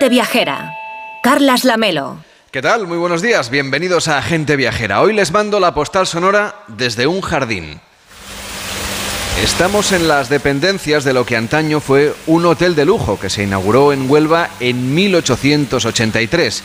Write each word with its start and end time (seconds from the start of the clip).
Gente 0.00 0.14
viajera. 0.14 0.78
Carlas 1.22 1.64
Lamelo. 1.64 2.24
¿Qué 2.50 2.62
tal? 2.62 2.86
Muy 2.86 2.96
buenos 2.96 3.20
días. 3.20 3.50
Bienvenidos 3.50 4.08
a 4.08 4.22
Gente 4.22 4.56
Viajera. 4.56 5.02
Hoy 5.02 5.12
les 5.12 5.30
mando 5.30 5.60
la 5.60 5.74
postal 5.74 6.06
sonora 6.06 6.54
desde 6.68 7.06
un 7.06 7.20
jardín. 7.20 7.82
Estamos 9.42 9.92
en 9.92 10.08
las 10.08 10.30
dependencias 10.30 11.04
de 11.04 11.12
lo 11.12 11.26
que 11.26 11.36
antaño 11.36 11.80
fue 11.80 12.14
un 12.26 12.46
hotel 12.46 12.74
de 12.74 12.86
lujo 12.86 13.20
que 13.20 13.28
se 13.28 13.42
inauguró 13.42 13.92
en 13.92 14.10
Huelva 14.10 14.48
en 14.58 14.94
1883. 14.94 16.62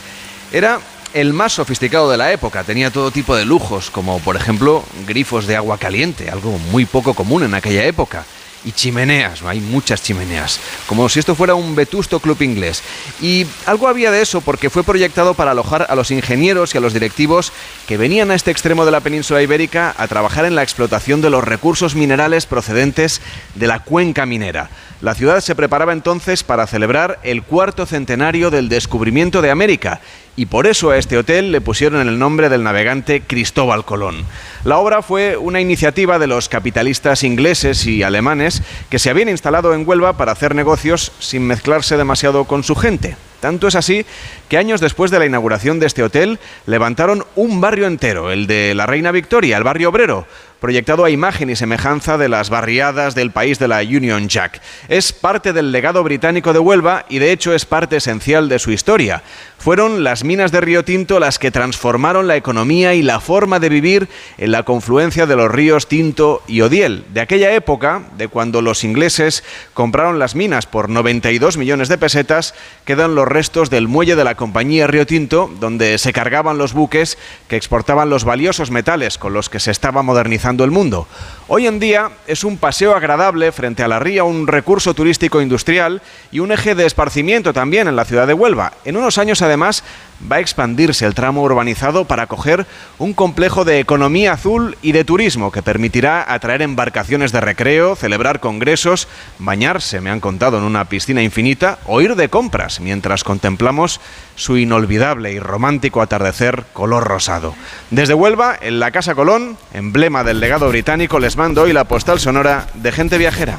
Era 0.50 0.80
el 1.12 1.34
más 1.34 1.52
sofisticado 1.52 2.10
de 2.10 2.16
la 2.16 2.32
época, 2.32 2.64
tenía 2.64 2.90
todo 2.90 3.10
tipo 3.10 3.36
de 3.36 3.44
lujos, 3.44 3.90
como 3.90 4.18
por 4.20 4.36
ejemplo 4.36 4.82
grifos 5.06 5.46
de 5.46 5.56
agua 5.56 5.76
caliente, 5.76 6.30
algo 6.30 6.56
muy 6.72 6.86
poco 6.86 7.12
común 7.12 7.42
en 7.42 7.52
aquella 7.52 7.84
época 7.84 8.24
y 8.64 8.72
chimeneas, 8.72 9.42
hay 9.42 9.60
muchas 9.60 10.02
chimeneas, 10.02 10.60
como 10.86 11.08
si 11.08 11.20
esto 11.20 11.34
fuera 11.34 11.54
un 11.54 11.74
vetusto 11.76 12.20
club 12.20 12.42
inglés. 12.42 12.82
Y 13.20 13.46
algo 13.64 13.88
había 13.88 14.10
de 14.10 14.22
eso 14.22 14.40
porque 14.40 14.70
fue 14.70 14.82
proyectado 14.82 15.34
para 15.34 15.52
alojar 15.52 15.86
a 15.88 15.94
los 15.94 16.10
ingenieros 16.10 16.74
y 16.74 16.78
a 16.78 16.80
los 16.80 16.92
directivos 16.92 17.52
que 17.86 17.96
venían 17.96 18.30
a 18.30 18.34
este 18.34 18.50
extremo 18.50 18.84
de 18.84 18.90
la 18.90 19.00
península 19.00 19.42
ibérica 19.42 19.94
a 19.96 20.08
trabajar 20.08 20.44
en 20.44 20.54
la 20.54 20.62
explotación 20.62 21.20
de 21.20 21.30
los 21.30 21.44
recursos 21.44 21.94
minerales 21.94 22.46
procedentes 22.46 23.20
de 23.54 23.66
la 23.66 23.80
cuenca 23.80 24.26
minera. 24.26 24.70
La 25.02 25.14
ciudad 25.14 25.40
se 25.40 25.54
preparaba 25.54 25.92
entonces 25.92 26.42
para 26.42 26.66
celebrar 26.66 27.20
el 27.22 27.42
cuarto 27.42 27.84
centenario 27.84 28.50
del 28.50 28.68
descubrimiento 28.68 29.42
de 29.42 29.50
América 29.50 30.00
y 30.36 30.46
por 30.46 30.66
eso 30.66 30.90
a 30.90 30.98
este 30.98 31.16
hotel 31.16 31.50
le 31.50 31.60
pusieron 31.60 32.06
el 32.06 32.18
nombre 32.18 32.48
del 32.48 32.62
navegante 32.62 33.22
Cristóbal 33.22 33.84
Colón. 33.84 34.24
La 34.64 34.78
obra 34.78 35.02
fue 35.02 35.36
una 35.36 35.60
iniciativa 35.60 36.18
de 36.18 36.26
los 36.26 36.48
capitalistas 36.48 37.24
ingleses 37.24 37.86
y 37.86 38.02
alemanes 38.02 38.62
que 38.90 38.98
se 38.98 39.10
habían 39.10 39.30
instalado 39.30 39.74
en 39.74 39.88
Huelva 39.88 40.16
para 40.16 40.32
hacer 40.32 40.54
negocios 40.54 41.12
sin 41.18 41.46
mezclarse 41.46 41.96
demasiado 41.96 42.44
con 42.44 42.62
su 42.62 42.74
gente. 42.76 43.16
Tanto 43.40 43.68
es 43.68 43.74
así 43.74 44.04
que 44.48 44.58
años 44.58 44.80
después 44.80 45.10
de 45.10 45.18
la 45.18 45.26
inauguración 45.26 45.78
de 45.78 45.86
este 45.86 46.02
hotel 46.02 46.38
levantaron 46.66 47.24
un 47.34 47.60
barrio 47.60 47.86
entero, 47.86 48.30
el 48.32 48.46
de 48.46 48.74
la 48.74 48.86
Reina 48.86 49.12
Victoria, 49.12 49.56
el 49.56 49.64
barrio 49.64 49.90
obrero, 49.90 50.26
proyectado 50.60 51.04
a 51.04 51.10
imagen 51.10 51.50
y 51.50 51.56
semejanza 51.56 52.18
de 52.18 52.28
las 52.28 52.50
barriadas 52.50 53.14
del 53.14 53.30
país 53.30 53.58
de 53.58 53.68
la 53.68 53.80
Union 53.80 54.28
Jack. 54.28 54.60
Es 54.88 55.12
parte 55.12 55.52
del 55.52 55.72
legado 55.72 56.02
británico 56.02 56.52
de 56.52 56.58
Huelva 56.58 57.04
y 57.08 57.18
de 57.18 57.32
hecho 57.32 57.54
es 57.54 57.64
parte 57.64 57.96
esencial 57.96 58.48
de 58.48 58.58
su 58.58 58.70
historia. 58.70 59.22
Fueron 59.58 60.04
las 60.04 60.22
minas 60.22 60.52
de 60.52 60.60
Río 60.60 60.84
Tinto 60.84 61.18
las 61.18 61.38
que 61.38 61.50
transformaron 61.50 62.28
la 62.28 62.36
economía 62.36 62.94
y 62.94 63.02
la 63.02 63.20
forma 63.20 63.58
de 63.58 63.68
vivir 63.68 64.08
en 64.38 64.52
la 64.52 64.62
confluencia 64.62 65.26
de 65.26 65.36
los 65.36 65.50
ríos 65.50 65.88
Tinto 65.88 66.42
y 66.46 66.60
Odiel, 66.60 67.04
de 67.12 67.20
aquella 67.20 67.52
época, 67.52 68.02
de 68.16 68.28
cuando 68.28 68.62
los 68.62 68.84
ingleses 68.84 69.42
compraron 69.74 70.18
las 70.18 70.34
minas 70.34 70.66
por 70.66 70.88
92 70.88 71.56
millones 71.56 71.88
de 71.88 71.98
pesetas, 71.98 72.54
quedan 72.84 73.14
los 73.14 73.26
restos 73.26 73.70
del 73.70 73.88
muelle 73.88 74.14
de 74.14 74.24
la 74.24 74.36
compañía 74.36 74.86
Río 74.86 75.06
Tinto, 75.06 75.50
donde 75.58 75.98
se 75.98 76.12
cargaban 76.12 76.58
los 76.58 76.72
buques 76.72 77.18
que 77.48 77.56
exportaban 77.56 78.10
los 78.10 78.24
valiosos 78.24 78.70
metales 78.70 79.18
con 79.18 79.32
los 79.32 79.48
que 79.48 79.58
se 79.58 79.70
estaba 79.70 80.02
modernizando 80.02 80.45
el 80.46 80.70
mundo. 80.70 81.08
Hoy 81.48 81.66
en 81.66 81.80
día 81.80 82.10
es 82.26 82.44
un 82.44 82.56
paseo 82.56 82.94
agradable 82.94 83.50
frente 83.50 83.82
a 83.82 83.88
la 83.88 83.98
ría, 83.98 84.22
un 84.22 84.46
recurso 84.46 84.94
turístico 84.94 85.40
industrial 85.40 86.02
y 86.30 86.38
un 86.38 86.52
eje 86.52 86.74
de 86.74 86.86
esparcimiento 86.86 87.52
también 87.52 87.88
en 87.88 87.96
la 87.96 88.04
ciudad 88.04 88.26
de 88.28 88.34
Huelva. 88.34 88.72
En 88.84 88.96
unos 88.96 89.18
años 89.18 89.42
además 89.42 89.82
va 90.20 90.36
a 90.36 90.40
expandirse 90.40 91.04
el 91.06 91.14
tramo 91.14 91.42
urbanizado 91.42 92.04
para 92.04 92.24
acoger 92.24 92.66
un 92.98 93.12
complejo 93.12 93.64
de 93.64 93.80
economía 93.80 94.32
azul 94.32 94.76
y 94.82 94.92
de 94.92 95.04
turismo 95.04 95.52
que 95.52 95.62
permitirá 95.62 96.32
atraer 96.32 96.62
embarcaciones 96.62 97.32
de 97.32 97.40
recreo, 97.40 97.96
celebrar 97.96 98.40
congresos, 98.40 99.08
bañarse, 99.38 100.00
me 100.00 100.10
han 100.10 100.20
contado, 100.20 100.58
en 100.58 100.64
una 100.64 100.86
piscina 100.86 101.22
infinita 101.22 101.78
o 101.86 102.00
ir 102.00 102.16
de 102.16 102.28
compras 102.28 102.80
mientras 102.80 103.24
contemplamos 103.24 104.00
su 104.34 104.56
inolvidable 104.56 105.32
y 105.32 105.38
romántico 105.38 106.02
atardecer 106.02 106.64
color 106.72 107.04
rosado. 107.04 107.54
Desde 107.90 108.14
Huelva, 108.14 108.56
en 108.60 108.80
la 108.80 108.90
Casa 108.90 109.14
Colón, 109.14 109.56
emblema 109.72 110.24
del 110.24 110.40
legado 110.40 110.68
británico, 110.68 111.18
les 111.18 111.36
mando 111.36 111.62
hoy 111.62 111.72
la 111.72 111.84
postal 111.84 112.20
sonora 112.20 112.66
de 112.74 112.92
gente 112.92 113.18
viajera. 113.18 113.58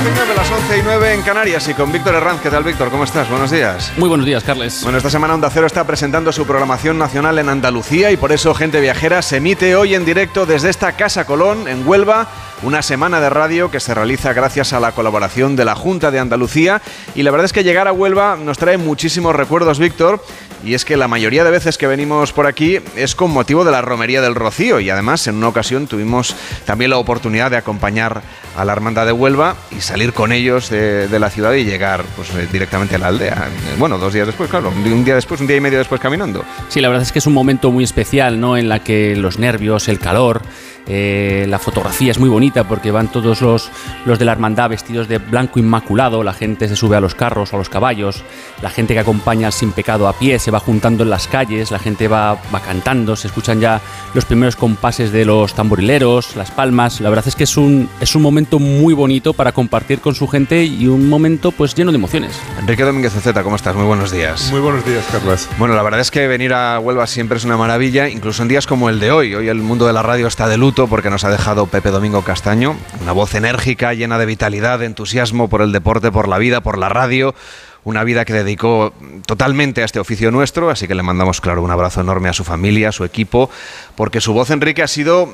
A 0.00 0.02
las 0.02 0.14
12 0.14 0.22
y 0.22 0.24
9, 0.24 0.34
las 0.34 0.50
11 0.50 0.78
y 0.78 0.82
9 0.82 1.14
en 1.14 1.22
Canarias 1.22 1.68
y 1.68 1.74
con 1.74 1.92
Víctor 1.92 2.14
Herranz. 2.14 2.40
¿Qué 2.40 2.48
tal, 2.48 2.64
Víctor? 2.64 2.90
¿Cómo 2.90 3.04
estás? 3.04 3.28
Buenos 3.28 3.50
días. 3.50 3.92
Muy 3.98 4.08
buenos 4.08 4.24
días, 4.24 4.42
Carles. 4.42 4.82
Bueno, 4.82 4.96
esta 4.96 5.10
semana 5.10 5.34
Onda 5.34 5.50
Cero 5.50 5.66
está 5.66 5.86
presentando 5.86 6.32
su 6.32 6.46
programación 6.46 6.96
nacional 6.96 7.38
en 7.38 7.50
Andalucía 7.50 8.10
y 8.10 8.16
por 8.16 8.32
eso 8.32 8.54
Gente 8.54 8.80
Viajera 8.80 9.20
se 9.20 9.36
emite 9.36 9.76
hoy 9.76 9.94
en 9.94 10.06
directo 10.06 10.46
desde 10.46 10.70
esta 10.70 10.92
Casa 10.92 11.26
Colón, 11.26 11.68
en 11.68 11.86
Huelva, 11.86 12.28
una 12.62 12.80
semana 12.80 13.20
de 13.20 13.28
radio 13.28 13.70
que 13.70 13.78
se 13.78 13.92
realiza 13.92 14.32
gracias 14.32 14.72
a 14.72 14.80
la 14.80 14.92
colaboración 14.92 15.54
de 15.54 15.66
la 15.66 15.74
Junta 15.74 16.10
de 16.10 16.18
Andalucía. 16.18 16.80
Y 17.14 17.22
la 17.22 17.30
verdad 17.30 17.44
es 17.44 17.52
que 17.52 17.62
llegar 17.62 17.86
a 17.86 17.92
Huelva 17.92 18.36
nos 18.36 18.56
trae 18.56 18.78
muchísimos 18.78 19.36
recuerdos, 19.36 19.78
Víctor. 19.78 20.24
Y 20.64 20.74
es 20.74 20.84
que 20.84 20.96
la 20.96 21.08
mayoría 21.08 21.44
de 21.44 21.50
veces 21.50 21.78
que 21.78 21.86
venimos 21.86 22.32
por 22.32 22.46
aquí 22.46 22.78
es 22.96 23.14
con 23.14 23.30
motivo 23.30 23.64
de 23.64 23.70
la 23.70 23.80
Romería 23.80 24.20
del 24.20 24.34
Rocío. 24.34 24.80
Y 24.80 24.90
además, 24.90 25.26
en 25.26 25.36
una 25.36 25.48
ocasión 25.48 25.86
tuvimos 25.86 26.36
también 26.64 26.90
la 26.90 26.98
oportunidad 26.98 27.50
de 27.50 27.56
acompañar 27.56 28.22
a 28.56 28.64
la 28.64 28.72
Hermandad 28.72 29.06
de 29.06 29.12
Huelva 29.12 29.56
y 29.70 29.80
salir 29.80 30.12
con 30.12 30.32
ellos 30.32 30.68
de, 30.68 31.08
la 31.18 31.30
ciudad 31.30 31.52
y 31.54 31.64
llegar 31.64 32.04
pues, 32.16 32.30
eh, 32.30 32.48
directamente 32.50 32.94
a 32.94 32.98
la 32.98 33.08
aldea. 33.08 33.48
Bueno, 33.78 33.98
dos 33.98 34.12
días 34.12 34.26
después, 34.26 34.50
claro. 34.50 34.70
Un 34.70 35.04
día 35.04 35.14
después, 35.14 35.40
un 35.40 35.46
día 35.46 35.56
y 35.56 35.60
medio 35.60 35.78
después 35.78 36.00
caminando. 36.00 36.44
Sí, 36.68 36.80
la 36.80 36.88
verdad 36.88 37.02
es 37.02 37.12
que 37.12 37.18
es 37.18 37.26
un 37.26 37.34
momento 37.34 37.70
muy 37.70 37.84
especial, 37.84 38.40
¿no? 38.40 38.56
En 38.56 38.68
la 38.68 38.80
que 38.80 39.16
los 39.16 39.38
nervios, 39.38 39.88
el 39.88 39.98
calor, 39.98 40.42
eh, 40.92 41.46
la 41.48 41.60
fotografía 41.60 42.10
es 42.10 42.18
muy 42.18 42.28
bonita 42.28 42.64
porque 42.64 42.90
van 42.90 43.12
todos 43.12 43.40
los, 43.42 43.70
los 44.04 44.18
de 44.18 44.24
la 44.24 44.32
hermandad 44.32 44.70
vestidos 44.70 45.06
de 45.06 45.18
blanco 45.18 45.60
inmaculado, 45.60 46.24
la 46.24 46.32
gente 46.32 46.66
se 46.66 46.74
sube 46.74 46.96
a 46.96 47.00
los 47.00 47.14
carros 47.14 47.52
o 47.52 47.56
a 47.56 47.58
los 47.60 47.68
caballos, 47.68 48.24
la 48.60 48.70
gente 48.70 48.94
que 48.94 48.98
acompaña 48.98 49.46
al 49.46 49.52
sin 49.52 49.70
pecado 49.70 50.08
a 50.08 50.14
pie 50.14 50.40
se 50.40 50.50
va 50.50 50.58
juntando 50.58 51.04
en 51.04 51.10
las 51.10 51.28
calles, 51.28 51.70
la 51.70 51.78
gente 51.78 52.08
va, 52.08 52.36
va 52.52 52.60
cantando, 52.60 53.14
se 53.14 53.28
escuchan 53.28 53.60
ya 53.60 53.80
los 54.14 54.24
primeros 54.24 54.56
compases 54.56 55.12
de 55.12 55.24
los 55.24 55.54
tamborileros, 55.54 56.34
las 56.34 56.50
palmas. 56.50 57.00
La 57.00 57.08
verdad 57.08 57.28
es 57.28 57.36
que 57.36 57.44
es 57.44 57.56
un, 57.56 57.88
es 58.00 58.16
un 58.16 58.22
momento 58.22 58.58
muy 58.58 58.92
bonito 58.92 59.32
para 59.32 59.52
compartir 59.52 60.00
con 60.00 60.16
su 60.16 60.26
gente 60.26 60.64
y 60.64 60.88
un 60.88 61.08
momento 61.08 61.52
pues 61.52 61.76
lleno 61.76 61.92
de 61.92 61.98
emociones. 61.98 62.36
Enrique 62.58 62.82
Domínguez 62.82 63.12
Zeta, 63.12 63.44
¿cómo 63.44 63.54
estás? 63.54 63.76
Muy 63.76 63.84
buenos 63.84 64.10
días. 64.10 64.50
Muy 64.50 64.60
buenos 64.60 64.84
días, 64.84 65.04
Carlos. 65.12 65.48
Bueno, 65.56 65.76
la 65.76 65.84
verdad 65.84 66.00
es 66.00 66.10
que 66.10 66.26
venir 66.26 66.52
a 66.52 66.80
Huelva 66.80 67.06
siempre 67.06 67.38
es 67.38 67.44
una 67.44 67.56
maravilla, 67.56 68.08
incluso 68.08 68.42
en 68.42 68.48
días 68.48 68.66
como 68.66 68.88
el 68.88 68.98
de 68.98 69.12
hoy. 69.12 69.36
Hoy 69.36 69.46
el 69.46 69.58
mundo 69.58 69.86
de 69.86 69.92
la 69.92 70.02
radio 70.02 70.26
está 70.26 70.48
de 70.48 70.56
luto 70.56 70.79
porque 70.88 71.10
nos 71.10 71.24
ha 71.24 71.30
dejado 71.30 71.66
Pepe 71.66 71.90
Domingo 71.90 72.22
Castaño, 72.22 72.76
una 73.02 73.12
voz 73.12 73.34
enérgica, 73.34 73.92
llena 73.92 74.18
de 74.18 74.26
vitalidad, 74.26 74.78
de 74.78 74.86
entusiasmo 74.86 75.48
por 75.48 75.62
el 75.62 75.72
deporte, 75.72 76.12
por 76.12 76.28
la 76.28 76.38
vida, 76.38 76.60
por 76.60 76.78
la 76.78 76.88
radio. 76.88 77.34
Una 77.82 78.04
vida 78.04 78.24
que 78.24 78.32
dedicó 78.32 78.92
totalmente 79.26 79.82
a 79.82 79.84
este 79.84 80.00
oficio 80.00 80.30
nuestro, 80.30 80.70
así 80.70 80.86
que 80.86 80.94
le 80.94 81.02
mandamos, 81.02 81.40
claro, 81.40 81.62
un 81.62 81.70
abrazo 81.70 82.02
enorme 82.02 82.28
a 82.28 82.32
su 82.32 82.44
familia, 82.44 82.90
a 82.90 82.92
su 82.92 83.04
equipo, 83.04 83.50
porque 83.96 84.20
su 84.20 84.34
voz, 84.34 84.50
Enrique, 84.50 84.82
ha 84.82 84.86
sido 84.86 85.32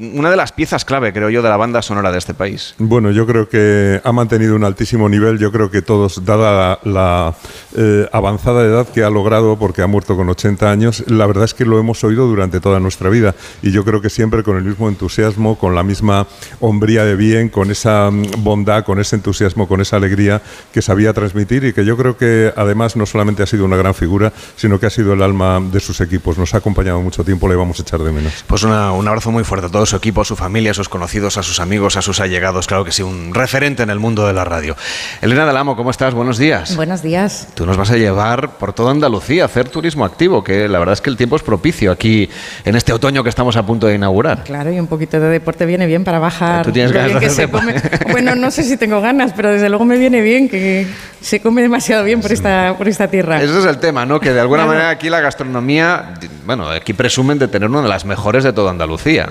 una 0.00 0.30
de 0.30 0.36
las 0.36 0.52
piezas 0.52 0.84
clave, 0.84 1.12
creo 1.12 1.30
yo, 1.30 1.42
de 1.42 1.48
la 1.48 1.56
banda 1.56 1.80
sonora 1.82 2.10
de 2.12 2.18
este 2.18 2.34
país. 2.34 2.74
Bueno, 2.78 3.10
yo 3.10 3.26
creo 3.26 3.48
que 3.48 4.00
ha 4.02 4.12
mantenido 4.12 4.56
un 4.56 4.64
altísimo 4.64 5.08
nivel. 5.08 5.38
Yo 5.38 5.52
creo 5.52 5.70
que 5.70 5.82
todos, 5.82 6.24
dada 6.24 6.78
la, 6.84 6.90
la 6.92 7.34
eh, 7.76 8.08
avanzada 8.12 8.64
edad 8.64 8.88
que 8.88 9.04
ha 9.04 9.10
logrado, 9.10 9.56
porque 9.58 9.82
ha 9.82 9.86
muerto 9.86 10.16
con 10.16 10.28
80 10.28 10.70
años, 10.70 11.04
la 11.06 11.26
verdad 11.26 11.44
es 11.44 11.54
que 11.54 11.64
lo 11.64 11.78
hemos 11.78 12.02
oído 12.04 12.26
durante 12.26 12.60
toda 12.60 12.80
nuestra 12.80 13.10
vida. 13.10 13.34
Y 13.62 13.70
yo 13.70 13.84
creo 13.84 14.00
que 14.00 14.10
siempre 14.10 14.42
con 14.42 14.56
el 14.56 14.64
mismo 14.64 14.88
entusiasmo, 14.88 15.58
con 15.58 15.74
la 15.74 15.82
misma 15.82 16.26
hombría 16.60 17.04
de 17.04 17.14
bien, 17.16 17.48
con 17.48 17.70
esa 17.70 18.10
mm, 18.10 18.42
bondad, 18.42 18.84
con 18.84 18.98
ese 18.98 19.16
entusiasmo, 19.16 19.68
con 19.68 19.80
esa 19.80 19.96
alegría 19.96 20.42
que 20.72 20.82
sabía 20.82 21.12
transmitir 21.12 21.64
y 21.64 21.72
que 21.72 21.84
yo 21.84 21.96
creo 21.96 22.16
que 22.16 22.52
además 22.56 22.96
no 22.96 23.06
solamente 23.06 23.42
ha 23.42 23.46
sido 23.46 23.64
una 23.64 23.76
gran 23.76 23.94
figura, 23.94 24.32
sino 24.56 24.80
que 24.80 24.86
ha 24.86 24.90
sido 24.90 25.12
el 25.12 25.22
alma 25.22 25.60
de 25.60 25.80
sus 25.80 26.00
equipos. 26.00 26.38
Nos 26.38 26.54
ha 26.54 26.58
acompañado 26.58 27.00
mucho 27.00 27.24
tiempo, 27.24 27.48
le 27.48 27.54
vamos 27.56 27.78
a 27.78 27.82
echar 27.82 28.00
de 28.00 28.10
menos. 28.12 28.44
Pues 28.46 28.62
una- 28.62 28.92
un 28.92 29.06
abrazo 29.06 29.30
muy 29.30 29.44
fuerte 29.44 29.66
a 29.66 29.70
todo 29.76 29.84
su 29.84 29.96
equipo, 29.96 30.22
a 30.22 30.24
su 30.24 30.36
familia, 30.36 30.70
a 30.70 30.74
sus 30.74 30.88
conocidos, 30.88 31.36
a 31.36 31.42
sus 31.42 31.60
amigos, 31.60 31.98
a 31.98 32.02
sus 32.02 32.18
allegados. 32.20 32.66
Claro 32.66 32.82
que 32.82 32.92
sí, 32.92 33.02
un 33.02 33.34
referente 33.34 33.82
en 33.82 33.90
el 33.90 33.98
mundo 33.98 34.26
de 34.26 34.32
la 34.32 34.42
radio. 34.42 34.74
Elena 35.20 35.44
Dalamo, 35.44 35.76
¿cómo 35.76 35.90
estás? 35.90 36.14
Buenos 36.14 36.38
días. 36.38 36.74
Buenos 36.76 37.02
días. 37.02 37.48
Tú 37.52 37.66
nos 37.66 37.76
vas 37.76 37.90
a 37.90 37.98
llevar 37.98 38.56
por 38.56 38.72
toda 38.72 38.92
Andalucía 38.92 39.42
a 39.42 39.44
hacer 39.44 39.68
turismo 39.68 40.06
activo, 40.06 40.42
que 40.42 40.66
la 40.66 40.78
verdad 40.78 40.94
es 40.94 41.02
que 41.02 41.10
el 41.10 41.18
tiempo 41.18 41.36
es 41.36 41.42
propicio 41.42 41.92
aquí 41.92 42.26
en 42.64 42.74
este 42.74 42.94
otoño 42.94 43.22
que 43.22 43.28
estamos 43.28 43.54
a 43.58 43.66
punto 43.66 43.86
de 43.86 43.96
inaugurar. 43.96 44.44
Claro, 44.44 44.72
y 44.72 44.80
un 44.80 44.86
poquito 44.86 45.20
de 45.20 45.28
deporte 45.28 45.66
viene 45.66 45.84
bien 45.84 46.04
para 46.04 46.20
bajar. 46.20 46.64
¿Tú 46.64 46.72
tienes 46.72 46.92
ganas 46.92 47.20
de 47.20 47.28
se 47.28 47.50
come. 47.50 47.74
Bueno, 48.12 48.34
no 48.34 48.50
sé 48.50 48.62
si 48.62 48.78
tengo 48.78 49.02
ganas, 49.02 49.34
pero 49.36 49.52
desde 49.52 49.68
luego 49.68 49.84
me 49.84 49.98
viene 49.98 50.22
bien 50.22 50.48
que 50.48 50.86
se 51.20 51.42
come 51.42 51.60
demasiado 51.60 52.02
bien 52.02 52.22
por 52.22 52.32
esta, 52.32 52.74
por 52.78 52.88
esta 52.88 53.08
tierra. 53.08 53.42
Ese 53.42 53.58
es 53.58 53.66
el 53.66 53.76
tema, 53.76 54.06
¿no? 54.06 54.20
Que 54.20 54.32
de 54.32 54.40
alguna 54.40 54.64
manera 54.64 54.88
aquí 54.88 55.10
la 55.10 55.20
gastronomía, 55.20 56.14
bueno, 56.46 56.70
aquí 56.70 56.94
presumen 56.94 57.38
de 57.38 57.48
tener 57.48 57.68
una 57.68 57.82
de 57.82 57.88
las 57.88 58.06
mejores 58.06 58.42
de 58.42 58.54
toda 58.54 58.70
Andalucía. 58.70 59.28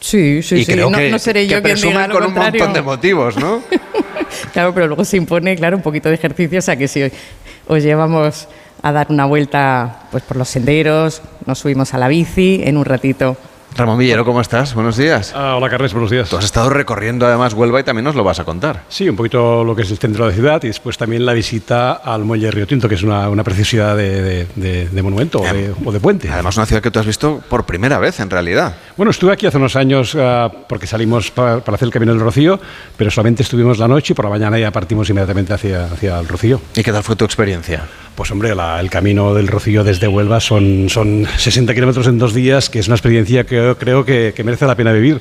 Sí, 0.00 0.42
sí, 0.42 0.64
sí. 0.64 0.74
no, 0.76 0.90
no, 0.90 1.18
seré 1.18 1.46
yo 1.46 1.62
quien 1.62 1.76
diga 1.76 2.08
lo 2.08 2.14
con 2.14 2.26
un 2.26 2.34
montón 2.34 2.72
de 2.72 2.82
motivos, 2.82 3.36
¿no? 3.36 3.62
claro, 4.52 4.72
pero 4.72 4.86
luego 4.86 5.04
se 5.04 5.18
impone, 5.18 5.56
claro, 5.56 5.76
un 5.76 5.82
poquito 5.82 6.08
de 6.08 6.14
ejercicio, 6.14 6.58
o 6.58 6.62
sea 6.62 6.76
que 6.76 6.88
si 6.88 7.10
os 7.66 7.82
llevamos 7.82 8.48
a 8.82 8.92
dar 8.92 9.08
una 9.10 9.26
vuelta 9.26 10.04
pues 10.10 10.22
por 10.22 10.36
los 10.38 10.48
senderos, 10.48 11.22
nos 11.44 11.58
subimos 11.58 11.92
a 11.92 11.98
la 11.98 12.08
bici 12.08 12.62
en 12.64 12.78
un 12.78 12.84
ratito 12.84 13.36
Ramón 13.76 13.98
Villero, 13.98 14.24
¿cómo 14.24 14.40
estás? 14.40 14.74
Buenos 14.74 14.96
días. 14.96 15.32
Ah, 15.34 15.56
hola, 15.56 15.70
Carles, 15.70 15.92
buenos 15.92 16.10
días. 16.10 16.28
Tú 16.28 16.36
has 16.36 16.44
estado 16.44 16.68
recorriendo 16.70 17.26
además 17.26 17.54
Huelva 17.54 17.80
y 17.80 17.84
también 17.84 18.04
nos 18.04 18.14
lo 18.14 18.24
vas 18.24 18.38
a 18.40 18.44
contar. 18.44 18.82
Sí, 18.88 19.08
un 19.08 19.16
poquito 19.16 19.64
lo 19.64 19.74
que 19.74 19.82
es 19.82 19.90
el 19.90 19.98
centro 19.98 20.24
de 20.24 20.30
la 20.30 20.34
ciudad 20.34 20.62
y 20.64 20.66
después 20.66 20.98
también 20.98 21.24
la 21.24 21.32
visita 21.32 21.92
al 21.92 22.24
muelle 22.24 22.50
Río 22.50 22.66
Tinto, 22.66 22.88
que 22.88 22.96
es 22.96 23.02
una, 23.02 23.28
una 23.28 23.44
preciosidad 23.44 23.96
de, 23.96 24.88
monumento 25.02 25.40
o, 25.40 25.92
de, 25.92 26.00
puente. 26.00 26.28
Además, 26.30 26.56
una 26.56 26.66
ciudad 26.66 26.82
que 26.82 26.90
tú 26.90 26.98
has 26.98 27.06
visto 27.06 27.42
por 27.48 27.64
primera 27.64 27.98
vez, 27.98 28.20
en 28.20 28.28
realidad. 28.28 28.74
Bueno, 28.96 29.10
estuve 29.10 29.32
aquí 29.32 29.46
hace 29.46 29.56
unos 29.56 29.76
años 29.76 30.16
ah, 30.18 30.50
porque 30.68 30.86
salimos 30.86 31.30
para, 31.30 31.56
hacer 31.56 31.86
el 31.86 31.92
Camino 31.92 32.12
del 32.12 32.20
Rocío, 32.20 32.60
pero 32.96 33.10
solamente 33.10 33.42
estuvimos 33.42 33.78
la 33.78 33.88
noche 33.88 34.12
y 34.12 34.14
por 34.14 34.24
la 34.24 34.30
mañana 34.30 34.58
ya 34.58 34.70
partimos 34.70 35.08
inmediatamente 35.08 35.54
hacia, 35.54 35.86
hacia 35.86 36.18
el 36.18 36.28
Rocío. 36.28 36.60
¿Y 36.74 36.82
qué 36.82 36.92
tal 36.92 37.02
fue 37.02 37.16
tu 37.16 37.24
experiencia? 37.24 37.84
Pues 38.14 38.30
hombre, 38.32 38.50
el 38.50 38.90
camino 38.90 39.32
del 39.32 39.48
Rocío 39.48 39.82
desde 39.82 40.06
Huelva 40.06 40.40
son, 40.40 40.90
son 40.90 41.26
60 41.38 41.72
kilómetros 41.72 42.06
en 42.06 42.18
dos 42.18 42.34
días, 42.34 42.68
que 42.68 42.78
es 42.78 42.86
una 42.86 42.96
experiencia 42.96 43.44
que 43.44 43.59
creo 43.78 44.04
que, 44.04 44.34
merece 44.44 44.66
la 44.66 44.76
pena 44.76 44.92
vivir 44.92 45.20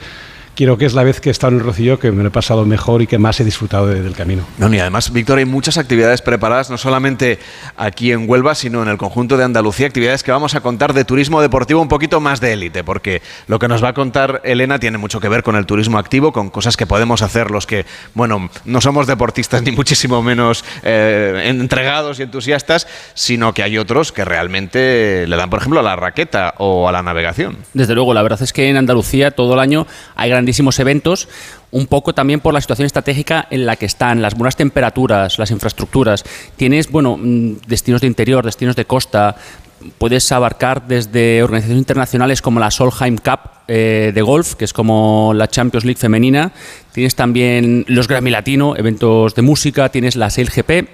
creo 0.56 0.78
que 0.78 0.86
es 0.86 0.94
la 0.94 1.04
vez 1.04 1.22
que 1.22 1.30
he 1.30 1.32
estado 1.32 1.54
en 1.54 1.60
el 1.60 1.66
Rocío 1.66 2.00
que 2.00 2.12
me 2.12 2.24
lo 2.24 2.30
he 2.30 2.32
pasado 2.32 2.66
mejor 2.66 3.02
y 3.02 3.08
que 3.08 3.18
más 3.18 3.40
he 3.40 3.44
disfrutado 3.44 3.88
del 3.88 4.14
camino. 4.14 4.44
No, 4.58 4.74
y 4.74 4.80
además, 4.80 5.12
Víctor, 5.12 5.38
hay 5.38 5.46
muchas 5.46 5.78
actividades 5.78 6.22
preparadas, 6.22 6.70
no 6.70 6.78
solamente 6.78 7.40
aquí 7.78 8.12
en 8.12 8.30
Huelva, 8.30 8.56
sino 8.56 8.82
en 8.82 8.90
el 8.90 8.98
conjunto 8.98 9.38
de 9.38 9.44
Andalucía, 9.44 9.88
actividades 9.88 10.24
que 10.24 10.32
vamos 10.32 10.56
a 10.56 10.62
contar 10.62 10.94
de 10.94 11.06
turismo 11.06 11.42
deportivo 11.42 11.82
un 11.82 11.88
poquito 11.88 12.20
más 12.20 12.42
de 12.42 12.54
élite, 12.54 12.84
porque 12.84 13.22
lo 13.48 13.60
que 13.60 13.68
nos 13.68 13.84
va 13.84 13.90
a 13.90 13.94
contar 13.94 14.42
Elena 14.44 14.80
tiene 14.80 14.98
mucho 14.98 15.20
que 15.20 15.30
ver 15.30 15.44
con 15.44 15.56
el 15.56 15.66
turismo 15.66 15.98
activo, 15.98 16.32
con 16.32 16.50
cosas 16.50 16.78
que 16.78 16.86
podemos 16.86 17.22
hacer 17.22 17.52
los 17.52 17.66
que, 17.66 17.86
bueno, 18.14 18.50
no 18.66 18.82
somos 18.82 19.08
deportistas 19.08 19.62
ni 19.64 19.72
muchísimo 19.72 20.22
menos 20.22 20.64
eh, 20.84 21.44
entregados 21.46 22.20
y 22.20 22.24
entusiastas, 22.24 22.88
sino 23.14 23.54
que 23.54 23.64
hay 23.64 23.78
otros 23.78 24.12
que 24.12 24.26
realmente 24.26 25.26
le 25.28 25.36
dan, 25.36 25.50
por 25.50 25.60
ejemplo, 25.60 25.80
a 25.80 25.84
la 25.84 25.96
raqueta 25.96 26.54
o 26.58 26.88
a 26.88 26.92
la 26.92 27.02
navegación. 27.02 27.58
Desde 27.74 27.96
luego, 27.96 28.14
la 28.14 28.24
verdad 28.24 28.42
es 28.42 28.54
que 28.54 28.70
en 28.70 28.78
Andalucía 28.78 29.32
todo 29.32 29.54
el 29.54 29.60
año 29.60 29.88
hay 30.16 30.32
grandes 30.46 30.80
eventos, 30.80 31.28
un 31.72 31.88
poco 31.88 32.14
también 32.14 32.40
por 32.40 32.54
la 32.54 32.62
situación 32.62 32.86
estratégica 32.86 33.48
en 33.50 33.66
la 33.66 33.76
que 33.76 33.86
están, 33.86 34.22
las 34.22 34.36
buenas 34.36 34.56
temperaturas, 34.56 35.40
las 35.40 35.52
infraestructuras. 35.52 36.24
Tienes, 36.56 36.90
bueno, 36.92 37.18
mm, 37.18 37.58
destinos 37.68 38.02
de 38.02 38.08
interior, 38.08 38.46
destinos 38.46 38.76
de 38.76 38.86
costa, 38.86 39.36
puedes 39.98 40.32
abarcar 40.32 40.88
desde 40.88 41.42
organizaciones 41.44 41.82
internacionales 41.82 42.42
como 42.42 42.60
la 42.60 42.72
Solheim 42.72 43.18
Cup 43.18 43.40
eh, 43.68 44.12
de 44.14 44.22
golf, 44.22 44.56
que 44.56 44.66
es 44.66 44.74
como 44.74 45.34
la 45.34 45.48
Champions 45.48 45.86
League 45.86 46.00
femenina. 46.00 46.52
Tienes 46.92 47.16
también 47.16 47.86
los 47.88 48.08
Grammy 48.08 48.30
Latino, 48.30 48.76
eventos 48.76 49.36
de 49.36 49.42
música, 49.42 49.90
tienes 49.90 50.16
la 50.16 50.30
SailGP 50.30 50.90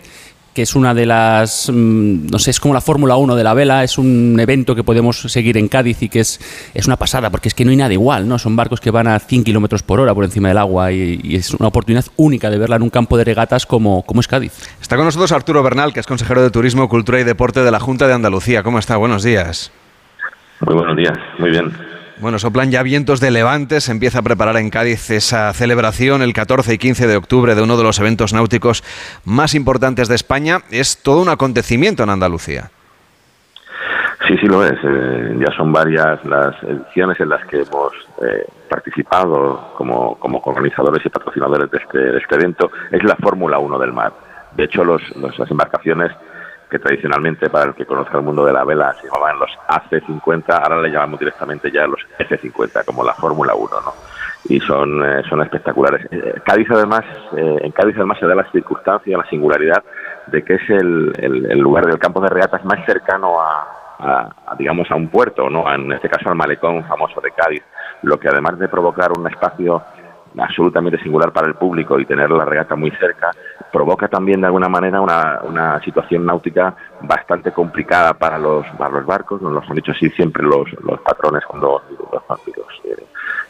que 0.55 0.61
es 0.61 0.73
una 0.73 0.93
de 0.93 1.05
las, 1.05 1.69
mm, 1.69 2.27
no 2.31 2.39
sé, 2.39 2.49
es 2.51 2.61
como 2.61 2.73
la 2.73 2.79
Fórmula 2.79 3.17
1 3.17 3.35
de 3.35 3.43
la 3.43 3.53
vela, 3.53 3.83
es 3.83 3.97
un 3.97 4.37
evento 4.39 4.73
que 4.73 4.85
podemos 4.85 5.19
seguir 5.19 5.57
en 5.57 5.67
Cádiz 5.67 6.01
y 6.01 6.07
que 6.07 6.21
es, 6.21 6.39
es 6.73 6.87
una 6.87 6.95
pasada, 6.95 7.29
porque 7.29 7.49
es 7.49 7.53
que 7.53 7.65
no 7.65 7.71
hay 7.71 7.77
nada 7.77 7.91
igual, 7.91 8.25
¿no? 8.25 8.39
Son 8.39 8.55
barcos 8.55 8.79
que 8.79 8.89
van 8.89 9.07
a 9.07 9.19
100 9.19 9.43
kilómetros 9.43 9.83
por 9.83 9.99
hora 9.99 10.15
por 10.15 10.23
encima 10.23 10.47
del 10.47 10.57
agua 10.57 10.93
y, 10.93 11.35
es 11.35 11.53
una 11.53 11.67
oportunidad 11.67 12.05
única 12.15 12.49
de 12.49 12.57
verla 12.57 12.77
en 12.77 12.83
un 12.83 12.89
campo 12.89 13.17
de 13.17 13.25
regatas 13.25 13.65
como, 13.65 14.03
como 14.03 14.21
es 14.21 14.29
Cádiz. 14.29 14.53
Está 14.81 14.95
con 14.95 15.03
nosotros 15.03 15.33
Arturo 15.33 15.61
Bernal, 15.61 15.93
que 15.93 15.99
es 15.99 16.07
consejero 16.07 16.41
de 16.41 16.49
Turismo, 16.49 16.87
Cultura 16.87 17.19
y 17.19 17.25
Deporte 17.25 17.61
de 17.61 17.71
la 17.71 17.81
Junta 17.81 18.07
de 18.07 18.13
Andalucía. 18.13 18.63
¿Cómo 18.63 18.79
está? 18.79 18.95
Buenos 18.95 19.23
días. 19.23 19.73
Muy 20.61 20.73
buenos 20.73 20.95
días, 20.95 21.17
muy 21.37 21.49
bien. 21.49 21.94
Bueno, 22.21 22.39
soplan 22.39 22.71
ya 22.71 22.81
vientos 22.81 23.19
de 23.19 23.29
levante, 23.29 23.81
se 23.81 23.91
empieza 23.91 24.19
a 24.19 24.21
preparar 24.21 24.55
en 24.55 24.69
Cádiz 24.69 25.09
esa 25.09 25.51
celebración 25.51 26.21
el 26.21 26.31
14 26.31 26.73
y 26.73 26.77
15 26.77 27.07
de 27.07 27.17
octubre 27.17 27.55
de 27.55 27.61
uno 27.61 27.75
de 27.75 27.83
los 27.83 27.99
eventos 27.99 28.33
náuticos 28.33 28.83
más 29.25 29.53
importantes 29.53 30.07
de 30.07 30.15
España. 30.15 30.59
Es 30.71 31.03
todo 31.03 31.21
un 31.21 31.27
acontecimiento 31.27 32.03
en 32.03 32.09
Andalucía. 32.09 32.71
Sí, 34.25 34.37
sí 34.37 34.47
lo 34.47 34.63
es. 34.65 34.79
Eh, 34.81 35.37
ya 35.39 35.55
son 35.57 35.73
varias 35.73 36.23
las 36.25 36.55
ediciones 36.63 37.19
en 37.19 37.29
las 37.29 37.45
que 37.47 37.57
hemos 37.57 37.91
eh, 38.21 38.47
participado 38.69 39.73
como, 39.77 40.15
como 40.15 40.39
organizadores 40.39 41.05
y 41.05 41.09
patrocinadores 41.09 41.69
de 41.69 41.77
este, 41.77 42.17
este 42.17 42.35
evento. 42.35 42.71
Es 42.91 43.03
la 43.03 43.17
Fórmula 43.17 43.59
1 43.59 43.77
del 43.77 43.91
mar. 43.91 44.13
De 44.55 44.63
hecho, 44.63 44.85
los, 44.85 45.01
las 45.17 45.51
embarcaciones 45.51 46.11
que 46.69 46.79
tradicionalmente 46.79 47.49
para 47.49 47.65
el 47.65 47.75
que 47.75 47.85
conozca 47.85 48.17
el 48.17 48.23
mundo 48.23 48.45
de 48.45 48.53
la 48.53 48.63
vela 48.63 48.93
se 48.93 49.07
llamaban 49.07 49.39
los 49.39 49.51
AC50, 49.67 50.43
ahora 50.49 50.81
le 50.81 50.89
llamamos 50.89 51.19
directamente 51.19 51.71
ya 51.71 51.87
los 51.87 51.99
F50, 52.19 52.85
como 52.85 53.03
la 53.03 53.13
Fórmula 53.13 53.53
1, 53.55 53.69
¿no? 53.81 53.93
Y 54.47 54.59
son, 54.59 55.03
eh, 55.03 55.23
son 55.27 55.41
espectaculares. 55.41 56.07
Eh, 56.11 56.35
Cádiz 56.45 56.67
además, 56.69 57.03
eh, 57.35 57.59
en 57.61 57.71
Cádiz 57.71 57.95
además 57.95 58.19
se 58.19 58.27
da 58.27 58.35
la 58.35 58.49
circunstancia, 58.51 59.17
la 59.17 59.25
singularidad 59.25 59.83
de 60.27 60.43
que 60.43 60.55
es 60.55 60.69
el, 60.69 61.13
el, 61.17 61.59
lugar 61.59 61.85
del 61.85 61.99
campo 61.99 62.19
de 62.21 62.29
regatas 62.29 62.63
más 62.65 62.83
cercano 62.85 63.39
a, 63.39 64.55
digamos, 64.57 64.89
a 64.91 64.95
un 64.95 65.07
puerto, 65.07 65.49
¿no? 65.49 65.71
En 65.73 65.91
este 65.91 66.09
caso 66.09 66.29
al 66.29 66.35
malecón 66.35 66.83
famoso 66.85 67.21
de 67.21 67.31
Cádiz, 67.31 67.63
lo 68.03 68.19
que 68.19 68.27
además 68.27 68.59
de 68.59 68.67
provocar 68.67 69.11
un 69.17 69.27
espacio 69.27 69.81
absolutamente 70.37 71.01
singular 71.01 71.31
para 71.31 71.47
el 71.47 71.55
público 71.55 71.99
y 71.99 72.05
tener 72.05 72.29
la 72.29 72.45
regata 72.45 72.75
muy 72.75 72.91
cerca, 72.91 73.31
provoca 73.75 74.07
también 74.07 74.39
de 74.39 74.47
alguna 74.47 74.69
manera 74.69 75.01
una, 75.01 75.41
una 75.43 75.81
situación 75.81 76.25
náutica 76.25 76.73
bastante 77.01 77.51
complicada 77.51 78.13
para 78.13 78.37
los, 78.39 78.65
para 78.77 78.89
los 78.89 79.05
barcos, 79.05 79.41
nos 79.41 79.51
lo 79.51 79.61
han 79.61 79.75
dicho 79.75 79.91
así 79.91 80.09
siempre 80.11 80.43
los, 80.43 80.71
los 80.81 81.01
patrones 81.01 81.43
cuando 81.45 81.81
los, 82.13 82.23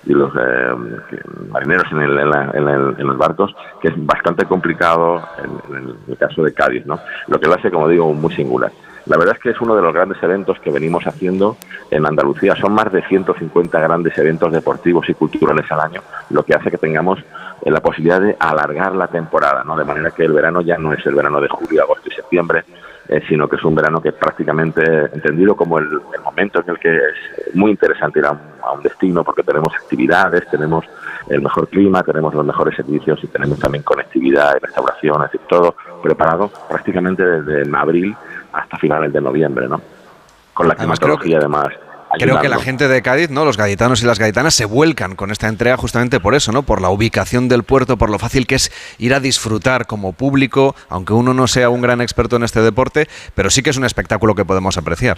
y 0.08 0.14
los 0.14 0.34
eh, 0.36 1.22
marineros 1.52 1.86
en, 1.92 2.00
el, 2.00 2.18
en, 2.98 3.08
los 3.08 3.18
barcos, 3.20 3.56
que 3.80 3.90
es 3.90 3.94
bastante 4.04 4.46
complicado 4.46 5.22
en, 5.44 5.76
en, 5.76 5.96
el 6.08 6.18
caso 6.18 6.42
de 6.42 6.54
Cádiz, 6.56 6.88
¿no? 6.88 7.00
Lo 7.28 7.40
que 7.40 7.48
lo 7.48 7.54
hace, 7.54 7.70
como 7.70 7.88
digo, 7.88 8.12
muy 8.12 8.34
singular. 8.34 8.72
La 9.06 9.18
verdad 9.18 9.36
es 9.36 9.42
que 9.42 9.52
es 9.52 9.62
uno 9.62 9.76
de 9.76 9.82
los 9.82 9.94
grandes 9.94 10.22
eventos 10.24 10.60
que 10.60 10.72
venimos 10.72 11.06
haciendo 11.06 11.58
en 11.92 12.06
Andalucía. 12.06 12.56
Son 12.56 12.74
más 12.74 12.92
de 12.92 13.04
150 13.04 13.80
grandes 13.80 14.18
eventos 14.18 14.52
deportivos 14.52 15.08
y 15.10 15.14
culturales 15.14 15.72
al 15.72 15.82
año, 15.82 16.02
lo 16.32 16.44
que 16.44 16.56
hace 16.56 16.72
que 16.72 16.78
tengamos 16.78 17.20
eh, 17.20 17.72
la 17.72 17.82
posibilidad 17.82 18.20
de 18.20 18.36
alargar 18.40 18.96
la 18.96 19.08
temporada, 19.08 19.64
¿no? 19.64 19.78
De 19.78 19.86
manera 19.86 20.12
que 20.12 20.24
el 20.24 20.34
verano 20.34 20.62
ya 20.62 20.78
no 20.78 20.92
es 20.94 21.06
el 21.06 21.14
verano 21.14 21.40
de 21.40 21.48
julio, 21.50 21.84
agosto 21.84 22.10
y 22.10 22.16
septiembre, 22.16 22.64
eh, 23.08 23.22
sino 23.30 23.48
que 23.48 23.58
es 23.58 23.64
un 23.64 23.76
verano 23.76 24.02
que 24.02 24.12
prácticamente 24.12 24.82
entendido 25.14 25.56
como 25.56 25.78
el, 25.78 25.88
momento 26.24 26.62
en 26.62 26.70
el 26.72 26.80
que 26.80 26.96
es 26.96 27.56
muy 27.56 27.72
interesante 27.72 28.18
ir 28.20 28.26
a 28.26 28.32
un, 28.32 28.82
destino 28.82 29.24
porque 29.24 29.44
tenemos 29.44 29.74
actividades, 29.76 30.48
tenemos 30.50 30.86
el 31.30 31.42
mejor 31.42 31.68
clima, 31.68 32.02
tenemos 32.02 32.34
los 32.34 32.46
mejores 32.46 32.76
servicios 32.76 33.24
y 33.24 33.28
tenemos 33.28 33.60
también 33.60 33.84
conectividad 33.84 34.56
y 34.56 34.60
restauración, 34.60 35.24
es 35.24 35.32
decir, 35.32 35.48
todo 35.48 35.76
preparado 36.02 36.52
prácticamente 36.68 37.24
desde 37.24 37.78
abril 37.78 38.16
hasta 38.56 38.78
finales 38.78 39.12
de 39.14 39.22
noviembre, 39.22 39.68
¿no? 39.68 39.82
Con 40.54 40.68
la 40.68 40.76
climatología 40.76 41.38
además. 41.38 41.68
Creo 42.18 42.40
que 42.40 42.50
la 42.50 42.60
gente 42.60 42.88
de 42.88 43.02
Cádiz, 43.02 43.30
¿no? 43.30 43.44
Los 43.44 43.58
gaditanos 43.58 44.02
y 44.02 44.06
las 44.06 44.20
gaditanas 44.20 44.54
se 44.54 44.66
vuelcan 44.66 45.16
con 45.16 45.32
esta 45.32 45.48
entrega 45.50 45.76
justamente 45.76 46.20
por 46.20 46.34
eso, 46.34 46.52
¿no? 46.52 46.64
Por 46.64 46.82
la 46.82 46.90
ubicación 46.90 47.50
del 47.50 47.64
puerto, 47.64 47.98
por 47.98 48.10
lo 48.10 48.20
fácil 48.20 48.48
que 48.48 48.56
es 48.56 48.72
ir 49.00 49.14
a 49.14 49.20
disfrutar 49.20 49.86
como 49.86 50.14
público, 50.14 50.76
aunque 50.90 51.14
uno 51.14 51.34
no 51.34 51.48
sea 51.48 51.70
un 51.70 51.82
gran 51.82 52.02
experto 52.02 52.38
en 52.38 52.44
este 52.44 52.62
deporte, 52.62 53.08
pero 53.34 53.50
sí 53.50 53.64
que 53.64 53.72
es 53.72 53.78
un 53.78 53.86
espectáculo 53.86 54.34
que 54.34 54.46
podemos 54.46 54.78
apreciar. 54.78 55.18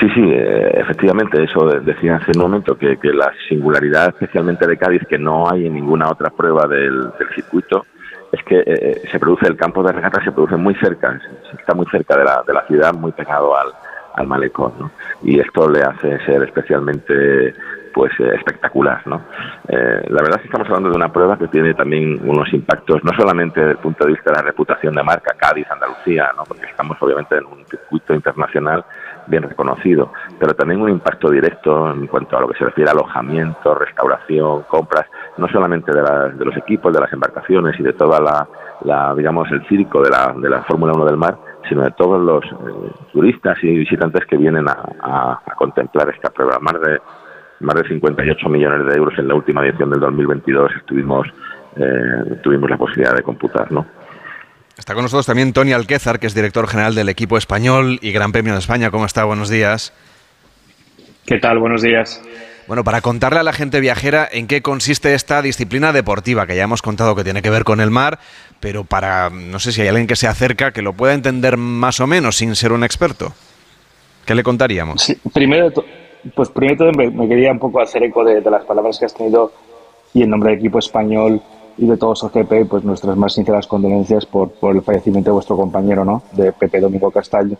Sí, 0.00 0.08
sí, 0.14 0.22
eh, 0.24 0.70
efectivamente, 0.74 1.44
eso 1.44 1.66
decía 1.66 2.16
hace 2.16 2.32
un 2.34 2.42
momento, 2.42 2.76
que, 2.76 2.98
la 3.12 3.32
singularidad 3.48 4.08
especialmente 4.08 4.66
de 4.66 4.76
Cádiz, 4.76 5.02
que 5.08 5.18
no 5.18 5.48
hay 5.48 5.66
en 5.66 5.74
ninguna 5.74 6.08
otra 6.08 6.30
prueba 6.30 6.66
del 6.66 7.12
circuito, 7.34 7.86
es 8.34 8.44
que 8.44 8.58
eh, 8.58 8.64
eh, 8.66 9.02
se 9.10 9.18
produce 9.18 9.46
el 9.46 9.56
campo 9.56 9.82
de 9.82 9.92
regata 9.92 10.22
se 10.22 10.32
produce 10.32 10.56
muy 10.56 10.74
cerca, 10.76 11.18
está 11.58 11.74
muy 11.74 11.86
cerca 11.86 12.16
de 12.16 12.24
la, 12.24 12.42
de 12.46 12.52
la 12.52 12.66
ciudad, 12.66 12.92
muy 12.94 13.12
pegado 13.12 13.56
al, 13.56 13.68
al 14.14 14.26
malecón, 14.26 14.72
¿no? 14.78 14.90
Y 15.22 15.40
esto 15.40 15.68
le 15.68 15.82
hace 15.82 16.18
ser 16.24 16.42
especialmente 16.42 17.54
pues 17.92 18.12
eh, 18.18 18.34
espectacular, 18.34 19.06
¿no? 19.06 19.22
la 19.68 20.22
verdad 20.22 20.36
es 20.36 20.42
que 20.42 20.48
estamos 20.48 20.66
hablando 20.68 20.90
de 20.90 20.96
una 20.96 21.12
prueba 21.12 21.38
que 21.38 21.48
tiene 21.48 21.74
también 21.74 22.20
unos 22.28 22.52
impactos, 22.52 23.02
no 23.04 23.12
solamente 23.16 23.60
desde 23.60 23.72
el 23.72 23.78
punto 23.78 24.04
de 24.04 24.12
vista 24.12 24.30
de 24.30 24.36
la 24.36 24.42
reputación 24.42 24.94
de 24.94 25.02
marca, 25.02 25.34
Cádiz, 25.36 25.66
Andalucía, 25.70 26.30
¿no? 26.36 26.44
Porque 26.44 26.66
estamos 26.66 26.96
obviamente 27.00 27.36
en 27.36 27.46
un 27.46 27.64
circuito 27.66 28.14
internacional, 28.14 28.84
bien 29.26 29.42
reconocido, 29.42 30.12
pero 30.38 30.54
también 30.54 30.80
un 30.80 30.90
impacto 30.90 31.30
directo 31.30 31.90
en 31.90 32.06
cuanto 32.06 32.36
a 32.36 32.40
lo 32.40 32.48
que 32.48 32.58
se 32.58 32.64
refiere 32.64 32.90
a 32.90 32.92
alojamiento, 32.92 33.74
restauración, 33.74 34.62
compras, 34.64 35.06
no 35.36 35.48
solamente 35.48 35.92
de, 35.92 36.02
de 36.34 36.44
los 36.44 36.56
equipos, 36.56 36.92
de 36.92 37.00
las 37.00 37.12
embarcaciones 37.12 37.78
y 37.78 37.82
de 37.82 37.92
toda 37.92 38.20
la, 38.20 39.14
digamos, 39.14 39.50
el 39.50 39.66
circo 39.66 40.02
de 40.02 40.10
la, 40.10 40.34
de 40.36 40.48
la 40.48 40.62
Fórmula 40.62 40.92
1 40.94 41.04
del 41.06 41.16
mar, 41.16 41.38
sino 41.68 41.82
de 41.82 41.90
todos 41.92 42.20
los 42.20 42.44
eh, 42.44 42.92
turistas 43.12 43.56
y 43.62 43.78
visitantes 43.78 44.24
que 44.26 44.36
vienen 44.36 44.66
a, 44.68 45.40
contemplar 45.56 46.10
esta 46.10 46.30
prueba. 46.30 46.58
Más 46.60 46.80
de, 46.80 47.00
más 47.60 47.74
de 47.76 47.88
58 47.88 48.48
millones 48.48 48.86
de 48.86 48.96
euros 48.96 49.18
en 49.18 49.28
la 49.28 49.34
última 49.34 49.64
edición 49.64 49.90
del 49.90 50.00
2022 50.00 50.72
estuvimos, 50.76 51.26
eh, 51.76 52.40
tuvimos 52.42 52.68
la 52.68 52.76
posibilidad 52.76 53.14
de 53.14 53.22
computar, 53.22 53.70
¿no? 53.72 53.86
Está 54.78 54.94
con 54.94 55.04
nosotros 55.04 55.26
también 55.26 55.52
Tony 55.52 55.72
Alquézar, 55.72 56.18
que 56.18 56.26
es 56.26 56.34
director 56.34 56.66
general 56.66 56.94
del 56.94 57.08
equipo 57.08 57.38
español 57.38 57.98
y 58.02 58.10
Gran 58.10 58.32
Premio 58.32 58.54
de 58.54 58.58
España. 58.58 58.90
¿Cómo 58.90 59.06
está? 59.06 59.24
Buenos 59.24 59.48
días. 59.48 59.92
¿Qué 61.26 61.38
tal? 61.38 61.60
Buenos 61.60 61.82
días. 61.82 62.20
Bueno, 62.66 62.82
para 62.82 63.00
contarle 63.00 63.40
a 63.40 63.42
la 63.42 63.52
gente 63.52 63.78
viajera 63.78 64.28
en 64.30 64.46
qué 64.46 64.62
consiste 64.62 65.14
esta 65.14 65.42
disciplina 65.42 65.92
deportiva, 65.92 66.46
que 66.46 66.56
ya 66.56 66.64
hemos 66.64 66.82
contado 66.82 67.14
que 67.14 67.22
tiene 67.22 67.40
que 67.40 67.50
ver 67.50 67.62
con 67.62 67.80
el 67.80 67.90
mar, 67.90 68.18
pero 68.58 68.84
para, 68.84 69.30
no 69.30 69.60
sé 69.60 69.70
si 69.70 69.82
hay 69.82 69.88
alguien 69.88 70.06
que 70.06 70.16
se 70.16 70.26
acerca 70.26 70.72
que 70.72 70.82
lo 70.82 70.94
pueda 70.94 71.14
entender 71.14 71.56
más 71.56 72.00
o 72.00 72.06
menos 72.06 72.36
sin 72.36 72.56
ser 72.56 72.72
un 72.72 72.82
experto. 72.82 73.32
¿Qué 74.24 74.34
le 74.34 74.42
contaríamos? 74.42 75.14
primero, 75.32 75.72
pues 76.34 76.48
primero 76.48 76.90
me, 76.92 77.28
quería 77.28 77.52
un 77.52 77.58
poco 77.58 77.80
hacer 77.80 78.02
eco 78.02 78.24
de, 78.24 78.40
de 78.40 78.50
las 78.50 78.64
palabras 78.64 78.98
que 78.98 79.04
has 79.04 79.14
tenido 79.14 79.52
y 80.14 80.22
en 80.22 80.30
nombre 80.30 80.50
del 80.50 80.58
equipo 80.58 80.78
español 80.78 81.42
y 81.76 81.86
de 81.86 81.96
todos 81.96 82.22
GP, 82.22 82.66
pues 82.68 82.84
nuestras 82.84 83.16
más 83.16 83.34
sinceras 83.34 83.66
condolencias 83.66 84.26
por, 84.26 84.50
por 84.52 84.74
el 84.74 84.82
fallecimiento 84.82 85.30
de 85.30 85.34
vuestro 85.34 85.56
compañero, 85.56 86.04
¿no? 86.04 86.22
De 86.32 86.52
Pepe 86.52 86.80
Domingo 86.80 87.10
Castaño. 87.10 87.56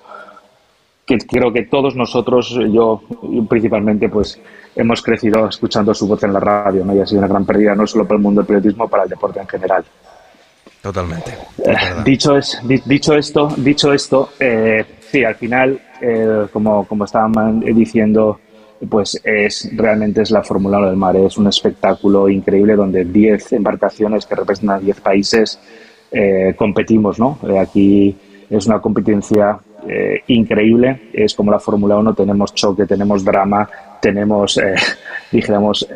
Que 1.04 1.18
creo 1.18 1.52
que 1.52 1.64
todos 1.64 1.96
nosotros, 1.96 2.56
yo 2.70 3.02
principalmente, 3.48 4.08
pues 4.08 4.40
hemos 4.74 5.02
crecido 5.02 5.48
escuchando 5.48 5.92
su 5.92 6.06
voz 6.06 6.22
en 6.22 6.32
la 6.32 6.40
radio, 6.40 6.84
¿no? 6.84 6.94
Y 6.94 7.00
ha 7.00 7.06
sido 7.06 7.18
una 7.18 7.28
gran 7.28 7.44
pérdida 7.44 7.74
no 7.74 7.86
solo 7.86 8.04
para 8.04 8.16
el 8.16 8.22
mundo 8.22 8.40
del 8.40 8.46
periodismo, 8.46 8.88
para 8.88 9.02
el 9.02 9.08
deporte 9.08 9.40
en 9.40 9.48
general. 9.48 9.84
Totalmente. 10.84 11.32
Eh, 11.64 11.74
dicho, 12.04 12.36
es, 12.36 12.60
dicho 12.84 13.14
esto, 13.14 13.48
dicho 13.56 13.92
esto 13.92 14.30
eh, 14.38 14.84
sí, 15.00 15.24
al 15.24 15.34
final, 15.34 15.80
eh, 16.00 16.46
como, 16.52 16.86
como 16.86 17.06
estaban 17.06 17.60
diciendo 17.60 18.40
pues 18.88 19.20
es 19.24 19.70
realmente 19.74 20.22
es 20.22 20.30
la 20.30 20.42
Fórmula 20.42 20.78
1 20.78 20.88
del 20.88 20.96
mar. 20.96 21.16
Es 21.16 21.36
un 21.38 21.46
espectáculo 21.46 22.28
increíble 22.28 22.76
donde 22.76 23.04
10 23.04 23.52
embarcaciones 23.54 24.26
que 24.26 24.34
representan 24.34 24.84
10 24.84 25.00
países 25.00 25.58
eh, 26.10 26.54
competimos. 26.56 27.18
¿no? 27.18 27.38
Eh, 27.48 27.58
aquí 27.58 28.16
es 28.48 28.66
una 28.66 28.80
competencia 28.80 29.58
eh, 29.88 30.22
increíble. 30.28 31.10
Es 31.12 31.34
como 31.34 31.50
la 31.50 31.58
Fórmula 31.60 31.96
1, 31.96 32.14
tenemos 32.14 32.54
choque, 32.54 32.86
tenemos 32.86 33.24
drama, 33.24 33.68
tenemos, 34.00 34.60
dijéramos, 35.32 35.88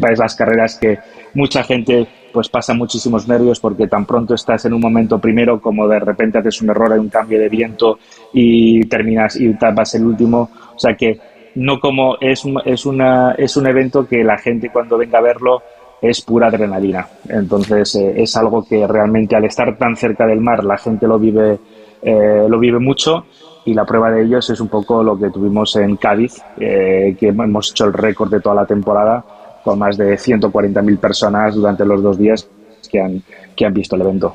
las 0.00 0.34
carreras 0.34 0.76
que 0.76 0.98
mucha 1.34 1.62
gente 1.62 2.06
pues 2.32 2.48
pasa 2.48 2.74
muchísimos 2.74 3.28
nervios 3.28 3.60
porque 3.60 3.86
tan 3.86 4.06
pronto 4.06 4.34
estás 4.34 4.64
en 4.64 4.72
un 4.72 4.80
momento 4.80 5.18
primero 5.18 5.60
como 5.60 5.86
de 5.86 6.00
repente 6.00 6.38
haces 6.38 6.62
un 6.62 6.70
error, 6.70 6.92
hay 6.92 6.98
un 6.98 7.10
cambio 7.10 7.38
de 7.38 7.48
viento 7.48 7.98
y 8.32 8.84
terminas 8.86 9.36
y 9.36 9.48
vas 9.48 9.94
el 9.94 10.04
último. 10.04 10.50
O 10.74 10.78
sea 10.78 10.96
que 10.96 11.20
no 11.54 11.80
como 11.80 12.16
es, 12.20 12.42
es, 12.64 12.86
una, 12.86 13.32
es 13.32 13.56
un 13.56 13.66
evento 13.66 14.06
que 14.06 14.24
la 14.24 14.38
gente 14.38 14.70
cuando 14.70 14.98
venga 14.98 15.18
a 15.18 15.22
verlo 15.22 15.62
es 16.00 16.20
pura 16.20 16.48
adrenalina. 16.48 17.06
Entonces 17.28 17.94
eh, 17.94 18.14
es 18.16 18.36
algo 18.36 18.66
que 18.66 18.86
realmente 18.86 19.36
al 19.36 19.44
estar 19.44 19.76
tan 19.78 19.96
cerca 19.96 20.26
del 20.26 20.40
mar 20.40 20.64
la 20.64 20.76
gente 20.76 21.06
lo 21.06 21.18
vive, 21.18 21.58
eh, 22.02 22.46
lo 22.48 22.58
vive 22.58 22.80
mucho 22.80 23.26
y 23.64 23.74
la 23.74 23.84
prueba 23.84 24.10
de 24.10 24.24
ellos 24.24 24.50
es 24.50 24.60
un 24.60 24.68
poco 24.68 25.02
lo 25.04 25.16
que 25.16 25.30
tuvimos 25.30 25.76
en 25.76 25.96
Cádiz, 25.96 26.42
eh, 26.58 27.16
que 27.18 27.28
hemos 27.28 27.70
hecho 27.70 27.84
el 27.84 27.92
récord 27.92 28.30
de 28.30 28.40
toda 28.40 28.56
la 28.56 28.66
temporada 28.66 29.24
con 29.62 29.78
más 29.78 29.96
de 29.96 30.14
140.000 30.14 30.98
personas 30.98 31.54
durante 31.54 31.84
los 31.84 32.02
dos 32.02 32.18
días 32.18 32.48
que 32.90 33.00
han, 33.00 33.22
que 33.54 33.64
han 33.64 33.72
visto 33.72 33.94
el 33.94 34.02
evento. 34.02 34.34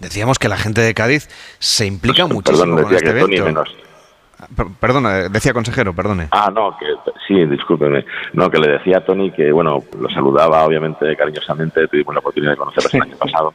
Decíamos 0.00 0.38
que 0.38 0.48
la 0.48 0.56
gente 0.56 0.80
de 0.80 0.94
Cádiz 0.94 1.28
se 1.58 1.86
implica 1.86 2.26
muchísimo 2.26 2.82
con 2.82 2.94
este 2.94 3.10
evento. 3.10 3.64
Perdona, 4.80 5.28
decía 5.28 5.52
consejero, 5.52 5.94
perdone. 5.94 6.28
Ah, 6.30 6.50
no, 6.52 6.76
que 6.78 6.86
sí, 7.26 7.44
discúlpeme. 7.46 8.04
No, 8.32 8.50
que 8.50 8.58
le 8.58 8.72
decía 8.72 8.98
a 8.98 9.04
Tony 9.04 9.30
que, 9.30 9.52
bueno, 9.52 9.82
lo 9.98 10.08
saludaba 10.10 10.64
obviamente 10.64 11.16
cariñosamente, 11.16 11.86
tuvimos 11.88 12.14
la 12.14 12.20
oportunidad 12.20 12.52
de 12.52 12.56
conocerlos 12.56 12.94
el 12.94 13.02
año 13.02 13.16
pasado. 13.18 13.54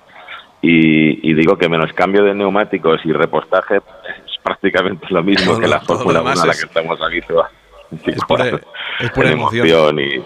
Y, 0.61 1.33
digo 1.33 1.55
que 1.57 1.69
menos 1.69 1.93
cambio 1.93 2.23
de 2.23 2.33
neumáticos 2.33 2.99
y 3.05 3.11
repostaje 3.11 3.77
es 3.77 4.37
prácticamente 4.41 5.05
lo 5.09 5.23
mismo 5.23 5.59
que 5.59 5.67
la 5.67 5.79
Fórmula 5.81 6.21
1 6.21 6.31
a 6.31 6.45
la 6.47 6.53
que 6.53 6.65
estamos 6.65 6.99
aquí. 7.01 7.19
es, 8.07 8.23
pura, 8.25 8.49
emoción. 9.31 9.99
y, 9.99 10.23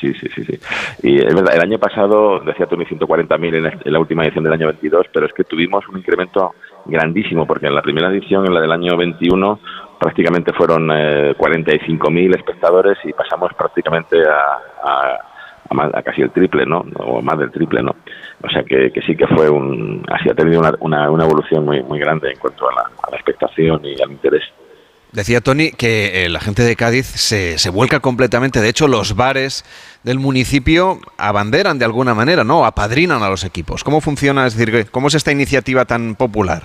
Sí, 0.00 0.14
sí, 0.14 0.28
sí, 0.34 0.44
sí. 0.44 0.58
Y 1.02 1.18
es 1.18 1.34
verdad, 1.34 1.54
el 1.54 1.60
año 1.60 1.78
pasado, 1.78 2.40
decía 2.40 2.66
Tony, 2.66 2.86
140.000 2.86 3.80
en, 3.84 3.92
la 3.92 3.98
última 3.98 4.24
edición 4.24 4.44
del 4.44 4.54
año 4.54 4.66
22, 4.68 5.06
pero 5.12 5.26
es 5.26 5.32
que 5.34 5.44
tuvimos 5.44 5.86
un 5.88 5.98
incremento 5.98 6.54
grandísimo, 6.86 7.46
porque 7.46 7.66
en 7.66 7.74
la 7.74 7.82
primera 7.82 8.08
edición, 8.08 8.46
en 8.46 8.54
la 8.54 8.62
del 8.62 8.72
año 8.72 8.96
21, 8.96 9.60
prácticamente 9.98 10.54
fueron 10.54 10.90
eh, 10.90 11.34
45.000 11.36 12.34
espectadores 12.34 12.96
y 13.04 13.12
pasamos 13.12 13.52
prácticamente 13.52 14.16
a, 14.26 15.18
a, 15.92 16.02
casi 16.02 16.22
el 16.22 16.30
triple, 16.30 16.64
¿no? 16.64 16.82
O 16.96 17.20
más 17.20 17.38
del 17.38 17.50
triple, 17.50 17.82
¿no? 17.82 17.94
O 18.42 18.48
sea 18.48 18.64
que, 18.64 18.90
sí 19.06 19.14
que 19.14 19.26
fue 19.26 19.50
un... 19.50 20.02
Así 20.10 20.30
ha 20.30 20.34
tenido 20.34 20.60
una, 20.60 21.06
una, 21.10 21.24
evolución 21.24 21.66
muy, 21.66 21.82
muy 21.82 21.98
grande 21.98 22.30
en 22.30 22.38
cuanto 22.38 22.70
a 22.70 22.74
la, 22.74 22.82
a 23.02 23.10
la 23.10 23.16
expectación 23.16 23.84
y 23.84 24.00
al 24.00 24.10
interés. 24.10 24.44
Decía 25.12 25.40
Tony 25.40 25.72
que 25.72 26.24
eh, 26.24 26.28
la 26.28 26.38
gente 26.38 26.62
de 26.62 26.76
Cádiz 26.76 27.06
se, 27.06 27.58
se, 27.58 27.70
vuelca 27.70 27.98
completamente. 27.98 28.60
De 28.60 28.68
hecho, 28.68 28.86
los 28.86 29.16
bares 29.16 29.64
del 30.04 30.20
municipio 30.20 31.00
abanderan 31.18 31.78
de 31.78 31.84
alguna 31.84 32.14
manera, 32.14 32.44
¿no? 32.44 32.64
Apadrinan 32.64 33.22
a 33.22 33.28
los 33.28 33.42
equipos. 33.42 33.82
¿Cómo 33.82 34.00
funciona? 34.00 34.46
Es 34.46 34.56
decir, 34.56 34.88
¿cómo 34.90 35.08
es 35.08 35.14
esta 35.14 35.32
iniciativa 35.32 35.84
tan 35.84 36.14
popular? 36.14 36.62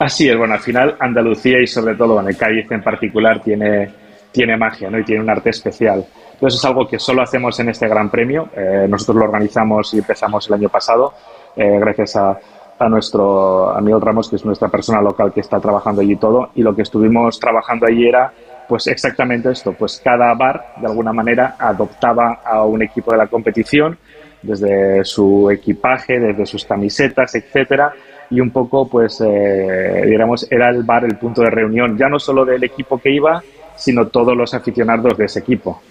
Así 0.00 0.28
es, 0.28 0.36
bueno, 0.36 0.54
al 0.54 0.60
final 0.60 0.96
Andalucía 0.98 1.60
y 1.60 1.66
sobre 1.66 1.94
todo 1.94 2.26
en 2.26 2.34
Cádiz 2.34 2.72
en 2.72 2.82
particular 2.82 3.42
tiene, 3.42 3.90
tiene 4.32 4.56
magia, 4.56 4.88
¿no? 4.90 4.98
Y 4.98 5.04
tiene 5.04 5.22
un 5.22 5.28
arte 5.28 5.50
especial. 5.50 6.06
Entonces 6.32 6.58
es 6.58 6.64
algo 6.64 6.88
que 6.88 6.98
solo 6.98 7.20
hacemos 7.20 7.60
en 7.60 7.68
este 7.68 7.86
Gran 7.86 8.10
Premio. 8.10 8.48
Eh, 8.56 8.86
nosotros 8.88 9.18
lo 9.18 9.24
organizamos 9.26 9.92
y 9.92 9.98
empezamos 9.98 10.48
el 10.48 10.54
año 10.54 10.70
pasado, 10.70 11.12
eh, 11.54 11.78
gracias 11.78 12.16
a, 12.16 12.40
a 12.80 12.88
nuestro 12.88 13.76
amigo 13.76 14.00
Ramos, 14.00 14.30
que 14.30 14.36
es 14.36 14.44
nuestra 14.44 14.68
persona 14.68 15.02
local 15.02 15.32
que 15.32 15.40
está 15.40 15.60
trabajando 15.60 16.00
allí 16.00 16.16
todo, 16.16 16.50
y 16.54 16.62
lo 16.62 16.74
que 16.74 16.82
estuvimos 16.82 17.38
trabajando 17.38 17.86
allí 17.86 18.08
era 18.08 18.32
pues 18.66 18.86
exactamente 18.86 19.50
esto, 19.50 19.74
pues 19.74 20.00
cada 20.02 20.32
bar 20.34 20.74
de 20.80 20.86
alguna 20.86 21.12
manera 21.12 21.56
adoptaba 21.58 22.40
a 22.44 22.64
un 22.64 22.82
equipo 22.82 23.10
de 23.12 23.18
la 23.18 23.26
competición, 23.26 23.98
desde 24.40 25.04
su 25.04 25.50
equipaje, 25.50 26.18
desde 26.18 26.46
sus 26.46 26.64
camisetas, 26.64 27.34
etcétera, 27.34 27.92
y 28.30 28.40
un 28.40 28.50
poco 28.50 28.88
pues 28.88 29.20
eh, 29.20 30.02
digamos 30.06 30.50
era 30.50 30.70
el 30.70 30.82
bar 30.82 31.04
el 31.04 31.18
punto 31.18 31.42
de 31.42 31.50
reunión 31.50 31.98
ya 31.98 32.08
no 32.08 32.18
solo 32.18 32.46
del 32.46 32.64
equipo 32.64 32.98
que 32.98 33.10
iba, 33.10 33.42
sino 33.76 34.06
todos 34.06 34.34
los 34.34 34.54
aficionados 34.54 35.18
de 35.18 35.24
ese 35.26 35.40
equipo. 35.40 35.82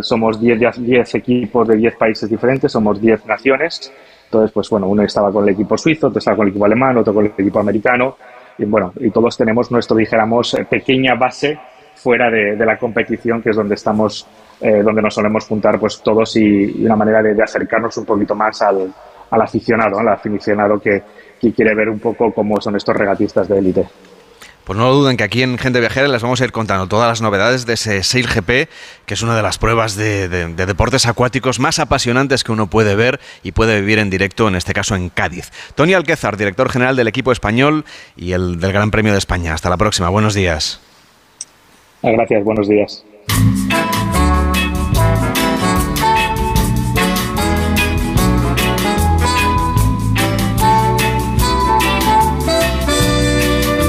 somos 0.00 0.40
10 0.40 1.14
equipos 1.14 1.68
de 1.68 1.76
10 1.76 1.96
países 1.96 2.28
diferentes, 2.28 2.72
somos 2.72 3.00
10 3.00 3.26
naciones 3.26 3.92
entonces, 4.26 4.50
pues 4.52 4.68
bueno, 4.68 4.88
uno 4.88 5.02
estaba 5.02 5.32
con 5.32 5.44
el 5.44 5.50
equipo 5.50 5.78
suizo, 5.78 6.08
otro 6.08 6.18
estaba 6.18 6.36
con 6.36 6.46
el 6.46 6.50
equipo 6.50 6.64
alemán, 6.64 6.96
otro 6.98 7.14
con 7.14 7.24
el 7.24 7.32
equipo 7.36 7.60
americano, 7.60 8.16
y 8.58 8.64
bueno, 8.64 8.92
y 8.98 9.10
todos 9.10 9.36
tenemos 9.36 9.70
nuestro, 9.70 9.96
dijéramos, 9.96 10.54
eh, 10.54 10.66
pequeña 10.68 11.14
base 11.14 11.58
fuera 11.94 12.30
de, 12.30 12.56
la 12.56 12.76
competición, 12.76 13.40
que 13.40 13.50
es 13.50 13.56
donde 13.56 13.74
estamos, 13.74 14.26
eh, 14.60 14.82
donde 14.82 15.00
nos 15.00 15.14
solemos 15.14 15.46
juntar 15.46 15.78
pues 15.78 16.00
todos 16.02 16.36
y, 16.36 16.84
una 16.84 16.96
manera 16.96 17.22
de, 17.22 17.40
acercarnos 17.42 17.96
un 17.96 18.04
poquito 18.04 18.34
más 18.34 18.60
al, 18.62 18.92
aficionado, 19.30 19.98
al 19.98 20.08
aficionado 20.08 20.78
que, 20.78 21.02
que 21.40 21.52
quiere 21.52 21.74
ver 21.74 21.88
un 21.88 21.98
poco 21.98 22.32
cómo 22.32 22.60
son 22.60 22.76
estos 22.76 22.96
regatistas 22.96 23.48
de 23.48 23.58
élite. 23.58 23.86
Pues 24.66 24.76
no 24.76 24.86
lo 24.86 24.94
duden 24.96 25.16
que 25.16 25.22
aquí 25.22 25.44
en 25.44 25.58
Gente 25.58 25.78
Viajera 25.78 26.08
les 26.08 26.22
vamos 26.22 26.40
a 26.40 26.44
ir 26.44 26.50
contando 26.50 26.88
todas 26.88 27.06
las 27.06 27.22
novedades 27.22 27.66
de 27.66 27.74
ese 27.74 28.02
Sail 28.02 28.26
GP, 28.26 28.68
que 29.06 29.14
es 29.14 29.22
una 29.22 29.36
de 29.36 29.42
las 29.42 29.58
pruebas 29.58 29.94
de, 29.94 30.28
deportes 30.28 31.06
acuáticos 31.06 31.60
más 31.60 31.78
apasionantes 31.78 32.42
que 32.42 32.50
uno 32.50 32.66
puede 32.66 32.96
ver 32.96 33.20
y 33.44 33.52
puede 33.52 33.80
vivir 33.80 34.00
en 34.00 34.10
directo, 34.10 34.48
en 34.48 34.56
este 34.56 34.72
caso 34.72 34.96
en 34.96 35.08
Cádiz. 35.08 35.52
Tony 35.76 35.94
Alquezar, 35.94 36.36
director 36.36 36.68
general 36.68 36.96
del 36.96 37.06
equipo 37.06 37.30
español 37.30 37.84
y 38.16 38.32
el 38.32 38.58
del 38.58 38.72
Gran 38.72 38.90
Premio 38.90 39.12
de 39.12 39.18
España. 39.18 39.54
Hasta 39.54 39.70
la 39.70 39.76
próxima. 39.76 40.08
Buenos 40.08 40.34
días. 40.34 40.80
Gracias, 42.02 42.42
buenos 42.42 42.68
días. 42.68 43.04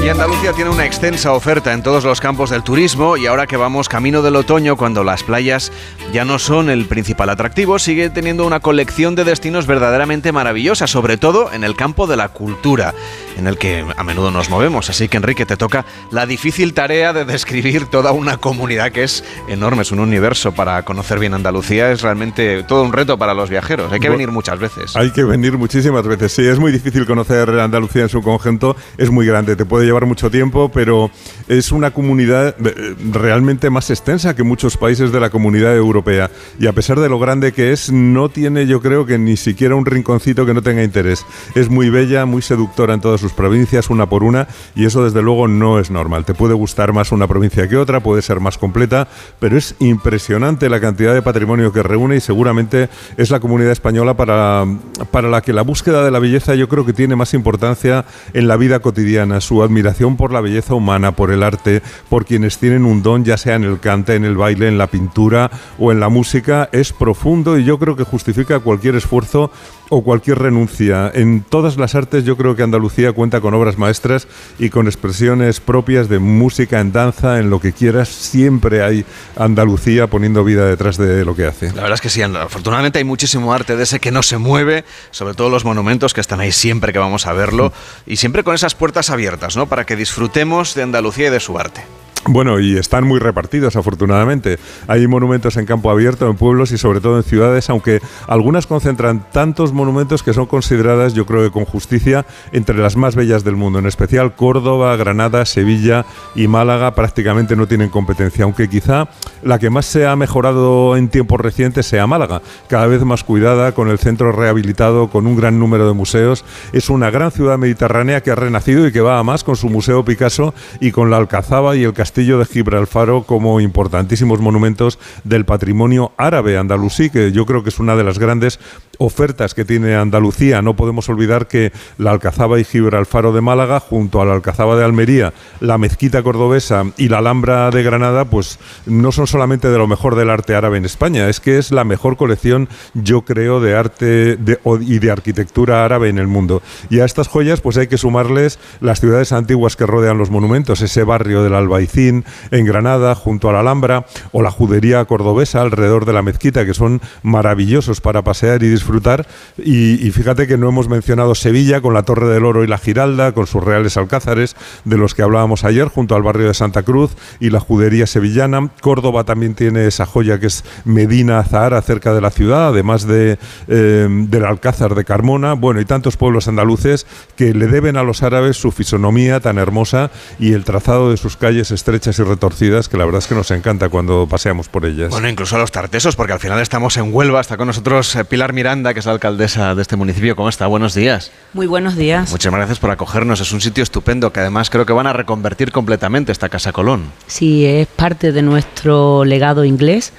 Y 0.08 0.10
Andalucía 0.10 0.54
tiene 0.54 0.70
una 0.70 0.86
extensa 0.86 1.34
oferta 1.34 1.74
en 1.74 1.82
todos 1.82 2.02
los 2.02 2.18
campos 2.18 2.48
del 2.48 2.62
turismo 2.62 3.18
y 3.18 3.26
ahora 3.26 3.46
que 3.46 3.58
vamos 3.58 3.90
camino 3.90 4.22
del 4.22 4.36
otoño, 4.36 4.74
cuando 4.74 5.04
las 5.04 5.22
playas 5.22 5.70
ya 6.14 6.24
no 6.24 6.38
son 6.38 6.70
el 6.70 6.86
principal 6.86 7.28
atractivo, 7.28 7.78
sigue 7.78 8.08
teniendo 8.08 8.46
una 8.46 8.60
colección 8.60 9.14
de 9.14 9.24
destinos 9.24 9.66
verdaderamente 9.66 10.32
maravillosa, 10.32 10.86
sobre 10.86 11.18
todo 11.18 11.52
en 11.52 11.62
el 11.62 11.76
campo 11.76 12.06
de 12.06 12.16
la 12.16 12.30
cultura, 12.30 12.94
en 13.36 13.46
el 13.46 13.58
que 13.58 13.84
a 13.98 14.02
menudo 14.02 14.30
nos 14.30 14.48
movemos. 14.48 14.88
Así 14.88 15.08
que 15.08 15.18
Enrique, 15.18 15.44
te 15.44 15.58
toca 15.58 15.84
la 16.10 16.24
difícil 16.24 16.72
tarea 16.72 17.12
de 17.12 17.26
describir 17.26 17.84
toda 17.84 18.12
una 18.12 18.38
comunidad 18.38 18.92
que 18.92 19.02
es 19.02 19.22
enorme, 19.46 19.82
es 19.82 19.92
un 19.92 20.00
universo 20.00 20.52
para 20.52 20.86
conocer 20.86 21.18
bien 21.18 21.34
Andalucía, 21.34 21.92
es 21.92 22.00
realmente 22.00 22.62
todo 22.62 22.82
un 22.82 22.94
reto 22.94 23.18
para 23.18 23.34
los 23.34 23.50
viajeros. 23.50 23.92
Hay 23.92 24.00
que 24.00 24.08
venir 24.08 24.30
muchas 24.30 24.58
veces. 24.58 24.96
Hay 24.96 25.10
que 25.10 25.24
venir 25.24 25.58
muchísimas 25.58 26.06
veces, 26.06 26.32
sí, 26.32 26.46
es 26.46 26.58
muy 26.58 26.72
difícil 26.72 27.04
conocer 27.04 27.50
Andalucía 27.50 28.04
en 28.04 28.08
su 28.08 28.22
conjunto, 28.22 28.74
es 28.96 29.10
muy 29.10 29.26
grande, 29.26 29.54
te 29.54 29.66
puede 29.66 29.84
llevar 29.84 29.97
mucho 30.06 30.30
tiempo, 30.30 30.70
pero 30.70 31.10
es 31.48 31.72
una 31.72 31.90
comunidad 31.90 32.54
eh, 32.64 32.94
realmente 33.12 33.70
más 33.70 33.90
extensa 33.90 34.34
que 34.34 34.42
muchos 34.42 34.76
países 34.76 35.12
de 35.12 35.20
la 35.20 35.30
comunidad 35.30 35.76
europea. 35.76 36.30
Y 36.58 36.66
a 36.66 36.72
pesar 36.72 37.00
de 37.00 37.08
lo 37.08 37.18
grande 37.18 37.52
que 37.52 37.72
es, 37.72 37.90
no 37.92 38.28
tiene 38.28 38.66
yo 38.66 38.80
creo 38.80 39.06
que 39.06 39.18
ni 39.18 39.36
siquiera 39.36 39.74
un 39.74 39.86
rinconcito 39.86 40.46
que 40.46 40.54
no 40.54 40.62
tenga 40.62 40.82
interés. 40.82 41.24
Es 41.54 41.68
muy 41.68 41.90
bella, 41.90 42.26
muy 42.26 42.42
seductora 42.42 42.94
en 42.94 43.00
todas 43.00 43.20
sus 43.20 43.32
provincias, 43.32 43.90
una 43.90 44.08
por 44.08 44.22
una, 44.22 44.48
y 44.74 44.84
eso 44.84 45.04
desde 45.04 45.22
luego 45.22 45.48
no 45.48 45.78
es 45.78 45.90
normal. 45.90 46.24
Te 46.24 46.34
puede 46.34 46.54
gustar 46.54 46.92
más 46.92 47.12
una 47.12 47.26
provincia 47.26 47.68
que 47.68 47.76
otra, 47.76 48.00
puede 48.00 48.22
ser 48.22 48.40
más 48.40 48.58
completa, 48.58 49.08
pero 49.40 49.56
es 49.56 49.74
impresionante 49.78 50.68
la 50.68 50.80
cantidad 50.80 51.14
de 51.14 51.22
patrimonio 51.22 51.72
que 51.72 51.82
reúne 51.82 52.16
y 52.16 52.20
seguramente 52.20 52.88
es 53.16 53.30
la 53.30 53.40
comunidad 53.40 53.72
española 53.72 54.14
para, 54.14 54.64
para 55.10 55.28
la 55.28 55.40
que 55.40 55.52
la 55.52 55.62
búsqueda 55.62 56.04
de 56.04 56.10
la 56.10 56.18
belleza 56.18 56.54
yo 56.54 56.68
creo 56.68 56.84
que 56.84 56.92
tiene 56.92 57.16
más 57.16 57.34
importancia 57.34 58.04
en 58.32 58.48
la 58.48 58.56
vida 58.56 58.80
cotidiana. 58.80 59.40
Su 59.40 59.62
admiración 59.62 59.87
por 60.16 60.32
la 60.32 60.40
belleza 60.40 60.74
humana, 60.74 61.12
por 61.12 61.30
el 61.30 61.42
arte, 61.42 61.82
por 62.08 62.24
quienes 62.24 62.58
tienen 62.58 62.84
un 62.84 63.02
don, 63.02 63.24
ya 63.24 63.36
sea 63.36 63.56
en 63.56 63.64
el 63.64 63.80
cante, 63.80 64.14
en 64.14 64.24
el 64.24 64.36
baile, 64.36 64.68
en 64.68 64.78
la 64.78 64.86
pintura 64.86 65.50
o 65.78 65.92
en 65.92 66.00
la 66.00 66.08
música, 66.08 66.68
es 66.72 66.92
profundo 66.92 67.58
y 67.58 67.64
yo 67.64 67.78
creo 67.78 67.96
que 67.96 68.04
justifica 68.04 68.60
cualquier 68.60 68.96
esfuerzo 68.96 69.50
o 69.88 70.02
cualquier 70.02 70.38
renuncia. 70.38 71.10
En 71.14 71.42
todas 71.42 71.76
las 71.76 71.94
artes 71.94 72.24
yo 72.24 72.36
creo 72.36 72.56
que 72.56 72.62
Andalucía 72.62 73.12
cuenta 73.12 73.40
con 73.40 73.54
obras 73.54 73.78
maestras 73.78 74.28
y 74.58 74.70
con 74.70 74.86
expresiones 74.86 75.60
propias 75.60 76.08
de 76.08 76.18
música, 76.18 76.80
en 76.80 76.92
danza, 76.92 77.38
en 77.38 77.50
lo 77.50 77.60
que 77.60 77.72
quieras. 77.72 78.08
Siempre 78.08 78.82
hay 78.82 79.04
Andalucía 79.36 80.06
poniendo 80.06 80.44
vida 80.44 80.66
detrás 80.66 80.96
de 80.96 81.24
lo 81.24 81.34
que 81.34 81.46
hace. 81.46 81.66
La 81.68 81.82
verdad 81.82 81.94
es 81.94 82.00
que 82.00 82.10
sí, 82.10 82.22
afortunadamente 82.22 82.98
hay 82.98 83.04
muchísimo 83.04 83.52
arte 83.52 83.76
de 83.76 83.84
ese 83.84 84.00
que 84.00 84.10
no 84.10 84.22
se 84.22 84.38
mueve, 84.38 84.84
sobre 85.10 85.34
todo 85.34 85.50
los 85.50 85.64
monumentos 85.64 86.14
que 86.14 86.20
están 86.20 86.40
ahí 86.40 86.52
siempre 86.52 86.92
que 86.92 86.98
vamos 86.98 87.26
a 87.26 87.32
verlo 87.32 87.72
y 88.06 88.16
siempre 88.16 88.44
con 88.44 88.54
esas 88.54 88.74
puertas 88.74 89.10
abiertas, 89.10 89.56
¿no? 89.56 89.66
Para 89.66 89.84
que 89.84 89.96
disfrutemos 89.96 90.74
de 90.74 90.82
Andalucía 90.82 91.28
y 91.28 91.30
de 91.30 91.40
su 91.40 91.58
arte. 91.58 91.84
Bueno, 92.30 92.60
y 92.60 92.76
están 92.76 93.06
muy 93.06 93.20
repartidos, 93.20 93.76
afortunadamente. 93.76 94.58
Hay 94.86 95.06
monumentos 95.06 95.56
en 95.56 95.64
campo 95.64 95.90
abierto, 95.90 96.28
en 96.28 96.36
pueblos 96.36 96.72
y 96.72 96.76
sobre 96.76 97.00
todo 97.00 97.16
en 97.16 97.22
ciudades, 97.22 97.70
aunque 97.70 98.02
algunas 98.26 98.66
concentran 98.66 99.24
tantos 99.32 99.72
monumentos 99.72 100.22
que 100.22 100.34
son 100.34 100.44
consideradas, 100.44 101.14
yo 101.14 101.24
creo 101.24 101.42
que 101.42 101.50
con 101.50 101.64
justicia, 101.64 102.26
entre 102.52 102.76
las 102.76 102.96
más 102.96 103.16
bellas 103.16 103.44
del 103.44 103.56
mundo. 103.56 103.78
En 103.78 103.86
especial 103.86 104.36
Córdoba, 104.36 104.94
Granada, 104.96 105.46
Sevilla 105.46 106.04
y 106.34 106.48
Málaga 106.48 106.94
prácticamente 106.94 107.56
no 107.56 107.66
tienen 107.66 107.88
competencia, 107.88 108.44
aunque 108.44 108.68
quizá 108.68 109.08
la 109.42 109.58
que 109.58 109.70
más 109.70 109.86
se 109.86 110.06
ha 110.06 110.14
mejorado 110.14 110.98
en 110.98 111.08
tiempos 111.08 111.40
recientes 111.40 111.86
sea 111.86 112.06
Málaga, 112.06 112.42
cada 112.68 112.88
vez 112.88 113.02
más 113.04 113.24
cuidada, 113.24 113.72
con 113.72 113.88
el 113.88 113.98
centro 113.98 114.32
rehabilitado, 114.32 115.08
con 115.08 115.26
un 115.26 115.34
gran 115.34 115.58
número 115.58 115.88
de 115.88 115.94
museos. 115.94 116.44
Es 116.74 116.90
una 116.90 117.10
gran 117.10 117.30
ciudad 117.30 117.56
mediterránea 117.56 118.20
que 118.20 118.32
ha 118.32 118.34
renacido 118.34 118.86
y 118.86 118.92
que 118.92 119.00
va 119.00 119.18
a 119.18 119.22
más 119.22 119.44
con 119.44 119.56
su 119.56 119.70
Museo 119.70 120.04
Picasso 120.04 120.52
y 120.78 120.92
con 120.92 121.10
la 121.10 121.16
Alcazaba 121.16 121.74
y 121.74 121.84
el 121.84 121.94
Castillo 121.94 122.17
de 122.18 122.44
Gibralfaro 122.46 123.22
como 123.22 123.60
importantísimos 123.60 124.40
monumentos 124.40 124.98
del 125.22 125.44
patrimonio 125.44 126.10
árabe 126.16 126.58
andalusí, 126.58 127.10
que 127.10 127.30
yo 127.30 127.46
creo 127.46 127.62
que 127.62 127.68
es 127.68 127.78
una 127.78 127.94
de 127.94 128.02
las 128.02 128.18
grandes 128.18 128.58
ofertas 128.98 129.54
que 129.54 129.64
tiene 129.64 129.94
Andalucía. 129.94 130.60
No 130.60 130.74
podemos 130.74 131.08
olvidar 131.08 131.46
que 131.46 131.70
la 131.96 132.10
Alcazaba 132.10 132.58
y 132.58 132.64
Gibralfaro 132.64 133.32
de 133.32 133.40
Málaga, 133.40 133.78
junto 133.78 134.20
a 134.20 134.24
la 134.24 134.34
Alcazaba 134.34 134.74
de 134.74 134.84
Almería, 134.84 135.32
la 135.60 135.78
Mezquita 135.78 136.24
Cordobesa 136.24 136.86
y 136.96 137.08
la 137.08 137.18
Alhambra 137.18 137.70
de 137.70 137.84
Granada, 137.84 138.24
pues 138.24 138.58
no 138.84 139.12
son 139.12 139.28
solamente 139.28 139.68
de 139.68 139.78
lo 139.78 139.86
mejor 139.86 140.16
del 140.16 140.30
arte 140.30 140.56
árabe 140.56 140.78
en 140.78 140.86
España, 140.86 141.28
es 141.28 141.38
que 141.38 141.58
es 141.58 141.70
la 141.70 141.84
mejor 141.84 142.16
colección, 142.16 142.68
yo 142.94 143.22
creo, 143.22 143.60
de 143.60 143.76
arte 143.76 144.38
y 144.80 144.98
de 144.98 145.10
arquitectura 145.12 145.84
árabe 145.84 146.08
en 146.08 146.18
el 146.18 146.26
mundo. 146.26 146.62
Y 146.90 146.98
a 146.98 147.04
estas 147.04 147.28
joyas, 147.28 147.60
pues 147.60 147.76
hay 147.76 147.86
que 147.86 147.96
sumarles 147.96 148.58
las 148.80 148.98
ciudades 148.98 149.30
antiguas 149.30 149.76
que 149.76 149.86
rodean 149.86 150.18
los 150.18 150.30
monumentos, 150.30 150.80
ese 150.80 151.04
barrio 151.04 151.44
del 151.44 151.54
Albaicín 151.54 151.97
en 151.98 152.64
Granada, 152.64 153.14
junto 153.14 153.50
a 153.50 153.52
la 153.52 153.60
Alhambra, 153.60 154.06
o 154.32 154.42
la 154.42 154.50
judería 154.50 155.04
cordobesa 155.04 155.62
alrededor 155.62 156.04
de 156.04 156.12
la 156.12 156.22
mezquita, 156.22 156.64
que 156.64 156.74
son 156.74 157.00
maravillosos 157.22 158.00
para 158.00 158.22
pasear 158.22 158.62
y 158.62 158.68
disfrutar. 158.68 159.26
Y, 159.58 160.10
fíjate 160.10 160.46
que 160.46 160.56
no 160.56 160.68
hemos 160.68 160.88
mencionado 160.88 161.34
Sevilla 161.34 161.80
con 161.80 161.94
la 161.94 162.02
Torre 162.02 162.28
del 162.28 162.44
Oro 162.44 162.64
y 162.64 162.66
la 162.66 162.78
Giralda, 162.78 163.32
con 163.32 163.46
sus 163.46 163.62
reales 163.62 163.96
alcázares, 163.96 164.56
de 164.84 164.96
los 164.96 165.14
que 165.14 165.22
hablábamos 165.22 165.64
ayer, 165.64 165.88
junto 165.88 166.14
al 166.14 166.22
barrio 166.22 166.46
de 166.46 166.54
Santa 166.54 166.82
Cruz 166.82 167.16
y 167.40 167.50
la 167.50 167.60
judería 167.60 168.06
sevillana. 168.06 168.70
Córdoba 168.80 169.24
también 169.24 169.54
tiene 169.54 169.86
esa 169.86 170.06
joya 170.06 170.38
que 170.38 170.46
es 170.46 170.64
Medina 170.84 171.42
Zahara, 171.44 171.82
cerca 171.82 172.14
de 172.14 172.20
la 172.20 172.30
ciudad, 172.30 172.68
además 172.68 173.06
de, 173.06 173.38
eh, 173.66 174.08
del 174.08 174.44
Alcázar 174.44 174.94
de 174.94 175.04
Carmona. 175.04 175.54
Bueno, 175.54 175.80
y 175.80 175.84
tantos 175.84 176.16
pueblos 176.16 176.48
andaluces 176.48 177.06
que 177.36 177.54
le 177.54 177.66
deben 177.66 177.96
a 177.96 178.02
los 178.02 178.22
árabes 178.22 178.56
su 178.56 178.70
fisonomía 178.70 179.40
tan 179.40 179.58
hermosa 179.58 180.10
y 180.38 180.52
el 180.52 180.64
trazado 180.64 181.10
de 181.10 181.16
sus 181.16 181.36
calles 181.36 181.70
estrechas 181.88 182.18
y 182.18 182.22
retorcidas, 182.22 182.88
que 182.88 182.98
la 182.98 183.06
verdad 183.06 183.20
es 183.20 183.26
que 183.26 183.34
nos 183.34 183.50
encanta 183.50 183.88
cuando 183.88 184.26
paseamos 184.28 184.68
por 184.68 184.84
ellas. 184.84 185.08
Bueno, 185.08 185.26
incluso 185.26 185.56
a 185.56 185.58
los 185.58 185.72
tartesos, 185.72 186.16
porque 186.16 186.34
al 186.34 186.38
final 186.38 186.60
estamos 186.60 186.98
en 186.98 187.14
Huelva, 187.14 187.40
está 187.40 187.56
con 187.56 187.66
nosotros 187.66 188.14
eh, 188.14 188.26
Pilar 188.26 188.52
Miranda 188.52 188.92
que 188.92 189.00
es 189.00 189.06
la 189.06 189.12
alcaldesa 189.12 189.74
de 189.74 189.80
este 189.80 189.96
municipio. 189.96 190.36
¿Cómo 190.36 190.50
está? 190.50 190.66
Buenos 190.66 190.94
días. 190.94 191.32
Muy 191.54 191.66
buenos 191.66 191.96
días. 191.96 192.30
Muchas 192.30 192.52
gracias 192.52 192.78
por 192.78 192.90
acogernos. 192.90 193.40
Es 193.40 193.52
un 193.52 193.62
sitio 193.62 193.82
estupendo 193.82 194.32
que 194.34 194.40
además 194.40 194.68
creo 194.68 194.84
que 194.84 194.92
van 194.92 195.06
a 195.06 195.14
reconvertir 195.14 195.72
completamente 195.72 196.30
esta 196.30 196.50
Casa 196.50 196.72
Colón. 196.72 197.04
Sí, 197.26 197.64
es 197.64 197.86
parte 197.86 198.32
de 198.32 198.42
nuestro 198.42 199.24
legado 199.24 199.64
inglés. 199.64 200.12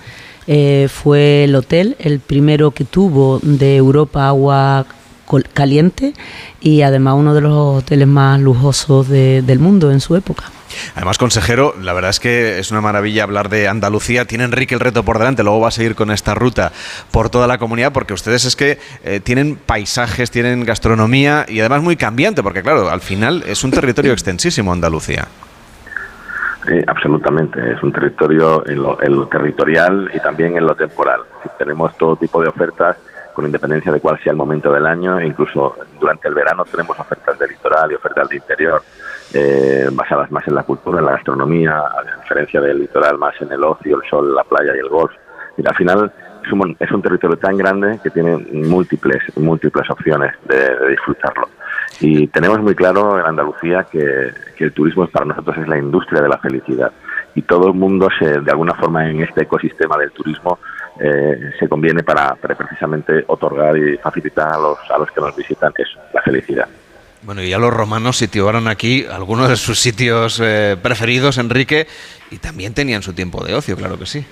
Eh, 0.47 0.87
fue 0.91 1.43
el 1.43 1.53
hotel, 1.53 1.95
el 1.99 2.19
primero 2.19 2.71
que 2.71 2.83
tuvo 2.83 3.39
de 3.43 3.75
Europa 3.75 4.27
agua 4.27 4.87
caliente 5.53 6.13
y 6.59 6.81
además 6.81 7.13
uno 7.15 7.35
de 7.35 7.41
los 7.41 7.83
hoteles 7.83 8.07
más 8.07 8.39
lujosos 8.39 9.07
del 9.07 9.59
mundo 9.59 9.91
en 9.91 9.99
su 9.99 10.15
época. 10.15 10.45
Además, 10.95 11.17
consejero, 11.17 11.75
la 11.81 11.93
verdad 11.93 12.09
es 12.09 12.19
que 12.19 12.59
es 12.59 12.71
una 12.71 12.81
maravilla 12.81 13.23
hablar 13.23 13.49
de 13.49 13.67
Andalucía. 13.67 14.25
Tiene 14.25 14.43
Enrique 14.43 14.75
el 14.75 14.79
reto 14.79 15.03
por 15.03 15.17
delante, 15.17 15.43
luego 15.43 15.59
va 15.59 15.69
a 15.69 15.71
seguir 15.71 15.95
con 15.95 16.11
esta 16.11 16.33
ruta 16.33 16.71
por 17.11 17.29
toda 17.29 17.47
la 17.47 17.57
comunidad, 17.57 17.93
porque 17.93 18.13
ustedes 18.13 18.45
es 18.45 18.55
que 18.55 18.79
eh, 19.03 19.19
tienen 19.19 19.55
paisajes, 19.55 20.31
tienen 20.31 20.65
gastronomía 20.65 21.45
y 21.47 21.59
además 21.59 21.81
muy 21.81 21.95
cambiante, 21.95 22.43
porque 22.43 22.61
claro, 22.61 22.89
al 22.89 23.01
final 23.01 23.43
es 23.45 23.63
un 23.63 23.71
territorio 23.71 24.13
extensísimo 24.13 24.71
Andalucía. 24.71 25.27
absolutamente, 26.87 27.59
es 27.73 27.81
un 27.81 27.91
territorio 27.91 28.63
en 28.67 28.81
lo, 28.81 29.27
territorial 29.27 30.11
y 30.13 30.19
también 30.19 30.57
en 30.57 30.65
lo 30.65 30.75
temporal. 30.75 31.21
Tenemos 31.57 31.97
todo 31.97 32.15
tipo 32.15 32.41
de 32.41 32.49
ofertas 32.49 32.97
con 33.33 33.45
independencia 33.45 33.91
de 33.91 34.01
cuál 34.01 34.19
sea 34.21 34.31
el 34.31 34.37
momento 34.37 34.71
del 34.71 34.85
año, 34.85 35.21
incluso 35.21 35.77
durante 35.99 36.27
el 36.27 36.33
verano 36.33 36.65
tenemos 36.65 36.99
ofertas 36.99 37.39
de 37.39 37.47
litoral 37.47 37.91
y 37.91 37.95
ofertas 37.95 38.27
de 38.27 38.35
interior 38.35 38.81
eh, 39.33 39.87
basadas 39.91 40.31
más 40.31 40.47
en 40.47 40.55
la 40.55 40.63
cultura, 40.63 40.99
en 40.99 41.05
la 41.05 41.11
gastronomía, 41.13 41.77
a 41.77 42.19
diferencia 42.21 42.61
del 42.61 42.79
litoral 42.79 43.17
más 43.17 43.39
en 43.41 43.51
el 43.51 43.63
ocio, 43.63 44.01
el 44.01 44.09
sol, 44.09 44.33
la 44.33 44.43
playa 44.43 44.75
y 44.75 44.79
el 44.79 44.89
golf. 44.89 45.11
Y 45.57 45.67
al 45.67 45.75
final 45.75 46.11
es 46.79 46.91
un, 46.91 47.01
territorio 47.01 47.37
tan 47.37 47.57
grande 47.57 47.99
que 48.01 48.09
tiene 48.09 48.37
múltiples, 48.37 49.21
múltiples 49.37 49.89
opciones 49.89 50.33
de, 50.47 50.89
disfrutarlo. 50.89 51.47
Y 51.99 52.27
tenemos 52.27 52.59
muy 52.59 52.75
claro 52.75 53.19
en 53.19 53.25
Andalucía 53.25 53.85
que, 53.91 54.31
el 54.57 54.73
turismo 54.73 55.07
para 55.07 55.25
nosotros 55.25 55.57
es 55.57 55.67
la 55.67 55.77
industria 55.77 56.21
de 56.21 56.29
la 56.29 56.37
felicidad. 56.37 56.91
Y 57.35 57.43
todo 57.43 57.67
el 57.67 57.73
mundo, 57.73 58.07
se, 58.17 58.41
de 58.41 58.51
alguna 58.51 58.73
forma, 58.73 59.09
en 59.09 59.21
este 59.21 59.43
ecosistema 59.43 59.97
del 59.97 60.11
turismo, 60.11 60.59
eh, 60.99 61.51
se 61.59 61.69
conviene 61.69 62.03
para, 62.03 62.35
para, 62.35 62.55
precisamente 62.55 63.23
otorgar 63.27 63.77
y 63.77 63.97
facilitar 63.97 64.53
a 64.53 64.57
los, 64.57 64.79
a 64.89 64.97
los 64.97 65.11
que 65.11 65.21
nos 65.21 65.35
visitan 65.35 65.71
eso, 65.77 65.99
la 66.13 66.21
felicidad. 66.21 66.67
Bueno, 67.21 67.43
y 67.43 67.49
ya 67.49 67.57
los 67.57 67.73
romanos 67.73 68.17
situaron 68.17 68.67
aquí 68.67 69.05
algunos 69.11 69.49
de 69.49 69.57
sus 69.57 69.79
sitios 69.79 70.39
eh, 70.41 70.77
preferidos, 70.81 71.37
Enrique, 71.37 71.87
y 72.31 72.37
también 72.37 72.73
tenían 72.73 73.03
su 73.03 73.13
tiempo 73.13 73.43
de 73.43 73.55
ocio, 73.55 73.75
claro 73.75 73.99
que 73.99 74.05
sí. 74.05 74.25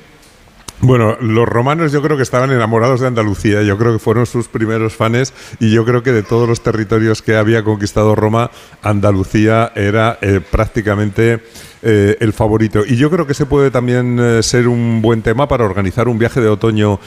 Bueno, 0.80 1.17
los 1.19 1.50
romanos 1.50 1.91
yo 1.91 2.04
creo 2.04 2.17
que 2.17 2.23
estaban 2.23 2.52
enamorados 2.52 3.02
de 3.02 3.08
Andalucía, 3.08 3.63
yo 3.63 3.80
creo 3.80 3.93
que 3.93 4.00
fueron 4.00 4.28
sus 4.28 4.47
primeros 4.47 4.95
fans 4.95 5.34
y 5.60 5.71
yo 5.71 5.84
creo 5.86 6.04
que 6.04 6.12
de 6.12 6.21
todos 6.21 6.47
los 6.47 6.62
territorios 6.62 7.23
que 7.23 7.36
había 7.36 7.63
conquistado 7.63 8.13
Roma, 8.13 8.52
Andalucía 8.84 9.71
era 9.76 10.19
eh, 10.21 10.39
prácticamente 10.39 11.43
eh, 11.82 12.18
el 12.20 12.34
favorito. 12.34 12.84
Y 12.86 12.96
yo 12.96 13.10
creo 13.10 13.26
que 13.26 13.34
ese 13.34 13.46
puede 13.46 13.72
también 13.72 14.20
eh, 14.20 14.44
ser 14.44 14.68
un 14.68 15.02
buen 15.02 15.22
tema 15.22 15.48
para 15.48 15.66
organizar 15.66 16.08
un 16.08 16.18
viaje 16.18 16.42
de 16.42 16.50
otoño 16.50 17.00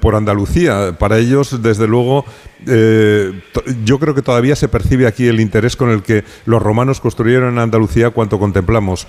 por 0.00 0.14
Andalucía. 0.14 0.96
Para 0.98 1.18
ellos, 1.18 1.62
desde 1.62 1.86
luego, 1.86 2.24
yo 3.84 3.98
creo 3.98 4.14
que 4.14 4.22
todavía 4.22 4.56
se 4.56 4.68
percibe 4.68 5.06
aquí 5.06 5.26
el 5.26 5.40
interés 5.40 5.76
con 5.76 5.90
el 5.90 6.02
que 6.02 6.24
los 6.46 6.62
romanos 6.62 7.00
construyeron 7.00 7.52
en 7.54 7.58
Andalucía 7.58 8.10
cuanto 8.10 8.38
contemplamos. 8.38 9.06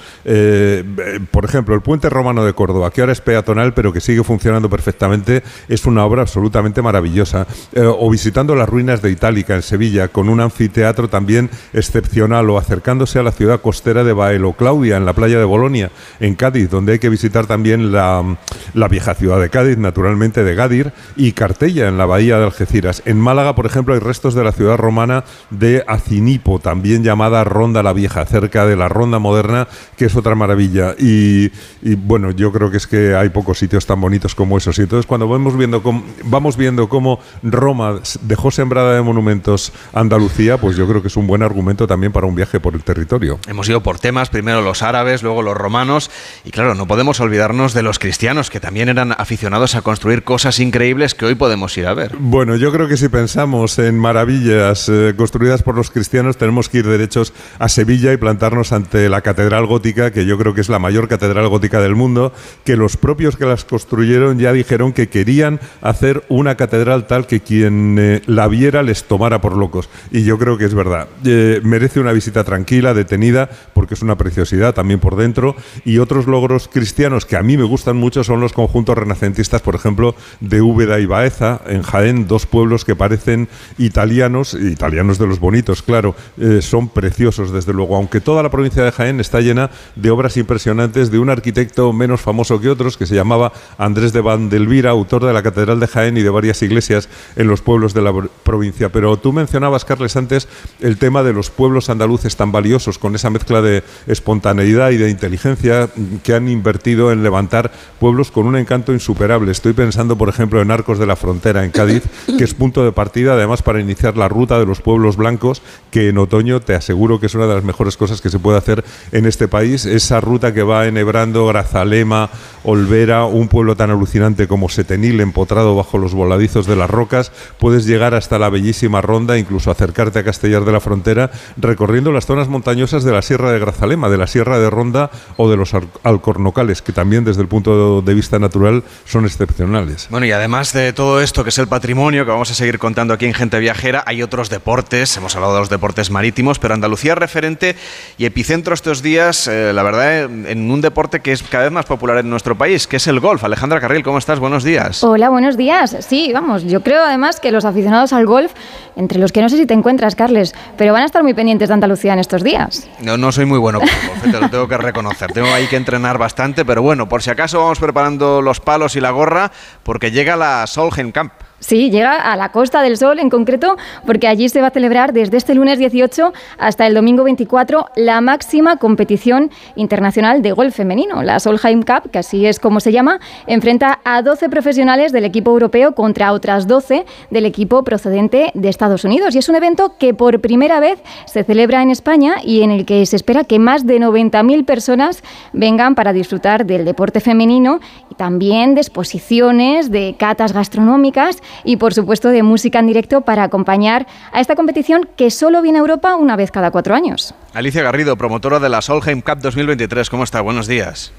por 1.31 1.45
ejemplo, 1.45 1.75
el 1.75 1.81
puente 1.81 2.09
romano 2.09 2.45
de 2.45 2.53
Córdoba, 2.53 2.91
que 2.91 3.01
ahora 3.01 3.13
es 3.13 3.21
peatonal, 3.21 3.73
pero 3.73 3.91
que 3.91 4.01
sigue 4.01 4.23
funcionando 4.23 4.69
perfectamente, 4.69 5.43
es 5.67 5.85
una 5.85 6.05
obra 6.05 6.21
absolutamente 6.21 6.81
maravillosa. 6.81 7.47
Eh, 7.73 7.81
o 7.85 8.09
visitando 8.09 8.55
las 8.55 8.69
ruinas 8.69 9.01
de 9.01 9.11
Itálica 9.11 9.55
en 9.55 9.61
Sevilla, 9.61 10.07
con 10.07 10.29
un 10.29 10.39
anfiteatro 10.39 11.07
también 11.07 11.49
excepcional, 11.73 12.49
o 12.49 12.57
acercándose 12.57 13.19
a 13.19 13.23
la 13.23 13.31
ciudad 13.31 13.61
costera 13.61 14.03
de 14.03 14.13
Baelo 14.13 14.53
Claudia, 14.53 14.97
en 14.97 15.05
la 15.05 15.08
playa 15.13 15.39
de 15.39 15.45
Bolonia, 15.45 15.91
en 16.19 16.35
Cádiz, 16.35 16.69
donde 16.69 16.93
hay 16.93 16.99
que 16.99 17.09
visitar 17.09 17.47
también 17.47 17.91
la, 17.91 18.37
la 18.73 18.87
vieja 18.87 19.15
ciudad 19.15 19.39
de 19.39 19.49
Cádiz, 19.49 19.77
naturalmente 19.77 20.43
de 20.43 20.55
Gadir, 20.55 20.93
y 21.15 21.31
Cartella, 21.33 21.87
en 21.87 21.97
la 21.97 22.05
bahía 22.05 22.37
de 22.37 22.45
Algeciras. 22.45 23.01
En 23.05 23.19
Málaga, 23.19 23.55
por 23.55 23.65
ejemplo, 23.65 23.93
hay 23.93 23.99
restos 23.99 24.33
de 24.35 24.43
la 24.43 24.51
ciudad 24.51 24.77
romana 24.77 25.23
de 25.49 25.83
Acinipo, 25.87 26.59
también 26.59 27.03
llamada 27.03 27.43
Ronda 27.43 27.83
la 27.83 27.93
Vieja, 27.93 28.25
cerca 28.25 28.65
de 28.65 28.75
la 28.75 28.89
Ronda 28.89 29.19
moderna, 29.19 29.67
que 29.97 30.05
es 30.05 30.15
otra 30.15 30.35
maravilla. 30.35 30.95
Y, 30.97 31.51
y 31.81 31.95
bueno, 31.95 32.31
yo 32.31 32.51
creo 32.51 32.71
que 32.71 32.77
es 32.77 32.87
que 32.87 33.15
hay 33.15 33.29
pocos 33.29 33.57
sitios 33.57 33.85
tan 33.85 34.01
bonitos 34.01 34.35
como 34.35 34.57
esos. 34.57 34.77
Y 34.79 34.83
entonces 34.83 35.05
cuando 35.05 35.27
vamos 35.27 35.57
viendo 35.57 35.81
cómo, 35.81 36.03
vamos 36.23 36.57
viendo 36.57 36.89
cómo 36.89 37.19
Roma 37.43 37.99
dejó 38.21 38.51
sembrada 38.51 38.95
de 38.95 39.01
monumentos 39.01 39.71
Andalucía, 39.93 40.57
pues 40.57 40.77
yo 40.77 40.87
creo 40.87 41.01
que 41.01 41.07
es 41.07 41.17
un 41.17 41.27
buen 41.27 41.43
argumento 41.43 41.87
también 41.87 42.11
para 42.11 42.27
un 42.27 42.35
viaje 42.35 42.59
por 42.59 42.75
el 42.75 42.83
territorio. 42.83 43.39
Hemos 43.47 43.67
ido 43.69 43.81
por 43.81 43.99
temas, 43.99 44.29
primero 44.29 44.61
los 44.61 44.81
árabes, 44.81 44.98
luego 45.23 45.41
los 45.41 45.55
romanos, 45.55 46.11
y 46.43 46.51
claro, 46.51 46.75
no 46.75 46.87
podemos 46.87 47.19
olvidarnos 47.19 47.73
de 47.73 47.83
los 47.83 47.99
cristianos, 47.99 48.49
que 48.49 48.59
también 48.59 48.89
eran 48.89 49.13
aficionados 49.13 49.75
a 49.75 49.81
construir 49.81 50.23
cosas 50.23 50.59
increíbles 50.59 51.15
que 51.15 51.25
hoy 51.25 51.35
podemos 51.35 51.77
ir 51.77 51.87
a 51.87 51.93
ver. 51.93 52.15
Bueno, 52.19 52.55
yo 52.55 52.71
creo 52.71 52.87
que 52.87 52.97
si 52.97 53.09
pensamos 53.09 53.79
en 53.79 53.97
maravillas 53.97 54.89
eh, 54.89 55.13
construidas 55.15 55.63
por 55.63 55.75
los 55.75 55.91
cristianos, 55.91 56.37
tenemos 56.37 56.69
que 56.69 56.79
ir 56.79 56.87
derechos 56.87 57.33
a 57.59 57.69
Sevilla 57.69 58.13
y 58.13 58.17
plantarnos 58.17 58.71
ante 58.71 59.09
la 59.09 59.21
catedral 59.21 59.65
gótica, 59.65 60.11
que 60.11 60.25
yo 60.25 60.37
creo 60.37 60.53
que 60.53 60.61
es 60.61 60.69
la 60.69 60.79
mayor 60.79 61.07
catedral 61.07 61.47
gótica 61.47 61.81
del 61.81 61.95
mundo, 61.95 62.33
que 62.63 62.75
los 62.75 62.97
propios 62.97 63.37
que 63.37 63.45
las 63.45 63.65
construyeron 63.65 64.39
ya 64.39 64.51
dijeron 64.53 64.93
que 64.93 65.09
querían 65.09 65.59
hacer 65.81 66.23
una 66.29 66.55
catedral 66.55 67.07
tal 67.07 67.27
que 67.27 67.41
quien 67.41 67.97
eh, 67.99 68.21
la 68.25 68.47
viera 68.47 68.83
les 68.83 69.03
tomara 69.03 69.41
por 69.41 69.55
locos. 69.55 69.89
Y 70.11 70.23
yo 70.23 70.37
creo 70.37 70.57
que 70.57 70.65
es 70.65 70.73
verdad. 70.73 71.07
Eh, 71.25 71.61
merece 71.63 71.99
una 71.99 72.11
visita 72.11 72.43
tranquila, 72.43 72.93
detenida, 72.93 73.49
porque 73.73 73.93
es 73.93 74.01
una 74.01 74.17
preciosidad 74.17 74.73
también 74.73 74.88
por 74.97 75.15
dentro. 75.15 75.55
Y 75.85 75.99
otros 75.99 76.25
logros 76.25 76.67
cristianos 76.67 77.25
que 77.25 77.37
a 77.37 77.43
mí 77.43 77.57
me 77.57 77.63
gustan 77.63 77.97
mucho 77.97 78.23
son 78.23 78.41
los 78.41 78.53
conjuntos 78.53 78.97
renacentistas, 78.97 79.61
por 79.61 79.75
ejemplo, 79.75 80.15
de 80.39 80.61
Úbeda 80.61 80.99
y 80.99 81.05
Baeza, 81.05 81.61
en 81.67 81.83
Jaén, 81.83 82.27
dos 82.27 82.45
pueblos 82.45 82.85
que 82.85 82.95
parecen 82.95 83.47
italianos, 83.77 84.53
italianos 84.53 85.17
de 85.17 85.27
los 85.27 85.39
bonitos, 85.39 85.81
claro, 85.81 86.15
eh, 86.37 86.61
son 86.61 86.89
preciosos 86.89 87.51
desde 87.51 87.73
luego, 87.73 87.95
aunque 87.95 88.21
toda 88.21 88.43
la 88.43 88.49
provincia 88.49 88.83
de 88.83 88.91
Jaén 88.91 89.19
está 89.19 89.41
llena 89.41 89.69
de 89.95 90.11
obras 90.11 90.37
impresionantes 90.37 91.11
de 91.11 91.19
un 91.19 91.29
arquitecto 91.29 91.91
menos 91.93 92.21
famoso 92.21 92.59
que 92.59 92.69
otros, 92.69 92.97
que 92.97 93.05
se 93.05 93.15
llamaba 93.15 93.51
Andrés 93.77 94.13
de 94.13 94.21
Vandelvira, 94.21 94.91
autor 94.91 95.25
de 95.25 95.33
la 95.33 95.43
Catedral 95.43 95.79
de 95.79 95.87
Jaén 95.87 96.17
y 96.17 96.21
de 96.21 96.29
varias 96.29 96.61
iglesias 96.61 97.09
en 97.35 97.47
los 97.47 97.61
pueblos 97.61 97.93
de 97.93 98.01
la 98.01 98.13
provincia. 98.43 98.89
Pero 98.89 99.17
tú 99.17 99.33
mencionabas, 99.33 99.85
Carles, 99.85 100.15
antes 100.15 100.47
el 100.79 100.97
tema 100.97 101.23
de 101.23 101.33
los 101.33 101.49
pueblos 101.49 101.89
andaluces 101.89 102.35
tan 102.35 102.51
valiosos, 102.51 102.97
con 102.97 103.15
esa 103.15 103.29
mezcla 103.29 103.61
de 103.61 103.83
espontaneidad 104.07 104.78
y 104.91 104.97
de 104.97 105.09
inteligencia 105.09 105.89
que 106.23 106.33
han 106.33 106.47
invertido 106.47 107.11
en 107.11 107.23
levantar 107.23 107.71
pueblos 107.99 108.31
con 108.31 108.47
un 108.47 108.55
encanto 108.55 108.93
insuperable. 108.93 109.51
Estoy 109.51 109.73
pensando, 109.73 110.17
por 110.17 110.29
ejemplo, 110.29 110.61
en 110.61 110.71
Arcos 110.71 110.97
de 110.97 111.05
la 111.05 111.15
Frontera, 111.15 111.65
en 111.65 111.71
Cádiz, 111.71 112.03
que 112.37 112.43
es 112.43 112.53
punto 112.53 112.83
de 112.85 112.91
partida, 112.91 113.33
además, 113.33 113.61
para 113.61 113.81
iniciar 113.81 114.15
la 114.15 114.29
ruta 114.29 114.57
de 114.57 114.65
los 114.65 114.81
pueblos 114.81 115.17
blancos, 115.17 115.61
que 115.91 116.09
en 116.09 116.17
otoño 116.17 116.61
te 116.61 116.75
aseguro 116.75 117.19
que 117.19 117.25
es 117.25 117.35
una 117.35 117.47
de 117.47 117.55
las 117.55 117.63
mejores 117.63 117.97
cosas 117.97 118.21
que 118.21 118.29
se 118.29 118.39
puede 118.39 118.57
hacer 118.57 118.83
en 119.11 119.25
este 119.25 119.47
país. 119.47 119.85
Esa 119.85 120.21
ruta 120.21 120.53
que 120.53 120.63
va 120.63 120.87
enhebrando 120.87 121.45
Grazalema, 121.47 122.29
Olvera, 122.63 123.25
un 123.25 123.47
pueblo 123.47 123.75
tan 123.75 123.91
alucinante 123.91 124.47
como 124.47 124.69
Setenil, 124.69 125.19
empotrado 125.19 125.75
bajo 125.75 125.97
los 125.97 126.13
voladizos 126.13 126.65
de 126.65 126.75
las 126.75 126.89
rocas, 126.89 127.31
puedes 127.57 127.85
llegar 127.85 128.13
hasta 128.13 128.39
la 128.39 128.49
bellísima 128.49 129.01
Ronda, 129.01 129.37
incluso 129.37 129.71
acercarte 129.71 130.19
a 130.19 130.23
Castellar 130.23 130.65
de 130.65 130.71
la 130.71 130.79
Frontera, 130.79 131.31
recorriendo 131.57 132.11
las 132.11 132.25
zonas 132.25 132.47
montañosas 132.47 133.03
de 133.03 133.11
la 133.11 133.21
Sierra 133.21 133.51
de 133.51 133.59
Grazalema, 133.59 134.09
de 134.09 134.17
la 134.17 134.27
Sierra 134.27 134.59
de 134.59 134.68
Ronda 134.69 135.11
o 135.37 135.49
de 135.49 135.57
los 135.57 135.73
Alcornocales, 136.03 136.81
que 136.81 136.91
también 136.91 137.23
desde 137.23 137.41
el 137.41 137.47
punto 137.47 138.01
de 138.01 138.13
vista 138.13 138.39
natural 138.39 138.83
son 139.05 139.25
excepcionales. 139.25 140.07
Bueno, 140.09 140.25
y 140.25 140.31
además 140.31 140.73
de 140.73 140.93
todo 140.93 141.21
esto 141.21 141.43
que 141.43 141.49
es 141.49 141.57
el 141.57 141.67
patrimonio, 141.67 142.25
que 142.25 142.31
vamos 142.31 142.51
a 142.51 142.53
seguir 142.53 142.79
contando 142.79 143.13
aquí 143.13 143.25
en 143.25 143.33
Gente 143.33 143.59
Viajera, 143.59 144.03
hay 144.05 144.23
otros 144.23 144.49
deportes, 144.49 145.15
hemos 145.17 145.35
hablado 145.35 145.53
de 145.53 145.59
los 145.59 145.69
deportes 145.69 146.11
marítimos, 146.11 146.59
pero 146.59 146.73
Andalucía 146.73 147.13
es 147.13 147.17
referente 147.17 147.75
y 148.17 148.25
epicentro 148.25 148.73
estos 148.73 149.01
días, 149.01 149.47
eh, 149.47 149.71
la 149.73 149.83
verdad, 149.83 150.23
en 150.23 150.71
un 150.71 150.81
deporte 150.81 151.19
que 151.19 151.31
es 151.31 151.43
cada 151.43 151.65
vez 151.65 151.73
más 151.73 151.85
popular 151.85 152.17
en 152.17 152.29
nuestro 152.29 152.57
país, 152.57 152.87
que 152.87 152.97
es 152.97 153.07
el 153.07 153.19
golf. 153.19 153.43
Alejandra 153.43 153.79
Carril, 153.79 154.03
¿cómo 154.03 154.17
estás? 154.17 154.39
Buenos 154.39 154.63
días. 154.63 155.03
Hola, 155.03 155.29
buenos 155.29 155.57
días. 155.57 155.95
Sí, 156.01 156.31
vamos, 156.33 156.63
yo 156.63 156.81
creo 156.81 157.03
además 157.03 157.39
que 157.39 157.51
los 157.51 157.65
aficionados 157.65 158.13
al 158.13 158.25
golf, 158.25 158.51
entre 158.95 159.19
los 159.19 159.31
que 159.31 159.41
no 159.41 159.49
sé 159.49 159.57
si 159.57 159.65
te 159.65 159.73
encuentras, 159.73 160.15
Carles, 160.15 160.53
pero 160.77 160.93
van 160.93 161.03
a 161.03 161.05
estar 161.05 161.23
muy 161.23 161.33
pendientes 161.33 161.69
de 161.69 161.73
Andalucía 161.73 162.13
en 162.13 162.19
estos 162.19 162.43
días. 162.43 162.87
No, 163.01 163.17
no 163.17 163.31
soy 163.31 163.45
muy 163.45 163.59
bueno 163.59 163.79
con 163.79 163.89
el 163.89 164.07
golf, 164.07 164.23
te 164.23 164.41
lo 164.41 164.49
tengo 164.49 164.58
que 164.67 164.77
reconocer. 164.77 165.31
Tengo 165.31 165.53
ahí 165.53 165.67
que 165.67 165.75
entrenar 165.75 166.17
bastante, 166.17 166.65
pero 166.65 166.81
bueno, 166.81 167.07
por 167.07 167.21
si 167.21 167.29
acaso 167.29 167.59
vamos 167.59 167.79
preparando 167.79 168.41
los 168.41 168.59
palos 168.59 168.95
y 168.95 169.01
la 169.01 169.11
gorra, 169.11 169.51
porque 169.83 170.11
llega 170.11 170.35
la 170.35 170.65
Solheim 170.67 171.11
Camp. 171.11 171.33
Sí, 171.59 171.91
llega 171.91 172.15
a 172.15 172.35
la 172.35 172.49
Costa 172.49 172.81
del 172.81 172.97
Sol 172.97 173.19
en 173.19 173.29
concreto, 173.29 173.77
porque 174.05 174.27
allí 174.27 174.47
se 174.49 174.61
va 174.61 174.67
a 174.67 174.71
celebrar 174.71 175.13
desde 175.13 175.37
este 175.37 175.55
lunes 175.55 175.77
18 175.77 176.33
hasta 176.57 176.87
el 176.87 176.93
domingo 176.93 177.23
24 177.23 177.87
la 177.95 178.21
máxima 178.21 178.77
competición 178.77 179.51
internacional 179.75 180.41
de 180.41 180.53
golf 180.53 180.75
femenino. 180.75 181.21
La 181.21 181.39
Solheim 181.39 181.81
Cup, 181.81 182.11
que 182.11 182.19
así 182.19 182.45
es 182.45 182.59
como 182.59 182.79
se 182.79 182.91
llama, 182.91 183.19
enfrenta 183.45 183.99
a 184.03 184.21
12 184.21 184.49
profesionales 184.49 185.11
del 185.11 185.25
equipo 185.25 185.51
europeo 185.51 185.93
contra 185.93 186.31
otras 186.31 186.67
12 186.67 187.05
del 187.29 187.45
equipo 187.45 187.83
procedente 187.83 188.51
de 188.53 188.69
Estados 188.69 189.03
Unidos. 189.03 189.35
Y 189.35 189.39
es 189.39 189.49
un 189.49 189.55
evento 189.55 189.93
que 189.97 190.13
por 190.13 190.39
primera 190.39 190.79
vez 190.79 190.99
se 191.25 191.43
celebra 191.43 191.81
en 191.81 191.91
España 191.91 192.35
y 192.43 192.61
en 192.61 192.71
el 192.71 192.85
que 192.85 193.05
se 193.05 193.15
espera 193.15 193.43
que 193.43 193.59
más 193.59 193.85
de 193.85 193.99
90.000 193.99 194.65
personas 194.65 195.23
vengan 195.51 195.95
para 195.95 196.13
disfrutar 196.13 196.65
del 196.65 196.85
deporte 196.85 197.19
femenino 197.19 197.79
también 198.19 198.75
de 198.75 198.81
exposiciones, 198.81 199.91
de 199.91 200.17
catas 200.19 200.51
gastronómicas 200.51 201.37
y 201.63 201.77
por 201.77 201.93
supuesto 201.93 202.27
de 202.27 202.43
música 202.43 202.79
en 202.79 202.87
directo 202.87 203.21
para 203.21 203.43
acompañar 203.43 204.07
a 204.33 204.41
esta 204.41 204.57
competición 204.57 205.07
que 205.15 205.31
solo 205.31 205.61
viene 205.61 205.77
a 205.77 205.81
Europa 205.81 206.17
una 206.17 206.35
vez 206.35 206.51
cada 206.51 206.69
cuatro 206.69 206.93
años. 206.93 207.33
Alicia 207.53 207.81
Garrido, 207.81 208.17
promotora 208.17 208.59
de 208.59 208.67
la 208.67 208.81
Solheim 208.81 209.21
Cup 209.21 209.39
2023, 209.39 210.09
¿cómo 210.09 210.25
está? 210.25 210.41
Buenos 210.41 210.67
días. 210.67 211.13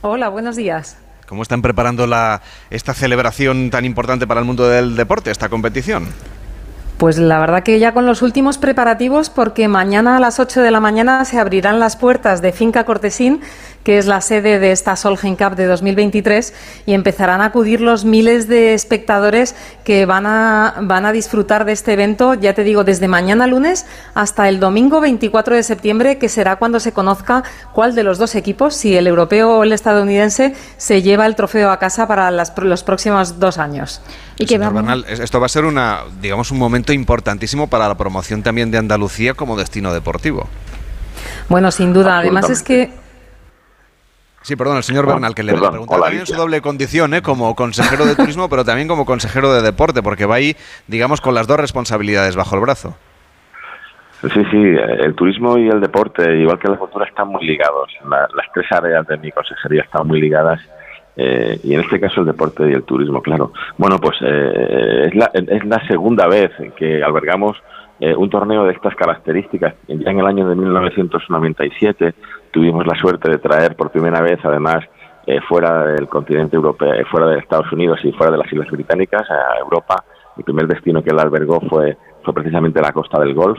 Hola, 0.00 0.30
buenos 0.30 0.56
días. 0.56 0.96
¿Cómo 1.28 1.42
están 1.42 1.60
preparando 1.60 2.06
la, 2.06 2.40
esta 2.70 2.94
celebración 2.94 3.68
tan 3.68 3.84
importante 3.84 4.26
para 4.26 4.40
el 4.40 4.46
mundo 4.46 4.66
del 4.66 4.96
deporte, 4.96 5.30
esta 5.30 5.50
competición? 5.50 6.08
Pues 6.96 7.18
la 7.18 7.38
verdad 7.38 7.62
que 7.62 7.78
ya 7.78 7.92
con 7.92 8.06
los 8.06 8.22
últimos 8.22 8.56
preparativos, 8.56 9.28
porque 9.28 9.68
mañana 9.68 10.16
a 10.16 10.20
las 10.20 10.40
8 10.40 10.62
de 10.62 10.70
la 10.70 10.80
mañana 10.80 11.22
se 11.26 11.38
abrirán 11.38 11.78
las 11.78 11.96
puertas 11.96 12.40
de 12.40 12.52
Finca 12.52 12.84
Cortesín 12.84 13.42
que 13.86 13.98
es 13.98 14.06
la 14.06 14.20
sede 14.20 14.58
de 14.58 14.72
esta 14.72 14.96
Solheim 14.96 15.36
Cup 15.36 15.54
de 15.54 15.66
2023, 15.66 16.52
y 16.86 16.92
empezarán 16.92 17.40
a 17.40 17.44
acudir 17.44 17.80
los 17.80 18.04
miles 18.04 18.48
de 18.48 18.74
espectadores 18.74 19.54
que 19.84 20.06
van 20.06 20.26
a, 20.26 20.74
van 20.82 21.06
a 21.06 21.12
disfrutar 21.12 21.64
de 21.64 21.70
este 21.70 21.92
evento, 21.92 22.34
ya 22.34 22.52
te 22.52 22.64
digo, 22.64 22.82
desde 22.82 23.06
mañana 23.06 23.46
lunes 23.46 23.86
hasta 24.12 24.48
el 24.48 24.58
domingo 24.58 25.00
24 25.00 25.54
de 25.54 25.62
septiembre, 25.62 26.18
que 26.18 26.28
será 26.28 26.56
cuando 26.56 26.80
se 26.80 26.90
conozca 26.90 27.44
cuál 27.72 27.94
de 27.94 28.02
los 28.02 28.18
dos 28.18 28.34
equipos, 28.34 28.74
si 28.74 28.96
el 28.96 29.06
europeo 29.06 29.58
o 29.58 29.62
el 29.62 29.72
estadounidense, 29.72 30.56
se 30.78 31.02
lleva 31.02 31.24
el 31.24 31.36
trofeo 31.36 31.70
a 31.70 31.78
casa 31.78 32.08
para 32.08 32.32
los 32.32 32.82
próximos 32.82 33.38
dos 33.38 33.56
años. 33.56 34.00
Y 34.36 34.46
que 34.46 34.58
esto 35.06 35.38
va 35.38 35.46
a 35.46 35.48
ser 35.48 35.64
una, 35.64 36.00
digamos, 36.20 36.50
un 36.50 36.58
momento 36.58 36.92
importantísimo 36.92 37.68
para 37.68 37.86
la 37.86 37.96
promoción 37.96 38.42
también 38.42 38.72
de 38.72 38.78
Andalucía 38.78 39.34
como 39.34 39.56
destino 39.56 39.94
deportivo. 39.94 40.48
Bueno, 41.48 41.70
sin 41.70 41.92
duda. 41.92 42.18
Además 42.18 42.50
es 42.50 42.64
que 42.64 43.05
Sí, 44.46 44.54
perdón, 44.54 44.76
el 44.76 44.84
señor 44.84 45.08
Bernal, 45.08 45.34
que 45.34 45.42
le 45.42 45.54
preguntaba 45.54 46.04
también 46.04 46.24
su 46.24 46.36
doble 46.36 46.60
condición, 46.60 47.14
¿eh? 47.14 47.20
como 47.20 47.56
consejero 47.56 48.06
de 48.06 48.14
turismo, 48.14 48.48
pero 48.48 48.64
también 48.64 48.86
como 48.86 49.04
consejero 49.04 49.52
de 49.52 49.60
deporte, 49.60 50.04
porque 50.04 50.24
va 50.24 50.36
ahí, 50.36 50.54
digamos, 50.86 51.20
con 51.20 51.34
las 51.34 51.48
dos 51.48 51.58
responsabilidades 51.58 52.36
bajo 52.36 52.54
el 52.54 52.60
brazo. 52.60 52.94
Sí, 54.22 54.44
sí, 54.52 54.62
el 55.00 55.16
turismo 55.16 55.58
y 55.58 55.66
el 55.66 55.80
deporte, 55.80 56.22
igual 56.38 56.60
que 56.60 56.68
la 56.68 56.76
cultura, 56.76 57.06
están 57.06 57.26
muy 57.26 57.44
ligados. 57.44 57.90
las 58.08 58.46
tres 58.54 58.70
áreas 58.70 59.04
de 59.08 59.16
mi 59.16 59.32
consejería 59.32 59.82
están 59.82 60.06
muy 60.06 60.20
ligadas 60.20 60.60
Eh, 61.18 61.58
y 61.64 61.74
en 61.74 61.80
este 61.80 61.98
caso 61.98 62.20
el 62.20 62.26
deporte 62.26 62.70
y 62.70 62.74
el 62.74 62.84
turismo, 62.84 63.22
claro. 63.22 63.50
Bueno, 63.78 63.98
pues 63.98 64.16
eh, 64.20 65.06
es, 65.08 65.14
la, 65.14 65.30
es 65.32 65.64
la 65.64 65.84
segunda 65.88 66.28
vez 66.28 66.52
en 66.60 66.72
que 66.72 67.02
albergamos 67.02 67.56
eh, 67.98 68.14
un 68.14 68.28
torneo 68.28 68.64
de 68.64 68.72
estas 68.72 68.94
características. 68.94 69.74
Ya 69.88 70.10
en 70.10 70.18
el 70.18 70.26
año 70.26 70.46
de 70.46 70.54
1997 70.54 72.14
tuvimos 72.56 72.86
la 72.86 72.98
suerte 72.98 73.30
de 73.30 73.36
traer 73.36 73.76
por 73.76 73.90
primera 73.90 74.22
vez, 74.22 74.38
además, 74.42 74.82
eh, 75.26 75.40
fuera 75.46 75.84
del 75.88 76.08
continente 76.08 76.56
europeo, 76.56 76.94
eh, 76.94 77.04
fuera 77.04 77.26
de 77.26 77.38
Estados 77.38 77.70
Unidos 77.70 78.00
y 78.02 78.12
fuera 78.12 78.32
de 78.32 78.38
las 78.38 78.50
Islas 78.50 78.70
Británicas, 78.70 79.30
a 79.30 79.58
Europa. 79.60 80.02
El 80.38 80.44
primer 80.44 80.66
destino 80.66 81.02
que 81.02 81.10
él 81.10 81.20
albergó 81.20 81.60
fue, 81.60 81.98
fue 82.24 82.32
precisamente 82.32 82.80
la 82.80 82.92
costa 82.92 83.20
del 83.20 83.34
Golf, 83.34 83.58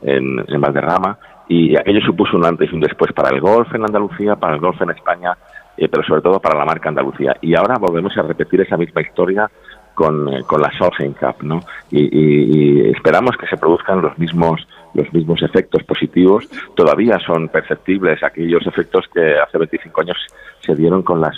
en, 0.00 0.60
Valderrama, 0.60 1.18
y 1.48 1.76
aquello 1.76 2.00
supuso 2.02 2.36
un 2.36 2.46
antes 2.46 2.70
y 2.70 2.74
un 2.76 2.82
después 2.82 3.12
para 3.12 3.30
el 3.30 3.40
golf 3.40 3.74
en 3.74 3.82
Andalucía, 3.82 4.36
para 4.36 4.54
el 4.54 4.60
golf 4.60 4.80
en 4.82 4.90
España, 4.90 5.36
pero 5.76 6.02
sobre 6.04 6.20
todo 6.20 6.38
para 6.38 6.56
la 6.56 6.64
marca 6.64 6.88
Andalucía. 6.88 7.36
Y 7.40 7.56
ahora 7.56 7.76
volvemos 7.80 8.16
a 8.16 8.22
repetir 8.22 8.60
esa 8.60 8.76
misma 8.76 9.00
historia 9.00 9.50
con, 9.96 10.28
eh, 10.28 10.44
la 10.58 10.70
Solheim 10.78 11.14
Cup, 11.14 11.42
¿no? 11.42 11.60
Y, 11.90 12.90
esperamos 12.90 13.36
que 13.36 13.48
se 13.48 13.56
produzcan 13.56 14.02
los 14.02 14.16
mismos 14.18 14.68
los 14.96 15.12
mismos 15.12 15.42
efectos 15.42 15.82
positivos. 15.84 16.48
Todavía 16.74 17.18
son 17.20 17.48
perceptibles 17.48 18.22
aquellos 18.22 18.66
efectos 18.66 19.04
que 19.12 19.38
hace 19.38 19.58
25 19.58 20.00
años 20.00 20.16
se 20.60 20.74
dieron 20.74 21.02
con 21.02 21.20
la 21.20 21.30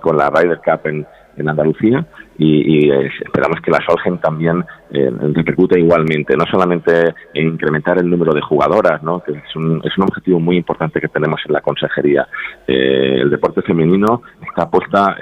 con 0.00 0.16
la 0.16 0.30
Ryder 0.30 0.60
Cup 0.64 0.86
en, 0.86 1.06
en 1.36 1.48
Andalucía 1.48 2.04
y, 2.38 2.90
esperamos 2.90 3.60
que 3.60 3.70
la 3.70 3.80
Solgen 3.86 4.18
también 4.18 4.64
eh, 4.90 5.10
repercute 5.34 5.78
igualmente, 5.78 6.36
no 6.36 6.44
solamente 6.46 7.14
en 7.34 7.48
incrementar 7.48 7.98
el 7.98 8.08
número 8.08 8.34
de 8.34 8.40
jugadoras, 8.42 9.02
¿no? 9.02 9.22
que 9.22 9.32
es 9.32 9.56
un, 9.56 9.80
es 9.84 9.96
un 9.96 10.04
objetivo 10.04 10.38
muy 10.38 10.56
importante 10.56 11.00
que 11.00 11.08
tenemos 11.08 11.40
en 11.46 11.52
la 11.54 11.60
consejería. 11.60 12.28
Eh, 12.66 13.20
el 13.22 13.30
deporte 13.30 13.62
femenino 13.62 14.22
está 14.46 14.70
puesta, 14.70 15.16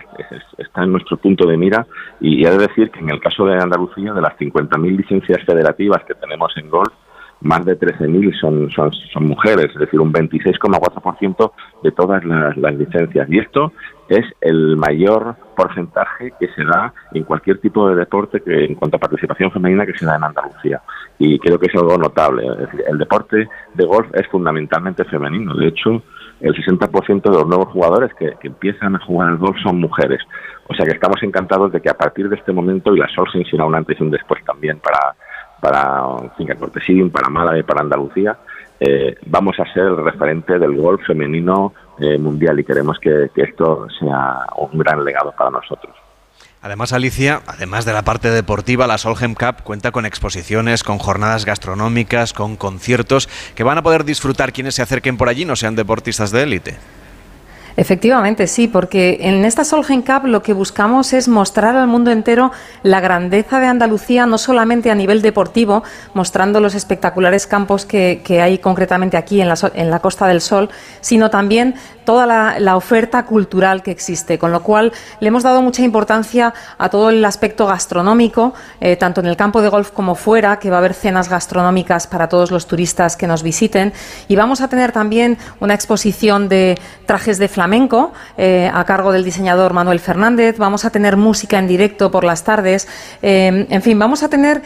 está 0.59 0.83
en 0.83 0.93
nuestro 0.93 1.17
punto 1.17 1.47
de 1.47 1.57
mira 1.57 1.87
y, 2.21 2.43
y 2.43 2.47
he 2.47 2.51
de 2.51 2.59
decir 2.59 2.91
que 2.91 3.01
en 3.01 3.11
el 3.11 3.21
caso 3.21 3.45
de 3.47 3.55
Andalucía, 3.55 4.13
de 4.13 4.21
las 4.21 4.37
50.000 4.37 4.97
licencias 4.97 5.43
federativas 5.45 6.03
que 6.05 6.15
tenemos 6.15 6.53
en 6.57 6.69
golf, 6.69 6.93
más 7.41 7.65
de 7.65 7.79
13.000 7.79 8.41
son, 8.41 8.71
son, 8.71 8.93
son 8.93 9.27
mujeres, 9.27 9.67
es 9.67 9.79
decir, 9.79 10.01
un 10.01 10.13
26,4% 10.13 11.53
de 11.83 11.93
todas 11.93 12.25
las, 12.25 12.57
licencias. 12.57 13.29
Y 13.31 13.39
esto 13.39 13.73
es 14.09 14.25
el 14.41 14.77
mayor 14.77 15.37
porcentaje 15.57 16.33
que 16.39 16.49
se 16.49 16.65
da 16.65 16.93
en 17.13 17.25
cualquier 17.25 17.59
tipo 17.59 17.89
de 17.89 17.97
deporte 17.97 18.41
que 18.41 18.65
en 18.65 18.75
cuanto 18.75 18.97
a 18.97 19.01
participación 19.01 19.51
femenina 19.51 19.87
que 19.87 19.97
se 19.97 20.07
da 20.07 20.17
en 20.17 20.25
Andalucía. 20.25 20.81
Y 21.19 21.39
creo 21.39 21.59
que 21.59 21.67
es 21.67 21.75
algo 21.75 21.97
notable. 21.97 22.47
el 22.89 22.99
deporte 22.99 23.49
de 23.75 23.85
golf 23.85 24.09
es 24.15 24.27
fundamentalmente 24.29 25.05
femenino. 25.05 25.55
De 25.55 25.69
hecho, 25.69 26.03
el 26.41 26.55
60% 26.55 27.23
de 27.23 27.31
los 27.31 27.47
nuevos 27.47 27.69
jugadores 27.69 28.13
que, 28.15 28.35
empiezan 28.43 28.97
a 28.97 29.05
jugar 29.05 29.31
al 29.31 29.39
golf 29.39 29.57
son 29.63 29.81
mujeres. 29.81 30.21
O 30.69 30.75
sea 30.75 30.87
que 30.87 30.93
estamos 30.93 31.23
encantados 31.23 31.73
de 31.73 31.81
que 31.81 31.91
a 31.91 31.95
partir 31.95 32.29
de 32.29 32.37
este 32.37 32.53
momento, 32.53 32.95
y 32.95 32.99
la 32.99 33.09
Sol 33.09 33.27
se 33.33 33.63
un 33.63 33.75
antes 33.75 33.99
y 33.99 34.03
un 34.03 34.11
después 34.11 34.43
también 34.45 34.79
para, 34.81 35.15
para 35.65 36.31
Finca 36.37 36.57
Cortesín, 36.57 37.09
para 37.11 37.31
Málaga 37.31 37.59
y 37.59 37.63
para 37.63 37.81
Andalucía, 37.81 38.37
eh, 38.79 39.17
vamos 39.25 39.59
a 39.59 39.73
ser 39.73 39.85
el 39.85 39.97
referente 39.97 40.59
del 40.59 40.77
golf 40.77 41.01
femenino 41.07 41.73
eh, 41.99 42.19
mundial 42.19 42.61
y 42.61 42.65
queremos 42.65 42.99
que, 42.99 43.31
esto 43.35 43.87
sea 43.99 44.41
un 44.59 44.79
gran 44.79 45.03
legado 45.03 45.33
para 45.33 45.49
nosotros. 45.49 45.97
Además, 46.61 46.93
Alicia, 46.93 47.41
además 47.47 47.87
de 47.87 47.95
la 47.95 48.03
parte 48.03 48.31
deportiva, 48.31 48.87
la 48.87 48.99
Solheim 48.99 49.35
Cup 49.35 49.63
cuenta 49.63 49.91
con 49.91 50.05
exposiciones, 50.05 50.85
con 50.85 50.99
jornadas 50.99 51.47
gastronómicas, 51.47 52.35
con 52.35 52.57
conciertos 52.57 53.31
que 53.55 53.65
van 53.65 53.79
a 53.79 53.83
poder 53.83 54.05
disfrutar 54.05 54.53
quienes 54.53 54.75
se 54.75 54.83
acerquen 54.83 55.17
por 55.17 55.31
allí, 55.31 55.47
no 55.47 55.57
sean 55.57 55.77
deportistas 55.77 56.31
de 56.31 56.43
élite. 56.43 56.77
Efectivamente, 57.77 58.47
sí, 58.47 58.69
porque 58.69 59.19
en 59.21 59.45
esta 59.45 59.65
Solheim 59.65 60.03
Cup 60.03 60.27
lo 60.27 60.43
que 60.45 60.53
buscamos 60.53 61.13
es 61.13 61.27
mostrar 61.27 61.77
al 61.77 61.89
mundo 61.89 62.13
entero 62.13 62.53
la 62.85 63.01
grandeza 63.01 63.59
de 63.59 63.67
Andalucía, 63.67 64.27
no 64.27 64.39
solamente 64.39 64.93
a 64.93 64.95
nivel 64.95 65.23
deportivo, 65.23 65.83
mostrando 66.15 66.61
los 66.61 66.77
espectaculares 66.77 67.49
campos 67.49 67.85
que, 67.85 68.23
hay 68.41 68.59
concretamente 68.59 69.17
aquí 69.17 69.41
en 69.41 69.49
la, 69.49 69.57
en 69.75 69.91
la 69.91 69.99
Costa 69.99 70.29
del 70.29 70.41
Sol, 70.41 70.71
sino 71.01 71.31
también 71.31 71.75
toda 72.05 72.27
la, 72.27 72.77
oferta 72.77 73.25
cultural 73.25 73.83
que 73.83 73.91
existe, 73.91 74.39
con 74.39 74.51
lo 74.51 74.63
cual 74.63 74.93
le 75.21 75.29
hemos 75.29 75.43
dado 75.43 75.63
mucha 75.63 75.83
importancia 75.83 76.53
a 76.77 76.89
todo 76.89 77.11
el 77.11 77.25
aspecto 77.25 77.67
gastronómico, 77.67 78.53
eh, 78.81 78.97
tanto 78.97 79.21
en 79.21 79.27
el 79.27 79.37
campo 79.37 79.63
de 79.63 79.69
golf 79.69 79.91
como 79.91 80.15
fuera, 80.15 80.59
que 80.59 80.71
va 80.71 80.77
a 80.77 80.79
haber 80.81 80.95
cenas 80.95 81.29
gastronómicas 81.29 82.07
para 82.07 82.29
todos 82.29 82.51
los 82.51 82.67
turistas 82.67 83.17
que 83.17 83.27
nos 83.27 83.43
visiten, 83.43 83.93
y 84.29 84.37
vamos 84.37 84.61
a 84.61 84.69
tener 84.69 84.93
también 84.93 85.39
una 85.61 85.75
exposición 85.75 86.49
de 86.49 86.79
trajes 87.07 87.39
de 87.39 87.49
flamenco 87.49 88.13
eh, 88.37 88.71
a 88.73 88.85
cargo 88.85 89.13
del 89.13 89.25
diseñador 89.25 89.73
Manuel 89.73 90.01
Fernández, 90.01 90.59
vamos 90.59 90.85
a 90.85 90.91
tener 90.91 91.17
música 91.17 91.59
en 91.59 91.69
directo 91.69 92.11
por 92.11 92.25
las 92.25 92.43
tardes, 92.43 92.89
eh, 93.23 93.67
en 93.71 93.83
fin, 93.83 93.99
vamos 93.99 94.23
a 94.23 94.29
tener 94.29 94.63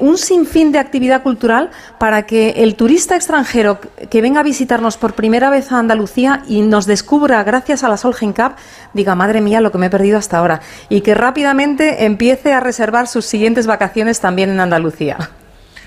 un 0.00 0.18
sinfín 0.18 0.72
de 0.72 0.78
actividad 0.78 1.22
cultural 1.22 1.70
para 1.98 2.24
que 2.26 2.50
el 2.58 2.74
turista 2.74 3.16
extranjero 3.16 3.78
que 4.10 4.20
venga 4.20 4.40
a 4.40 4.42
visitarnos 4.42 4.96
por 4.96 5.14
primera 5.14 5.50
vez 5.50 5.72
a 5.72 5.78
Andalucía 5.78 6.42
y 6.48 6.62
nos 6.62 6.81
descubra 6.86 7.42
gracias 7.44 7.84
a 7.84 7.88
la 7.88 7.96
Solheim 7.96 8.32
Cup, 8.32 8.52
diga, 8.92 9.14
madre 9.14 9.40
mía, 9.40 9.60
lo 9.60 9.72
que 9.72 9.78
me 9.78 9.86
he 9.86 9.90
perdido 9.90 10.18
hasta 10.18 10.38
ahora, 10.38 10.60
y 10.88 11.00
que 11.00 11.14
rápidamente 11.14 12.04
empiece 12.04 12.52
a 12.52 12.60
reservar 12.60 13.08
sus 13.08 13.24
siguientes 13.24 13.66
vacaciones 13.66 14.20
también 14.20 14.50
en 14.50 14.60
Andalucía. 14.60 15.30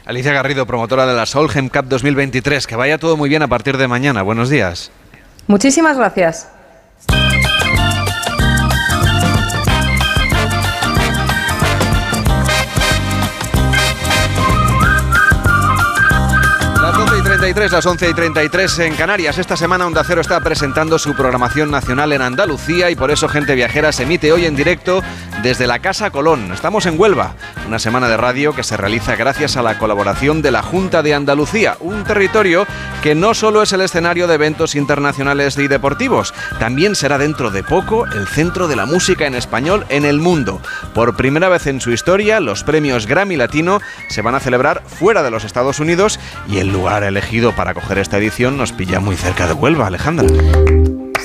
Alicia 0.06 0.34
Garrido, 0.34 0.68
promotora 0.68 1.08
de 1.08 1.16
la 1.16 1.26
Solheim 1.26 1.70
Cup 1.70 1.86
2023. 1.88 2.68
Que 2.68 2.76
vaya 2.76 3.00
todo 3.00 3.18
muy 3.18 3.28
bien 3.28 3.42
a 3.42 3.48
partir 3.48 3.78
de 3.78 3.88
mañana. 3.88 4.22
Buenos 4.22 4.50
días. 4.50 4.92
Muchísimas 5.48 5.98
gracias. 5.98 6.48
Las 17.54 17.86
11 17.86 18.10
y 18.10 18.14
33 18.14 18.80
en 18.80 18.96
Canarias. 18.96 19.38
Esta 19.38 19.56
semana 19.56 19.86
Onda 19.86 20.04
Cero 20.04 20.20
está 20.20 20.40
presentando 20.42 20.98
su 20.98 21.16
programación 21.16 21.70
nacional 21.70 22.12
en 22.12 22.24
Andalucía 22.24 22.90
y 22.90 22.96
por 22.96 23.12
eso 23.12 23.28
Gente 23.28 23.54
Viajera 23.54 23.92
se 23.92 24.04
emite 24.04 24.32
hoy 24.34 24.46
en 24.46 24.56
directo 24.56 25.04
desde 25.44 25.68
la 25.68 25.78
Casa 25.78 26.10
Colón. 26.10 26.52
Estamos 26.52 26.88
en 26.88 27.00
Huelva, 27.00 27.36
una 27.68 27.78
semana 27.78 28.10
de 28.10 28.18
radio 28.18 28.54
que 28.56 28.64
se 28.64 28.78
realiza 28.78 29.16
gracias 29.16 29.58
a 29.58 29.62
la 29.62 29.78
colaboración 29.78 30.42
de 30.42 30.50
la 30.50 30.64
Junta 30.64 31.04
de 31.04 31.14
Andalucía, 31.14 31.78
un 31.82 32.04
territorio 32.04 32.66
que 33.04 33.14
no 33.14 33.36
solo 33.36 33.62
es 33.62 33.72
el 33.74 33.82
escenario 33.82 34.28
de 34.28 34.36
eventos 34.36 34.74
internacionales 34.74 35.56
y 35.60 35.68
deportivos, 35.68 36.34
también 36.58 36.96
será 36.96 37.20
dentro 37.20 37.52
de 37.52 37.64
poco 37.64 38.08
el 38.08 38.28
centro 38.28 38.68
de 38.68 38.76
la 38.76 38.88
música 38.88 39.28
en 39.28 39.36
español 39.36 39.86
en 39.90 40.06
el 40.06 40.20
mundo. 40.20 40.60
Por 40.96 41.16
primera 41.16 41.48
vez 41.48 41.68
en 41.68 41.80
su 41.80 41.92
historia, 41.92 42.40
los 42.40 42.64
premios 42.64 43.06
Grammy 43.06 43.36
Latino 43.36 43.82
se 44.10 44.24
van 44.24 44.34
a 44.34 44.40
celebrar 44.40 44.82
fuera 44.88 45.22
de 45.22 45.30
los 45.30 45.44
Estados 45.44 45.80
Unidos 45.80 46.20
y 46.48 46.58
el 46.58 46.70
lugar 46.70 47.04
elegido 47.04 47.35
para 47.56 47.74
coger 47.74 47.98
esta 47.98 48.18
edición 48.18 48.58
nos 48.58 48.72
pilla 48.72 49.02
muy 49.02 49.18
cerca 49.18 49.46
de 49.46 49.54
Huelva, 49.54 49.88
Alejandra. 49.88 50.26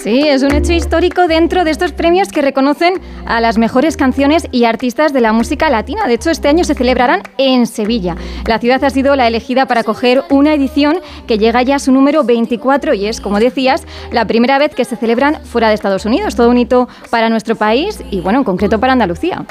Sí, 0.02 0.26
es 0.26 0.42
un 0.42 0.52
hecho 0.52 0.72
histórico 0.72 1.28
dentro 1.28 1.62
de 1.62 1.70
estos 1.70 1.92
premios 1.92 2.28
que 2.28 2.42
reconocen 2.42 2.94
a 3.26 3.40
las 3.40 3.58
mejores 3.58 3.96
canciones 3.96 4.48
y 4.50 4.64
artistas 4.64 5.12
de 5.12 5.20
la 5.20 5.32
música 5.32 5.70
latina. 5.70 6.08
De 6.08 6.14
hecho, 6.14 6.30
este 6.30 6.48
año 6.48 6.64
se 6.64 6.74
celebrarán 6.74 7.22
en 7.38 7.66
Sevilla. 7.66 8.16
La 8.46 8.58
ciudad 8.58 8.82
ha 8.82 8.90
sido 8.90 9.14
la 9.14 9.28
elegida 9.28 9.66
para 9.66 9.84
coger 9.84 10.24
una 10.30 10.52
edición 10.52 10.98
que 11.28 11.38
llega 11.38 11.62
ya 11.62 11.76
a 11.76 11.78
su 11.78 11.92
número 11.92 12.24
24 12.24 12.94
y 12.94 13.06
es, 13.06 13.20
como 13.20 13.38
decías, 13.38 13.84
la 14.10 14.26
primera 14.26 14.58
vez 14.58 14.74
que 14.74 14.84
se 14.84 14.96
celebran 14.96 15.44
fuera 15.44 15.68
de 15.68 15.74
Estados 15.74 16.06
Unidos. 16.06 16.34
Todo 16.34 16.50
un 16.50 16.58
hito 16.58 16.88
para 17.10 17.28
nuestro 17.28 17.54
país 17.54 18.02
y, 18.10 18.20
bueno, 18.20 18.40
en 18.40 18.44
concreto 18.44 18.80
para 18.80 18.94
Andalucía. 18.94 19.44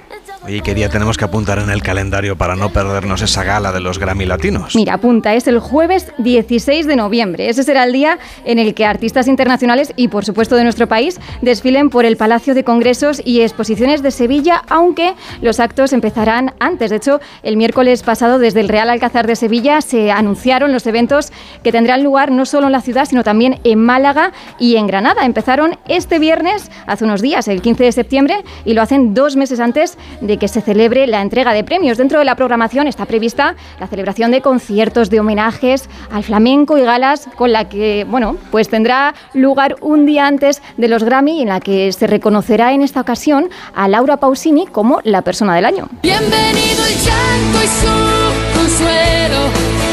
¿Y 0.48 0.62
qué 0.62 0.74
día 0.74 0.90
tenemos 0.90 1.18
que 1.18 1.26
apuntar 1.26 1.60
en 1.60 1.70
el 1.70 1.84
calendario 1.84 2.38
para 2.38 2.56
no 2.56 2.70
perdernos 2.70 3.22
esa 3.22 3.44
gala 3.44 3.74
de 3.74 3.82
los 3.82 4.00
Grammy 4.00 4.26
Latinos? 4.26 4.74
Mira, 4.74 4.94
apunta, 4.94 5.36
es 5.36 5.48
el 5.48 5.60
jueves 5.60 6.08
16 6.18 6.88
de 6.88 6.96
noviembre. 6.96 7.50
Ese 7.50 7.64
será 7.64 7.84
el 7.84 7.92
día 7.92 8.18
en 8.46 8.58
el 8.58 8.74
que 8.74 8.86
artistas 8.86 9.28
internacionales 9.28 9.92
y, 9.98 10.08
por 10.08 10.24
supuesto, 10.24 10.56
de 10.56 10.64
nuestro 10.64 10.88
país 10.88 11.20
desfilen 11.42 11.90
por 11.90 12.06
el 12.06 12.16
Palacio 12.16 12.56
de 12.56 12.64
Congresos 12.64 13.22
y 13.24 13.42
Exposiciones 13.42 14.02
de 14.02 14.12
Sevilla, 14.12 14.64
aunque 14.70 15.14
los 15.42 15.60
actos 15.60 15.92
empezarán 15.92 16.54
antes. 16.60 16.90
De 16.90 16.96
hecho, 16.96 17.20
el 17.44 17.58
miércoles 17.58 18.02
pasado, 18.04 18.40
desde 18.40 18.62
el 18.62 18.70
Real 18.70 18.90
Alcázar 18.90 19.28
de 19.28 19.36
Sevilla, 19.36 19.82
se 19.82 20.10
anunciaron 20.10 20.72
los 20.72 20.88
eventos 20.88 21.34
que 21.64 21.74
tendrán 21.74 22.02
lugar 22.02 22.32
no 22.32 22.46
solo 22.46 22.68
en 22.68 22.72
la 22.72 22.82
ciudad, 22.82 23.06
sino 23.06 23.24
también 23.24 23.60
en 23.66 23.84
Málaga 23.84 24.32
y 24.58 24.78
en 24.78 24.88
Granada. 24.88 25.26
Empezaron 25.26 25.78
este 25.90 26.18
viernes, 26.18 26.72
hace 26.88 27.04
unos 27.04 27.22
días, 27.22 27.50
el 27.50 27.62
15 27.62 27.84
de 27.84 27.92
septiembre, 27.92 28.44
y 28.64 28.74
lo 28.74 28.82
hacen 28.82 29.14
dos 29.14 29.36
meses 29.36 29.60
antes 29.60 29.98
que 30.38 30.48
se 30.48 30.62
celebre 30.62 31.08
la 31.08 31.22
entrega 31.22 31.54
de 31.54 31.64
premios. 31.64 31.98
Dentro 31.98 32.20
de 32.20 32.26
la 32.26 32.36
programación 32.36 32.88
está 32.88 33.06
prevista 33.06 33.56
la 33.80 33.88
celebración 33.88 34.32
de 34.32 34.42
conciertos 34.42 35.10
de 35.10 35.20
homenajes 35.20 35.90
al 36.12 36.24
flamenco 36.24 36.78
y 36.78 36.82
galas 36.82 37.28
con 37.36 37.52
la 37.52 37.70
que, 37.70 38.06
bueno, 38.10 38.38
pues 38.52 38.70
tendrá 38.70 39.14
lugar 39.34 39.76
un 39.82 40.06
día 40.06 40.28
antes 40.28 40.62
de 40.78 40.88
los 40.88 41.04
Grammy 41.04 41.42
en 41.42 41.50
la 41.50 41.60
que 41.60 41.92
se 41.92 42.08
reconocerá 42.08 42.74
en 42.74 42.82
esta 42.82 43.02
ocasión 43.02 43.50
a 43.74 43.88
Laura 43.88 44.18
Pausini 44.18 44.68
como 44.68 45.00
la 45.04 45.22
persona 45.22 45.56
del 45.56 45.66
año. 45.66 45.88
Bienvenido 46.02 46.86
el 46.86 46.96
llanto 46.96 47.64
y 47.64 47.68
su 47.68 48.60
consuelo 48.60 49.89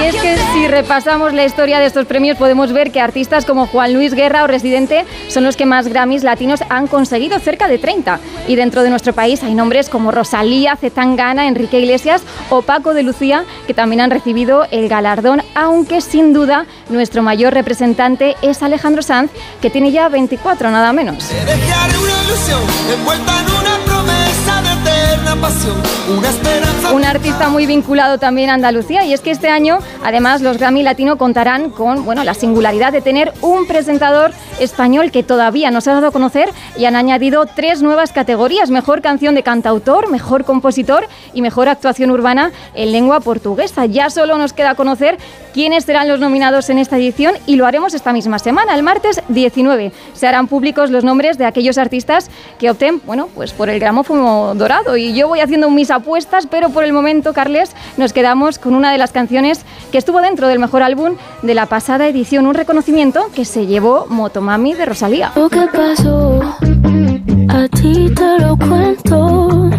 Y 0.00 0.04
es 0.04 0.14
que 0.16 0.36
si 0.52 0.66
repasamos 0.68 1.32
la 1.32 1.44
historia 1.44 1.78
de 1.78 1.86
estos 1.86 2.06
premios 2.06 2.36
podemos 2.36 2.72
ver 2.72 2.90
que 2.90 3.00
artistas 3.00 3.44
como 3.44 3.66
Juan 3.66 3.92
Luis 3.92 4.14
Guerra 4.14 4.44
o 4.44 4.46
Residente 4.46 5.04
son 5.28 5.44
los 5.44 5.56
que 5.56 5.66
más 5.66 5.88
Grammys 5.88 6.22
latinos 6.22 6.60
han 6.68 6.86
conseguido, 6.86 7.38
cerca 7.38 7.68
de 7.68 7.78
30. 7.78 8.18
Y 8.48 8.56
dentro 8.56 8.82
de 8.82 8.90
nuestro 8.90 9.12
país 9.12 9.42
hay 9.42 9.54
nombres 9.54 9.88
como 9.88 10.10
Rosalía, 10.10 10.76
Zetangana, 10.76 11.46
Enrique 11.46 11.80
Iglesias 11.80 12.22
o 12.48 12.62
Paco 12.62 12.94
de 12.94 13.02
Lucía 13.02 13.44
que 13.66 13.74
también 13.74 14.00
han 14.00 14.10
recibido 14.10 14.66
el 14.70 14.88
galardón, 14.88 15.42
aunque 15.54 16.00
sin 16.00 16.32
duda 16.32 16.66
nuestro 16.88 17.22
mayor 17.22 17.54
representante 17.54 18.36
es 18.42 18.62
Alejandro 18.62 19.02
Sanz, 19.02 19.30
que 19.60 19.70
tiene 19.70 19.92
ya 19.92 20.08
24 20.08 20.70
nada 20.70 20.92
menos. 20.92 21.30
Un 26.94 27.04
artista 27.04 27.48
muy 27.48 27.66
vinculado 27.66 28.18
también 28.18 28.50
a 28.50 28.54
Andalucía 28.54 29.04
y 29.04 29.12
es 29.12 29.20
que 29.20 29.30
este 29.30 29.48
año 29.48 29.78
además 30.02 30.40
los 30.40 30.58
Grammy 30.58 30.82
Latino 30.82 31.18
contarán 31.18 31.70
con 31.70 32.04
bueno, 32.04 32.24
la 32.24 32.34
singularidad 32.34 32.92
de 32.92 33.00
tener 33.00 33.32
un 33.42 33.66
presentador 33.66 34.32
español 34.58 35.10
que 35.10 35.22
todavía 35.22 35.70
no 35.70 35.80
se 35.80 35.90
ha 35.90 35.94
dado 35.94 36.08
a 36.08 36.10
conocer 36.10 36.50
y 36.76 36.86
han 36.86 36.96
añadido 36.96 37.46
tres 37.46 37.82
nuevas 37.82 38.12
categorías, 38.12 38.70
mejor 38.70 39.02
canción 39.02 39.34
de 39.34 39.42
cantautor, 39.42 40.10
mejor 40.10 40.44
compositor 40.44 41.06
y 41.34 41.42
mejor 41.42 41.68
actuación 41.68 42.10
urbana 42.10 42.50
en 42.74 42.92
lengua 42.92 43.20
portuguesa. 43.20 43.86
Ya 43.86 44.10
solo 44.10 44.38
nos 44.38 44.52
queda 44.52 44.74
conocer 44.74 45.18
quiénes 45.52 45.84
serán 45.84 46.08
los 46.08 46.20
nominados 46.20 46.70
en 46.70 46.78
esta 46.78 46.96
edición 46.96 47.34
y 47.46 47.56
lo 47.56 47.66
haremos 47.66 47.94
esta 47.94 48.12
misma 48.12 48.38
semana, 48.38 48.74
el 48.74 48.82
martes 48.82 49.20
19. 49.28 49.92
Se 50.14 50.26
harán 50.26 50.48
públicos 50.48 50.90
los 50.90 51.04
nombres 51.04 51.38
de 51.38 51.44
aquellos 51.44 51.78
artistas 51.78 52.30
que 52.58 52.70
opten, 52.70 53.00
bueno, 53.04 53.28
pues 53.34 53.52
por 53.52 53.68
el 53.68 53.78
gramófono 53.78 54.54
dorado 54.54 54.69
y 54.96 55.14
yo 55.14 55.26
voy 55.26 55.40
haciendo 55.40 55.68
mis 55.68 55.90
apuestas, 55.90 56.46
pero 56.46 56.70
por 56.70 56.84
el 56.84 56.92
momento, 56.92 57.32
Carles, 57.32 57.74
nos 57.96 58.12
quedamos 58.12 58.60
con 58.60 58.74
una 58.74 58.92
de 58.92 58.98
las 58.98 59.10
canciones 59.10 59.64
que 59.90 59.98
estuvo 59.98 60.20
dentro 60.20 60.46
del 60.46 60.60
mejor 60.60 60.84
álbum 60.84 61.16
de 61.42 61.54
la 61.54 61.66
pasada 61.66 62.06
edición, 62.06 62.46
un 62.46 62.54
reconocimiento 62.54 63.30
que 63.34 63.44
se 63.44 63.66
llevó 63.66 64.06
Motomami 64.08 64.74
de 64.74 64.86
Rosalía. 64.86 65.32
¿Qué 65.34 65.66
pasó? 65.72 66.40
A 67.48 67.68
ti 67.68 68.12
te 68.14 68.38
lo 68.38 68.56
cuento. 68.56 69.70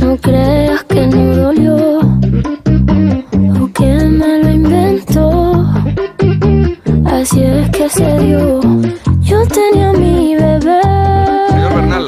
No 0.00 0.16
creas 0.16 0.82
que 0.84 1.06
no 1.06 1.36
dolió 1.36 1.98
o 3.60 3.72
que 3.74 3.92
me 4.18 4.42
lo 4.42 4.50
inventó. 4.50 5.66
Así 7.04 7.42
es 7.42 7.68
que 7.70 7.88
se 7.90 8.18
dio. 8.20 8.60
Yo 9.20 9.46
tenía 9.46 9.92
mi 9.92 10.36
bebé 10.36 10.77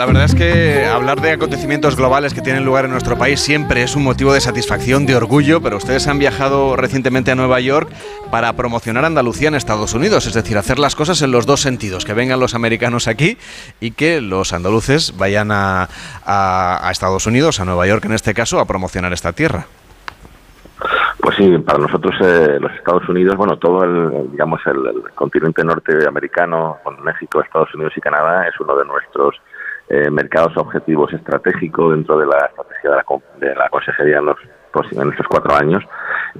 la 0.00 0.06
verdad 0.06 0.24
es 0.24 0.34
que 0.34 0.86
hablar 0.86 1.20
de 1.20 1.32
acontecimientos 1.32 1.94
globales 1.94 2.32
que 2.32 2.40
tienen 2.40 2.64
lugar 2.64 2.86
en 2.86 2.90
nuestro 2.90 3.18
país 3.18 3.38
siempre 3.38 3.82
es 3.82 3.96
un 3.96 4.02
motivo 4.02 4.32
de 4.32 4.40
satisfacción, 4.40 5.04
de 5.04 5.14
orgullo, 5.14 5.60
pero 5.60 5.76
ustedes 5.76 6.08
han 6.08 6.18
viajado 6.18 6.74
recientemente 6.74 7.30
a 7.30 7.34
Nueva 7.34 7.60
York 7.60 7.90
para 8.30 8.50
promocionar 8.54 9.04
Andalucía 9.04 9.48
en 9.48 9.56
Estados 9.56 9.92
Unidos, 9.92 10.26
es 10.26 10.32
decir, 10.32 10.56
hacer 10.56 10.78
las 10.78 10.96
cosas 10.96 11.20
en 11.20 11.32
los 11.32 11.44
dos 11.44 11.60
sentidos, 11.60 12.06
que 12.06 12.14
vengan 12.14 12.40
los 12.40 12.54
americanos 12.54 13.08
aquí 13.08 13.36
y 13.78 13.90
que 13.90 14.22
los 14.22 14.54
andaluces 14.54 15.18
vayan 15.18 15.50
a, 15.52 15.90
Estados 16.90 17.26
Unidos, 17.26 17.60
a 17.60 17.66
Nueva 17.66 17.86
York 17.86 18.02
en 18.06 18.12
este 18.12 18.32
caso, 18.32 18.58
a 18.58 18.64
promocionar 18.64 19.12
esta 19.12 19.34
tierra. 19.34 19.66
Pues 21.20 21.36
sí, 21.36 21.58
para 21.58 21.76
nosotros 21.76 22.14
eh, 22.22 22.56
los 22.58 22.72
Estados 22.72 23.06
Unidos, 23.06 23.36
bueno, 23.36 23.58
todo 23.58 23.84
el, 23.84 24.30
digamos, 24.30 24.62
el, 24.64 24.78
el, 24.78 25.10
continente 25.14 25.62
norteamericano, 25.62 26.78
con 26.82 27.02
México, 27.04 27.42
Estados 27.42 27.74
Unidos 27.74 27.92
y 27.98 28.00
Canadá, 28.00 28.48
es 28.48 28.58
uno 28.58 28.74
de 28.74 28.86
nuestros 28.86 29.36
eh, 29.90 30.08
mercados 30.08 30.56
objetivos 30.56 31.12
estratégicos 31.12 31.92
dentro 31.92 32.16
de 32.16 32.26
la 32.26 32.46
estrategia 32.46 32.90
de 33.40 33.54
la, 33.56 33.68
Consejería 33.68 34.18
en 34.18 34.26
los 34.26 34.38
estos 35.12 35.26
cuatro 35.28 35.52
años, 35.56 35.82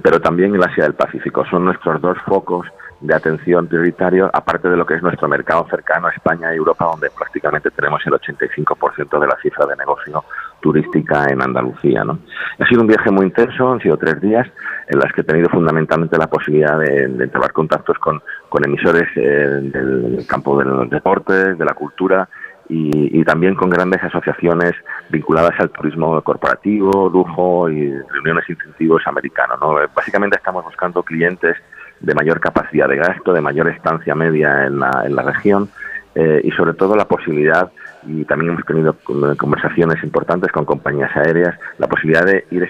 pero 0.01 0.21
también 0.21 0.55
el 0.55 0.63
Asia 0.63 0.85
del 0.85 0.93
Pacífico. 0.93 1.43
Son 1.49 1.65
nuestros 1.65 2.01
dos 2.01 2.17
focos 2.25 2.65
de 3.01 3.13
atención 3.13 3.67
prioritario, 3.67 4.29
aparte 4.31 4.69
de 4.69 4.77
lo 4.77 4.85
que 4.85 4.93
es 4.93 5.01
nuestro 5.01 5.27
mercado 5.27 5.67
cercano 5.69 6.07
a 6.07 6.11
España 6.11 6.53
y 6.53 6.57
Europa, 6.57 6.85
donde 6.85 7.09
prácticamente 7.09 7.71
tenemos 7.71 8.01
el 8.05 8.13
85% 8.13 9.19
de 9.19 9.27
la 9.27 9.37
cifra 9.41 9.65
de 9.65 9.75
negocio 9.75 10.23
turística 10.61 11.25
en 11.29 11.41
Andalucía. 11.41 12.03
¿no? 12.03 12.19
Ha 12.59 12.65
sido 12.67 12.81
un 12.81 12.87
viaje 12.87 13.11
muy 13.11 13.25
intenso, 13.25 13.73
han 13.73 13.81
sido 13.81 13.97
tres 13.97 14.21
días 14.21 14.47
en 14.87 14.99
las 14.99 15.11
que 15.11 15.21
he 15.21 15.23
tenido 15.23 15.49
fundamentalmente 15.49 16.17
la 16.17 16.27
posibilidad 16.27 16.77
de, 16.77 17.07
de 17.07 17.29
contactos 17.51 17.97
con, 17.97 18.21
con 18.47 18.63
emisores 18.63 19.09
eh, 19.15 19.59
del 19.61 20.25
campo 20.27 20.57
de 20.57 20.65
los 20.65 20.89
deportes, 20.89 21.57
de 21.57 21.65
la 21.65 21.73
cultura, 21.73 22.29
y, 22.73 23.23
también 23.25 23.55
con 23.55 23.69
grandes 23.69 24.01
asociaciones 24.01 24.73
vinculadas 25.09 25.59
al 25.59 25.69
turismo 25.71 26.21
corporativo, 26.21 27.09
lujo 27.09 27.69
y 27.69 27.91
reuniones 28.13 28.49
incentivos 28.49 29.05
americanos. 29.05 29.59
¿no? 29.59 29.75
Básicamente 29.93 30.37
estamos 30.37 30.63
buscando 30.63 31.03
clientes 31.03 31.57
de 31.99 32.15
mayor 32.15 32.39
capacidad 32.39 32.87
de 32.87 32.95
gasto, 32.95 33.33
de 33.33 33.41
mayor 33.41 33.67
estancia 33.67 34.15
media 34.15 34.65
en 34.65 34.79
la, 34.79 35.03
en 35.05 35.15
la 35.15 35.21
región 35.21 35.69
eh, 36.15 36.41
y 36.43 36.51
sobre 36.51 36.73
todo 36.73 36.95
la 36.95 37.05
posibilidad, 37.05 37.71
y 38.07 38.23
también 38.25 38.51
hemos 38.51 38.65
tenido 38.65 38.95
conversaciones 39.37 40.01
importantes 40.03 40.51
con 40.51 40.65
compañías 40.65 41.15
aéreas, 41.15 41.57
la 41.77 41.87
posibilidad 41.87 42.25
de 42.25 42.45
ir 42.51 42.69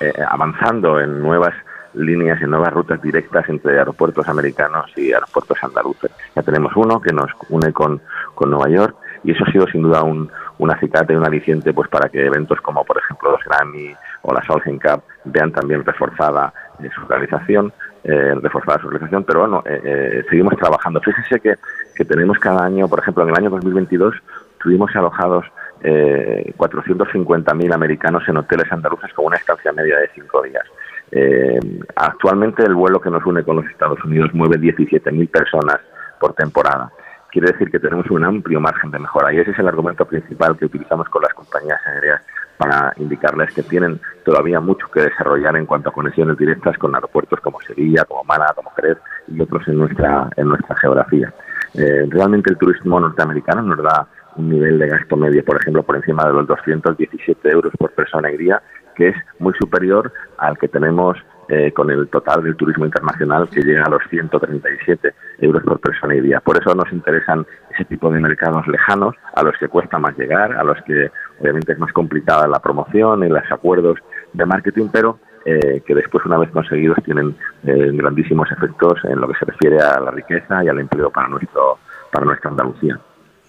eh, 0.00 0.12
avanzando 0.28 1.00
en 1.00 1.20
nuevas 1.20 1.54
líneas 1.94 2.40
y 2.40 2.44
nuevas 2.44 2.72
rutas 2.72 3.02
directas 3.02 3.48
entre 3.48 3.78
aeropuertos 3.78 4.28
americanos 4.28 4.92
y 4.96 5.12
aeropuertos 5.12 5.58
andaluces. 5.62 6.10
Ya 6.36 6.42
tenemos 6.42 6.72
uno 6.76 7.00
que 7.00 7.12
nos 7.12 7.30
une 7.48 7.72
con, 7.72 8.00
con 8.34 8.50
Nueva 8.50 8.68
York 8.68 8.96
y 9.24 9.32
eso 9.32 9.44
ha 9.46 9.52
sido 9.52 9.66
sin 9.66 9.82
duda 9.82 10.02
un, 10.02 10.30
un 10.58 10.70
acicate 10.70 11.12
y 11.12 11.16
un 11.16 11.26
aliciente 11.26 11.72
pues 11.72 11.88
para 11.88 12.08
que 12.08 12.24
eventos 12.24 12.60
como 12.60 12.84
por 12.84 12.98
ejemplo 12.98 13.32
los 13.32 13.44
Grammy 13.44 13.94
o 14.22 14.32
la 14.32 14.42
Solheim 14.44 14.78
Cup 14.78 15.02
vean 15.24 15.52
también 15.52 15.84
reforzada 15.84 16.52
eh, 16.82 16.88
su 16.94 17.00
realización, 17.06 17.72
eh, 18.04 18.34
reforzada 18.40 18.80
su 18.80 18.88
realización, 18.88 19.24
pero 19.24 19.40
bueno, 19.40 19.62
eh, 19.66 19.80
eh, 19.84 20.24
seguimos 20.28 20.56
trabajando. 20.56 21.00
Fíjese 21.00 21.40
que, 21.40 21.54
que 21.94 22.04
tenemos 22.04 22.38
cada 22.38 22.64
año, 22.64 22.88
por 22.88 23.00
ejemplo, 23.00 23.22
en 23.24 23.30
el 23.30 23.36
año 23.36 23.50
2022 23.50 24.14
tuvimos 24.58 24.94
alojados 24.94 25.46
eh, 25.82 26.52
450.000 26.56 27.74
americanos 27.74 28.22
en 28.28 28.36
hoteles 28.36 28.70
andaluces 28.70 29.12
con 29.14 29.26
una 29.26 29.36
estancia 29.36 29.72
media 29.72 29.98
de 29.98 30.10
cinco 30.14 30.42
días. 30.42 30.64
Eh, 31.12 31.58
actualmente 31.96 32.62
el 32.62 32.74
vuelo 32.74 33.00
que 33.00 33.10
nos 33.10 33.24
une 33.24 33.42
con 33.42 33.56
los 33.56 33.66
Estados 33.66 34.02
Unidos 34.04 34.30
mueve 34.32 34.58
17.000 34.58 35.28
personas 35.28 35.78
por 36.20 36.34
temporada 36.34 36.92
quiere 37.30 37.52
decir 37.52 37.70
que 37.70 37.78
tenemos 37.78 38.10
un 38.10 38.24
amplio 38.24 38.60
margen 38.60 38.90
de 38.90 38.98
mejora 38.98 39.32
y 39.32 39.38
ese 39.38 39.52
es 39.52 39.58
el 39.58 39.68
argumento 39.68 40.04
principal 40.04 40.56
que 40.56 40.66
utilizamos 40.66 41.08
con 41.08 41.22
las 41.22 41.32
compañías 41.34 41.80
aéreas 41.86 42.22
para 42.56 42.92
indicarles 42.98 43.52
que 43.54 43.62
tienen 43.62 43.98
todavía 44.24 44.60
mucho 44.60 44.86
que 44.92 45.00
desarrollar 45.00 45.56
en 45.56 45.64
cuanto 45.64 45.88
a 45.88 45.92
conexiones 45.92 46.36
directas 46.36 46.76
con 46.76 46.94
aeropuertos 46.94 47.40
como 47.40 47.60
Sevilla, 47.62 48.04
como 48.04 48.24
Málaga, 48.24 48.52
como 48.54 48.70
Jerez 48.72 48.98
y 49.28 49.40
otros 49.40 49.66
en 49.68 49.78
nuestra 49.78 50.28
en 50.36 50.48
nuestra 50.48 50.76
geografía. 50.76 51.32
Eh, 51.74 52.06
realmente 52.08 52.50
el 52.50 52.58
turismo 52.58 53.00
norteamericano 53.00 53.62
nos 53.62 53.82
da 53.82 54.06
un 54.36 54.50
nivel 54.50 54.78
de 54.78 54.88
gasto 54.88 55.16
medio, 55.16 55.44
por 55.44 55.56
ejemplo, 55.56 55.82
por 55.82 55.96
encima 55.96 56.24
de 56.26 56.32
los 56.32 56.46
217 56.46 57.48
euros 57.48 57.72
por 57.78 57.92
persona 57.92 58.30
y 58.30 58.36
día, 58.36 58.62
que 58.94 59.08
es 59.08 59.16
muy 59.38 59.54
superior 59.54 60.12
al 60.38 60.58
que 60.58 60.68
tenemos 60.68 61.16
eh, 61.50 61.72
con 61.72 61.90
el 61.90 62.08
total 62.08 62.44
del 62.44 62.54
turismo 62.54 62.84
internacional 62.84 63.48
que 63.48 63.62
llega 63.62 63.82
a 63.82 63.90
los 63.90 64.02
137 64.08 65.14
euros 65.40 65.64
por 65.64 65.80
persona 65.80 66.14
y 66.14 66.20
día. 66.20 66.40
Por 66.40 66.56
eso 66.56 66.72
nos 66.76 66.92
interesan 66.92 67.44
ese 67.74 67.84
tipo 67.86 68.08
de 68.10 68.20
mercados 68.20 68.68
lejanos, 68.68 69.16
a 69.34 69.42
los 69.42 69.56
que 69.58 69.66
cuesta 69.66 69.98
más 69.98 70.16
llegar, 70.16 70.52
a 70.52 70.62
los 70.62 70.80
que 70.82 71.10
obviamente 71.40 71.72
es 71.72 71.78
más 71.80 71.92
complicada 71.92 72.46
la 72.46 72.60
promoción 72.60 73.24
y 73.24 73.28
los 73.28 73.42
acuerdos 73.50 73.98
de 74.32 74.46
marketing, 74.46 74.90
pero 74.92 75.18
eh, 75.44 75.82
que 75.84 75.94
después, 75.94 76.24
una 76.24 76.38
vez 76.38 76.50
conseguidos, 76.50 76.98
tienen 77.02 77.34
eh, 77.64 77.90
grandísimos 77.94 78.48
efectos 78.52 79.00
en 79.04 79.20
lo 79.20 79.26
que 79.26 79.38
se 79.38 79.46
refiere 79.46 79.80
a 79.80 79.98
la 79.98 80.12
riqueza 80.12 80.62
y 80.62 80.68
al 80.68 80.78
empleo 80.78 81.10
para, 81.10 81.28
nuestro, 81.28 81.78
para 82.12 82.26
nuestra 82.26 82.50
Andalucía. 82.50 83.00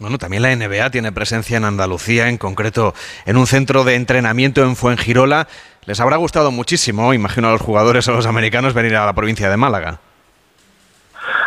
Bueno, 0.02 0.18
también 0.18 0.42
la 0.42 0.56
NBA 0.56 0.90
tiene 0.90 1.12
presencia 1.12 1.58
en 1.58 1.64
Andalucía, 1.64 2.28
en 2.28 2.40
concreto 2.40 2.96
en 3.28 3.38
un 3.38 3.46
centro 3.46 3.84
de 3.84 3.94
entrenamiento 3.94 4.64
en 4.64 4.76
Fuengirola. 4.76 5.48
Les 5.86 6.00
habrá 6.00 6.18
gustado 6.18 6.50
muchísimo, 6.50 7.14
imagino 7.14 7.50
a 7.50 7.52
los 7.52 7.62
jugadores 7.62 8.08
o 8.08 8.14
a 8.14 8.16
los 8.16 8.26
americanos, 8.26 8.74
venir 8.74 8.96
a 8.96 9.06
la 9.06 9.14
provincia 9.14 9.48
de 9.48 9.58
Málaga. 9.58 10.00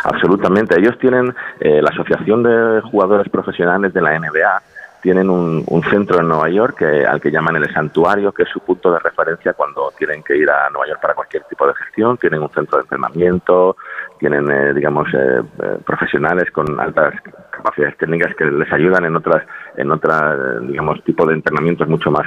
Absolutamente. 0.05 0.79
Ellos 0.79 0.97
tienen 0.99 1.35
eh, 1.59 1.81
la 1.81 1.89
Asociación 1.89 2.43
de 2.43 2.79
Jugadores 2.89 3.27
Profesionales 3.27 3.93
de 3.93 4.01
la 4.01 4.17
NBA, 4.17 4.61
tienen 5.05 5.29
un, 5.29 5.83
centro 5.87 6.19
en 6.19 6.27
Nueva 6.27 6.49
York 6.49 6.81
al 6.81 7.21
que 7.21 7.29
llaman 7.29 7.57
el 7.57 7.71
Santuario, 7.71 8.31
que 8.31 8.41
es 8.41 8.49
su 8.49 8.59
punto 8.61 8.91
de 8.91 8.97
referencia 8.97 9.53
cuando 9.53 9.93
tienen 9.95 10.23
que 10.23 10.35
ir 10.35 10.49
a 10.49 10.67
Nueva 10.71 10.87
York 10.87 10.99
para 10.99 11.13
cualquier 11.13 11.43
tipo 11.43 11.67
de 11.67 11.75
gestión. 11.75 12.17
Tienen 12.17 12.41
un 12.41 12.49
centro 12.49 12.79
de 12.79 12.85
entrenamiento, 12.85 13.77
tienen, 14.17 14.49
eh, 14.49 14.73
digamos, 14.73 15.07
eh, 15.13 15.43
eh, 15.61 15.77
profesionales 15.85 16.49
con 16.49 16.79
altas 16.79 17.13
capacidades 17.51 17.95
técnicas 17.97 18.33
que 18.33 18.45
les 18.45 18.73
ayudan 18.73 19.05
en 19.05 19.15
otras, 19.15 19.45
en 19.77 19.91
otras, 19.91 20.67
digamos, 20.67 21.03
tipo 21.03 21.23
de 21.27 21.35
entrenamientos 21.35 21.87
mucho 21.87 22.09
más 22.09 22.25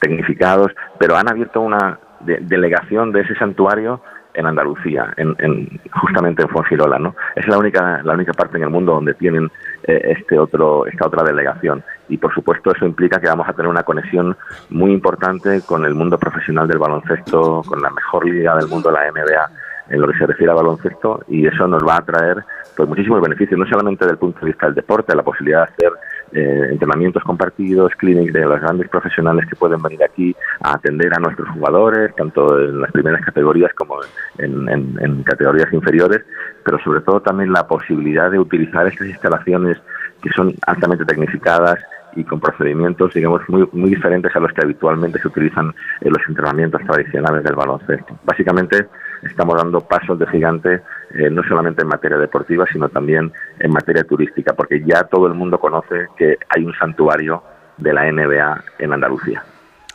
tecnificados, 0.00 0.72
pero 0.98 1.16
han 1.16 1.30
abierto 1.30 1.60
una 1.60 2.00
delegación 2.18 3.12
de 3.12 3.20
ese 3.20 3.36
santuario 3.36 4.00
en 4.34 4.44
Andalucía, 4.44 5.14
en, 5.16 5.80
justamente 5.92 6.42
en 6.42 6.48
Fuengirola, 6.48 6.98
¿no? 6.98 7.14
Es 7.36 7.46
la 7.46 7.58
única, 7.58 8.02
la 8.02 8.14
única 8.14 8.32
parte 8.32 8.56
en 8.56 8.64
el 8.64 8.70
mundo 8.70 8.94
donde 8.94 9.14
tienen 9.14 9.48
este 9.84 10.36
otro, 10.36 10.84
esta 10.86 11.06
otra 11.06 11.22
delegación 11.22 11.84
y 12.08 12.18
por 12.18 12.32
supuesto 12.34 12.72
eso 12.74 12.86
implica 12.86 13.20
que 13.20 13.28
vamos 13.28 13.48
a 13.48 13.52
tener 13.52 13.68
una 13.68 13.82
conexión 13.82 14.36
muy 14.70 14.92
importante 14.92 15.60
con 15.62 15.84
el 15.84 15.94
mundo 15.94 16.18
profesional 16.18 16.66
del 16.66 16.78
baloncesto, 16.78 17.62
con 17.66 17.80
la 17.80 17.90
mejor 17.90 18.26
liga 18.26 18.56
del 18.56 18.68
mundo, 18.68 18.90
la 18.90 19.10
NBA 19.10 19.50
en 19.90 20.00
lo 20.00 20.08
que 20.08 20.18
se 20.18 20.26
refiere 20.26 20.52
a 20.52 20.56
baloncesto 20.56 21.24
y 21.28 21.46
eso 21.46 21.66
nos 21.66 21.82
va 21.86 21.96
a 21.96 22.04
traer 22.04 22.44
pues 22.76 22.88
muchísimos 22.88 23.20
beneficios, 23.20 23.58
no 23.58 23.66
solamente 23.66 24.04
desde 24.04 24.12
el 24.12 24.18
punto 24.18 24.40
de 24.40 24.46
vista 24.46 24.66
del 24.66 24.74
deporte, 24.74 25.16
la 25.16 25.22
posibilidad 25.22 25.66
de 25.66 25.72
hacer 25.72 25.92
eh, 26.32 26.68
entrenamientos 26.70 27.24
compartidos, 27.24 27.92
clinics 27.96 28.32
de 28.32 28.44
los 28.44 28.60
grandes 28.60 28.88
profesionales 28.88 29.46
que 29.48 29.56
pueden 29.56 29.82
venir 29.82 30.04
aquí 30.04 30.36
a 30.60 30.74
atender 30.74 31.12
a 31.14 31.18
nuestros 31.18 31.48
jugadores, 31.48 32.14
tanto 32.14 32.60
en 32.60 32.80
las 32.80 32.92
primeras 32.92 33.24
categorías 33.24 33.72
como 33.74 33.96
en, 34.36 34.68
en 34.68 35.22
categorías 35.24 35.72
inferiores, 35.72 36.22
pero 36.64 36.78
sobre 36.80 37.00
todo 37.00 37.20
también 37.20 37.52
la 37.52 37.66
posibilidad 37.66 38.30
de 38.30 38.38
utilizar 38.38 38.86
estas 38.86 39.08
instalaciones 39.08 39.78
que 40.22 40.30
son 40.30 40.54
altamente 40.66 41.04
tecnificadas 41.04 41.78
y 42.18 42.24
con 42.24 42.40
procedimientos, 42.40 43.14
digamos, 43.14 43.42
muy, 43.48 43.68
muy 43.72 43.90
diferentes 43.90 44.34
a 44.34 44.40
los 44.40 44.52
que 44.52 44.62
habitualmente 44.62 45.20
se 45.20 45.28
utilizan 45.28 45.72
en 46.00 46.12
los 46.12 46.22
entrenamientos 46.28 46.80
tradicionales 46.82 47.44
del 47.44 47.54
baloncesto. 47.54 48.18
Básicamente, 48.24 48.86
estamos 49.22 49.56
dando 49.56 49.80
pasos 49.80 50.18
de 50.18 50.26
gigante 50.26 50.82
eh, 51.14 51.30
no 51.30 51.42
solamente 51.44 51.82
en 51.82 51.88
materia 51.88 52.18
deportiva, 52.18 52.66
sino 52.72 52.88
también 52.88 53.32
en 53.60 53.70
materia 53.70 54.02
turística, 54.02 54.52
porque 54.52 54.82
ya 54.84 55.04
todo 55.04 55.28
el 55.28 55.34
mundo 55.34 55.60
conoce 55.60 56.08
que 56.16 56.36
hay 56.48 56.64
un 56.64 56.74
santuario 56.74 57.42
de 57.76 57.92
la 57.92 58.10
NBA 58.10 58.64
en 58.80 58.92
Andalucía. 58.92 59.44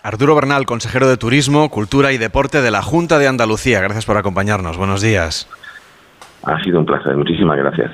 Arturo 0.01 0.35
Bernal, 0.35 0.65
consejero 0.65 1.09
de 1.09 1.17
Turismo, 1.17 1.69
Cultura 1.69 2.13
y 2.13 2.17
Deporte 2.17 2.61
de 2.61 2.71
la 2.71 2.81
Junta 2.81 3.19
de 3.19 3.27
Andalucía. 3.27 3.81
Gracias 3.81 4.05
por 4.05 4.17
acompañarnos. 4.17 4.77
Buenos 4.77 5.01
días. 5.01 5.49
Ha 6.43 6.61
sido 6.63 6.79
un 6.79 6.85
placer. 6.85 7.15
Muchísimas 7.17 7.57
gracias. 7.57 7.91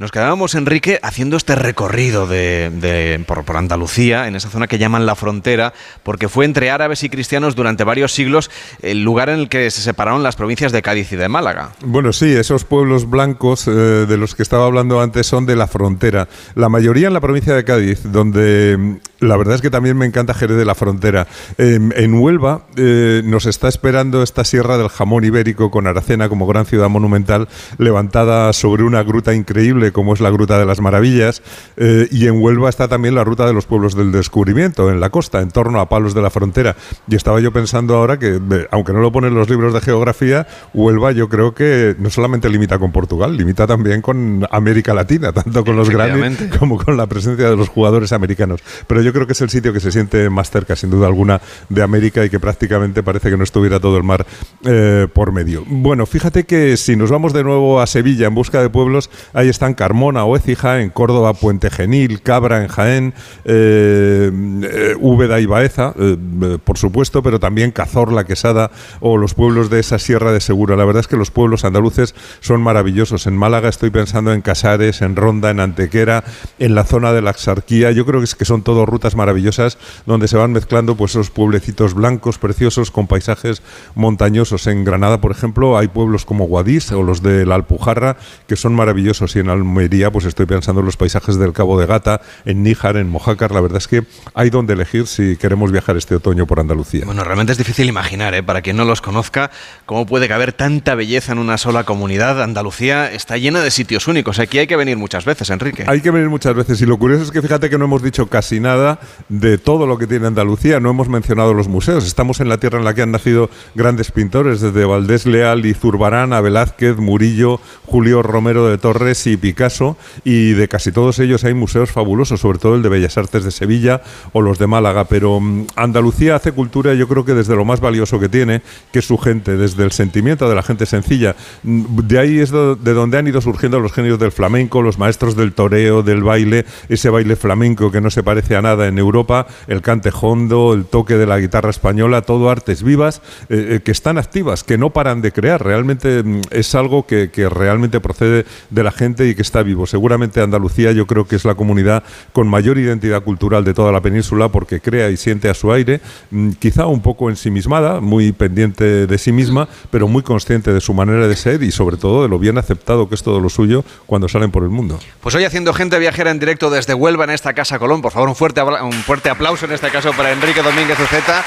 Nos 0.00 0.12
quedábamos, 0.12 0.54
Enrique, 0.54 0.98
haciendo 1.02 1.36
este 1.36 1.54
recorrido 1.56 2.26
de, 2.26 3.22
por, 3.26 3.44
Andalucía, 3.54 4.28
en 4.28 4.34
esa 4.34 4.48
zona 4.48 4.66
que 4.66 4.78
llaman 4.78 5.04
la 5.04 5.14
frontera, 5.14 5.74
porque 6.02 6.30
fue 6.30 6.46
entre 6.46 6.70
árabes 6.70 7.04
y 7.04 7.10
cristianos 7.10 7.54
durante 7.54 7.84
varios 7.84 8.14
siglos 8.14 8.50
el 8.80 9.04
lugar 9.04 9.28
en 9.28 9.40
el 9.40 9.50
que 9.50 9.70
se 9.70 9.82
separaron 9.82 10.22
las 10.22 10.36
provincias 10.36 10.72
de 10.72 10.80
Cádiz 10.80 11.12
y 11.12 11.16
de 11.16 11.28
Málaga. 11.28 11.72
Bueno, 11.84 12.14
sí, 12.14 12.32
esos 12.32 12.64
pueblos 12.64 13.10
blancos 13.10 13.68
eh, 13.68 13.72
de 13.72 14.16
los 14.16 14.34
que 14.34 14.42
estaba 14.42 14.64
hablando 14.64 15.02
antes 15.02 15.26
son 15.26 15.44
de 15.44 15.54
la 15.54 15.66
frontera. 15.66 16.28
La 16.54 16.70
mayoría 16.70 17.08
en 17.08 17.12
la 17.12 17.20
provincia 17.20 17.54
de 17.54 17.62
Cádiz, 17.64 18.00
donde 18.04 19.00
la 19.20 19.36
verdad 19.36 19.54
es 19.54 19.62
que 19.62 19.70
también 19.70 19.96
me 19.96 20.06
encanta 20.06 20.34
Jerez 20.34 20.56
de 20.56 20.64
la 20.64 20.74
Frontera. 20.74 21.26
en 21.58 22.14
Huelva 22.14 22.62
eh, 22.76 23.22
nos 23.24 23.46
está 23.46 23.68
esperando 23.68 24.22
esta 24.22 24.44
sierra 24.44 24.78
del 24.78 24.88
jamón 24.88 25.24
ibérico 25.24 25.70
con 25.70 25.86
Aracena 25.86 26.28
como 26.28 26.46
gran 26.46 26.66
ciudad 26.66 26.88
monumental 26.88 27.48
levantada 27.78 28.52
sobre 28.52 28.82
una 28.82 29.02
gruta 29.02 29.34
increíble 29.34 29.92
como 29.92 30.14
es 30.14 30.20
la 30.20 30.30
Gruta 30.30 30.58
de 30.58 30.66
las 30.66 30.80
Maravillas, 30.80 31.42
eh, 31.76 32.08
y 32.10 32.26
en 32.26 32.40
Huelva 32.40 32.68
está 32.68 32.88
también 32.88 33.14
la 33.14 33.24
Ruta 33.24 33.46
de 33.46 33.52
los 33.52 33.66
Pueblos 33.66 33.94
del 33.94 34.12
Descubrimiento, 34.12 34.90
en 34.90 35.00
la 35.00 35.10
costa, 35.10 35.40
en 35.40 35.50
torno 35.50 35.80
a 35.80 35.88
Palos 35.88 36.14
de 36.14 36.22
la 36.22 36.30
Frontera. 36.30 36.76
Y 37.08 37.16
estaba 37.16 37.40
yo 37.40 37.52
pensando 37.52 37.96
ahora 37.96 38.18
que, 38.18 38.40
aunque 38.70 38.92
no 38.92 39.00
lo 39.00 39.12
ponen 39.12 39.34
los 39.34 39.48
libros 39.48 39.74
de 39.74 39.80
geografía, 39.80 40.46
Huelva 40.74 41.12
yo 41.12 41.28
creo 41.28 41.54
que 41.54 41.94
no 41.98 42.10
solamente 42.10 42.48
limita 42.48 42.78
con 42.78 42.92
Portugal, 42.92 43.36
limita 43.36 43.66
también 43.66 44.02
con 44.02 44.46
América 44.50 44.94
Latina, 44.94 45.32
tanto 45.34 45.64
con 45.64 45.76
los 45.76 45.90
grandes 45.90 46.56
como 46.58 46.78
con 46.78 46.96
la 46.96 47.06
presencia 47.06 47.48
de 47.48 47.56
los 47.56 47.68
jugadores 47.68 48.12
americanos. 48.12 48.60
Pero 48.86 49.02
yo 49.02 49.09
creo 49.12 49.26
que 49.26 49.32
es 49.32 49.40
el 49.40 49.50
sitio 49.50 49.72
que 49.72 49.80
se 49.80 49.92
siente 49.92 50.28
más 50.30 50.50
cerca, 50.50 50.76
sin 50.76 50.90
duda 50.90 51.06
alguna, 51.06 51.40
de 51.68 51.82
América 51.82 52.24
y 52.24 52.30
que 52.30 52.40
prácticamente 52.40 53.02
parece 53.02 53.30
que 53.30 53.36
no 53.36 53.44
estuviera 53.44 53.80
todo 53.80 53.96
el 53.96 54.02
mar 54.02 54.26
eh, 54.64 55.06
por 55.12 55.32
medio. 55.32 55.64
Bueno, 55.66 56.06
fíjate 56.06 56.44
que 56.44 56.76
si 56.76 56.96
nos 56.96 57.10
vamos 57.10 57.32
de 57.32 57.44
nuevo 57.44 57.80
a 57.80 57.86
Sevilla 57.86 58.26
en 58.26 58.34
busca 58.34 58.60
de 58.62 58.70
pueblos, 58.70 59.10
ahí 59.32 59.48
están 59.48 59.74
Carmona 59.74 60.24
o 60.24 60.36
Écija, 60.36 60.80
en 60.80 60.90
Córdoba 60.90 61.34
Puente 61.34 61.70
Genil, 61.70 62.22
Cabra 62.22 62.62
en 62.62 62.68
Jaén, 62.68 63.14
eh, 63.44 64.30
eh, 64.62 64.94
Úbeda 65.00 65.40
y 65.40 65.46
Baeza, 65.46 65.94
eh, 65.98 66.58
por 66.62 66.78
supuesto, 66.78 67.22
pero 67.22 67.40
también 67.40 67.70
Cazorla, 67.70 68.24
Quesada 68.24 68.70
o 69.00 69.16
los 69.16 69.34
pueblos 69.34 69.70
de 69.70 69.80
esa 69.80 69.98
Sierra 69.98 70.32
de 70.32 70.40
Segura. 70.40 70.76
La 70.76 70.84
verdad 70.84 71.00
es 71.00 71.08
que 71.08 71.16
los 71.16 71.30
pueblos 71.30 71.64
andaluces 71.64 72.14
son 72.40 72.60
maravillosos. 72.60 73.26
En 73.26 73.36
Málaga 73.36 73.68
estoy 73.68 73.90
pensando 73.90 74.32
en 74.32 74.42
Casares, 74.42 75.02
en 75.02 75.16
Ronda, 75.16 75.50
en 75.50 75.60
Antequera, 75.60 76.24
en 76.58 76.74
la 76.74 76.84
zona 76.84 77.12
de 77.12 77.22
la 77.22 77.30
Axarquía. 77.30 77.90
Yo 77.90 78.06
creo 78.06 78.20
que, 78.20 78.26
que 78.36 78.44
son 78.44 78.62
todas 78.62 78.88
rutas 78.88 78.99
maravillosas 79.16 79.78
donde 80.06 80.28
se 80.28 80.36
van 80.36 80.52
mezclando 80.52 80.96
pues 80.96 81.12
esos 81.12 81.30
pueblecitos 81.30 81.94
blancos, 81.94 82.38
preciosos, 82.38 82.90
con 82.90 83.06
paisajes 83.06 83.62
montañosos. 83.94 84.66
En 84.66 84.84
Granada, 84.84 85.20
por 85.20 85.32
ejemplo, 85.32 85.78
hay 85.78 85.88
pueblos 85.88 86.24
como 86.24 86.46
Guadix 86.46 86.92
o 86.92 87.02
los 87.02 87.22
de 87.22 87.46
la 87.46 87.56
Alpujarra 87.56 88.16
que 88.46 88.56
son 88.56 88.74
maravillosos 88.74 89.36
y 89.36 89.40
en 89.40 89.48
Almería, 89.48 90.10
pues 90.10 90.24
estoy 90.24 90.46
pensando 90.46 90.80
en 90.80 90.86
los 90.86 90.96
paisajes 90.96 91.36
del 91.36 91.52
Cabo 91.52 91.78
de 91.78 91.86
Gata, 91.86 92.20
en 92.44 92.62
Níjar, 92.62 92.96
en 92.96 93.08
Mojácar. 93.08 93.52
La 93.52 93.60
verdad 93.60 93.78
es 93.78 93.88
que 93.88 94.04
hay 94.34 94.50
donde 94.50 94.74
elegir 94.74 95.06
si 95.06 95.36
queremos 95.36 95.72
viajar 95.72 95.96
este 95.96 96.14
otoño 96.14 96.46
por 96.46 96.60
Andalucía. 96.60 97.04
Bueno, 97.04 97.24
realmente 97.24 97.52
es 97.52 97.58
difícil 97.58 97.88
imaginar, 97.88 98.34
¿eh? 98.34 98.42
para 98.42 98.62
quien 98.62 98.76
no 98.76 98.84
los 98.84 99.00
conozca, 99.00 99.50
cómo 99.86 100.06
puede 100.06 100.28
caber 100.28 100.52
tanta 100.52 100.94
belleza 100.94 101.32
en 101.32 101.38
una 101.38 101.58
sola 101.58 101.84
comunidad. 101.84 102.42
Andalucía 102.42 103.10
está 103.10 103.36
llena 103.36 103.60
de 103.60 103.70
sitios 103.70 104.08
únicos. 104.08 104.38
Aquí 104.38 104.58
hay 104.58 104.66
que 104.66 104.76
venir 104.76 104.96
muchas 104.96 105.24
veces, 105.24 105.50
Enrique. 105.50 105.84
Hay 105.86 106.00
que 106.00 106.10
venir 106.10 106.28
muchas 106.28 106.54
veces. 106.54 106.80
Y 106.80 106.86
lo 106.86 106.98
curioso 106.98 107.24
es 107.24 107.30
que 107.30 107.42
fíjate 107.42 107.70
que 107.70 107.78
no 107.78 107.84
hemos 107.84 108.02
dicho 108.02 108.26
casi 108.26 108.60
nada 108.60 108.89
de 109.28 109.58
todo 109.58 109.86
lo 109.86 109.98
que 109.98 110.06
tiene 110.06 110.26
Andalucía. 110.26 110.80
No 110.80 110.90
hemos 110.90 111.08
mencionado 111.08 111.54
los 111.54 111.68
museos. 111.68 112.06
Estamos 112.06 112.40
en 112.40 112.48
la 112.48 112.58
tierra 112.58 112.78
en 112.78 112.84
la 112.84 112.94
que 112.94 113.02
han 113.02 113.12
nacido 113.12 113.50
grandes 113.74 114.10
pintores, 114.10 114.60
desde 114.60 114.84
Valdés 114.84 115.26
Leal 115.26 115.66
y 115.66 115.74
Zurbarán 115.74 116.32
a 116.32 116.40
Velázquez, 116.40 116.96
Murillo, 116.96 117.60
Julio 117.86 118.22
Romero 118.22 118.66
de 118.66 118.78
Torres 118.78 119.26
y 119.26 119.36
Picasso 119.36 119.96
y 120.24 120.52
de 120.52 120.68
casi 120.68 120.92
todos 120.92 121.18
ellos 121.18 121.44
hay 121.44 121.54
museos 121.54 121.90
fabulosos, 121.90 122.40
sobre 122.40 122.58
todo 122.58 122.74
el 122.74 122.82
de 122.82 122.88
Bellas 122.88 123.18
Artes 123.18 123.44
de 123.44 123.50
Sevilla 123.50 124.02
o 124.32 124.42
los 124.42 124.58
de 124.58 124.66
Málaga, 124.66 125.04
pero 125.04 125.40
mm, 125.40 125.66
Andalucía 125.76 126.36
hace 126.36 126.52
cultura 126.52 126.94
yo 126.94 127.08
creo 127.08 127.24
que 127.24 127.34
desde 127.34 127.56
lo 127.56 127.64
más 127.64 127.80
valioso 127.80 128.18
que 128.18 128.28
tiene, 128.28 128.62
que 128.92 129.00
es 129.00 129.06
su 129.06 129.18
gente, 129.18 129.56
desde 129.56 129.84
el 129.84 129.92
sentimiento 129.92 130.48
de 130.48 130.54
la 130.54 130.62
gente 130.62 130.86
sencilla. 130.86 131.34
Mm, 131.62 132.00
de 132.06 132.18
ahí 132.18 132.38
es 132.38 132.50
de 132.50 132.94
donde 132.94 133.18
han 133.18 133.26
ido 133.26 133.40
surgiendo 133.40 133.80
los 133.80 133.92
genios 133.92 134.18
del 134.18 134.32
flamenco, 134.32 134.82
los 134.82 134.98
maestros 134.98 135.36
del 135.36 135.52
toreo, 135.52 136.02
del 136.02 136.22
baile, 136.22 136.64
ese 136.88 137.10
baile 137.10 137.36
flamenco 137.36 137.90
que 137.90 138.00
no 138.00 138.10
se 138.10 138.22
parece 138.22 138.56
a 138.56 138.62
nada 138.62 138.79
en 138.88 138.98
Europa, 138.98 139.46
el 139.66 139.82
cante 139.82 140.10
hondo, 140.20 140.72
el 140.74 140.84
toque 140.84 141.16
de 141.16 141.26
la 141.26 141.38
guitarra 141.38 141.70
española, 141.70 142.22
todo 142.22 142.50
artes 142.50 142.82
vivas 142.82 143.22
eh, 143.48 143.76
eh, 143.76 143.80
que 143.84 143.92
están 143.92 144.18
activas, 144.18 144.64
que 144.64 144.78
no 144.78 144.90
paran 144.90 145.22
de 145.22 145.32
crear. 145.32 145.64
Realmente 145.64 146.22
mm, 146.22 146.40
es 146.50 146.74
algo 146.74 147.06
que, 147.06 147.30
que 147.30 147.48
realmente 147.48 148.00
procede 148.00 148.46
de 148.70 148.82
la 148.82 148.92
gente 148.92 149.28
y 149.28 149.34
que 149.34 149.42
está 149.42 149.62
vivo. 149.62 149.86
Seguramente 149.86 150.40
Andalucía 150.40 150.92
yo 150.92 151.06
creo 151.06 151.26
que 151.26 151.36
es 151.36 151.44
la 151.44 151.54
comunidad 151.54 152.02
con 152.32 152.48
mayor 152.48 152.78
identidad 152.78 153.22
cultural 153.22 153.64
de 153.64 153.74
toda 153.74 153.92
la 153.92 154.00
península 154.00 154.48
porque 154.48 154.80
crea 154.80 155.10
y 155.10 155.16
siente 155.16 155.48
a 155.48 155.54
su 155.54 155.72
aire, 155.72 156.00
mm, 156.30 156.52
quizá 156.52 156.86
un 156.86 157.00
poco 157.00 157.30
ensimismada, 157.30 158.00
muy 158.00 158.32
pendiente 158.32 159.06
de 159.06 159.18
sí 159.18 159.32
misma, 159.32 159.68
pero 159.90 160.08
muy 160.08 160.22
consciente 160.22 160.72
de 160.72 160.80
su 160.80 160.94
manera 160.94 161.28
de 161.28 161.36
ser 161.36 161.62
y 161.62 161.70
sobre 161.70 161.96
todo 161.96 162.22
de 162.22 162.28
lo 162.28 162.38
bien 162.38 162.58
aceptado 162.58 163.08
que 163.08 163.14
es 163.14 163.22
todo 163.22 163.40
lo 163.40 163.48
suyo 163.48 163.84
cuando 164.06 164.28
salen 164.28 164.50
por 164.50 164.62
el 164.62 164.70
mundo. 164.70 164.98
Pues 165.20 165.34
hoy 165.34 165.44
haciendo 165.44 165.72
gente 165.72 165.98
viajera 165.98 166.30
en 166.30 166.38
directo 166.38 166.70
desde 166.70 166.94
Huelva 166.94 167.24
en 167.24 167.30
esta 167.30 167.54
Casa 167.54 167.78
Colón, 167.78 168.02
por 168.02 168.12
favor 168.12 168.28
un 168.28 168.34
fuerte, 168.34 168.59
un 168.62 168.92
fuerte 168.92 169.30
aplauso 169.30 169.66
en 169.66 169.72
este 169.72 169.90
caso 169.90 170.12
para 170.12 170.32
Enrique 170.32 170.62
Domínguez 170.62 170.98
Uceta. 170.98 171.42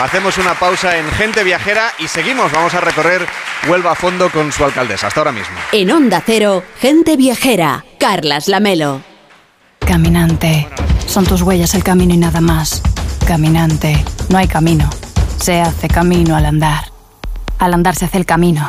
Hacemos 0.00 0.38
una 0.38 0.54
pausa 0.54 0.96
en 0.96 1.10
Gente 1.12 1.42
Viajera 1.42 1.92
y 1.98 2.08
seguimos. 2.08 2.52
Vamos 2.52 2.74
a 2.74 2.80
recorrer 2.80 3.26
Huelva 3.66 3.92
a 3.92 3.94
fondo 3.94 4.30
con 4.30 4.52
su 4.52 4.64
alcaldesa. 4.64 5.08
Hasta 5.08 5.20
ahora 5.20 5.32
mismo. 5.32 5.56
En 5.72 5.90
Onda 5.90 6.22
Cero, 6.24 6.62
Gente 6.80 7.16
Viajera, 7.16 7.84
Carlas 7.98 8.48
Lamelo. 8.48 9.02
Caminante, 9.80 10.68
son 11.06 11.26
tus 11.26 11.42
huellas 11.42 11.74
el 11.74 11.82
camino 11.82 12.14
y 12.14 12.18
nada 12.18 12.40
más. 12.40 12.82
Caminante, 13.26 14.04
no 14.28 14.38
hay 14.38 14.46
camino. 14.46 14.88
Se 15.40 15.60
hace 15.60 15.88
camino 15.88 16.36
al 16.36 16.46
andar. 16.46 16.92
Al 17.58 17.74
andar 17.74 17.96
se 17.96 18.04
hace 18.04 18.18
el 18.18 18.26
camino. 18.26 18.68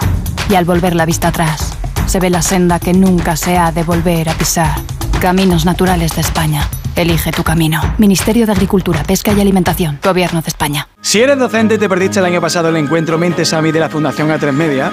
Y 0.49 0.55
al 0.55 0.65
volver 0.65 0.95
la 0.95 1.05
vista 1.05 1.27
atrás, 1.27 1.73
se 2.07 2.19
ve 2.19 2.29
la 2.29 2.41
senda 2.41 2.79
que 2.79 2.93
nunca 2.93 3.35
se 3.35 3.57
ha 3.57 3.71
de 3.71 3.83
volver 3.83 4.29
a 4.29 4.33
pisar. 4.33 4.75
Caminos 5.21 5.65
Naturales 5.65 6.15
de 6.15 6.21
España. 6.21 6.67
Elige 6.99 7.31
tu 7.31 7.45
camino. 7.45 7.79
Ministerio 7.97 8.45
de 8.45 8.51
Agricultura, 8.51 9.03
Pesca 9.03 9.31
y 9.31 9.39
Alimentación. 9.39 9.99
Gobierno 10.03 10.41
de 10.41 10.49
España. 10.49 10.89
Si 10.99 11.21
eres 11.21 11.39
docente 11.39 11.75
y 11.75 11.77
te 11.77 11.87
perdiste 11.87 12.19
el 12.19 12.25
año 12.25 12.41
pasado 12.41 12.67
el 12.67 12.75
encuentro 12.75 13.17
Mentes 13.17 13.53
AMI 13.53 13.71
de 13.71 13.79
la 13.79 13.87
Fundación 13.87 14.27
A3 14.27 14.51
Media, 14.51 14.91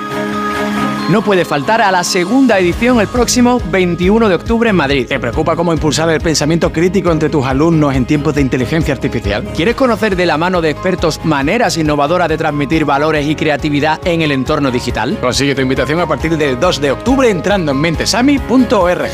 no 1.10 1.22
puede 1.22 1.44
faltar 1.44 1.80
a 1.80 1.90
la 1.90 2.04
segunda 2.04 2.60
edición 2.60 3.00
el 3.00 3.08
próximo 3.08 3.60
21 3.72 4.28
de 4.28 4.36
octubre 4.36 4.70
en 4.70 4.76
Madrid. 4.76 5.08
¿Te 5.08 5.18
preocupa 5.18 5.56
cómo 5.56 5.72
impulsar 5.72 6.08
el 6.10 6.20
pensamiento 6.20 6.72
crítico 6.72 7.10
entre 7.10 7.28
tus 7.28 7.44
alumnos 7.44 7.92
en 7.96 8.04
tiempos 8.04 8.36
de 8.36 8.40
inteligencia 8.40 8.94
artificial? 8.94 9.42
¿Quieres 9.56 9.74
conocer 9.74 10.14
de 10.14 10.26
la 10.26 10.38
mano 10.38 10.60
de 10.60 10.70
expertos 10.70 11.24
maneras 11.24 11.76
innovadoras 11.76 12.28
de 12.28 12.38
transmitir 12.38 12.84
valores 12.84 13.26
y 13.26 13.34
creatividad 13.34 13.98
en 14.06 14.22
el 14.22 14.30
entorno 14.30 14.70
digital? 14.70 15.18
Consigue 15.20 15.56
tu 15.56 15.62
invitación 15.62 15.98
a 15.98 16.06
partir 16.06 16.38
del 16.38 16.60
2 16.60 16.80
de 16.80 16.92
octubre 16.92 17.28
entrando 17.28 17.72
en 17.72 17.78
mentesami.org. 17.78 19.10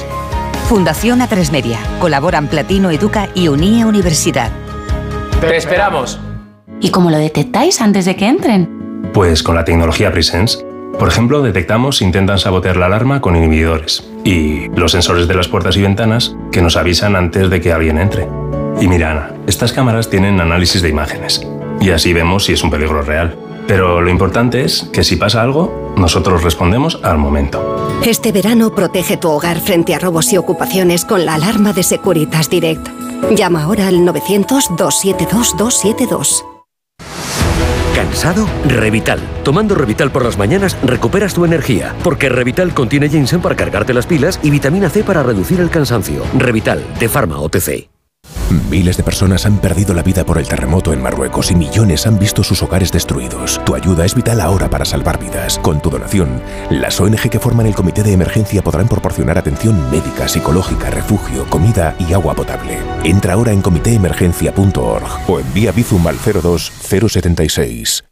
Fundación 0.72 1.20
A3 1.20 1.50
Media. 1.50 1.78
Colaboran 1.98 2.48
Platino 2.48 2.90
Educa 2.90 3.28
y 3.34 3.48
Unie 3.48 3.84
Universidad. 3.84 4.50
¡Te 5.38 5.54
esperamos! 5.54 6.18
¿Y 6.80 6.90
cómo 6.90 7.10
lo 7.10 7.18
detectáis 7.18 7.82
antes 7.82 8.06
de 8.06 8.16
que 8.16 8.26
entren? 8.26 9.10
Pues 9.12 9.42
con 9.42 9.54
la 9.54 9.66
tecnología 9.66 10.10
Presence. 10.10 10.64
Por 10.98 11.08
ejemplo, 11.08 11.42
detectamos 11.42 11.98
si 11.98 12.06
intentan 12.06 12.38
sabotear 12.38 12.78
la 12.78 12.86
alarma 12.86 13.20
con 13.20 13.36
inhibidores 13.36 14.10
y 14.24 14.70
los 14.70 14.92
sensores 14.92 15.28
de 15.28 15.34
las 15.34 15.46
puertas 15.46 15.76
y 15.76 15.82
ventanas 15.82 16.34
que 16.50 16.62
nos 16.62 16.78
avisan 16.78 17.16
antes 17.16 17.50
de 17.50 17.60
que 17.60 17.70
alguien 17.70 17.98
entre. 17.98 18.26
Y 18.80 18.88
mira, 18.88 19.10
Ana, 19.10 19.30
estas 19.46 19.74
cámaras 19.74 20.08
tienen 20.08 20.40
análisis 20.40 20.80
de 20.80 20.88
imágenes. 20.88 21.46
Y 21.82 21.90
así 21.90 22.14
vemos 22.14 22.46
si 22.46 22.54
es 22.54 22.64
un 22.64 22.70
peligro 22.70 23.02
real. 23.02 23.36
Pero 23.66 24.00
lo 24.00 24.10
importante 24.10 24.64
es 24.64 24.88
que 24.92 25.04
si 25.04 25.16
pasa 25.16 25.42
algo, 25.42 25.92
nosotros 25.96 26.42
respondemos 26.42 26.98
al 27.02 27.18
momento. 27.18 28.00
Este 28.04 28.32
verano 28.32 28.74
protege 28.74 29.16
tu 29.16 29.30
hogar 29.30 29.60
frente 29.60 29.94
a 29.94 29.98
robos 29.98 30.32
y 30.32 30.36
ocupaciones 30.36 31.04
con 31.04 31.24
la 31.24 31.34
alarma 31.34 31.72
de 31.72 31.82
Securitas 31.82 32.50
Direct. 32.50 32.88
Llama 33.36 33.62
ahora 33.62 33.88
al 33.88 34.00
900-272-272. 34.00 36.44
¿Cansado? 37.94 38.46
Revital. 38.66 39.20
Tomando 39.44 39.74
Revital 39.74 40.10
por 40.10 40.24
las 40.24 40.36
mañanas 40.36 40.76
recuperas 40.82 41.34
tu 41.34 41.44
energía, 41.44 41.94
porque 42.02 42.28
Revital 42.28 42.74
contiene 42.74 43.08
ginseng 43.08 43.40
para 43.40 43.54
cargarte 43.54 43.94
las 43.94 44.06
pilas 44.06 44.40
y 44.42 44.50
vitamina 44.50 44.90
C 44.90 45.04
para 45.04 45.22
reducir 45.22 45.60
el 45.60 45.70
cansancio. 45.70 46.24
Revital, 46.36 46.82
de 46.98 47.08
Pharma 47.08 47.38
OTC. 47.38 47.88
Miles 48.70 48.96
de 48.96 49.02
personas 49.02 49.46
han 49.46 49.58
perdido 49.58 49.94
la 49.94 50.02
vida 50.02 50.24
por 50.24 50.38
el 50.38 50.48
terremoto 50.48 50.92
en 50.92 51.02
Marruecos 51.02 51.50
y 51.50 51.54
millones 51.54 52.06
han 52.06 52.18
visto 52.18 52.42
sus 52.44 52.62
hogares 52.62 52.92
destruidos. 52.92 53.60
Tu 53.64 53.74
ayuda 53.74 54.04
es 54.04 54.14
vital 54.14 54.40
ahora 54.40 54.68
para 54.68 54.84
salvar 54.84 55.18
vidas. 55.18 55.58
Con 55.58 55.80
tu 55.80 55.90
donación, 55.90 56.42
las 56.70 57.00
ONG 57.00 57.30
que 57.30 57.40
forman 57.40 57.66
el 57.66 57.74
comité 57.74 58.02
de 58.02 58.12
emergencia 58.12 58.62
podrán 58.62 58.88
proporcionar 58.88 59.38
atención 59.38 59.90
médica, 59.90 60.28
psicológica, 60.28 60.90
refugio, 60.90 61.48
comida 61.48 61.96
y 61.98 62.12
agua 62.12 62.34
potable. 62.34 62.78
Entra 63.04 63.34
ahora 63.34 63.52
en 63.52 63.62
comitéemergencia.org 63.62 65.30
o 65.30 65.40
envía 65.40 65.72
Bizum 65.72 66.06
al 66.06 66.16
02076. 66.18 68.11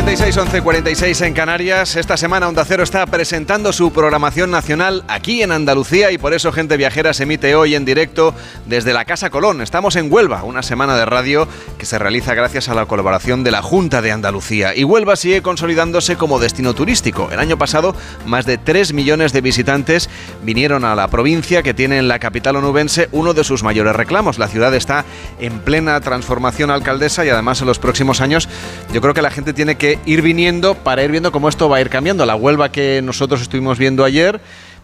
11.46, 0.11 0.61
11.46 0.61 1.25
en 1.25 1.33
Canarias. 1.33 1.95
Esta 1.95 2.17
semana 2.17 2.49
Onda 2.49 2.65
Cero 2.65 2.83
está 2.83 3.05
presentando 3.05 3.71
su 3.71 3.93
programación 3.93 4.51
nacional 4.51 5.05
aquí 5.07 5.41
en 5.41 5.53
Andalucía 5.53 6.11
y 6.11 6.17
por 6.17 6.33
eso 6.33 6.51
Gente 6.51 6.75
Viajera 6.75 7.13
se 7.13 7.23
emite 7.23 7.55
hoy 7.55 7.75
en 7.75 7.85
directo 7.85 8.35
desde 8.65 8.91
la 8.91 9.05
Casa 9.05 9.29
Colón. 9.29 9.61
Estamos 9.61 9.95
en 9.95 10.11
Huelva, 10.11 10.43
una 10.43 10.63
semana 10.63 10.97
de 10.97 11.05
radio 11.05 11.47
que 11.77 11.85
se 11.85 11.97
realiza 11.97 12.33
gracias 12.33 12.67
a 12.67 12.73
la 12.73 12.87
colaboración 12.87 13.45
de 13.45 13.51
la 13.51 13.61
Junta 13.61 14.01
de 14.01 14.11
Andalucía. 14.11 14.75
Y 14.75 14.83
Huelva 14.83 15.15
sigue 15.15 15.41
consolidándose 15.41 16.17
como 16.17 16.39
destino 16.39 16.73
turístico. 16.73 17.29
El 17.31 17.39
año 17.39 17.57
pasado, 17.57 17.95
más 18.25 18.45
de 18.45 18.57
3 18.57 18.91
millones 18.91 19.31
de 19.31 19.39
visitantes 19.39 20.09
vinieron 20.43 20.83
a 20.83 20.93
la 20.93 21.07
provincia 21.07 21.63
que 21.63 21.73
tiene 21.73 21.99
en 21.99 22.09
la 22.09 22.19
capital 22.19 22.57
onubense 22.57 23.07
uno 23.13 23.33
de 23.33 23.45
sus 23.45 23.63
mayores 23.63 23.95
reclamos. 23.95 24.39
La 24.39 24.49
ciudad 24.49 24.75
está 24.75 25.05
en 25.39 25.59
plena 25.59 26.01
transformación 26.01 26.69
alcaldesa 26.69 27.23
y 27.23 27.29
además 27.29 27.61
en 27.61 27.67
los 27.67 27.79
próximos 27.79 28.19
años 28.19 28.49
yo 28.91 28.99
creo 28.99 29.13
que 29.13 29.21
la 29.21 29.31
gente 29.31 29.53
tiene 29.53 29.75
que 29.75 30.00
ir 30.05 30.21
viniendo 30.21 30.75
para 30.75 31.03
ir 31.03 31.11
viendo 31.11 31.31
cómo 31.31 31.49
esto 31.49 31.69
va 31.69 31.77
a 31.77 31.81
ir 31.81 31.89
cambiando. 31.89 32.25
La 32.25 32.35
Huelva 32.35 32.71
que 32.71 33.01
nosotros 33.03 33.41
estuvimos 33.41 33.77
viendo 33.77 34.03
ayer 34.03 34.39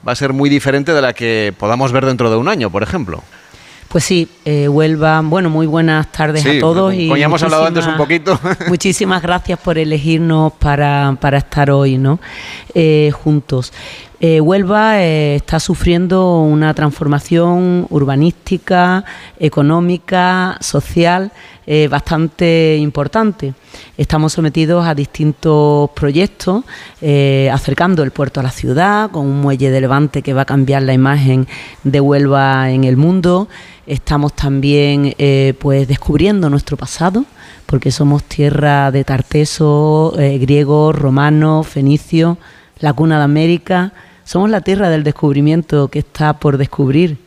va 0.07 0.11
a 0.11 0.15
ser 0.15 0.33
muy 0.33 0.49
diferente 0.49 0.93
de 0.93 1.01
la 1.01 1.13
que 1.13 1.53
podamos 1.57 1.91
ver 1.91 2.05
dentro 2.05 2.29
de 2.29 2.37
un 2.37 2.47
año, 2.47 2.69
por 2.69 2.83
ejemplo. 2.83 3.23
Pues 3.87 4.03
sí, 4.03 4.27
eh, 4.43 4.67
Huelva, 4.67 5.21
bueno, 5.23 5.49
muy 5.49 5.65
buenas 5.65 6.11
tardes 6.11 6.45
a 6.45 6.59
todos. 6.59 6.93
y 6.93 7.07
ya 7.07 7.25
hemos 7.25 7.41
hablado 7.41 7.65
antes 7.65 7.87
un 7.87 7.95
poquito. 7.95 8.37
muchísimas 8.67 9.21
gracias 9.21 9.59
por 9.59 9.77
elegirnos 9.77 10.53
para, 10.53 11.15
para 11.21 11.37
estar 11.37 11.71
hoy 11.71 11.97
¿no? 11.97 12.19
Eh, 12.73 13.11
juntos. 13.13 13.71
Eh, 14.19 14.41
Huelva 14.41 15.01
está 15.01 15.59
sufriendo 15.59 16.41
una 16.41 16.73
transformación 16.73 17.85
urbanística, 17.89 19.05
económica, 19.39 20.57
social 20.59 21.31
eh, 21.67 21.87
bastante 21.87 22.77
importante. 22.77 23.53
Estamos 23.97 24.33
sometidos 24.33 24.87
a 24.87 24.95
distintos 24.95 25.91
proyectos, 25.91 26.63
acercando 27.51 28.01
el 28.01 28.11
puerto 28.11 28.39
a 28.39 28.43
la 28.43 28.49
ciudad, 28.49 29.11
con 29.11 29.27
un 29.27 29.41
muelle 29.41 29.69
de 29.69 29.81
levante 29.81 30.21
que 30.23 30.33
va 30.33 30.41
a 30.41 30.45
cambiar 30.45 30.81
la 30.81 30.93
imagen 30.93 31.47
de 31.83 31.99
Huelva 31.99 32.71
en 32.71 32.85
el 32.85 32.97
mundo. 32.97 33.47
Estamos 33.85 34.33
también 34.33 35.13
pues 35.59 35.87
descubriendo 35.87 36.49
nuestro 36.49 36.77
pasado, 36.77 37.25
porque 37.65 37.91
somos 37.91 38.23
tierra 38.23 38.89
de 38.91 39.03
tartesos 39.03 40.15
griegos, 40.15 40.95
romanos, 40.95 41.67
fenicios, 41.67 42.37
la 42.79 42.93
cuna 42.93 43.17
de 43.17 43.23
América 43.25 43.93
somos 44.27 44.49
la 44.49 44.59
tierra 44.59 44.89
del 44.89 45.05
descubrimiento 45.05 45.87
que 45.87 45.99
está 45.99 46.33
por 46.33 46.57
descubrir. 46.57 47.17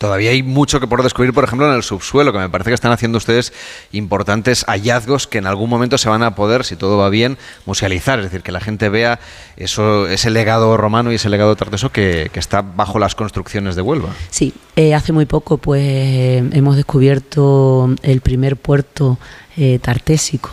Todavía 0.00 0.30
hay 0.30 0.42
mucho 0.42 0.80
que 0.80 0.86
por 0.86 1.02
descubrir, 1.02 1.34
por 1.34 1.44
ejemplo, 1.44 1.68
en 1.68 1.76
el 1.76 1.82
subsuelo, 1.82 2.32
que 2.32 2.38
me 2.38 2.48
parece 2.48 2.70
que 2.70 2.74
están 2.74 2.90
haciendo 2.90 3.18
ustedes 3.18 3.52
importantes 3.92 4.64
hallazgos 4.66 5.26
que 5.26 5.36
en 5.36 5.46
algún 5.46 5.68
momento 5.68 5.98
se 5.98 6.08
van 6.08 6.22
a 6.22 6.34
poder, 6.34 6.64
si 6.64 6.74
todo 6.74 6.96
va 6.96 7.10
bien, 7.10 7.36
musealizar. 7.66 8.18
Es 8.18 8.24
decir, 8.24 8.42
que 8.42 8.50
la 8.50 8.60
gente 8.60 8.88
vea 8.88 9.20
eso, 9.58 10.08
ese 10.08 10.30
legado 10.30 10.78
romano 10.78 11.12
y 11.12 11.16
ese 11.16 11.28
legado 11.28 11.54
tarteso 11.54 11.92
que, 11.92 12.30
que 12.32 12.40
está 12.40 12.62
bajo 12.62 12.98
las 12.98 13.14
construcciones 13.14 13.76
de 13.76 13.82
Huelva. 13.82 14.08
Sí, 14.30 14.54
eh, 14.74 14.94
hace 14.94 15.12
muy 15.12 15.26
poco 15.26 15.58
pues 15.58 15.82
hemos 15.82 16.76
descubierto 16.76 17.94
el 18.02 18.22
primer 18.22 18.56
puerto 18.56 19.18
eh, 19.62 19.78
tartésico. 19.78 20.52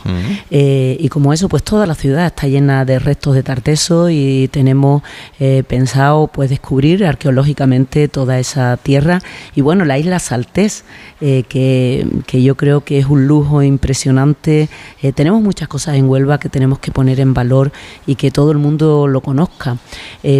Eh, 0.51 0.97
y 0.99 1.07
como 1.07 1.31
eso, 1.31 1.47
pues 1.47 1.63
toda 1.63 1.87
la 1.87 1.95
ciudad 1.95 2.25
está 2.25 2.45
llena 2.47 2.83
de 2.83 2.99
restos 2.99 3.35
de 3.35 3.41
tarteso 3.41 4.09
y 4.09 4.49
tenemos 4.49 5.01
eh, 5.39 5.63
pensado 5.65 6.27
pues 6.27 6.49
descubrir 6.49 7.05
arqueológicamente 7.05 8.09
toda 8.09 8.37
esa 8.37 8.75
tierra. 8.75 9.21
Y 9.55 9.61
bueno, 9.61 9.85
la 9.85 9.97
isla 9.97 10.19
Saltés, 10.19 10.83
que, 11.21 12.05
que, 12.25 12.43
yo 12.43 12.57
creo 12.57 12.81
que 12.81 12.99
es 12.99 13.05
un 13.05 13.27
lujo 13.27 13.63
impresionante. 13.63 14.67
tenemos 15.15 15.41
muchas 15.41 15.69
cosas 15.69 15.95
en 15.95 16.09
Huelva 16.09 16.37
que 16.37 16.49
tenemos 16.49 16.79
que 16.79 16.91
poner 16.91 17.21
en 17.21 17.33
valor 17.33 17.71
y 18.05 18.15
que 18.15 18.29
todo 18.29 18.51
el 18.51 18.57
mundo 18.57 19.07
lo 19.07 19.21
conozca, 19.21 19.77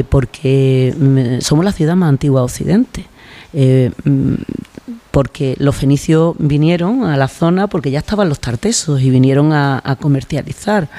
porque 0.10 0.94
mm, 1.00 1.40
somos 1.40 1.64
la 1.64 1.72
ciudad 1.72 1.96
más 1.96 2.10
antigua 2.10 2.42
de 2.42 2.46
Occidente. 2.46 3.06
Mm, 3.54 4.36
porque 5.18 5.56
los 5.58 5.76
fenicios 5.76 6.36
vinieron 6.38 7.04
a 7.04 7.18
la 7.18 7.28
zona 7.28 7.66
porque 7.66 7.90
ya 7.90 7.98
estaban 7.98 8.30
los 8.30 8.40
tartesos 8.40 9.02
y 9.02 9.10
vinieron 9.10 9.52
a, 9.52 9.98
comercializar, 10.00 10.90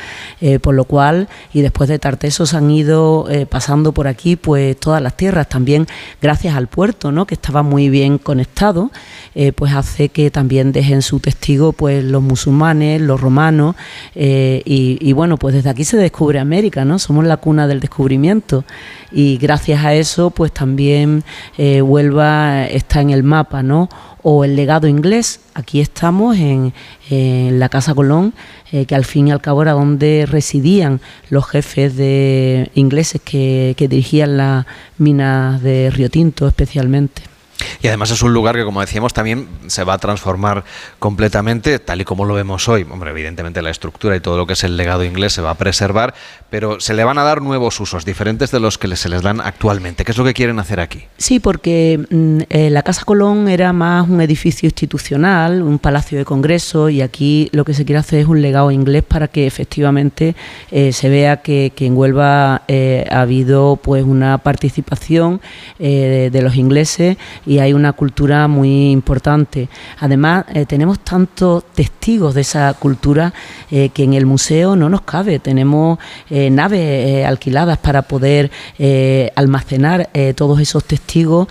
eh, 0.41 0.59
por 0.59 0.75
lo 0.75 0.87
cual, 0.87 1.29
y 1.53 1.61
después 1.61 1.89
de 1.89 2.01
tartesos 2.01 2.53
han 2.53 2.69
ido 2.69 3.31
eh, 3.31 3.47
pasando 3.47 3.93
por 3.93 4.09
aquí 4.09 4.35
pues 4.35 4.77
todas 4.77 5.01
las 5.01 5.17
tierras, 5.17 5.49
también 5.49 5.87
gracias 6.21 6.57
al 6.57 6.67
puerto, 6.67 7.13
¿no? 7.13 7.29
que 7.29 7.35
estaba 7.35 7.63
muy 7.63 7.91
bien 7.91 8.19
conectado, 8.19 8.91
eh, 9.37 9.53
pues 9.53 9.73
hace 9.73 10.09
que 10.09 10.33
también 10.33 10.73
dejen 10.73 11.03
su 11.03 11.21
testigo 11.21 11.71
pues 11.73 12.03
los 12.03 12.21
musulmanes, 12.21 13.01
los 13.01 13.21
romanos, 13.21 13.77
y, 14.17 14.99
y, 15.01 15.13
bueno, 15.13 15.37
pues 15.37 15.55
desde 15.55 15.71
aquí 15.71 15.85
se 15.85 15.97
descubre 15.97 16.41
América, 16.41 16.85
¿no? 16.85 16.99
Somos 16.99 17.25
la 17.25 17.37
cuna 17.37 17.69
del 17.69 17.79
descubrimiento 17.79 18.65
y 19.13 19.39
gracias 19.39 19.85
a 19.85 19.95
eso 19.95 20.31
pues 20.31 20.51
también 20.51 21.23
Huelva 21.57 22.67
está 22.67 23.01
en 23.01 23.11
el 23.11 23.23
mapa, 23.23 23.63
¿no? 23.63 23.89
O 24.23 24.45
el 24.45 24.57
legado 24.57 24.87
inglés. 24.87 25.41
Aquí 25.55 25.81
estamos 25.81 26.37
en, 26.37 26.73
la 27.11 27.69
Casa 27.69 27.95
Colón, 27.95 28.35
eh, 28.73 28.85
que 28.85 28.95
al 28.95 29.05
fin 29.05 29.29
y 29.29 29.31
al 29.31 29.41
cabo 29.41 29.63
era 29.63 29.73
donde 29.73 30.27
residían 30.29 31.01
los 31.31 31.47
jefes 31.47 31.97
de 31.97 32.71
ingleses 32.75 33.21
que, 33.23 33.75
que 33.77 33.89
dirigían 33.89 34.37
las 34.37 34.67
minas 34.99 35.63
de 35.63 35.91
Río 35.91 36.11
Tinto 36.11 36.47
especialmente. 36.47 37.23
Y 37.81 37.89
además 37.89 38.11
es 38.11 38.23
un 38.23 38.33
lugar 38.33 38.57
que, 38.57 38.65
como 38.65 38.81
decíamos, 38.81 39.13
también 39.13 39.49
se 39.67 39.85
va 39.85 39.95
a 39.95 39.99
transformar 39.99 40.65
completamente, 40.99 41.79
tal 41.79 42.01
y 42.01 42.05
como 42.05 42.25
lo 42.25 42.35
vemos 42.35 42.69
hoy. 42.69 42.87
Hombre, 42.91 43.11
evidentemente 43.11 43.63
la 43.63 43.71
estructura 43.71 44.17
y 44.17 44.21
todo 44.21 44.37
lo 44.37 44.47
que 44.47 44.55
es 44.55 44.65
el 44.65 44.77
legado 44.77 45.05
inglés 45.05 45.33
se 45.33 45.43
va 45.43 45.51
a 45.51 45.55
preservar, 45.55 46.15
pero 46.51 46.81
se 46.81 46.95
le 46.95 47.05
van 47.05 47.19
a 47.19 47.23
dar 47.23 47.43
nuevos 47.43 47.79
usos, 47.81 48.05
diferentes 48.05 48.51
de 48.51 48.61
los 48.61 48.79
que 48.79 48.95
se 48.97 49.09
les 49.09 49.23
dan 49.23 49.41
actualmente. 49.41 50.05
¿Qué 50.05 50.13
es 50.13 50.19
lo 50.19 50.25
que 50.25 50.35
quieren 50.35 50.59
hacer 50.59 50.81
aquí? 50.81 51.05
Sí, 51.17 51.41
porque 51.41 52.05
mm, 52.11 52.39
eh, 52.49 52.71
la 52.71 52.83
Casa 52.83 53.05
Colón 53.05 53.49
era 53.49 53.73
más 53.73 54.09
un 54.09 54.21
edificio 54.21 54.67
institucional, 54.67 55.63
un 55.63 55.79
palacio 55.79 56.19
de 56.19 56.25
congreso, 56.25 56.89
y 56.89 57.03
aquí 57.03 57.49
lo 57.53 57.65
que 57.65 57.75
se 57.75 57.85
quiere 57.85 58.01
hacer 58.01 58.21
es 58.21 58.27
un 58.27 58.43
legado 58.43 58.71
inglés 58.71 59.05
para 59.05 59.29
que 59.29 59.47
efectivamente 59.47 60.35
eh, 60.71 60.93
se 60.93 61.09
vea 61.09 61.39
que, 61.43 61.73
en 61.79 61.97
Huelva 61.97 62.63
eh, 62.69 63.07
ha 63.11 63.23
habido 63.23 63.77
pues 63.83 64.05
una 64.05 64.37
participación 64.39 65.41
de 65.79 66.41
los 66.43 66.57
ingleses 66.57 67.17
y 67.49 67.61
hay 67.61 67.73
una 67.73 67.95
cultura 67.95 68.47
muy 68.47 68.91
importante. 68.91 69.71
Además, 70.01 70.45
eh, 70.53 70.67
tenemos 70.67 71.01
tantos 71.01 71.65
testigos 71.75 72.35
de 72.35 72.43
esa 72.43 72.75
cultura 72.75 73.33
eh, 73.71 73.89
que 73.89 74.05
en 74.05 74.13
el 74.13 74.27
museo 74.27 74.77
no 74.77 74.91
nos 74.91 75.01
cabe. 75.01 75.39
Tenemos 75.39 75.99
eh, 76.29 76.51
naves 76.51 77.25
alquiladas 77.25 77.79
para 77.79 78.03
poder 78.03 78.51
almacenar 79.35 80.11
todos 80.35 80.61
esos 80.61 80.85
testigos, 80.85 81.49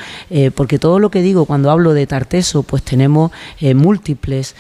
porque 0.54 0.78
todo 0.78 1.00
lo 1.00 1.10
que 1.10 1.22
digo 1.22 1.46
cuando 1.46 1.72
hablo 1.72 1.94
de 1.94 2.06
Tarteso, 2.06 2.64
pues 2.64 2.84
tenemos 2.84 3.32
múltiples 3.62 4.56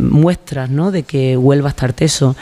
muestras 0.00 0.68
¿no? 0.68 0.90
de 0.90 1.04
que 1.04 1.36
Huelva 1.36 1.70
es 1.70 1.76
Tarteso. 1.76 2.36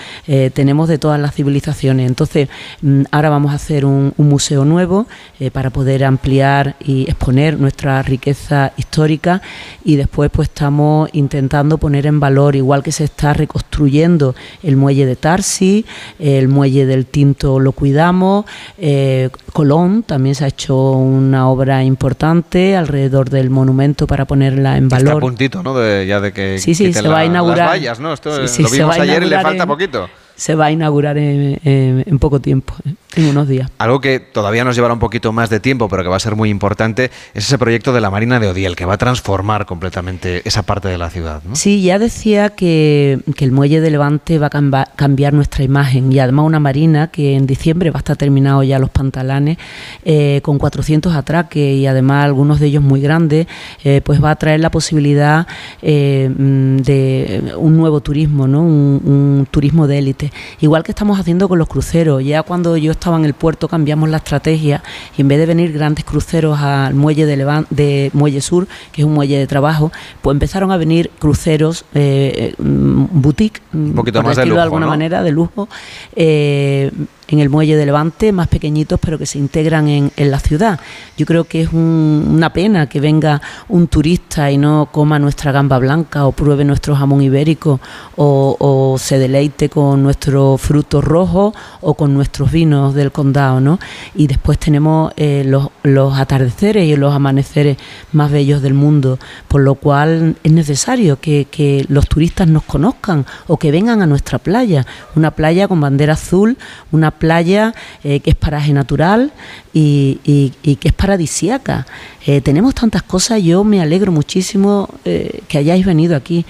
tenemos 0.55 0.89
de 0.89 0.99
todas 0.99 1.21
las 1.21 1.35
civilizaciones. 1.35 2.09
Entonces, 2.09 2.49
mm, 2.83 3.03
ahora 3.11 3.31
vamos 3.31 3.53
a 3.53 3.57
hacer 3.57 3.85
un, 3.85 4.13
un 4.17 4.29
museo 4.29 4.65
nuevo 4.65 5.07
para 5.53 5.71
poder 5.71 6.05
ampliar 6.05 6.77
y 6.81 7.03
exponer 7.03 7.28
nuestra 7.33 8.03
riqueza 8.03 8.73
histórica 8.77 9.43
y 9.85 9.97
después 9.97 10.31
pues 10.31 10.49
estamos 10.49 11.09
intentando 11.13 11.79
poner 11.79 12.07
en 12.07 12.21
valor, 12.21 12.57
igual 12.57 12.83
que 12.83 12.93
se 12.93 13.05
está 13.05 13.33
reconstruyendo 13.33 14.35
el 14.63 14.77
muelle 14.77 15.07
de 15.07 15.17
Tarsi, 15.17 15.85
el 16.19 16.49
muelle 16.49 16.87
del 16.87 17.07
Tinto 17.07 17.61
lo 17.61 17.73
cuidamos, 17.73 18.45
eh, 18.79 19.31
Colón 19.53 20.03
también 20.03 20.35
se 20.35 20.45
ha 20.45 20.49
hecho 20.49 20.93
una 20.93 21.49
obra 21.49 21.85
importante 21.85 22.77
alrededor 22.77 23.31
del 23.31 23.51
monumento 23.51 24.07
para 24.07 24.25
ponerla 24.25 24.77
en 24.77 24.89
valor. 24.89 25.07
Está 25.07 25.19
a 25.19 25.21
puntito, 25.21 25.63
¿no? 25.63 25.77
De, 25.77 26.07
ya 26.07 26.21
de 26.21 26.33
que 26.33 26.59
sí, 26.59 26.75
sí, 26.75 26.93
se 26.93 27.09
va 27.09 27.21
a 27.21 27.25
inaugurar. 27.25 27.81
Las 27.81 28.01
¿no? 28.01 28.13
Esto 28.13 28.31
lo 28.31 28.71
vimos 28.71 28.99
ayer 28.99 29.23
y 29.23 29.27
le 29.27 29.41
falta 29.41 29.67
poquito 29.67 30.09
se 30.39 30.55
va 30.55 30.67
a 30.67 30.71
inaugurar 30.71 31.19
en, 31.19 32.19
poco 32.21 32.41
tiempo, 32.41 32.73
¿eh? 32.87 32.95
en 33.17 33.25
unos 33.25 33.49
días. 33.49 33.69
Algo 33.79 34.01
que 34.01 34.21
todavía 34.21 34.63
nos 34.63 34.77
llevará 34.77 34.95
un 34.95 35.01
poquito 35.01 35.33
más 35.33 35.51
de 35.51 35.59
tiempo, 35.59 35.89
pero 35.89 36.05
que 36.05 36.09
va 36.09 36.15
a 36.15 36.21
ser 36.21 36.37
muy 36.37 36.49
importante, 36.49 37.11
es 37.35 37.45
ese 37.45 37.59
proyecto 37.59 37.93
de 37.93 38.01
la 38.01 38.09
Marina 38.09 38.39
de 38.39 38.47
Odiel, 38.47 38.77
que 38.77 38.85
va 38.85 38.95
a 38.95 38.99
transformar 38.99 39.67
completamente 39.67 40.43
esa 40.47 40.63
parte 40.63 40.87
de 40.87 40.97
la 40.97 41.11
ciudad. 41.11 41.43
Sí, 41.55 41.83
ya 41.83 41.99
decía 41.99 42.51
que, 42.51 43.19
el 43.39 43.53
muelle 43.53 43.81
de 43.81 43.91
Levante 43.91 44.39
va 44.39 44.47
a 44.47 44.85
cambiar 44.95 45.33
nuestra 45.33 45.65
imagen 45.65 46.13
y 46.13 46.21
además 46.21 46.47
una 46.47 46.61
marina 46.61 47.09
que 47.09 47.35
en 47.35 47.47
diciembre 47.47 47.91
va 47.91 47.99
a 47.99 48.01
estar 48.01 48.17
terminado 48.17 48.63
ya 48.63 48.79
los 48.79 48.91
pantalanes, 48.91 49.59
eh, 50.05 50.41
con 50.45 50.59
400 50.59 51.17
atraques 51.17 51.77
y 51.77 51.87
además 51.89 52.25
algunos 52.25 52.61
de 52.61 52.67
ellos 52.67 52.85
muy 52.85 53.01
grandes, 53.01 53.49
eh, 53.83 54.03
pues 54.05 54.23
va 54.23 54.31
a 54.31 54.37
traer 54.37 54.61
la 54.61 54.71
posibilidad 54.71 55.49
de 55.83 57.55
un 57.57 57.77
nuevo 57.77 58.01
turismo, 58.01 58.47
¿no? 58.47 58.63
un 58.63 59.49
turismo 59.51 59.89
de 59.89 59.99
élite 59.99 60.28
igual 60.61 60.83
que 60.83 60.93
estamos 60.93 61.19
haciendo 61.19 61.49
con 61.49 61.59
los 61.59 61.69
cruceros. 61.69 62.25
Ya 62.25 62.43
cuando 62.43 62.77
yo 62.77 62.93
estaba 62.93 63.17
en 63.17 63.25
el 63.25 63.35
puerto 63.35 63.69
cambiamos 63.69 64.09
la 64.09 64.19
estrategia 64.19 64.83
y 65.17 65.23
en 65.23 65.29
vez 65.29 65.39
de 65.39 65.47
venir 65.47 65.73
grandes 65.73 66.05
cruceros 66.05 66.59
al 66.61 66.95
muelle 66.95 67.27
de, 67.27 67.65
de 67.71 68.11
Muelle 68.15 68.41
Sur, 68.41 68.67
que 68.93 69.03
es 69.03 69.07
un 69.07 69.15
muelle 69.15 69.39
de 69.39 69.47
trabajo, 69.47 69.93
pues 70.23 70.35
empezaron 70.35 70.71
a 70.73 70.77
venir 70.77 71.11
cruceros 71.19 71.85
eh, 71.95 72.55
eh 72.55 72.55
boutique, 72.59 73.61
un 73.73 73.95
poquito 73.95 74.23
más 74.23 74.37
de, 74.37 74.47
lujo, 74.47 74.57
de 74.57 74.63
alguna 74.63 74.87
manera, 74.87 75.23
de 75.23 75.31
lujo. 75.31 75.69
Eh, 76.15 76.91
en 77.29 77.41
el 77.41 77.51
muelle 77.51 77.77
de 77.77 77.85
Levante, 77.85 78.33
más 78.33 78.49
pequeñitos, 78.49 78.99
pero 78.99 79.19
que 79.19 79.27
se 79.27 79.39
integran 79.39 79.89
en, 79.89 80.11
la 80.17 80.41
ciudad. 80.41 80.81
Yo 81.17 81.27
creo 81.27 81.45
que 81.45 81.63
es 81.63 81.73
una 81.73 82.53
pena 82.53 82.89
que 82.89 83.01
venga 83.01 83.41
un 83.69 83.87
turista 83.87 84.51
y 84.51 84.57
no 84.57 84.89
coma 84.91 85.19
nuestra 85.19 85.53
gamba 85.53 85.79
blanca 85.79 86.27
o 86.27 86.33
pruebe 86.33 86.65
nuestro 86.65 86.97
jamón 86.97 87.23
ibérico 87.23 87.81
o, 88.17 88.97
se 88.99 89.19
deleite 89.19 89.69
con 89.69 90.03
nuestros 90.03 90.61
frutos 90.61 91.05
rojos 91.05 91.55
o 91.81 91.95
con 91.95 92.15
nuestros 92.15 92.51
vinos 92.51 92.95
del 92.95 93.13
condado, 93.13 93.61
¿no? 93.61 93.79
Y 94.15 94.27
después 94.27 94.59
tenemos 94.59 95.13
eh, 95.17 95.45
los, 95.45 96.19
atardeceres 96.19 96.87
y 96.87 96.97
los 96.97 97.15
amaneceres 97.15 97.77
más 98.13 98.31
bellos 98.31 98.63
del 98.63 98.75
mundo, 98.75 99.19
por 99.49 99.61
lo 99.61 99.75
cual 99.75 100.37
es 100.43 100.53
necesario 100.53 101.21
que, 101.21 101.47
que 101.51 101.85
los 101.89 102.09
turistas 102.09 102.49
nos 102.49 102.63
conozcan 102.65 103.27
o 103.47 103.59
que 103.59 103.71
vengan 103.71 104.03
a 104.03 104.07
nuestra 104.07 104.39
playa, 104.39 104.87
una 105.15 105.31
playa 105.31 105.69
con 105.69 105.81
bandera 105.81 106.15
azul, 106.15 106.57
una 106.91 107.18
playa 107.19 107.75
eh, 108.05 108.21
que 108.21 108.31
es 108.31 108.37
paraje 108.37 108.73
natural 108.73 109.33
y, 109.81 110.77
que 110.77 110.89
es 110.89 110.95
paradisiaca. 110.95 111.87
Eh, 112.27 112.41
tenemos 112.41 112.75
tantas 112.75 113.03
cosas, 113.03 113.43
yo 113.43 113.65
me 113.65 113.81
alegro 113.81 114.13
muchísimo 114.13 114.89
eh, 115.05 115.41
que 115.49 115.59
hayáis 115.59 115.87
venido 115.87 116.15
aquí, 116.17 116.45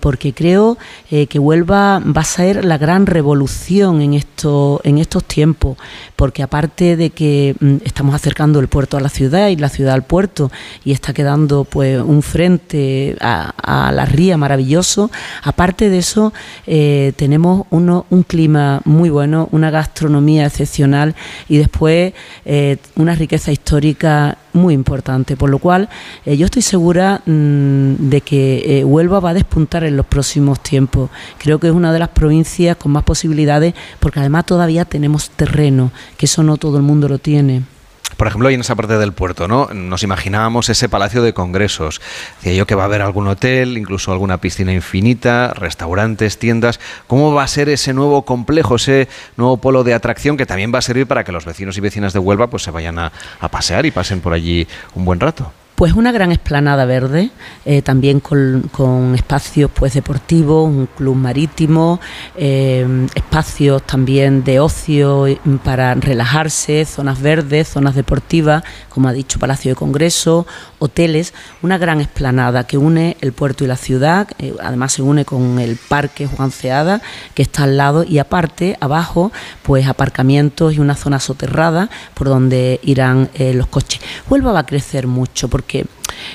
porque 0.00 0.32
creo 0.32 0.78
que 1.08 1.38
Huelva 1.38 2.00
va 2.00 2.20
a 2.20 2.24
ser 2.24 2.64
la 2.64 2.78
gran 2.78 3.06
revolución 3.06 4.02
en, 4.02 4.14
esto, 4.14 4.80
en 4.84 4.98
estos 4.98 5.24
tiempos, 5.24 5.76
porque 6.16 6.42
aparte 6.42 6.96
de 6.96 7.10
que 7.10 7.54
mm, 7.58 7.76
estamos 7.84 8.14
acercando 8.14 8.60
el 8.60 8.68
puerto 8.68 8.96
a 8.96 9.00
la 9.00 9.08
ciudad 9.08 9.48
y 9.48 9.56
la 9.56 9.68
ciudad 9.68 9.94
al 9.94 10.04
puerto, 10.04 10.50
y 10.84 10.92
está 10.92 11.12
quedando 11.12 11.64
pues 11.64 12.00
un 12.00 12.22
frente 12.22 13.16
a, 13.20 13.92
la 13.92 14.04
ría 14.04 14.36
maravilloso, 14.36 15.10
aparte 15.42 15.88
de 15.88 15.98
eso 15.98 16.32
tenemos 16.66 17.66
uno, 17.70 18.06
un 18.10 18.22
clima 18.22 18.80
muy 18.84 19.10
bueno, 19.10 19.48
una 19.52 19.70
gastronomía 19.70 20.46
excepcional 20.46 21.14
y 21.48 21.58
después 21.58 22.12
eh, 22.44 22.65
una 22.96 23.14
riqueza 23.14 23.52
histórica 23.52 24.38
muy 24.52 24.74
importante, 24.74 25.36
por 25.36 25.50
lo 25.50 25.58
cual 25.58 25.88
eh, 26.24 26.36
yo 26.36 26.46
estoy 26.46 26.62
segura 26.62 27.22
mm, 27.26 28.08
de 28.08 28.20
que 28.22 28.80
eh, 28.80 28.84
Huelva 28.84 29.20
va 29.20 29.30
a 29.30 29.34
despuntar 29.34 29.84
en 29.84 29.96
los 29.96 30.06
próximos 30.06 30.60
tiempos. 30.60 31.10
Creo 31.38 31.60
que 31.60 31.68
es 31.68 31.72
una 31.72 31.92
de 31.92 31.98
las 31.98 32.08
provincias 32.08 32.76
con 32.76 32.92
más 32.92 33.04
posibilidades 33.04 33.74
porque 34.00 34.20
además 34.20 34.46
todavía 34.46 34.84
tenemos 34.84 35.30
terreno, 35.30 35.90
que 36.16 36.26
eso 36.26 36.42
no 36.42 36.56
todo 36.56 36.76
el 36.76 36.82
mundo 36.82 37.08
lo 37.08 37.18
tiene. 37.18 37.75
Por 38.16 38.26
ejemplo, 38.26 38.48
ahí 38.48 38.54
en 38.54 38.62
esa 38.62 38.74
parte 38.74 38.96
del 38.96 39.12
puerto, 39.12 39.46
¿no? 39.46 39.68
Nos 39.74 40.02
imaginábamos 40.02 40.68
ese 40.70 40.88
palacio 40.88 41.22
de 41.22 41.34
congresos. 41.34 42.00
Decía 42.36 42.54
yo 42.54 42.66
que 42.66 42.74
va 42.74 42.82
a 42.82 42.86
haber 42.86 43.02
algún 43.02 43.26
hotel, 43.28 43.76
incluso 43.76 44.10
alguna 44.10 44.38
piscina 44.38 44.72
infinita, 44.72 45.52
restaurantes, 45.54 46.38
tiendas. 46.38 46.80
¿Cómo 47.06 47.34
va 47.34 47.42
a 47.42 47.48
ser 47.48 47.68
ese 47.68 47.92
nuevo 47.92 48.24
complejo, 48.24 48.76
ese 48.76 49.08
nuevo 49.36 49.58
polo 49.58 49.84
de 49.84 49.92
atracción 49.92 50.36
que 50.36 50.46
también 50.46 50.72
va 50.74 50.78
a 50.78 50.82
servir 50.82 51.06
para 51.06 51.24
que 51.24 51.32
los 51.32 51.44
vecinos 51.44 51.76
y 51.76 51.80
vecinas 51.80 52.12
de 52.14 52.18
Huelva 52.18 52.46
pues 52.48 52.62
se 52.62 52.70
vayan 52.70 52.98
a, 52.98 53.12
a 53.40 53.48
pasear 53.48 53.84
y 53.84 53.90
pasen 53.90 54.20
por 54.20 54.32
allí 54.32 54.66
un 54.94 55.04
buen 55.04 55.20
rato? 55.20 55.52
Pues 55.76 55.92
una 55.92 56.10
gran 56.10 56.32
esplanada 56.32 56.86
verde, 56.86 57.28
eh, 57.66 57.82
también 57.82 58.20
con, 58.20 59.14
espacios 59.14 59.70
pues 59.70 59.92
deportivos, 59.92 60.66
un 60.66 60.86
club 60.86 61.14
marítimo, 61.14 62.00
eh, 62.34 63.06
espacios 63.14 63.82
también 63.82 64.42
de 64.42 64.58
ocio 64.58 65.26
mm, 65.44 65.56
para 65.56 65.94
relajarse, 65.94 66.86
zonas 66.86 67.20
verdes, 67.20 67.68
zonas 67.68 67.94
deportivas, 67.94 68.64
como 68.88 69.08
ha 69.08 69.12
dicho 69.12 69.38
Palacio 69.38 69.72
de 69.72 69.74
Congreso, 69.74 70.46
hoteles, 70.78 71.34
una 71.60 71.76
gran 71.76 72.00
esplanada 72.00 72.66
que 72.66 72.78
une 72.78 73.18
el 73.20 73.34
puerto 73.34 73.62
y 73.62 73.66
la 73.66 73.76
ciudad, 73.76 74.28
eh, 74.38 74.54
además 74.62 74.94
se 74.94 75.02
une 75.02 75.26
con 75.26 75.58
el 75.58 75.76
Parque 75.76 76.26
Juan 76.26 76.52
Ceada, 76.52 77.02
que 77.34 77.42
está 77.42 77.64
al 77.64 77.76
lado, 77.76 78.02
y 78.02 78.16
aparte, 78.16 78.78
abajo, 78.80 79.30
pues 79.62 79.86
aparcamientos 79.86 80.72
y 80.72 80.78
una 80.78 80.94
zona 80.94 81.20
soterrada 81.20 81.90
por 82.14 82.28
donde 82.28 82.80
irán 82.82 83.28
los 83.38 83.66
coches. 83.66 84.00
Huelva 84.30 84.52
va 84.52 84.60
a 84.60 84.66
crecer 84.66 85.06
mucho 85.06 85.48
porque 85.48 85.65
que 85.66 85.86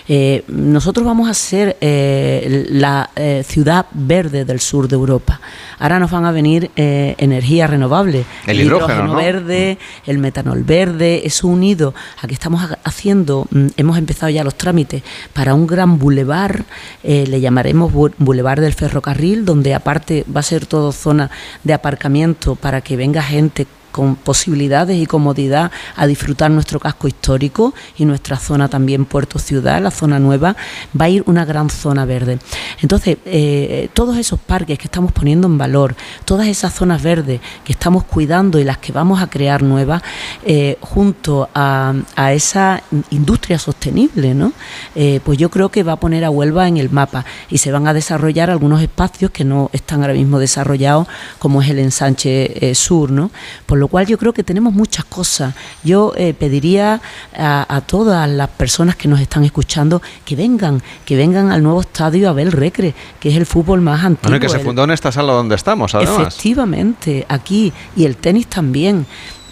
eh, 0.07 0.43
nosotros 0.47 1.05
vamos 1.05 1.29
a 1.29 1.33
ser 1.33 1.77
eh, 1.81 2.65
la 2.69 3.09
eh, 3.15 3.43
ciudad 3.45 3.85
verde 3.93 4.45
del 4.45 4.59
sur 4.59 4.87
de 4.87 4.95
Europa. 4.95 5.39
Ahora 5.79 5.99
nos 5.99 6.11
van 6.11 6.25
a 6.25 6.31
venir 6.31 6.69
energías 6.75 7.69
renovables. 7.69 8.25
El, 8.45 8.61
hidrógeno, 8.61 9.15
verde, 9.15 9.77
el 10.05 10.17
metanol 10.19 10.63
verde, 10.63 11.21
eso 11.25 11.47
unido 11.47 11.93
a 12.21 12.27
que 12.27 12.33
estamos 12.33 12.61
haciendo, 12.83 13.47
mm, 13.49 13.67
hemos 13.77 13.97
empezado 13.97 14.29
ya 14.29 14.43
los 14.43 14.55
trámites 14.55 15.03
para 15.33 15.53
un 15.55 15.65
gran 15.65 15.97
bulevar, 15.97 16.65
le 17.03 17.41
llamaremos 17.41 17.91
bulevar 18.17 18.61
del 18.61 18.73
ferrocarril, 18.73 19.45
donde 19.45 19.73
aparte 19.73 20.23
va 20.33 20.41
a 20.41 20.43
ser 20.43 20.65
todo 20.65 20.91
zona 20.91 21.31
de 21.63 21.73
aparcamiento 21.73 22.55
para 22.55 22.81
que 22.81 22.95
venga 22.95 23.23
gente 23.23 23.65
con 23.91 24.15
posibilidades 24.15 24.97
y 24.97 25.05
comodidad 25.05 25.71
a 25.95 26.07
disfrutar 26.07 26.51
nuestro 26.51 26.79
casco 26.79 27.07
histórico 27.07 27.73
y 27.97 28.05
nuestra 28.05 28.37
zona 28.37 28.69
también 28.69 29.05
Puerto 29.05 29.39
Ciudad, 29.39 29.81
la 29.81 29.91
zona 29.91 30.19
nueva, 30.19 30.55
va 30.99 31.05
a 31.05 31.09
ir 31.09 31.23
una 31.25 31.45
gran 31.45 31.69
zona 31.69 32.05
verde. 32.05 32.39
Entonces, 32.81 33.17
eh, 33.25 33.89
todos 33.93 34.17
esos 34.17 34.39
parques 34.39 34.77
que 34.77 34.85
estamos 34.85 35.11
poniendo 35.11 35.47
en 35.47 35.57
valor, 35.57 35.95
todas 36.25 36.47
esas 36.47 36.73
zonas 36.73 37.01
verdes 37.01 37.41
que 37.63 37.73
estamos 37.73 38.03
cuidando 38.03 38.59
y 38.59 38.63
las 38.63 38.77
que 38.77 38.91
vamos 38.91 39.21
a 39.21 39.29
crear 39.29 39.63
nuevas, 39.63 40.01
eh, 40.45 40.77
junto 40.81 41.49
a, 41.53 41.93
esa 42.31 42.81
industria 43.09 43.59
sostenible, 43.59 44.33
¿no? 44.33 44.53
Eh, 44.95 45.19
pues 45.23 45.37
yo 45.37 45.49
creo 45.49 45.69
que 45.69 45.83
va 45.83 45.93
a 45.93 45.99
poner 45.99 46.23
a 46.23 46.29
Huelva 46.29 46.67
en 46.67 46.77
el 46.77 46.89
mapa 46.89 47.25
y 47.49 47.57
se 47.57 47.71
van 47.71 47.87
a 47.87 47.93
desarrollar 47.93 48.49
algunos 48.49 48.81
espacios 48.81 49.31
que 49.31 49.43
no 49.43 49.69
están 49.73 50.01
ahora 50.01 50.13
mismo 50.13 50.39
desarrollados, 50.39 51.07
como 51.39 51.61
es 51.61 51.69
el 51.69 51.79
ensanche 51.79 52.73
sur, 52.75 53.11
¿no? 53.11 53.31
Lo 53.81 53.87
cual 53.87 54.05
yo 54.05 54.17
creo 54.17 54.31
que 54.31 54.43
tenemos 54.43 54.73
muchas 54.73 55.05
cosas. 55.05 55.55
Yo 55.83 56.13
eh, 56.15 56.35
pediría 56.35 57.01
a, 57.35 57.81
todas 57.87 58.29
las 58.29 58.47
personas 58.49 58.95
que 58.95 59.07
nos 59.07 59.19
están 59.19 59.43
escuchando 59.43 60.03
que 60.23 60.35
vengan, 60.35 60.81
que 61.03 61.15
vengan 61.15 61.51
al 61.51 61.63
nuevo 61.63 61.81
estadio 61.81 62.29
Abel 62.29 62.51
Recre, 62.51 62.93
que 63.19 63.29
es 63.29 63.35
el 63.35 63.47
fútbol 63.47 63.81
más 63.81 64.03
antiguo. 64.05 64.29
Bueno, 64.29 64.39
que 64.39 64.49
se 64.49 64.59
fundó 64.59 64.83
en 64.83 64.91
esta 64.91 65.11
sala 65.11 65.33
donde 65.33 65.55
estamos, 65.55 65.95
además. 65.95 66.27
Efectivamente, 66.27 67.25
aquí, 67.27 67.73
y 67.95 68.05
el 68.05 68.17
tenis 68.17 68.47
también. 68.47 69.07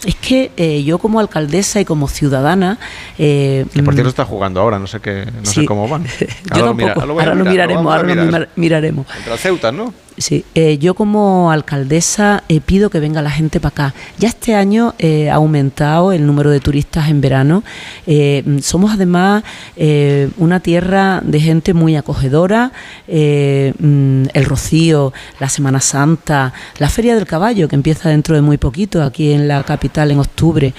Es 0.06 0.16
que 0.16 0.52
eh, 0.56 0.82
yo 0.84 0.98
como 0.98 1.20
alcaldesa 1.20 1.82
y 1.82 1.86
como 1.86 2.08
ciudadana... 2.08 2.78
Eh, 3.18 3.66
que 3.74 3.84
por 3.84 3.94
cierto 3.94 4.10
está 4.10 4.24
jugando 4.24 4.62
ahora, 4.62 4.80
no 4.80 4.88
sé, 4.88 5.02
qué, 5.02 5.26
no 5.26 5.46
sé 5.46 5.66
cómo 5.66 5.90
van. 5.90 6.06
yo 6.56 6.66
tampoco, 6.66 7.02
ahora 7.02 7.36
lo 7.36 7.44
miraremos, 7.44 7.86
ahora 7.86 8.16
lo 8.16 8.48
miraremos. 8.56 9.06
Contra 9.08 9.38
Ceuta, 9.38 9.74
¿no? 9.74 9.94
Sí, 10.20 10.44
eh, 10.54 10.78
yo 10.80 10.96
como 10.96 11.50
alcaldesa 11.50 12.44
eh, 12.50 12.60
pido 12.60 12.90
que 12.90 13.00
venga 13.00 13.22
la 13.22 13.32
gente 13.32 13.62
para 13.62 13.70
acá. 13.70 13.96
Ya 14.18 14.28
este 14.28 14.54
año 14.54 14.94
eh, 15.00 15.30
ha 15.30 15.36
aumentado 15.36 16.12
el 16.12 16.28
número 16.28 16.50
de 16.50 16.60
turistas 16.60 17.08
en 17.08 17.22
verano. 17.22 17.64
somos 18.62 18.92
además 18.92 19.44
una 20.38 20.60
tierra 20.60 21.22
de 21.24 21.40
gente 21.40 21.74
muy 21.74 21.96
acogedora. 21.96 22.74
Mm, 23.08 24.26
el 24.34 24.46
Rocío, 24.46 25.14
la 25.40 25.48
Semana 25.48 25.80
Santa, 25.80 26.54
la 26.80 26.90
Feria 26.90 27.16
del 27.16 27.26
Caballo, 27.26 27.70
que 27.70 27.76
empieza 27.76 28.10
dentro 28.10 28.36
de 28.36 28.42
muy 28.42 28.58
poquito 28.58 29.02
aquí 29.02 29.32
en 29.32 29.48
la 29.48 29.64
capital 29.64 30.12
en 30.12 30.20
octubre, 30.20 30.74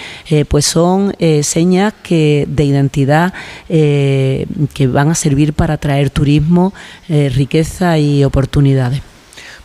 pues 0.49 0.67
son 0.67 1.15
señas 1.43 1.95
que, 2.03 2.47
de 2.47 2.65
identidad 2.65 3.33
que 3.69 4.87
van 4.93 5.09
a 5.11 5.15
servir 5.15 5.55
para 5.55 5.75
atraer 5.75 6.11
turismo, 6.11 6.75
riqueza 7.09 7.99
y 7.99 8.23
oportunidades. 8.25 9.10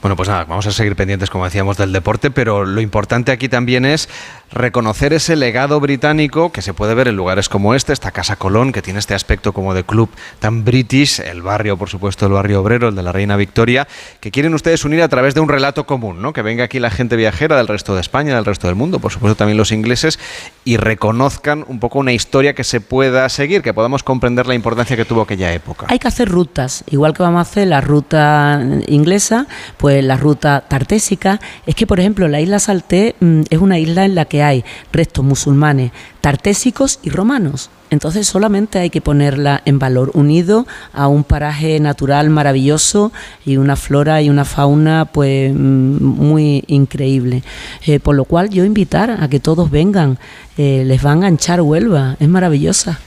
Bueno, 0.05 0.15
pues 0.15 0.29
nada, 0.29 0.43
vamos 0.43 0.67
a 0.67 0.71
seguir 0.71 0.95
pendientes, 0.95 1.31
como 1.31 1.45
decíamos, 1.45 1.77
del 1.77 1.91
deporte, 1.91 2.29
pero 2.29 2.63
lo 2.63 2.79
importante 2.79 3.31
aquí 3.31 3.49
también 3.49 3.85
es 3.85 4.07
reconocer 4.51 5.13
ese 5.13 5.35
legado 5.35 5.79
británico 5.79 6.51
que 6.51 6.61
se 6.61 6.73
puede 6.73 6.93
ver 6.93 7.07
en 7.07 7.15
lugares 7.15 7.49
como 7.49 7.75
este, 7.75 7.93
esta 7.93 8.11
Casa 8.11 8.35
Colón, 8.35 8.71
que 8.71 8.81
tiene 8.81 8.99
este 8.99 9.13
aspecto 9.13 9.53
como 9.53 9.73
de 9.73 9.83
club 9.83 10.09
tan 10.39 10.63
british, 10.63 11.19
el 11.19 11.41
barrio, 11.41 11.77
por 11.77 11.89
supuesto, 11.89 12.25
el 12.25 12.33
barrio 12.33 12.61
obrero, 12.61 12.89
el 12.89 12.95
de 12.95 13.03
la 13.03 13.11
Reina 13.11 13.35
Victoria, 13.35 13.87
que 14.19 14.31
quieren 14.31 14.53
ustedes 14.53 14.85
unir 14.85 15.01
a 15.01 15.09
través 15.09 15.33
de 15.35 15.41
un 15.41 15.49
relato 15.49 15.85
común, 15.85 16.21
¿no? 16.21 16.33
Que 16.33 16.41
venga 16.41 16.63
aquí 16.63 16.79
la 16.79 16.91
gente 16.91 17.15
viajera 17.15 17.57
del 17.57 17.67
resto 17.67 17.95
de 17.95 18.01
España, 18.01 18.35
del 18.35 18.45
resto 18.45 18.67
del 18.67 18.75
mundo, 18.75 18.99
por 18.99 19.11
supuesto 19.11 19.35
también 19.35 19.57
los 19.57 19.71
ingleses, 19.71 20.19
y 20.63 20.77
reconozcan 20.77 21.65
un 21.67 21.79
poco 21.79 21.99
una 21.99 22.13
historia 22.13 22.53
que 22.53 22.63
se 22.63 22.81
pueda 22.81 23.27
seguir, 23.29 23.61
que 23.61 23.73
podamos 23.73 24.03
comprender 24.03 24.47
la 24.47 24.55
importancia 24.55 24.95
que 24.95 25.05
tuvo 25.05 25.21
aquella 25.21 25.53
época. 25.53 25.87
Hay 25.89 25.99
que 25.99 26.07
hacer 26.07 26.29
rutas, 26.29 26.83
igual 26.89 27.13
que 27.13 27.23
vamos 27.23 27.39
a 27.39 27.41
hacer 27.41 27.67
la 27.67 27.81
ruta 27.81 28.61
inglesa, 28.87 29.47
pues 29.77 30.03
la 30.03 30.17
ruta 30.17 30.65
tartésica, 30.67 31.39
es 31.65 31.75
que, 31.75 31.87
por 31.87 31.99
ejemplo, 31.99 32.27
la 32.27 32.39
isla 32.39 32.59
Salté 32.59 33.15
mm, 33.19 33.41
es 33.49 33.59
una 33.59 33.79
isla 33.79 34.05
en 34.05 34.15
la 34.15 34.25
que 34.25 34.43
hay 34.47 34.63
restos 34.91 35.25
musulmanes 35.25 35.91
tartésicos 36.21 36.99
y 37.03 37.09
romanos. 37.09 37.69
Entonces 37.95 38.27
solamente 38.27 38.77
hay 38.77 38.89
que 38.89 38.99
ponerla 38.99 39.61
en 39.63 39.79
valor, 39.79 40.11
unido 40.13 40.67
a 40.91 41.07
un 41.07 41.23
paraje 41.23 41.79
natural 41.79 42.29
maravilloso 42.29 43.13
y 43.45 43.55
una 43.55 43.77
flora 43.77 44.21
y 44.21 44.29
una 44.29 44.43
fauna 44.43 45.05
pues 45.05 45.53
mm, 45.53 46.03
muy 46.03 46.65
increíble. 46.67 47.41
Eh, 47.85 48.01
por 48.01 48.15
lo 48.15 48.25
cual 48.25 48.49
yo 48.49 48.65
invitar 48.65 49.11
a 49.11 49.29
que 49.29 49.39
todos 49.39 49.71
vengan, 49.71 50.19
eh, 50.57 50.83
les 50.85 51.05
va 51.05 51.11
a 51.11 51.13
enganchar 51.13 51.61
Huelva, 51.61 52.17
es 52.19 52.27
maravillosa. 52.27 52.99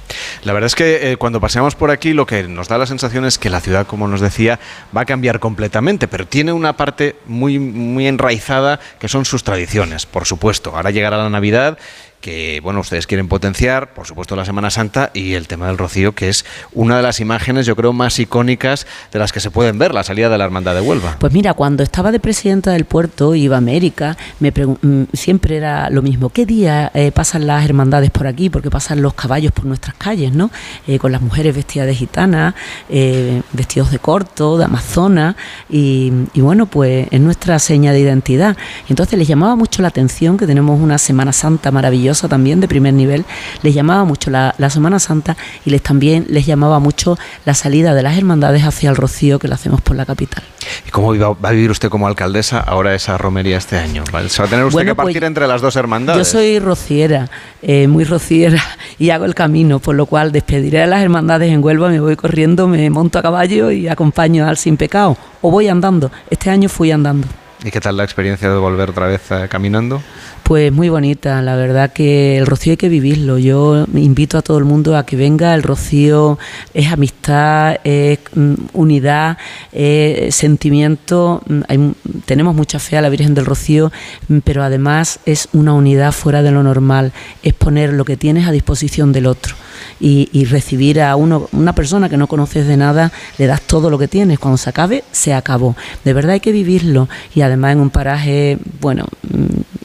La 0.44 0.54
verdad 0.54 0.68
es 0.68 0.74
que 0.74 1.12
eh, 1.12 1.16
cuando 1.18 1.38
paseamos 1.38 1.74
por 1.74 1.90
aquí 1.90 2.14
lo 2.14 2.26
que 2.26 2.44
nos 2.44 2.68
da 2.68 2.78
la 2.78 2.86
sensación 2.86 3.26
es 3.26 3.38
que 3.38 3.50
la 3.50 3.60
ciudad, 3.60 3.86
como 3.86 4.08
nos 4.08 4.22
decía, 4.22 4.58
va 4.96 5.02
a 5.02 5.04
cambiar 5.04 5.38
completamente, 5.38 6.08
pero 6.08 6.26
tiene 6.26 6.52
una 6.52 6.76
parte 6.78 7.16
muy, 7.26 7.58
muy 7.58 8.06
enraizada 8.06 8.80
que 8.98 9.08
son 9.08 9.26
sus 9.26 9.44
tradiciones, 9.44 10.06
por 10.06 10.24
supuesto. 10.24 10.74
Ahora 10.74 10.90
llegará 10.90 11.18
la 11.18 11.28
Navidad 11.28 11.78
que 12.20 12.60
bueno, 12.62 12.80
ustedes 12.80 13.06
quieren 13.06 13.28
potenciar, 13.28 13.94
por 13.94 14.06
supuesto 14.06 14.34
la 14.34 14.44
Semana 14.44 14.70
Santa 14.70 15.10
y 15.14 15.34
el 15.34 15.46
tema 15.46 15.68
del 15.68 15.78
rocío, 15.78 16.14
que 16.14 16.28
es 16.28 16.44
una 16.72 16.96
de 16.96 17.02
las 17.02 17.20
imágenes, 17.20 17.66
yo 17.66 17.76
creo, 17.76 17.92
más 17.92 18.18
icónicas 18.18 18.86
de 19.12 19.18
las 19.18 19.32
que 19.32 19.40
se 19.40 19.50
pueden 19.50 19.78
ver, 19.78 19.94
la 19.94 20.02
salida 20.02 20.28
de 20.28 20.38
la 20.38 20.44
Hermandad 20.44 20.74
de 20.74 20.80
Huelva. 20.80 21.16
Pues 21.18 21.32
mira, 21.32 21.54
cuando 21.54 21.82
estaba 21.82 22.10
de 22.10 22.20
presidenta 22.20 22.72
del 22.72 22.84
puerto, 22.84 23.34
iba 23.34 23.56
a 23.56 23.58
América, 23.58 24.16
me 24.40 24.50
mm, 24.50 25.04
siempre 25.12 25.56
era 25.56 25.90
lo 25.90 26.02
mismo, 26.02 26.30
¿qué 26.30 26.44
día 26.44 26.90
eh, 26.94 27.12
pasan 27.12 27.46
las 27.46 27.64
hermandades 27.64 28.10
por 28.10 28.26
aquí? 28.26 28.50
Porque 28.50 28.70
pasan 28.70 29.00
los 29.00 29.14
caballos 29.14 29.52
por 29.52 29.66
nuestras 29.66 29.94
calles, 29.96 30.32
¿no? 30.32 30.50
Eh, 30.86 30.98
con 30.98 31.12
las 31.12 31.22
mujeres 31.22 31.54
vestidas 31.54 31.86
de 31.86 31.94
gitana, 31.94 32.54
eh, 32.88 33.42
vestidos 33.52 33.90
de 33.90 33.98
corto, 33.98 34.58
de 34.58 34.64
amazona, 34.64 35.36
y, 35.70 36.12
y 36.34 36.40
bueno, 36.40 36.66
pues 36.66 37.06
es 37.10 37.20
nuestra 37.20 37.58
seña 37.58 37.92
de 37.92 38.00
identidad. 38.00 38.56
Entonces 38.88 39.18
les 39.18 39.28
llamaba 39.28 39.54
mucho 39.54 39.82
la 39.82 39.88
atención 39.88 40.36
que 40.36 40.46
tenemos 40.46 40.80
una 40.80 40.98
Semana 40.98 41.32
Santa 41.32 41.70
maravillosa 41.70 42.07
también 42.28 42.60
de 42.60 42.68
primer 42.68 42.94
nivel, 42.94 43.24
les 43.62 43.74
llamaba 43.74 44.04
mucho 44.04 44.30
la, 44.30 44.54
Semana 44.70 44.98
Santa 44.98 45.36
y 45.64 45.70
les 45.70 45.82
también 45.82 46.26
les 46.28 46.46
llamaba 46.46 46.78
mucho 46.78 47.18
la 47.44 47.54
salida 47.54 47.94
de 47.94 48.02
las 48.02 48.18
hermandades 48.18 48.64
hacia 48.64 48.90
el 48.90 48.96
Rocío 48.96 49.38
que 49.38 49.48
la 49.48 49.54
hacemos 49.54 49.80
por 49.80 49.96
la 49.96 50.04
capital. 50.04 50.42
¿Y 50.86 50.90
cómo 50.90 51.16
va, 51.16 51.48
a 51.48 51.52
vivir 51.52 51.70
usted 51.70 51.88
como 51.88 52.06
alcaldesa 52.06 52.60
ahora 52.60 52.94
esa 52.94 53.16
romería 53.16 53.56
este 53.56 53.78
año? 53.78 54.04
¿Se 54.28 54.42
va 54.42 54.46
a 54.46 54.50
tener 54.50 54.64
usted 54.66 54.84
que 54.84 54.94
pues 54.94 55.06
partir 55.06 55.24
entre 55.24 55.46
las 55.46 55.60
dos 55.62 55.76
hermandades? 55.76 56.18
Yo 56.18 56.24
soy 56.24 56.58
rociera, 56.58 57.30
eh, 57.62 57.88
muy 57.88 58.04
rociera, 58.04 58.62
y 58.98 59.10
hago 59.10 59.24
el 59.24 59.34
camino, 59.34 59.78
por 59.78 59.94
lo 59.94 60.06
cual 60.06 60.32
despediré 60.32 60.82
a 60.82 60.86
las 60.86 61.02
hermandades 61.02 61.52
en 61.52 61.64
Huelva, 61.64 61.88
me 61.88 62.00
voy 62.00 62.16
corriendo, 62.16 62.68
me 62.68 62.88
monto 62.90 63.18
a 63.18 63.22
caballo 63.22 63.70
y 63.70 63.88
acompaño 63.88 64.46
al 64.46 64.56
sin 64.56 64.76
pecado. 64.76 65.16
O 65.40 65.50
voy 65.50 65.68
andando. 65.68 66.10
Este 66.30 66.50
año 66.50 66.68
fui 66.68 66.90
andando. 66.90 67.26
¿Y 67.64 67.70
qué 67.72 67.80
tal 67.80 67.96
la 67.96 68.04
experiencia 68.04 68.48
de 68.48 68.56
volver 68.56 68.90
otra 68.90 69.08
vez 69.08 69.20
eh, 69.30 69.48
caminando? 69.50 70.00
Pues 70.44 70.72
muy 70.72 70.88
bonita, 70.88 71.42
la 71.42 71.56
verdad 71.56 71.92
que 71.92 72.38
el 72.38 72.46
rocío 72.46 72.72
hay 72.72 72.76
que 72.76 72.88
vivirlo. 72.88 73.36
Yo 73.36 73.84
invito 73.94 74.38
a 74.38 74.42
todo 74.42 74.58
el 74.58 74.64
mundo 74.64 74.96
a 74.96 75.04
que 75.04 75.16
venga, 75.16 75.54
el 75.54 75.62
rocío 75.62 76.38
es 76.72 76.90
amistad, 76.92 77.76
es 77.82 78.20
mm, 78.32 78.54
unidad, 78.72 79.38
es 79.72 80.34
sentimiento. 80.36 81.42
Mm, 81.46 81.90
tenemos 82.24 82.54
mucha 82.54 82.78
fe 82.78 82.96
a 82.96 83.02
la 83.02 83.08
Virgen 83.08 83.34
del 83.34 83.44
Rocío, 83.44 83.90
mm, 84.28 84.38
pero 84.38 84.62
además 84.62 85.18
es 85.26 85.48
una 85.52 85.72
unidad 85.74 86.12
fuera 86.12 86.42
de 86.42 86.52
lo 86.52 86.62
normal, 86.62 87.12
es 87.42 87.54
poner 87.54 87.92
lo 87.92 88.04
que 88.04 88.16
tienes 88.16 88.46
a 88.46 88.52
disposición 88.52 89.12
del 89.12 89.26
otro. 89.26 89.54
Y, 90.00 90.44
recibir 90.46 91.00
a 91.00 91.16
uno, 91.16 91.48
una 91.52 91.74
persona 91.74 92.08
que 92.08 92.16
no 92.16 92.26
conoces 92.26 92.66
de 92.66 92.76
nada, 92.76 93.12
le 93.36 93.46
das 93.46 93.60
todo 93.62 93.90
lo 93.90 93.98
que 93.98 94.08
tienes. 94.08 94.38
Cuando 94.38 94.56
se 94.56 94.70
acabe, 94.70 95.04
se 95.12 95.34
acabó. 95.34 95.76
De 96.04 96.12
verdad 96.12 96.32
hay 96.32 96.40
que 96.40 96.52
vivirlo 96.52 97.08
y 97.34 97.42
además 97.42 97.72
en 97.72 97.80
un 97.80 97.90
paraje, 97.90 98.58
bueno, 98.80 99.04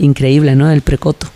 increíble, 0.04 0.56
¿no? 0.56 0.70
El 0.72 0.82
precoto. 0.82 1.28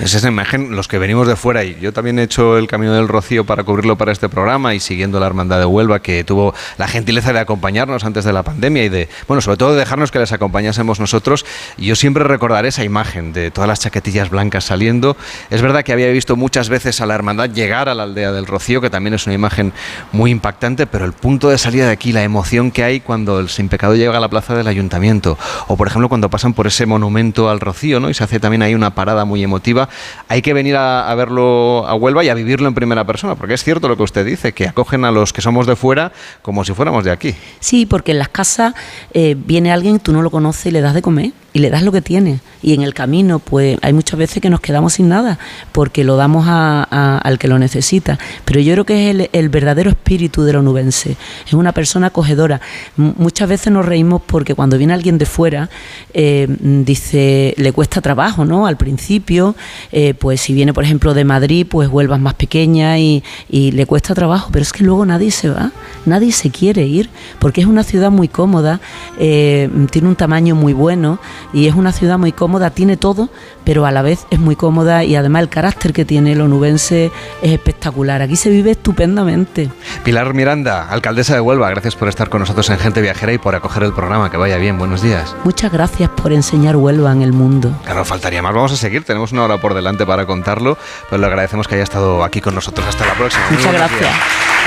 Es 0.00 0.14
esa 0.14 0.28
imagen, 0.28 0.76
los 0.76 0.88
que 0.88 0.98
venimos 0.98 1.26
de 1.26 1.36
fuera, 1.36 1.64
y 1.64 1.78
yo 1.80 1.92
también 1.92 2.18
he 2.18 2.24
hecho 2.24 2.58
el 2.58 2.66
Camino 2.66 2.94
del 2.94 3.08
Rocío 3.08 3.44
para 3.44 3.64
cubrirlo 3.64 3.96
para 3.96 4.12
este 4.12 4.28
programa 4.28 4.74
y 4.74 4.80
siguiendo 4.80 5.18
la 5.20 5.26
Hermandad 5.26 5.58
de 5.58 5.64
Huelva, 5.64 6.00
que 6.00 6.24
tuvo 6.24 6.54
la 6.78 6.88
gentileza 6.88 7.32
de 7.32 7.40
acompañarnos 7.40 8.04
antes 8.04 8.24
de 8.24 8.32
la 8.32 8.42
pandemia 8.42 8.84
y 8.84 8.88
de, 8.88 9.08
bueno, 9.26 9.40
sobre 9.40 9.56
todo 9.56 9.72
de 9.72 9.78
dejarnos 9.78 10.10
que 10.10 10.18
les 10.18 10.32
acompañásemos 10.32 11.00
nosotros. 11.00 11.44
Yo 11.78 11.96
siempre 11.96 12.24
recordaré 12.24 12.68
esa 12.68 12.84
imagen 12.84 13.32
de 13.32 13.50
todas 13.50 13.68
las 13.68 13.80
chaquetillas 13.80 14.30
blancas 14.30 14.64
saliendo. 14.64 15.16
Es 15.50 15.62
verdad 15.62 15.82
que 15.82 15.92
había 15.92 16.08
visto 16.08 16.36
muchas 16.36 16.68
veces 16.68 17.00
a 17.00 17.06
la 17.06 17.14
Hermandad 17.14 17.50
llegar 17.50 17.88
a 17.88 17.94
la 17.94 18.04
aldea 18.04 18.32
del 18.32 18.46
Rocío, 18.46 18.80
que 18.80 18.90
también 18.90 19.14
es 19.14 19.26
una 19.26 19.34
imagen 19.34 19.72
muy 20.12 20.30
impactante, 20.30 20.86
pero 20.86 21.04
el 21.04 21.12
punto 21.12 21.48
de 21.48 21.58
salida 21.58 21.86
de 21.86 21.92
aquí, 21.92 22.12
la 22.12 22.22
emoción 22.22 22.70
que 22.70 22.84
hay 22.84 23.00
cuando 23.00 23.40
el 23.40 23.48
Sin 23.48 23.68
Pecado 23.68 23.94
llega 23.94 24.16
a 24.16 24.20
la 24.20 24.28
plaza 24.28 24.54
del 24.54 24.66
Ayuntamiento, 24.66 25.38
o 25.68 25.76
por 25.76 25.88
ejemplo 25.88 26.08
cuando 26.08 26.30
pasan 26.30 26.54
por 26.54 26.66
ese 26.66 26.86
monumento 26.86 27.50
al 27.50 27.60
Rocío, 27.60 28.00
¿no? 28.00 28.13
Se 28.14 28.24
hace 28.24 28.40
también 28.40 28.62
ahí 28.62 28.74
una 28.74 28.94
parada 28.94 29.24
muy 29.24 29.42
emotiva 29.42 29.88
hay 30.28 30.42
que 30.42 30.52
venir 30.52 30.76
a, 30.76 31.14
verlo 31.14 31.86
a 31.86 31.94
Huelva 31.94 32.24
y 32.24 32.28
a 32.28 32.34
vivirlo 32.34 32.68
en 32.68 32.74
primera 32.74 33.04
persona, 33.04 33.34
porque 33.34 33.54
es 33.54 33.62
cierto 33.62 33.88
lo 33.88 33.96
que 33.96 34.02
usted 34.02 34.24
dice, 34.24 34.52
que 34.52 34.66
acogen 34.66 35.04
a 35.04 35.10
los 35.10 35.32
que 35.32 35.42
somos 35.42 35.66
de 35.66 35.76
fuera 35.76 36.12
como 36.42 36.64
si 36.64 36.72
fuéramos 36.72 37.04
de 37.04 37.10
aquí. 37.10 37.34
Sí, 37.60 37.86
porque 37.86 38.12
en 38.12 38.18
las 38.18 38.28
casas 38.28 38.74
eh, 39.12 39.36
viene 39.38 39.72
alguien, 39.72 39.98
tú 40.00 40.12
no 40.12 40.22
lo 40.22 40.30
conoces 40.30 40.66
y 40.66 40.70
le 40.70 40.80
das 40.80 40.94
de 40.94 41.02
comer 41.02 41.32
y 41.54 41.60
le 41.60 41.70
das 41.70 41.82
lo 41.84 41.92
que 41.92 42.02
tiene. 42.02 42.40
Y 42.62 42.74
en 42.74 42.82
el 42.82 42.92
camino, 42.94 43.38
pues 43.38 43.78
hay 43.80 43.92
muchas 43.92 44.18
veces 44.18 44.42
que 44.42 44.50
nos 44.50 44.60
quedamos 44.60 44.94
sin 44.94 45.08
nada, 45.08 45.38
porque 45.70 46.02
lo 46.02 46.16
damos 46.16 46.46
al 46.48 47.38
que 47.38 47.46
lo 47.46 47.58
necesita. 47.60 48.18
Pero 48.44 48.60
yo 48.60 48.72
creo 48.74 48.84
que 48.84 49.10
es 49.10 49.28
el, 49.32 49.48
verdadero 49.48 49.88
espíritu 49.90 50.42
de 50.42 50.52
lo 50.52 50.62
nubense. 50.62 51.16
Es 51.46 51.52
una 51.52 51.72
persona 51.72 52.08
acogedora. 52.08 52.60
muchas 52.96 53.48
veces 53.48 53.72
nos 53.72 53.86
reímos 53.86 54.20
porque 54.26 54.56
cuando 54.56 54.76
viene 54.78 54.94
alguien 54.94 55.16
de 55.16 55.26
fuera, 55.26 55.70
eh, 56.12 56.48
dice, 56.58 57.54
le 57.56 57.72
cuesta 57.72 58.00
trabajo, 58.00 58.44
¿no? 58.44 58.66
Al 58.66 58.76
principio, 58.76 59.54
eh, 59.92 60.14
pues 60.14 60.40
si 60.40 60.54
viene, 60.54 60.74
por 60.74 60.82
ejemplo, 60.82 61.14
de 61.14 61.24
Madrid, 61.24 61.66
pues 61.70 61.88
vuelvas 61.88 62.18
más 62.18 62.34
pequeña 62.34 62.98
y, 62.98 63.22
le 63.48 63.86
cuesta 63.86 64.14
trabajo, 64.14 64.50
pero 64.52 64.62
es 64.62 64.72
que 64.72 64.84
luego 64.84 65.06
nadie 65.06 65.30
se 65.30 65.48
va, 65.48 65.70
nadie 66.04 66.32
se 66.32 66.50
quiere 66.50 66.86
ir, 66.86 67.08
porque 67.38 67.60
es 67.60 67.66
una 67.66 67.82
ciudad 67.82 68.10
muy 68.10 68.28
cómoda, 68.28 68.80
eh, 69.18 69.68
tiene 69.90 70.08
un 70.08 70.16
tamaño 70.16 70.54
muy 70.54 70.72
bueno 70.72 71.18
y 71.52 71.66
es 71.66 71.74
una 71.74 71.92
ciudad 71.92 72.18
muy 72.18 72.32
cómoda, 72.32 72.70
tiene 72.70 72.96
todo, 72.96 73.28
pero 73.64 73.86
a 73.86 73.90
la 73.90 74.02
vez 74.02 74.26
es 74.30 74.38
muy 74.38 74.56
cómoda 74.56 75.04
y 75.04 75.16
además 75.16 75.42
el 75.42 75.48
carácter 75.48 75.92
que 75.92 76.04
tiene 76.04 76.32
el 76.32 76.40
onubense 76.40 77.10
es 77.42 77.52
espectacular. 77.52 78.22
Aquí 78.22 78.36
se 78.36 78.50
vive 78.50 78.72
estupendamente. 78.72 79.70
Pilar 80.04 80.34
Miranda, 80.34 80.88
alcaldesa 80.88 81.34
de 81.34 81.40
Huelva, 81.40 81.70
gracias 81.70 81.96
por 81.96 82.08
estar 82.08 82.28
con 82.28 82.40
nosotros 82.40 82.68
en 82.70 82.78
Gente 82.78 83.00
Viajera 83.00 83.32
y 83.32 83.38
por 83.38 83.54
acoger 83.54 83.82
el 83.82 83.92
programa. 83.92 84.30
Que 84.30 84.36
vaya 84.36 84.56
bien, 84.56 84.78
buenos 84.78 85.02
días. 85.02 85.34
Muchas 85.44 85.72
gracias 85.72 86.10
por 86.10 86.32
enseñar 86.32 86.76
Huelva 86.76 87.12
en 87.12 87.22
el 87.22 87.32
mundo. 87.32 87.72
Claro, 87.84 88.04
faltaría 88.04 88.42
más. 88.42 88.54
Vamos 88.54 88.72
a 88.72 88.76
seguir, 88.76 89.04
tenemos 89.04 89.32
una 89.32 89.44
hora 89.44 89.58
por 89.58 89.74
delante 89.74 90.06
para 90.06 90.26
contarlo, 90.26 90.78
pero 91.10 91.20
le 91.20 91.26
agradecemos 91.26 91.68
que 91.68 91.76
haya 91.76 91.84
estado 91.84 92.24
aquí 92.24 92.40
con 92.40 92.54
nosotros. 92.54 92.86
Hasta 92.86 93.06
la 93.06 93.14
próxima. 93.14 93.44
Muchas 93.50 93.72
gracias. 93.72 94.10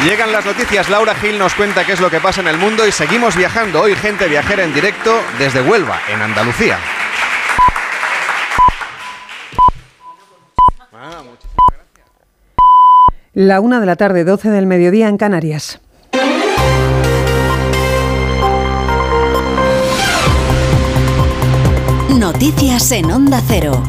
Llegan 0.05 0.31
las 0.31 0.45
noticias, 0.45 0.89
Laura 0.89 1.15
Gil 1.15 1.39
nos 1.39 1.55
cuenta 1.55 1.83
qué 1.83 1.93
es 1.93 1.99
lo 1.99 2.09
que 2.11 2.19
pasa 2.19 2.41
en 2.41 2.47
el 2.47 2.57
mundo 2.57 2.87
y 2.87 2.91
seguimos 2.91 3.35
viajando. 3.35 3.81
Hoy 3.81 3.95
Gente 3.95 4.27
Viajera 4.27 4.63
en 4.63 4.73
directo 4.73 5.19
desde 5.39 5.61
Huelva, 5.61 5.99
en 6.07 6.21
Andalucía. 6.21 6.77
La 13.39 13.59
una 13.59 13.79
de 13.79 13.85
la 13.85 13.95
tarde, 13.95 14.23
12 14.23 14.49
del 14.49 14.65
mediodía 14.65 15.07
en 15.09 15.17
Canarias. 15.17 15.79
Noticias 22.17 22.91
en 22.93 23.11
Onda 23.11 23.39
Cero. 23.47 23.83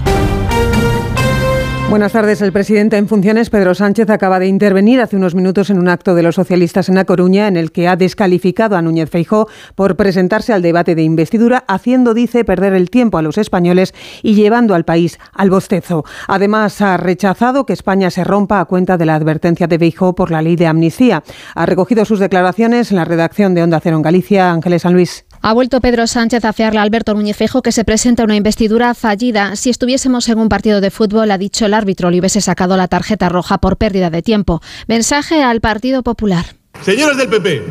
Buenas 1.91 2.13
tardes. 2.13 2.43
El 2.43 2.53
presidente 2.53 2.99
en 2.99 3.09
funciones, 3.09 3.49
Pedro 3.49 3.75
Sánchez, 3.75 4.11
acaba 4.11 4.39
de 4.39 4.47
intervenir 4.47 5.01
hace 5.01 5.17
unos 5.17 5.35
minutos 5.35 5.71
en 5.71 5.79
un 5.79 5.89
acto 5.89 6.15
de 6.15 6.23
los 6.23 6.35
socialistas 6.35 6.91
en 6.91 6.97
La 6.97 7.07
Coruña 7.07 7.49
en 7.49 7.57
el 7.57 7.73
que 7.73 7.89
ha 7.89 7.97
descalificado 7.97 8.77
a 8.77 8.83
Núñez 8.83 9.09
Feijó 9.09 9.49
por 9.75 9.97
presentarse 9.97 10.53
al 10.53 10.61
debate 10.61 10.95
de 10.95 11.03
investidura, 11.03 11.65
haciendo, 11.67 12.13
dice, 12.13 12.45
perder 12.45 12.75
el 12.75 12.91
tiempo 12.91 13.17
a 13.17 13.23
los 13.23 13.39
españoles 13.39 13.95
y 14.23 14.35
llevando 14.35 14.75
al 14.75 14.85
país 14.85 15.19
al 15.33 15.49
bostezo. 15.49 16.05
Además, 16.27 16.83
ha 16.83 16.99
rechazado 16.99 17.65
que 17.65 17.73
España 17.73 18.11
se 18.11 18.23
rompa 18.23 18.61
a 18.61 18.67
cuenta 18.67 18.99
de 18.99 19.07
la 19.07 19.15
advertencia 19.15 19.67
de 19.67 19.79
Feijó 19.79 20.15
por 20.15 20.31
la 20.31 20.43
ley 20.43 20.57
de 20.57 20.67
amnistía. 20.67 21.23
Ha 21.55 21.65
recogido 21.65 22.05
sus 22.05 22.21
declaraciones 22.21 22.91
en 22.91 22.99
la 22.99 23.07
redacción 23.07 23.55
de 23.55 23.63
Onda 23.63 23.81
Cero 23.81 23.97
en 23.97 24.03
Galicia, 24.03 24.53
Ángeles 24.53 24.83
San 24.83 24.93
Luis. 24.93 25.25
Ha 25.49 25.55
vuelto 25.55 25.81
Pedro 25.81 26.07
Sánchez 26.07 26.45
a 26.45 26.53
fiarle 26.53 26.79
a 26.79 26.83
Alberto 26.83 27.15
Núñez 27.15 27.35
Fejo 27.35 27.63
que 27.63 27.73
se 27.73 27.83
presenta 27.83 28.23
una 28.23 28.37
investidura 28.37 28.93
fallida. 28.93 29.57
Si 29.57 29.71
estuviésemos 29.71 30.29
en 30.29 30.39
un 30.39 30.51
partido 30.51 30.83
de 30.83 30.91
fútbol, 30.91 31.31
ha 31.31 31.39
dicho 31.39 31.65
el 31.65 31.73
árbitro, 31.73 32.11
le 32.11 32.19
hubiese 32.19 32.43
sacado 32.43 32.77
la 32.77 32.87
tarjeta 32.87 33.31
roja 33.31 33.57
por 33.57 33.79
pérdida 33.79 34.11
de 34.11 34.21
tiempo. 34.21 34.61
Mensaje 34.89 35.43
al 35.43 35.63
Partido 35.63 36.03
Popular. 36.03 36.45
Señores 36.83 37.17
del 37.17 37.31
PP, 37.31 37.65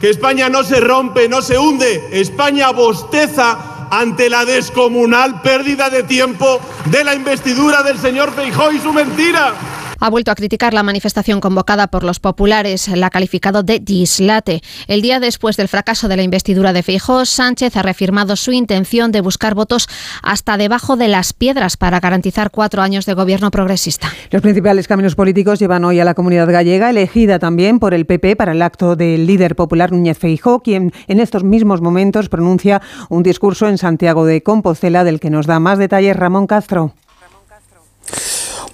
que 0.00 0.10
España 0.10 0.48
no 0.48 0.62
se 0.62 0.78
rompe, 0.78 1.28
no 1.28 1.42
se 1.42 1.58
hunde. 1.58 2.00
España 2.12 2.70
bosteza 2.70 3.88
ante 3.90 4.30
la 4.30 4.44
descomunal 4.44 5.42
pérdida 5.42 5.90
de 5.90 6.04
tiempo 6.04 6.60
de 6.84 7.02
la 7.02 7.16
investidura 7.16 7.82
del 7.82 7.98
señor 7.98 8.32
Feijó 8.32 8.70
y 8.70 8.78
su 8.78 8.92
mentira 8.92 9.54
ha 9.98 10.10
vuelto 10.10 10.30
a 10.30 10.34
criticar 10.34 10.74
la 10.74 10.82
manifestación 10.82 11.40
convocada 11.40 11.88
por 11.88 12.04
los 12.04 12.20
populares, 12.20 12.88
la 12.88 13.06
ha 13.06 13.10
calificado 13.10 13.62
de 13.62 13.80
dislate. 13.80 14.62
El 14.86 15.02
día 15.02 15.20
después 15.20 15.56
del 15.56 15.68
fracaso 15.68 16.08
de 16.08 16.16
la 16.16 16.22
investidura 16.22 16.72
de 16.72 16.82
Feijóo, 16.82 17.24
Sánchez 17.24 17.76
ha 17.76 17.82
reafirmado 17.82 18.36
su 18.36 18.52
intención 18.52 19.12
de 19.12 19.20
buscar 19.20 19.54
votos 19.54 19.88
hasta 20.22 20.56
debajo 20.56 20.96
de 20.96 21.08
las 21.08 21.32
piedras 21.32 21.76
para 21.76 22.00
garantizar 22.00 22.50
cuatro 22.50 22.82
años 22.82 23.06
de 23.06 23.14
gobierno 23.14 23.50
progresista. 23.50 24.12
Los 24.30 24.42
principales 24.42 24.88
caminos 24.88 25.14
políticos 25.14 25.58
llevan 25.58 25.84
hoy 25.84 26.00
a 26.00 26.04
la 26.04 26.14
comunidad 26.14 26.50
gallega, 26.50 26.90
elegida 26.90 27.38
también 27.38 27.78
por 27.78 27.94
el 27.94 28.06
PP 28.06 28.36
para 28.36 28.52
el 28.52 28.62
acto 28.62 28.96
del 28.96 29.26
líder 29.26 29.56
popular 29.56 29.92
Núñez 29.92 30.18
Feijóo, 30.18 30.60
quien 30.60 30.92
en 31.06 31.20
estos 31.20 31.44
mismos 31.44 31.80
momentos 31.80 32.28
pronuncia 32.28 32.80
un 33.08 33.22
discurso 33.22 33.68
en 33.68 33.78
Santiago 33.78 34.24
de 34.24 34.42
Compostela 34.42 35.04
del 35.04 35.20
que 35.20 35.30
nos 35.30 35.46
da 35.46 35.60
más 35.60 35.78
detalles 35.78 36.16
Ramón 36.16 36.46
Castro. 36.46 36.94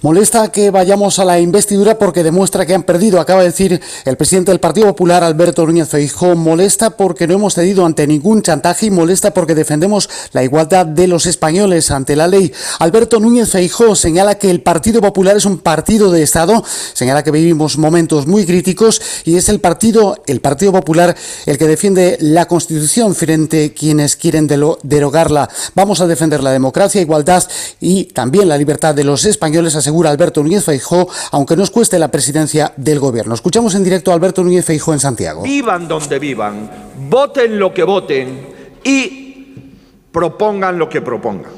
Molesta 0.01 0.51
que 0.51 0.71
vayamos 0.71 1.19
a 1.19 1.25
la 1.25 1.39
investidura 1.39 1.97
porque 1.97 2.23
demuestra 2.23 2.65
que 2.65 2.73
han 2.73 2.83
perdido, 2.83 3.19
acaba 3.19 3.41
de 3.41 3.47
decir 3.47 3.81
el 4.03 4.17
presidente 4.17 4.51
del 4.51 4.59
Partido 4.59 4.87
Popular, 4.87 5.23
Alberto 5.23 5.65
Núñez 5.65 5.89
Feijóo. 5.89 6.35
Molesta 6.35 6.91
porque 6.91 7.27
no 7.27 7.35
hemos 7.35 7.55
cedido 7.55 7.85
ante 7.85 8.05
ningún 8.05 8.41
chantaje 8.41 8.87
y 8.87 8.91
molesta 8.91 9.33
porque 9.33 9.55
defendemos 9.55 10.09
la 10.33 10.43
igualdad 10.43 10.85
de 10.85 11.07
los 11.07 11.25
españoles 11.25 11.91
ante 11.91 12.15
la 12.15 12.27
ley. 12.27 12.51
Alberto 12.79 13.19
Núñez 13.19 13.49
Feijóo 13.49 13.95
señala 13.95 14.35
que 14.35 14.49
el 14.49 14.61
Partido 14.61 15.01
Popular 15.01 15.37
es 15.37 15.45
un 15.45 15.59
partido 15.59 16.11
de 16.11 16.23
Estado, 16.23 16.63
señala 16.93 17.23
que 17.23 17.31
vivimos 17.31 17.77
momentos 17.77 18.27
muy 18.27 18.45
críticos 18.45 19.01
y 19.23 19.37
es 19.37 19.49
el 19.49 19.59
partido, 19.59 20.21
el 20.27 20.41
Partido 20.41 20.71
Popular, 20.71 21.15
el 21.45 21.57
que 21.57 21.67
defiende 21.67 22.17
la 22.19 22.47
Constitución 22.47 23.15
frente 23.15 23.65
a 23.65 23.73
quienes 23.73 24.15
quieren 24.15 24.47
derogarla. 24.83 25.49
Vamos 25.73 26.01
a 26.01 26.07
defender 26.07 26.43
la 26.43 26.51
democracia, 26.51 27.01
igualdad 27.01 27.43
y 27.79 28.05
también 28.05 28.49
la 28.49 28.57
libertad 28.57 28.93
de 28.93 29.03
los 29.03 29.25
españoles, 29.25 29.75
Alberto 30.07 30.41
Núñez 30.43 30.63
Feijó, 30.63 31.07
aunque 31.31 31.55
nos 31.55 31.71
cueste 31.71 31.99
la 31.99 32.09
presidencia 32.09 32.73
del 32.77 32.99
gobierno. 32.99 33.33
Escuchamos 33.33 33.75
en 33.75 33.83
directo 33.83 34.11
a 34.11 34.13
Alberto 34.13 34.43
Núñez 34.43 34.65
Feijó 34.65 34.93
en 34.93 34.99
Santiago. 34.99 35.43
Vivan 35.43 35.87
donde 35.87 36.19
vivan, 36.19 36.69
voten 37.09 37.59
lo 37.59 37.73
que 37.73 37.83
voten 37.83 38.47
y 38.83 39.63
propongan 40.11 40.77
lo 40.77 40.87
que 40.87 41.01
propongan. 41.01 41.51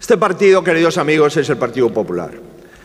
Este 0.00 0.16
partido, 0.16 0.64
queridos 0.64 0.96
amigos, 0.98 1.36
es 1.36 1.48
el 1.50 1.58
Partido 1.58 1.92
Popular. 1.92 2.30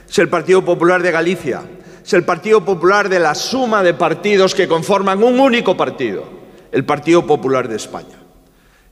Es 0.09 0.19
el 0.19 0.29
Partido 0.29 0.63
Popular 0.63 1.01
de 1.01 1.11
Galicia. 1.11 1.61
Es 2.05 2.13
el 2.13 2.23
Partido 2.23 2.63
Popular 2.63 3.09
de 3.09 3.19
la 3.19 3.33
suma 3.33 3.81
de 3.81 3.93
partidos 3.93 4.53
que 4.53 4.67
conforman 4.67 5.23
un 5.23 5.39
único 5.39 5.75
partido, 5.75 6.23
el 6.71 6.85
Partido 6.85 7.25
Popular 7.25 7.67
de 7.67 7.77
España. 7.77 8.19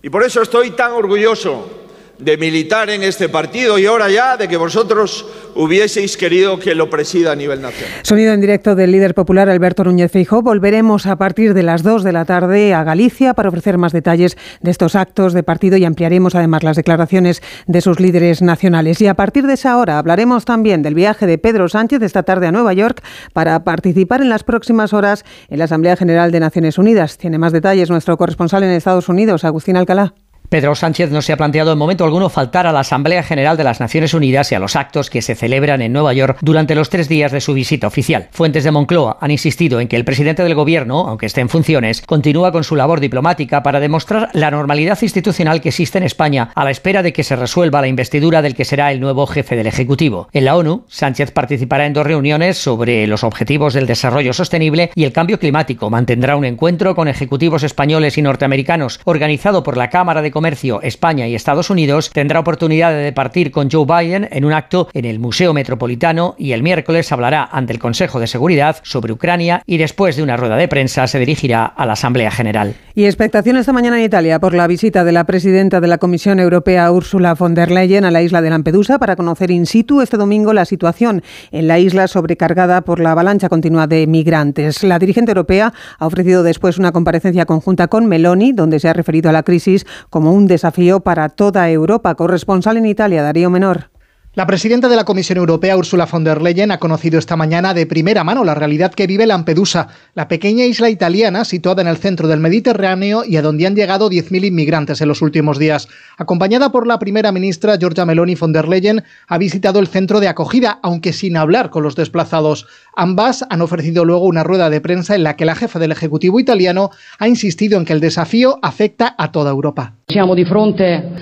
Y 0.02 0.10
por 0.10 0.24
eso 0.24 0.42
estoy 0.42 0.72
tan 0.72 0.94
orgulloso 0.94 1.83
de 2.20 2.38
militar 2.38 2.90
en 2.90 3.04
este 3.04 3.30
partido 3.30 3.78
y 3.80 3.86
ahora 3.86 4.10
ya 4.10 4.38
de 4.38 4.48
que 4.48 4.58
vosotros 4.58 5.26
hubieseis 5.56 6.18
querido 6.18 6.60
que 6.60 6.76
lo 6.76 6.90
presida 6.90 7.32
a 7.32 7.36
nivel 7.36 7.62
nacional. 7.62 8.00
Sonido 8.04 8.34
en 8.34 8.42
directo 8.42 8.76
del 8.76 8.92
líder 8.92 9.14
popular 9.14 9.50
Alberto 9.50 9.84
Núñez 9.84 10.12
Feijóo. 10.12 10.42
Volveremos 10.42 11.06
a 11.06 11.16
partir 11.18 11.54
de 11.54 11.64
las 11.64 11.84
2 11.84 12.04
de 12.04 12.12
la 12.12 12.26
tarde 12.26 12.74
a 12.74 12.84
Galicia 12.84 13.34
para 13.34 13.50
ofrecer 13.50 13.78
más 13.78 13.92
detalles 13.92 14.38
de 14.62 14.72
estos 14.72 14.96
actos 14.96 15.34
de 15.34 15.44
partido 15.44 15.78
y 15.78 15.86
ampliaremos 15.86 16.36
además 16.36 16.64
las 16.64 16.78
declaraciones 16.78 17.42
de 17.68 17.82
sus 17.82 18.00
líderes 18.00 18.42
nacionales. 18.42 19.02
Y 19.02 19.08
a 19.08 19.16
partir 19.16 19.48
de 19.48 19.54
esa 19.54 19.78
hora 19.78 19.98
hablaremos 19.98 20.46
también 20.46 20.82
del 20.82 20.96
viaje 20.96 21.26
de 21.26 21.38
Pedro 21.38 21.68
Sánchez 21.70 22.02
esta 22.02 22.24
tarde 22.24 22.48
a 22.48 22.52
Nueva 22.52 22.74
York 22.74 23.04
para 23.34 23.64
participar 23.64 24.22
en 24.22 24.30
las 24.30 24.44
próximas 24.44 24.94
horas 24.94 25.26
en 25.50 25.60
la 25.60 25.66
Asamblea 25.66 25.96
General 25.96 26.32
de 26.32 26.40
Naciones 26.40 26.78
Unidas. 26.78 27.18
Tiene 27.18 27.38
más 27.38 27.54
detalles 27.54 27.90
nuestro 27.90 28.18
corresponsal 28.18 28.64
en 28.64 28.72
Estados 28.72 29.10
Unidos, 29.10 29.44
Agustín 29.44 29.78
Alcalá. 29.78 30.14
Pedro 30.54 30.76
Sánchez 30.76 31.10
no 31.10 31.24
se 31.24 31.34
ha 31.34 31.38
planteado 31.38 31.72
en 31.72 31.80
momento 31.80 32.06
alguno 32.06 32.30
faltar 32.30 32.68
a 32.68 32.72
la 32.72 32.82
Asamblea 32.82 33.24
General 33.24 33.58
de 33.58 33.64
las 33.64 33.80
Naciones 33.80 34.14
Unidas 34.14 34.52
y 34.52 34.56
a 34.56 34.60
los 34.60 34.76
actos 34.76 35.10
que 35.10 35.24
se 35.24 35.34
celebran 35.34 35.82
en 35.82 35.92
Nueva 35.92 36.14
York 36.14 36.38
durante 36.42 36.76
los 36.76 36.92
tres 36.92 37.10
días 37.10 37.32
de 37.32 37.42
su 37.42 37.56
visita 37.56 37.88
oficial. 37.88 38.28
Fuentes 38.30 38.64
de 38.64 38.70
Moncloa 38.70 39.18
han 39.20 39.32
insistido 39.32 39.80
en 39.80 39.88
que 39.88 39.96
el 39.96 40.06
presidente 40.06 40.44
del 40.44 40.54
gobierno, 40.54 41.08
aunque 41.08 41.26
esté 41.26 41.42
en 41.42 41.50
funciones, 41.50 42.04
continúa 42.04 42.52
con 42.52 42.64
su 42.64 42.76
labor 42.76 43.00
diplomática 43.00 43.64
para 43.64 43.80
demostrar 43.80 44.30
la 44.34 44.52
normalidad 44.52 45.00
institucional 45.02 45.60
que 45.60 45.70
existe 45.70 45.98
en 45.98 46.04
España 46.04 46.52
a 46.54 46.64
la 46.64 46.70
espera 46.70 47.02
de 47.02 47.14
que 47.14 47.24
se 47.24 47.36
resuelva 47.36 47.82
la 47.82 47.88
investidura 47.88 48.44
del 48.44 48.54
que 48.54 48.64
será 48.64 48.92
el 48.92 49.00
nuevo 49.00 49.26
jefe 49.26 49.56
del 49.56 49.66
Ejecutivo. 49.66 50.30
En 50.34 50.46
la 50.46 50.56
ONU, 50.56 50.86
Sánchez 50.88 51.32
participará 51.32 51.88
en 51.88 51.94
dos 51.94 52.06
reuniones 52.06 52.60
sobre 52.60 53.08
los 53.08 53.24
objetivos 53.24 53.74
del 53.74 53.88
desarrollo 53.88 54.34
sostenible 54.34 54.92
y 54.94 55.06
el 55.06 55.14
cambio 55.14 55.40
climático. 55.40 55.90
Mantendrá 55.90 56.36
un 56.36 56.46
encuentro 56.46 56.94
con 56.94 57.08
ejecutivos 57.08 57.64
españoles 57.64 58.20
y 58.20 58.22
norteamericanos 58.22 59.00
organizado 59.06 59.64
por 59.64 59.78
la 59.78 59.90
Cámara 59.90 60.22
de 60.22 60.30
Comercio, 60.30 60.43
España 60.46 61.28
y 61.28 61.36
Estados 61.36 61.70
Unidos, 61.70 62.10
tendrá 62.14 62.40
oportunidad 62.40 62.92
de 62.92 62.98
departir 62.98 63.52
con 63.52 63.70
Joe 63.72 63.86
Biden 63.86 64.28
en 64.32 64.46
un 64.46 64.54
acto 64.54 64.88
en 64.94 65.06
el 65.06 65.20
Museo 65.20 65.54
Metropolitano 65.54 66.36
y 66.38 66.52
el 66.52 66.64
miércoles 66.64 67.12
hablará 67.12 67.48
ante 67.52 67.74
el 67.74 67.80
Consejo 67.80 68.20
de 68.20 68.28
Seguridad 68.28 68.78
sobre 68.84 69.14
Ucrania 69.14 69.64
y 69.66 69.78
después 69.78 70.16
de 70.16 70.24
una 70.24 70.38
rueda 70.38 70.58
de 70.58 70.68
prensa 70.68 71.08
se 71.08 71.20
dirigirá 71.20 71.66
a 71.66 71.86
la 71.86 71.94
Asamblea 71.94 72.32
General. 72.32 72.76
Y 72.96 73.06
expectación 73.06 73.58
esta 73.58 73.74
mañana 73.74 73.98
en 73.98 74.06
Italia 74.06 74.40
por 74.40 74.54
la 74.54 74.68
visita 74.68 75.04
de 75.04 75.12
la 75.12 75.24
presidenta 75.24 75.82
de 75.82 75.88
la 75.88 75.98
Comisión 75.98 76.40
Europea, 76.40 76.92
Ursula 76.92 77.34
von 77.34 77.56
der 77.56 77.72
Leyen, 77.72 78.06
a 78.06 78.12
la 78.12 78.22
isla 78.22 78.42
de 78.42 78.50
Lampedusa 78.50 79.00
para 79.00 79.16
conocer 79.16 79.50
in 79.50 79.66
situ 79.66 80.02
este 80.02 80.18
domingo 80.18 80.54
la 80.54 80.66
situación 80.66 81.24
en 81.52 81.68
la 81.68 81.80
isla 81.80 82.08
sobrecargada 82.08 82.82
por 82.82 83.00
la 83.00 83.12
avalancha 83.12 83.50
continua 83.50 83.88
de 83.88 84.06
migrantes. 84.08 84.84
La 84.84 85.00
dirigente 85.00 85.32
europea 85.32 85.74
ha 85.98 86.06
ofrecido 86.06 86.44
después 86.44 86.78
una 86.78 86.92
comparecencia 86.92 87.46
conjunta 87.46 87.88
con 87.88 88.06
Meloni, 88.06 88.52
donde 88.52 88.80
se 88.80 88.90
ha 88.90 88.94
referido 88.94 89.30
a 89.30 89.34
la 89.34 89.44
crisis 89.44 89.86
como 90.10 90.23
un 90.32 90.48
desafío 90.48 91.02
para 91.02 91.30
toda 91.30 91.70
Europa. 91.70 92.16
Corresponsal 92.16 92.78
en 92.78 92.86
Italia, 92.86 93.24
Darío 93.24 93.50
Menor. 93.50 93.93
La 94.36 94.48
presidenta 94.48 94.90
de 94.90 94.96
la 94.96 95.06
Comisión 95.06 95.38
Europea, 95.38 95.78
Ursula 95.78 96.08
von 96.08 96.24
der 96.24 96.42
Leyen, 96.42 96.72
ha 96.72 96.80
conocido 96.80 97.20
esta 97.20 97.36
mañana 97.36 97.76
de 97.76 97.86
primera 97.86 98.24
mano 98.24 98.44
la 98.44 98.56
realidad 98.56 98.92
que 98.92 99.06
vive 99.06 99.28
Lampedusa, 99.28 99.90
la 100.16 100.28
pequeña 100.28 100.66
isla 100.66 100.90
italiana 100.90 101.46
situada 101.46 101.84
en 101.84 101.88
el 101.88 101.98
centro 101.98 102.28
del 102.28 102.40
Mediterráneo 102.40 103.24
y 103.24 103.38
a 103.38 103.44
donde 103.44 103.68
han 103.68 103.76
llegado 103.76 104.10
10.000 104.10 104.46
inmigrantes 104.46 105.02
en 105.02 105.08
los 105.08 105.22
últimos 105.22 105.60
días. 105.60 105.88
Acompañada 106.18 106.72
por 106.72 106.88
la 106.88 106.98
primera 106.98 107.32
ministra 107.32 107.78
Giorgia 107.78 108.08
Meloni 108.08 108.34
von 108.34 108.54
der 108.54 108.68
Leyen, 108.68 109.04
ha 109.28 109.38
visitado 109.38 109.80
el 109.80 109.86
centro 109.86 110.20
de 110.20 110.30
acogida, 110.30 110.80
aunque 110.82 111.14
sin 111.14 111.38
hablar 111.38 111.70
con 111.70 111.84
los 111.84 111.96
desplazados. 111.96 112.66
Ambas 112.96 113.46
han 113.52 113.62
ofrecido 113.62 114.04
luego 114.04 114.26
una 114.26 114.44
rueda 114.44 114.72
de 114.72 114.82
prensa 114.82 115.14
en 115.14 115.22
la 115.22 115.36
que 115.36 115.46
la 115.46 115.54
jefa 115.54 115.78
del 115.78 115.92
Ejecutivo 115.92 116.40
italiano 116.40 116.90
ha 117.20 117.28
insistido 117.28 117.78
en 117.78 117.86
que 117.86 117.94
el 117.94 118.00
desafío 118.00 118.58
afecta 118.64 119.14
a 119.16 119.32
toda 119.32 119.52
Europa. 119.52 119.94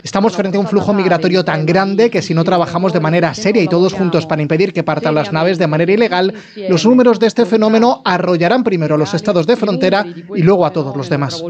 Estamos 0.02 0.34
frente 0.34 0.58
a 0.58 0.62
un 0.62 0.68
flujo 0.68 0.94
migratorio 0.94 1.44
tan 1.44 1.66
grande 1.66 2.10
que 2.10 2.22
si 2.22 2.34
no 2.34 2.46
trabajamos 2.46 2.94
de 2.94 3.01
manera 3.02 3.34
seria 3.34 3.62
y 3.64 3.68
todos 3.68 3.94
juntos 3.94 4.26
para 4.26 4.42
impedir 4.42 4.74
que 4.74 4.84
partan 4.84 5.16
las 5.16 5.34
naves 5.34 5.58
de 5.58 5.68
manera 5.68 5.92
ilegal, 5.92 6.34
los 6.70 6.86
números 6.86 7.20
de 7.20 7.28
este 7.28 7.46
fenómeno 7.46 8.02
arrollarán 8.06 8.64
primero 8.64 8.96
a 8.96 8.98
los 8.98 9.14
estados 9.14 9.48
de 9.48 9.56
frontera 9.56 10.06
y 10.36 10.42
luego 10.42 10.66
a 10.66 10.72
todos 10.72 10.96
los 10.96 11.10
demás. 11.10 11.44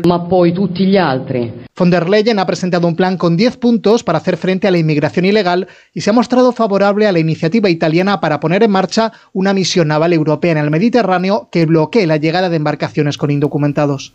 Von 1.77 1.89
der 1.89 2.09
Leyen 2.09 2.39
ha 2.39 2.45
presentado 2.45 2.87
un 2.87 2.95
plan 2.95 3.17
con 3.17 3.37
10 3.37 3.57
puntos 3.57 4.03
para 4.03 4.19
hacer 4.19 4.37
frente 4.37 4.67
a 4.67 4.71
la 4.71 4.77
inmigración 4.77 5.25
ilegal 5.25 5.67
y 5.93 6.01
se 6.01 6.09
ha 6.09 6.13
mostrado 6.13 6.51
favorable 6.51 7.07
a 7.07 7.11
la 7.11 7.19
iniciativa 7.19 7.69
italiana 7.69 8.19
para 8.19 8.39
poner 8.39 8.63
en 8.63 8.71
marcha 8.71 9.11
una 9.33 9.53
misión 9.53 9.87
naval 9.87 10.13
europea 10.13 10.51
en 10.51 10.57
el 10.57 10.69
Mediterráneo 10.69 11.49
que 11.51 11.65
bloquee 11.65 12.07
la 12.07 12.17
llegada 12.17 12.49
de 12.49 12.57
embarcaciones 12.57 13.17
con 13.17 13.31
indocumentados. 13.31 14.13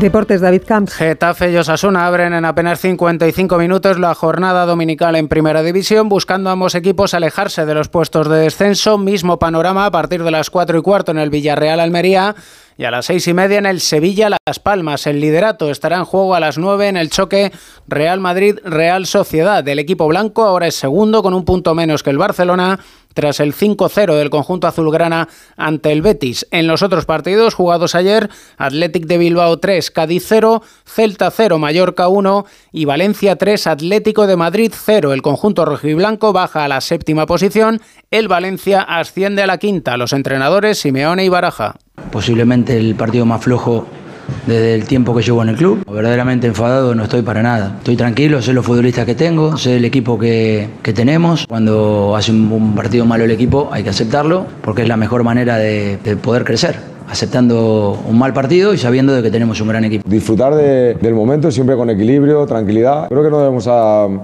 Deportes, 0.00 0.40
David 0.40 0.62
Camps. 0.66 0.92
Getafe 0.92 1.52
y 1.52 1.56
Osasuna 1.56 2.06
abren 2.06 2.34
en 2.34 2.44
apenas 2.44 2.80
55 2.80 3.56
minutos 3.58 3.98
la 3.98 4.14
jornada 4.14 4.66
dominical 4.66 5.14
en 5.14 5.28
Primera 5.28 5.62
División, 5.62 6.08
buscando 6.08 6.50
ambos 6.50 6.74
equipos 6.74 7.14
alejarse 7.14 7.64
de 7.64 7.74
los 7.74 7.88
puestos 7.88 8.28
de 8.28 8.38
descenso. 8.38 8.98
Mismo 8.98 9.38
panorama 9.38 9.86
a 9.86 9.90
partir 9.92 10.24
de 10.24 10.32
las 10.32 10.50
4 10.50 10.78
y 10.78 10.82
cuarto 10.82 11.12
en 11.12 11.18
el 11.18 11.30
Villarreal 11.30 11.78
Almería 11.78 12.34
y 12.76 12.84
a 12.84 12.90
las 12.90 13.06
seis 13.06 13.26
y 13.28 13.34
media 13.34 13.58
en 13.58 13.66
el 13.66 13.80
Sevilla 13.80 14.30
Las 14.46 14.58
Palmas. 14.58 15.06
El 15.06 15.20
liderato 15.20 15.70
estará 15.70 15.96
en 15.96 16.04
juego 16.04 16.34
a 16.34 16.40
las 16.40 16.58
nueve 16.58 16.88
en 16.88 16.96
el 16.96 17.10
choque 17.10 17.52
Real 17.86 18.20
Madrid-Real 18.20 19.06
Sociedad. 19.06 19.66
El 19.66 19.78
equipo 19.78 20.08
blanco 20.08 20.44
ahora 20.44 20.66
es 20.66 20.74
segundo 20.74 21.22
con 21.22 21.34
un 21.34 21.44
punto 21.44 21.74
menos 21.74 22.02
que 22.02 22.10
el 22.10 22.18
Barcelona 22.18 22.80
tras 23.14 23.40
el 23.40 23.54
5-0 23.54 24.16
del 24.16 24.28
conjunto 24.28 24.66
azulgrana 24.66 25.28
ante 25.56 25.92
el 25.92 26.02
Betis. 26.02 26.46
En 26.50 26.66
los 26.66 26.82
otros 26.82 27.06
partidos 27.06 27.54
jugados 27.54 27.94
ayer, 27.94 28.28
Athletic 28.58 29.06
de 29.06 29.18
Bilbao 29.18 29.58
3, 29.58 29.90
Cádiz 29.92 30.24
0, 30.26 30.62
Celta 30.84 31.30
0, 31.30 31.58
Mallorca 31.58 32.08
1 32.08 32.44
y 32.72 32.84
Valencia 32.84 33.36
3, 33.36 33.68
Atlético 33.68 34.26
de 34.26 34.36
Madrid 34.36 34.72
0. 34.74 35.12
El 35.12 35.22
conjunto 35.22 35.64
rojiblanco 35.64 36.32
baja 36.32 36.64
a 36.64 36.68
la 36.68 36.80
séptima 36.80 37.26
posición, 37.26 37.80
el 38.10 38.28
Valencia 38.28 38.82
asciende 38.82 39.42
a 39.42 39.46
la 39.46 39.58
quinta. 39.58 39.96
Los 39.96 40.12
entrenadores 40.12 40.78
Simeone 40.78 41.24
y 41.24 41.28
Baraja. 41.28 41.76
Posiblemente 42.10 42.76
el 42.76 42.94
partido 42.94 43.26
más 43.26 43.42
flojo 43.42 43.86
desde 44.46 44.74
el 44.74 44.84
tiempo 44.84 45.14
que 45.14 45.22
llevo 45.22 45.42
en 45.42 45.48
el 45.48 45.56
club. 45.56 45.84
Verdaderamente 45.90 46.46
enfadado 46.46 46.94
no 46.94 47.04
estoy 47.04 47.22
para 47.22 47.42
nada. 47.42 47.76
Estoy 47.78 47.96
tranquilo, 47.96 48.40
sé 48.42 48.52
los 48.52 48.64
futbolistas 48.64 49.04
que 49.04 49.14
tengo, 49.14 49.56
sé 49.56 49.76
el 49.76 49.84
equipo 49.84 50.18
que, 50.18 50.68
que 50.82 50.92
tenemos. 50.92 51.46
Cuando 51.48 52.14
hace 52.16 52.32
un, 52.32 52.74
partido 52.74 53.04
malo 53.04 53.24
el 53.24 53.30
equipo 53.30 53.68
hay 53.72 53.82
que 53.82 53.90
aceptarlo 53.90 54.46
porque 54.62 54.82
es 54.82 54.88
la 54.88 54.96
mejor 54.96 55.24
manera 55.24 55.56
de, 55.56 55.98
de 56.02 56.16
poder 56.16 56.44
crecer 56.44 56.94
aceptando 57.06 57.98
un 58.08 58.18
mal 58.18 58.32
partido 58.32 58.72
y 58.72 58.78
sabiendo 58.78 59.12
de 59.12 59.22
que 59.22 59.30
tenemos 59.30 59.60
un 59.60 59.68
gran 59.68 59.84
equipo. 59.84 60.08
Disfrutar 60.08 60.54
de, 60.54 60.94
del 60.94 61.14
momento 61.14 61.50
siempre 61.50 61.76
con 61.76 61.90
equilibrio, 61.90 62.46
tranquilidad. 62.46 63.08
Creo 63.08 63.22
que 63.22 63.30
no 63.30 63.38
debemos 63.40 63.68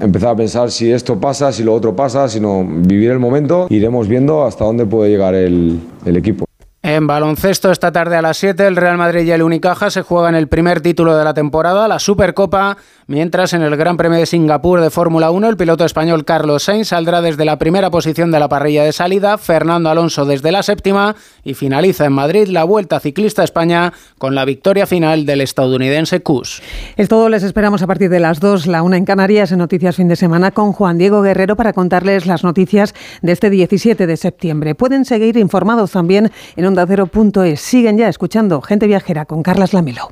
empezar 0.00 0.30
a 0.30 0.36
pensar 0.36 0.70
si 0.70 0.90
esto 0.90 1.20
pasa, 1.20 1.52
si 1.52 1.62
lo 1.62 1.74
otro 1.74 1.94
pasa, 1.94 2.28
sino 2.28 2.64
vivir 2.64 3.10
el 3.10 3.18
momento. 3.18 3.66
Iremos 3.68 4.08
viendo 4.08 4.44
hasta 4.44 4.64
dónde 4.64 4.86
puede 4.86 5.10
llegar 5.10 5.34
el 5.34 5.80
equipo. 6.06 6.49
En 6.82 7.06
baloncesto, 7.06 7.70
esta 7.70 7.92
tarde 7.92 8.16
a 8.16 8.22
las 8.22 8.38
7, 8.38 8.66
el 8.66 8.74
Real 8.74 8.96
Madrid 8.96 9.26
y 9.26 9.30
el 9.32 9.42
Unicaja 9.42 9.90
se 9.90 10.00
juegan 10.00 10.34
el 10.34 10.48
primer 10.48 10.80
título 10.80 11.14
de 11.14 11.24
la 11.24 11.34
temporada, 11.34 11.86
la 11.88 11.98
Supercopa, 11.98 12.78
mientras 13.06 13.52
en 13.52 13.60
el 13.60 13.76
Gran 13.76 13.98
Premio 13.98 14.18
de 14.18 14.24
Singapur 14.24 14.80
de 14.80 14.88
Fórmula 14.88 15.30
1, 15.30 15.46
el 15.50 15.58
piloto 15.58 15.84
español 15.84 16.24
Carlos 16.24 16.62
Sainz 16.62 16.88
saldrá 16.88 17.20
desde 17.20 17.44
la 17.44 17.58
primera 17.58 17.90
posición 17.90 18.30
de 18.30 18.38
la 18.38 18.48
parrilla 18.48 18.82
de 18.82 18.94
salida, 18.94 19.36
Fernando 19.36 19.90
Alonso 19.90 20.24
desde 20.24 20.52
la 20.52 20.62
séptima 20.62 21.16
y 21.44 21.52
finaliza 21.52 22.06
en 22.06 22.14
Madrid 22.14 22.48
la 22.48 22.64
Vuelta 22.64 22.98
Ciclista 22.98 23.44
España 23.44 23.92
con 24.16 24.34
la 24.34 24.46
victoria 24.46 24.86
final 24.86 25.26
del 25.26 25.42
estadounidense 25.42 26.22
Cus. 26.22 26.62
Es 26.96 27.08
todo, 27.08 27.28
les 27.28 27.42
esperamos 27.42 27.82
a 27.82 27.86
partir 27.86 28.08
de 28.08 28.20
las 28.20 28.40
2, 28.40 28.66
la 28.66 28.82
una 28.82 28.96
en 28.96 29.04
Canarias, 29.04 29.52
en 29.52 29.58
Noticias 29.58 29.96
Fin 29.96 30.08
de 30.08 30.16
Semana, 30.16 30.50
con 30.50 30.72
Juan 30.72 30.96
Diego 30.96 31.20
Guerrero 31.20 31.56
para 31.56 31.74
contarles 31.74 32.24
las 32.24 32.42
noticias 32.42 32.94
de 33.20 33.32
este 33.32 33.50
17 33.50 34.06
de 34.06 34.16
septiembre. 34.16 34.74
Pueden 34.74 35.04
seguir 35.04 35.36
informados 35.36 35.90
también 35.90 36.32
en 36.56 36.69
ondacero.es. 36.70 37.60
Siguen 37.60 37.98
ya 37.98 38.08
escuchando 38.08 38.60
Gente 38.62 38.86
Viajera 38.86 39.26
con 39.26 39.42
Carlas 39.42 39.72
Lamelo. 39.72 40.10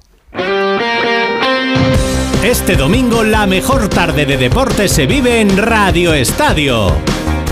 Este 2.43 2.77
domingo 2.77 3.25
la 3.25 3.47
mejor 3.47 3.89
tarde 3.89 4.25
de 4.25 4.37
deporte 4.37 4.89
se 4.89 5.07
vive 5.07 5.41
en 5.41 5.57
Radio 5.57 6.15
Estadio. 6.15 6.93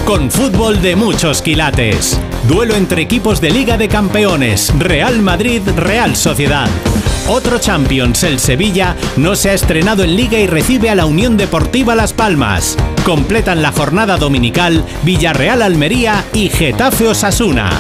Con 0.05 0.31
fútbol 0.31 0.81
de 0.81 0.95
muchos 0.95 1.43
quilates. 1.43 2.21
Duelo 2.49 2.77
entre 2.77 3.03
equipos 3.03 3.41
de 3.41 3.51
Liga 3.51 3.77
de 3.77 3.89
Campeones, 3.89 4.73
Real 4.79 5.21
Madrid, 5.21 5.63
Real 5.77 6.15
Sociedad. 6.15 6.69
Otro 7.29 7.59
Champions, 7.59 8.23
el 8.23 8.39
Sevilla, 8.39 8.95
no 9.17 9.35
se 9.35 9.51
ha 9.51 9.55
estrenado 9.55 10.05
en 10.05 10.15
Liga 10.15 10.39
y 10.39 10.47
recibe 10.47 10.91
a 10.91 10.95
la 10.95 11.07
Unión 11.07 11.37
Deportiva 11.37 11.97
Las 11.97 12.13
Palmas. 12.13 12.77
Completan 13.05 13.63
la 13.63 13.73
jornada 13.73 14.17
dominical 14.17 14.85
Villarreal 15.03 15.63
Almería 15.63 16.25
y 16.33 16.49
Getafe 16.49 17.09
Osasuna 17.09 17.71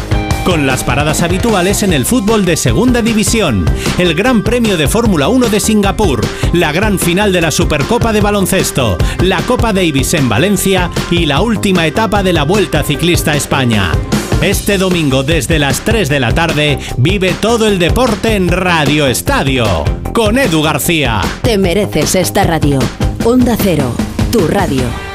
con 0.47 0.64
las 0.64 0.84
paradas 0.84 1.22
habituales 1.22 1.82
en 1.82 1.92
el 1.92 2.07
fútbol 2.07 2.44
de 2.44 2.57
Segunda 2.57 3.03
División, 3.03 3.64
el 3.99 4.14
Gran 4.14 4.44
Premio 4.44 4.76
de 4.76 4.86
Fórmula 4.86 5.26
1 5.26 5.49
de 5.49 5.59
Singapur, 5.59 6.24
la 6.53 6.70
gran 6.70 7.01
final 7.01 7.32
de 7.32 7.40
la 7.40 7.51
Supercopa 7.51 8.12
de 8.12 8.20
Baloncesto, 8.20 8.97
la 9.24 9.42
Copa 9.42 9.72
Davis 9.72 10.14
en 10.14 10.28
Valencia 10.28 10.92
y 11.11 11.26
la 11.26 11.40
última 11.40 11.84
etapa 11.84 12.22
de 12.22 12.32
la 12.32 12.44
Vuelta 12.44 12.84
Ciclista 12.84 13.32
a 13.32 13.36
España. 13.36 13.90
Este 14.40 14.78
domingo 14.78 15.24
desde 15.24 15.59
las 15.59 15.80
3 15.80 16.09
de 16.09 16.20
la 16.20 16.32
tarde 16.32 16.78
vive 16.97 17.34
todo 17.40 17.66
el 17.66 17.80
deporte 17.80 18.36
en 18.36 18.47
Radio 18.47 19.09
Estadio 19.09 19.66
con 20.12 20.38
Edu 20.38 20.62
García. 20.62 21.22
Te 21.42 21.59
mereces 21.59 22.14
esta 22.14 22.44
radio. 22.44 22.78
Onda 23.24 23.57
Cero, 23.61 23.92
tu 24.30 24.47
radio. 24.47 25.05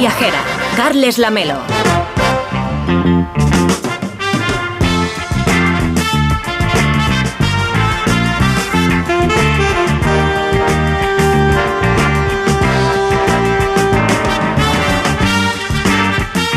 Viajera, 0.00 0.42
Carles 0.78 1.18
Lamelo. 1.18 1.58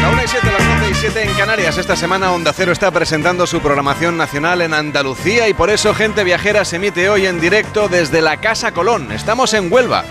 La 0.02 0.10
1 0.10 0.24
y 0.24 0.28
7, 0.30 0.48
las 0.48 0.80
12 0.80 0.90
y 0.90 0.94
7 0.94 1.24
en 1.24 1.34
Canarias. 1.34 1.78
Esta 1.78 1.98
semana 1.98 2.32
Onda 2.32 2.54
Cero 2.54 2.72
está 2.72 2.92
presentando 2.92 3.46
su 3.46 3.60
programación 3.60 4.16
nacional 4.16 4.62
en 4.62 4.74
Andalucía 4.74 5.50
y 5.50 5.54
por 5.54 5.70
eso 5.70 5.94
Gente 5.94 6.24
Viajera 6.24 6.64
se 6.64 6.78
emite 6.78 7.10
hoy 7.10 7.26
en 7.26 7.42
directo 7.42 7.90
desde 7.90 8.22
la 8.22 8.38
Casa 8.38 8.72
Colón. 8.72 9.12
Estamos 9.12 9.54
en 9.54 9.70
Huelva. 9.70 10.06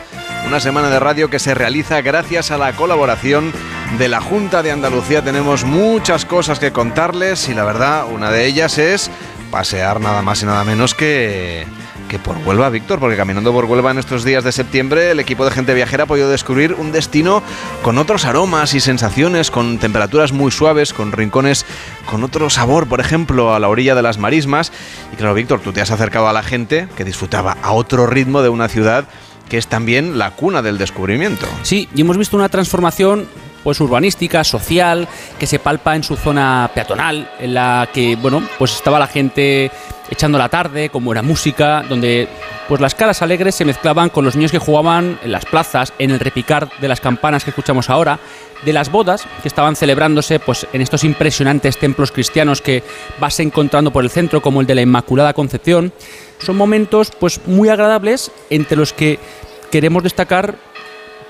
Una 0.47 0.61
semana 0.61 0.91
de 0.91 1.01
radio 1.01 1.31
que 1.31 1.39
se 1.39 1.55
realiza 1.55 2.03
gracias 2.03 2.51
a 2.51 2.59
la 2.59 2.75
colaboración 2.75 3.53
de 3.99 4.09
la 4.09 4.21
Junta 4.21 4.63
de 4.63 4.71
Andalucía. 4.71 5.23
Tenemos 5.23 5.65
muchas 5.65 6.25
cosas 6.25 6.59
que 6.59 6.73
contarles 6.73 7.49
y 7.49 7.55
la 7.55 7.65
verdad, 7.65 8.07
una 8.13 8.31
de 8.31 8.47
ellas 8.47 8.77
es 8.79 9.11
pasear 9.51 10.01
nada 10.01 10.23
más 10.23 10.43
y 10.43 10.47
nada 10.47 10.65
menos 10.65 10.95
que 10.95 11.67
que 12.13 12.19
por 12.19 12.37
Huelva, 12.37 12.69
Víctor, 12.69 13.01
porque 13.01 13.17
caminando 13.17 13.55
por 13.55 13.65
Huelva 13.65 13.91
en 13.91 13.97
estos 13.97 14.23
días 14.23 14.45
de 14.45 14.53
septiembre, 14.53 15.13
el 15.13 15.19
equipo 15.19 15.47
de 15.47 15.51
gente 15.51 15.73
viajera 15.73 16.05
ha 16.05 16.07
podido 16.07 16.29
descubrir 16.29 16.75
un 16.75 16.93
destino 16.93 17.43
con 17.81 17.97
otros 17.97 18.27
aromas 18.27 18.75
y 18.75 18.81
sensaciones, 18.81 19.51
con 19.51 19.79
temperaturas 19.79 20.31
muy 20.31 20.51
suaves, 20.51 20.93
con 20.93 21.13
rincones 21.13 21.65
con 22.05 22.23
otro 22.23 22.51
sabor, 22.51 22.87
por 22.87 23.01
ejemplo, 23.01 23.55
a 23.55 23.59
la 23.59 23.71
orilla 23.71 23.95
de 23.95 24.03
las 24.03 24.19
marismas. 24.19 24.73
Y 25.11 25.17
claro, 25.17 25.33
Víctor, 25.33 25.61
tú 25.61 25.73
te 25.73 25.81
has 25.81 25.91
acercado 25.91 26.29
a 26.29 26.35
la 26.35 26.43
gente 26.43 26.87
que 26.99 27.05
disfrutaba 27.05 27.57
a 27.63 27.73
otro 27.73 28.07
ritmo 28.07 28.43
de 28.43 28.51
una 28.51 28.69
ciudad 28.69 29.07
que 29.53 29.59
es 29.59 29.67
también 29.67 30.17
la 30.17 30.31
cuna 30.31 30.63
del 30.63 30.79
descubrimiento. 30.79 31.47
Sí, 31.61 31.87
y 31.95 32.01
hemos 32.01 32.17
visto 32.17 32.39
una 32.39 32.49
transformación 32.49 33.29
pues 33.63 33.79
urbanística, 33.83 34.45
social, 34.45 35.07
que 35.39 35.47
se 35.47 35.59
palpa 35.59 35.95
en 35.95 36.03
su 36.03 36.17
zona 36.17 36.71
peatonal, 36.75 37.31
en 37.39 37.53
la 37.53 37.87
que, 37.93 38.17
bueno, 38.17 38.43
pues 38.59 38.73
estaba 38.73 38.99
la 38.99 39.09
gente 39.09 39.71
echando 40.09 40.39
la 40.39 40.49
tarde, 40.49 40.89
con 40.89 41.05
buena 41.05 41.21
música, 41.21 41.85
donde 41.87 42.29
pues 42.67 42.81
las 42.81 42.95
caras 42.95 43.21
alegres 43.21 43.55
se 43.55 43.67
mezclaban 43.67 44.09
con 44.09 44.25
los 44.25 44.37
niños 44.37 44.53
que 44.53 44.59
jugaban 44.59 45.19
en 45.23 45.33
las 45.33 45.45
plazas, 45.45 45.93
en 45.99 46.11
el 46.13 46.21
repicar 46.21 46.71
de 46.81 46.89
las 46.89 47.03
campanas 47.03 47.45
que 47.45 47.51
escuchamos 47.51 47.91
ahora, 47.91 48.19
de 48.65 48.73
las 48.73 48.91
bodas 48.91 49.27
que 49.43 49.49
estaban 49.49 49.77
celebrándose 49.77 50.39
pues 50.39 50.67
en 50.73 50.81
estos 50.81 51.05
impresionantes 51.05 51.79
templos 51.79 52.13
cristianos 52.13 52.63
que 52.63 52.83
vas 53.21 53.39
encontrando 53.41 53.93
por 53.93 54.05
el 54.05 54.11
centro, 54.11 54.41
como 54.41 54.61
el 54.61 54.67
de 54.67 54.77
la 54.77 54.83
Inmaculada 54.83 55.35
Concepción. 55.35 55.93
Son 56.39 56.57
momentos 56.57 57.13
pues 57.19 57.41
muy 57.47 57.69
agradables 57.69 58.31
entre 58.51 58.77
los 58.77 58.93
que 58.93 59.19
queremos 59.73 60.03
destacar 60.03 60.55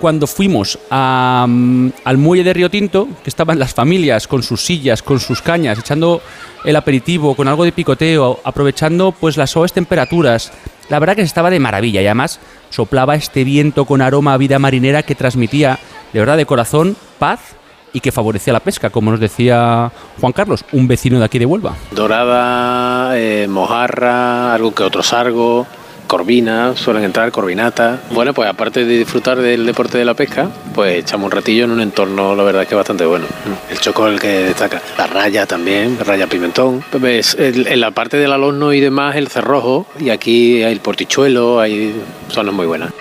cuando 0.01 0.27
fuimos 0.27 0.77
mm, 0.91 1.89
al 2.05 2.19
muelle 2.19 2.43
de 2.43 2.53
Río 2.53 2.69
Tinto, 2.69 3.07
que 3.23 3.31
estaban 3.31 3.61
las 3.61 3.73
familias 3.73 4.27
con 4.27 4.43
sus 4.43 4.65
sillas, 4.65 5.01
con 5.01 5.21
sus 5.21 5.41
cañas, 5.41 5.79
echando 5.79 6.21
el 6.65 6.75
aperitivo, 6.75 7.37
con 7.37 7.47
algo 7.47 7.63
de 7.63 7.71
picoteo, 7.71 8.41
aprovechando 8.43 9.13
pues 9.13 9.37
las 9.37 9.51
suaves 9.51 9.73
temperaturas. 9.73 10.53
La 10.89 10.99
verdad 10.99 11.15
que 11.15 11.23
estaba 11.23 11.51
de 11.51 11.61
maravilla 11.61 12.03
y 12.03 12.07
además 12.07 12.41
soplaba 12.71 13.15
este 13.15 13.45
viento 13.45 13.85
con 13.85 14.03
aroma 14.03 14.35
a 14.35 14.39
vida 14.39 14.59
marinera 14.59 15.05
que 15.05 15.15
transmitía 15.15 15.79
de 16.13 16.19
verdad 16.19 16.37
de 16.37 16.47
corazón 16.47 16.97
paz 17.21 17.55
y 17.93 18.01
que 18.01 18.11
favorecía 18.11 18.53
la 18.53 18.61
pesca, 18.61 18.91
como 18.91 19.13
nos 19.13 19.21
decía 19.21 19.93
Juan 20.21 20.33
Carlos, 20.33 20.65
un 20.73 20.89
vecino 20.89 21.21
de 21.21 21.27
aquí 21.27 21.39
de 21.39 21.47
Huelva. 21.47 21.77
Dorada, 21.93 23.17
eh, 23.17 23.47
mojarra, 23.49 24.53
algo 24.53 24.75
que 24.75 24.83
otro 24.83 25.05
sargo, 25.05 25.67
corvina, 26.13 26.77
suelen 26.77 27.05
entrar 27.05 27.33
corvinata. 27.33 28.03
Bueno, 28.11 28.35
pues 28.35 28.47
aparte 28.47 28.85
de 28.85 28.99
disfrutar 28.99 29.39
del 29.39 29.65
deporte 29.65 29.97
de 29.97 30.05
la 30.05 30.13
pesca, 30.13 30.51
pues 30.75 30.99
echamos 30.99 31.25
un 31.25 31.31
ratillo 31.31 31.65
en 31.65 31.71
un 31.71 31.81
entorno, 31.81 32.37
la 32.37 32.43
verdad 32.43 32.67
que 32.67 32.75
bastante 32.75 33.07
bueno. 33.07 33.25
El 33.71 33.79
choco 33.79 34.07
es 34.07 34.13
el 34.13 34.21
que 34.21 34.29
destaca. 34.29 34.83
La 34.99 35.07
raya 35.07 35.47
también, 35.47 35.99
raya 36.05 36.27
pimentón. 36.27 36.85
Pues 36.91 37.35
en 37.39 37.81
la 37.81 37.93
parte 37.93 38.19
del 38.19 38.31
alorno 38.31 38.75
y 38.75 38.81
demás, 38.81 39.17
el 39.17 39.29
cerrojo, 39.29 39.87
y 39.99 40.11
aquí 40.11 40.63
hay 40.63 40.73
el 40.73 40.81
portichuelo, 40.81 41.61
hay 41.61 41.95
zonas 42.29 42.53
muy 42.53 42.67
buenas. 42.67 42.93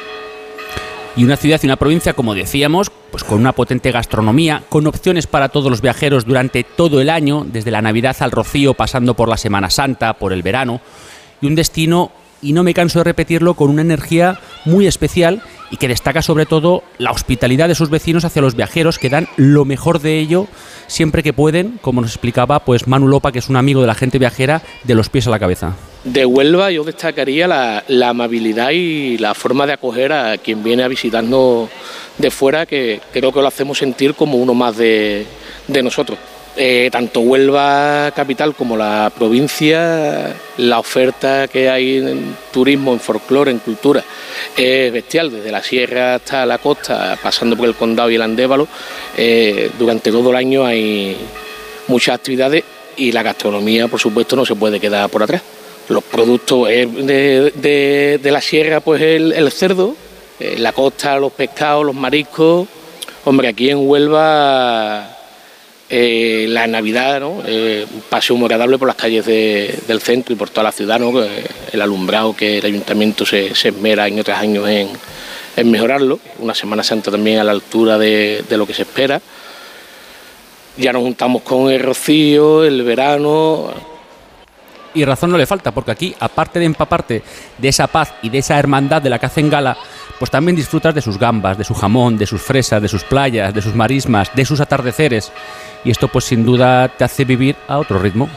y 1.16 1.26
una 1.26 1.36
ciudad 1.36 1.60
y 1.62 1.66
una 1.66 1.76
provincia, 1.76 2.14
como 2.14 2.34
decíamos, 2.34 2.92
pues 3.12 3.24
con 3.24 3.40
una 3.40 3.52
potente 3.52 3.92
gastronomía, 3.92 4.64
con 4.70 4.88
opciones 4.88 5.28
para 5.28 5.50
todos 5.50 5.70
los 5.70 5.82
viajeros 5.82 6.26
durante 6.26 6.64
todo 6.64 7.02
el 7.02 7.10
año, 7.10 7.46
desde 7.46 7.72
la 7.72 7.82
Navidad 7.82 8.16
al 8.20 8.32
Rocío, 8.32 8.74
pasando 8.74 9.16
por 9.16 9.28
la 9.28 9.38
Semana 9.38 9.70
Santa, 9.70 10.14
por 10.14 10.32
el 10.32 10.44
verano, 10.44 10.80
y 11.42 11.48
un 11.48 11.56
destino, 11.56 12.12
y 12.42 12.54
no 12.54 12.64
me 12.64 12.74
canso 12.74 13.00
de 13.00 13.06
repetirlo, 13.06 13.54
con 13.54 13.70
una 13.70 13.82
energía 13.82 14.40
muy 14.66 14.88
especial 14.88 15.42
y 15.72 15.78
que 15.78 15.88
destaca 15.88 16.22
sobre 16.22 16.46
todo 16.46 16.84
la 16.98 17.12
hospitalidad 17.12 17.68
de 17.68 17.76
sus 17.76 17.90
vecinos 17.90 18.26
hacia 18.26 18.42
los 18.42 18.56
viajeros, 18.56 19.00
que 19.00 19.10
dan 19.10 19.28
lo 19.38 19.66
mejor 19.66 20.00
de 20.02 20.20
ello 20.20 20.48
siempre 20.88 21.24
que 21.24 21.34
pueden, 21.34 21.80
como 21.82 22.02
nos 22.02 22.12
explicaba 22.12 22.60
pues 22.60 22.88
Manu 22.88 23.08
Lopa, 23.08 23.32
que 23.32 23.40
es 23.40 23.50
un 23.50 23.56
amigo 23.56 23.82
de 23.82 23.88
la 23.88 23.96
gente 23.96 24.20
viajera, 24.20 24.62
de 24.84 24.96
los 24.96 25.10
pies 25.10 25.28
a 25.28 25.30
la 25.30 25.40
cabeza. 25.40 25.76
De 26.04 26.26
Huelva 26.26 26.72
yo 26.72 26.84
destacaría 26.84 27.48
la, 27.48 28.10
amabilidad 28.10 28.72
y 28.72 29.18
la 29.18 29.34
forma 29.34 29.66
de 29.66 29.74
acoger 29.74 30.12
a 30.12 30.38
quien 30.38 30.64
viene 30.64 30.84
a 30.84 30.88
visitarnos 30.88 31.70
de 32.18 32.32
fuera, 32.32 32.66
que 32.66 33.00
creo 33.14 33.32
que 33.32 33.42
lo 33.42 33.48
hacemos 33.48 33.78
sentir 33.78 34.16
como 34.16 34.38
uno 34.38 34.54
más 34.54 34.78
de, 34.78 35.26
nosotros. 35.84 36.18
Eh, 36.58 36.90
tanto 36.92 37.22
Huelva 37.22 38.12
capital 38.14 38.54
como 38.54 38.76
la 38.76 39.10
provincia, 39.18 40.36
la 40.58 40.80
oferta 40.80 41.48
que 41.48 41.70
hay 41.70 41.98
en 41.98 42.36
turismo, 42.52 42.92
en 42.92 43.00
folclore, 43.00 43.52
en 43.52 43.60
cultura, 43.60 44.04
es 44.58 44.92
bestial, 44.92 45.32
desde 45.32 45.50
la 45.50 45.64
sierra 45.64 46.16
hasta 46.16 46.46
la 46.46 46.58
costa, 46.58 47.18
pasando 47.24 47.56
por 47.56 47.68
el 47.68 47.76
condado 47.76 48.12
y 48.12 48.16
el 48.16 48.22
Andévalo. 48.22 48.68
Eh, 49.16 49.72
durante 49.80 50.12
todo 50.12 50.32
el 50.32 50.36
año 50.36 50.66
hay 50.66 51.16
muchas 51.88 52.16
actividades 52.16 52.66
y 52.98 53.14
la 53.14 53.24
gastronomía, 53.24 53.88
por 53.88 54.02
supuesto, 54.02 54.36
no 54.36 54.46
se 54.46 54.56
puede 54.56 54.78
quedar 54.78 55.10
por 55.10 55.24
atrás. 55.24 55.42
Los 55.88 56.04
productos 56.04 56.68
de, 56.68 58.20
la 58.24 58.42
sierra, 58.42 58.82
pues 58.82 59.02
el, 59.02 59.52
cerdo, 59.52 59.96
eh, 60.38 60.56
la 60.58 60.74
costa, 60.74 61.18
los 61.18 61.32
pescados, 61.32 61.86
los 61.86 61.96
mariscos. 61.96 62.68
Hombre, 63.24 63.48
aquí 63.48 63.70
en 63.70 63.88
Huelva 63.88 65.21
eh, 65.94 66.46
la 66.48 66.68
Navidad, 66.68 67.20
¿no? 67.20 67.44
Eh, 67.46 67.86
un 67.94 68.02
paseo 68.10 68.38
muy 68.38 68.46
agradable 68.46 68.78
por 68.78 68.88
las 68.88 68.96
calles 68.96 69.26
del 69.26 70.00
centro 70.02 70.34
y 70.34 70.38
por 70.38 70.50
toda 70.50 70.64
la 70.64 70.72
ciudad, 70.72 70.98
¿no? 70.98 71.12
el 71.22 71.82
alumbrado 71.82 72.34
que 72.34 72.60
el 72.60 72.66
ayuntamiento 72.66 73.26
se, 73.26 73.48
esmera 73.48 74.08
en 74.08 74.18
otros 74.18 74.38
años 74.38 74.68
en, 74.70 74.90
mejorarlo, 75.70 76.20
una 76.40 76.56
Semana 76.56 76.82
Santa 76.82 77.12
también 77.12 77.40
a 77.40 77.44
la 77.44 77.52
altura 77.52 77.98
de, 77.98 78.42
de, 78.48 78.58
lo 78.58 78.66
que 78.66 78.74
se 78.74 78.84
espera. 78.84 79.22
Ya 80.78 80.94
nos 80.94 81.02
juntamos 81.02 81.42
con 81.42 81.70
el 81.70 81.82
rocío, 81.82 82.64
el 82.64 82.84
verano, 82.84 83.74
y 84.94 85.06
razón 85.06 85.32
no 85.32 85.38
le 85.38 85.46
falta, 85.46 85.72
porque 85.72 85.92
aquí, 85.92 86.16
aparte 86.20 86.60
de 86.60 86.66
empaparte 86.66 87.24
de 87.58 87.68
esa 87.68 87.88
paz 87.88 88.14
y 88.22 88.30
de 88.30 88.40
esa 88.40 88.60
hermandad 88.60 89.02
de 89.02 89.10
la 89.10 89.20
que 89.20 89.26
hacen 89.26 89.50
gala, 89.50 89.78
pues 90.22 90.30
también 90.30 90.56
disfrutas 90.56 90.94
de 90.94 91.02
sus 91.02 91.18
gambas, 91.18 91.58
de 91.58 91.64
su 91.64 91.74
jamón, 91.74 92.16
de 92.16 92.28
sus 92.28 92.44
fresas, 92.44 92.80
de 92.80 92.88
sus 92.88 93.04
playas, 93.04 93.56
de 93.56 93.60
sus 93.64 93.74
marismas, 93.74 94.30
de 94.36 94.46
sus 94.46 94.60
atardeceres. 94.60 95.32
Y 95.84 95.90
esto 95.90 96.10
pues 96.10 96.26
sin 96.26 96.46
duda 96.46 96.90
te 96.90 97.04
hace 97.04 97.26
vivir 97.26 97.56
a 97.68 97.80
otro 97.80 97.98
ritmo. 97.98 98.30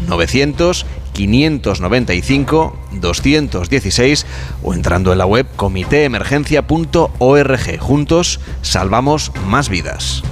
900 0.08 0.86
595 1.14 2.76
216 2.92 4.26
o 4.62 4.74
entrando 4.74 5.12
en 5.12 5.18
la 5.18 5.26
web 5.26 5.46
comitéemergencia.org. 5.56 7.78
Juntos 7.78 8.40
salvamos 8.60 9.32
más 9.46 9.70
vidas. 9.70 10.22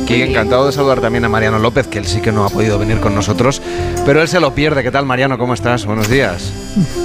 Aquí 0.03 0.23
encantado 0.23 0.65
de 0.65 0.71
saludar 0.71 0.99
también 0.99 1.23
a 1.23 1.29
Mariano 1.29 1.59
López, 1.59 1.87
que 1.87 1.99
él 1.99 2.05
sí 2.05 2.21
que 2.21 2.31
no 2.31 2.43
ha 2.43 2.49
podido 2.49 2.77
venir 2.77 2.99
con 2.99 3.15
nosotros, 3.15 3.61
pero 4.05 4.21
él 4.21 4.27
se 4.27 4.41
lo 4.41 4.53
pierde. 4.53 4.83
¿Qué 4.83 4.91
tal, 4.91 5.05
Mariano? 5.05 5.37
¿Cómo 5.37 5.53
estás? 5.53 5.85
Buenos 5.85 6.09
días. 6.09 6.51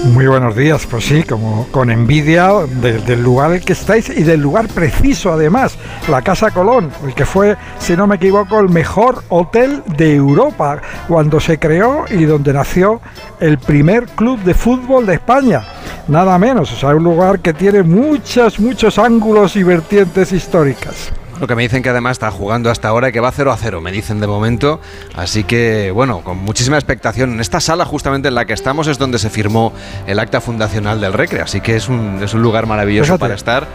Muy 0.07 0.27
buenos 0.27 0.57
días, 0.57 0.87
pues 0.91 1.05
sí, 1.05 1.23
como 1.23 1.69
con 1.71 1.91
envidia 1.91 2.51
del 2.83 3.23
lugar 3.23 3.51
en 3.51 3.57
el 3.59 3.65
que 3.65 3.75
estáis 3.75 4.09
y 4.09 4.23
del 4.25 4.41
lugar 4.41 4.67
preciso 4.69 5.33
además, 5.33 5.77
la 6.09 6.23
Casa 6.23 6.51
Colón, 6.51 6.91
el 7.07 7.15
que 7.15 7.27
fue, 7.27 7.57
si 7.79 7.97
no 7.97 8.07
me 8.07 8.17
equivoco, 8.17 8.59
el 8.59 8.71
mejor 8.71 9.23
hotel 9.29 9.83
de 9.97 10.15
Europa 10.17 10.81
cuando 11.07 11.39
se 11.39 11.59
creó 11.59 12.07
y 12.11 12.25
donde 12.25 12.53
nació 12.53 13.01
el 13.39 13.59
primer 13.59 14.07
club 14.07 14.41
de 14.41 14.55
fútbol 14.55 15.07
de 15.07 15.15
España. 15.15 15.63
Nada 16.09 16.39
menos, 16.39 16.73
o 16.73 16.77
sea, 16.77 16.89
un 16.95 17.05
lugar 17.05 17.41
que 17.41 17.53
tiene 17.53 17.83
muchas, 17.83 18.59
muchos 18.59 18.99
ángulos 18.99 19.55
y 19.55 19.63
vertientes 19.63 20.33
históricas. 20.33 21.13
Lo 21.41 21.47
que 21.47 21.55
me 21.55 21.63
dicen 21.63 21.83
que 21.83 21.91
además 21.91 22.13
está 22.13 22.31
jugando 22.31 22.71
hasta 22.71 22.89
ahora 22.89 23.11
y 23.11 23.13
que 23.13 23.21
va 23.21 23.31
0 23.31 23.53
a 23.53 23.57
0, 23.57 23.81
me 23.81 23.93
dicen 23.93 24.21
de 24.21 24.27
momento. 24.27 24.81
Así 25.15 25.45
que, 25.45 25.91
bueno, 25.91 26.21
con 26.23 26.39
muchísima 26.39 26.77
expectación. 26.77 27.35
En 27.35 27.41
esta 27.41 27.61
sala 27.61 27.85
justamente 27.85 28.29
en 28.29 28.35
la 28.35 28.47
que 28.47 28.55
estamos 28.55 28.87
es 28.87 28.99
donde 28.99 29.19
se 29.19 29.29
firmó 29.29 29.73
el 30.07 30.19
acta 30.19 30.41
fundacional 30.41 31.01
del 31.01 31.13
Recre. 31.13 31.43
Así 31.43 31.61
que 31.61 31.77
es 31.77 31.89
un, 31.89 32.23
es 32.23 32.33
un 32.33 32.43
lugar 32.43 32.67
maravilloso 32.67 33.19
para 33.19 33.35
estar. 33.35 33.67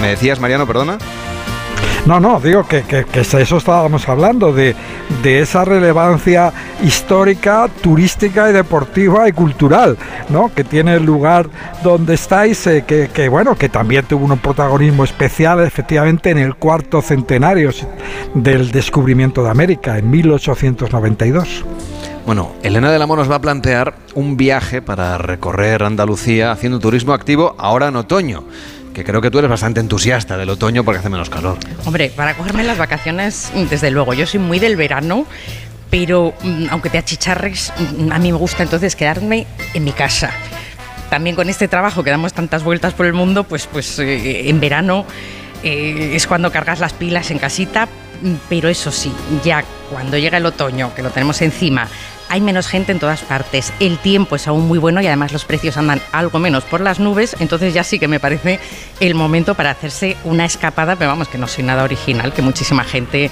¿Me 0.00 0.08
decías, 0.08 0.40
Mariano, 0.40 0.66
perdona? 0.66 0.98
No, 2.06 2.20
no, 2.20 2.40
digo 2.40 2.66
que, 2.66 2.84
que, 2.84 3.20
eso 3.20 3.56
estábamos 3.56 4.08
hablando, 4.08 4.52
de, 4.52 4.74
esa 5.24 5.64
relevancia 5.64 6.52
histórica, 6.82 7.68
turística 7.82 8.48
y 8.48 8.52
deportiva 8.52 9.28
y 9.28 9.32
cultural, 9.32 9.98
¿no? 10.30 10.52
Que 10.54 10.64
tiene 10.64 10.94
el 10.94 11.04
lugar 11.04 11.48
donde 11.82 12.14
estáis, 12.14 12.66
eh, 12.66 12.84
que, 12.86 13.28
bueno, 13.28 13.56
que 13.56 13.68
también 13.68 14.04
tuvo 14.06 14.24
un 14.24 14.38
protagonismo 14.38 15.04
especial 15.04 15.60
efectivamente 15.60 16.30
en 16.30 16.38
el 16.38 16.54
cuarto 16.54 17.02
centenario 17.02 17.70
del 18.34 18.70
descubrimiento 18.70 19.42
de 19.42 19.50
América, 19.50 19.98
en 19.98 20.10
1892. 20.10 21.64
Bueno, 22.24 22.52
Elena 22.62 22.90
de 22.90 22.98
la 22.98 23.06
nos 23.06 23.30
va 23.30 23.36
a 23.36 23.40
plantear 23.40 23.94
un 24.14 24.36
viaje 24.36 24.82
para 24.82 25.16
recorrer 25.18 25.82
Andalucía 25.82 26.52
haciendo 26.52 26.78
turismo 26.78 27.12
activo 27.14 27.54
ahora 27.58 27.88
en 27.88 27.96
otoño 27.96 28.44
creo 29.04 29.20
que 29.20 29.30
tú 29.30 29.38
eres 29.38 29.50
bastante 29.50 29.80
entusiasta 29.80 30.36
del 30.36 30.50
otoño 30.50 30.84
porque 30.84 31.00
hace 31.00 31.08
menos 31.08 31.30
calor. 31.30 31.58
Hombre, 31.84 32.10
para 32.14 32.34
cogerme 32.34 32.64
las 32.64 32.78
vacaciones, 32.78 33.50
desde 33.70 33.90
luego, 33.90 34.14
yo 34.14 34.26
soy 34.26 34.40
muy 34.40 34.58
del 34.58 34.76
verano, 34.76 35.26
pero 35.90 36.34
mm, 36.42 36.66
aunque 36.70 36.90
te 36.90 36.98
achicharres, 36.98 37.72
mm, 37.78 38.12
a 38.12 38.18
mí 38.18 38.32
me 38.32 38.38
gusta 38.38 38.62
entonces 38.62 38.96
quedarme 38.96 39.46
en 39.74 39.84
mi 39.84 39.92
casa. 39.92 40.30
También 41.10 41.36
con 41.36 41.48
este 41.48 41.68
trabajo 41.68 42.04
que 42.04 42.10
damos 42.10 42.32
tantas 42.32 42.62
vueltas 42.62 42.92
por 42.92 43.06
el 43.06 43.14
mundo, 43.14 43.44
pues, 43.44 43.66
pues 43.66 43.98
eh, 43.98 44.48
en 44.48 44.60
verano 44.60 45.06
eh, 45.62 46.12
es 46.14 46.26
cuando 46.26 46.52
cargas 46.52 46.80
las 46.80 46.92
pilas 46.92 47.30
en 47.30 47.38
casita, 47.38 47.86
mm, 48.22 48.34
pero 48.48 48.68
eso 48.68 48.92
sí, 48.92 49.12
ya 49.42 49.64
cuando 49.90 50.18
llega 50.18 50.36
el 50.38 50.46
otoño, 50.46 50.94
que 50.94 51.02
lo 51.02 51.10
tenemos 51.10 51.40
encima, 51.42 51.88
hay 52.28 52.40
menos 52.40 52.66
gente 52.66 52.92
en 52.92 52.98
todas 52.98 53.22
partes, 53.22 53.72
el 53.80 53.98
tiempo 53.98 54.36
es 54.36 54.46
aún 54.48 54.66
muy 54.66 54.78
bueno 54.78 55.00
y 55.00 55.06
además 55.06 55.32
los 55.32 55.44
precios 55.44 55.76
andan 55.76 56.00
algo 56.12 56.38
menos 56.38 56.64
por 56.64 56.80
las 56.80 57.00
nubes, 57.00 57.36
entonces 57.40 57.74
ya 57.74 57.84
sí 57.84 57.98
que 57.98 58.08
me 58.08 58.20
parece 58.20 58.60
el 59.00 59.14
momento 59.14 59.54
para 59.54 59.70
hacerse 59.70 60.16
una 60.24 60.44
escapada, 60.44 60.96
pero 60.96 61.10
vamos, 61.10 61.28
que 61.28 61.38
no 61.38 61.48
soy 61.48 61.64
nada 61.64 61.84
original, 61.84 62.32
que 62.32 62.42
muchísima 62.42 62.84
gente 62.84 63.30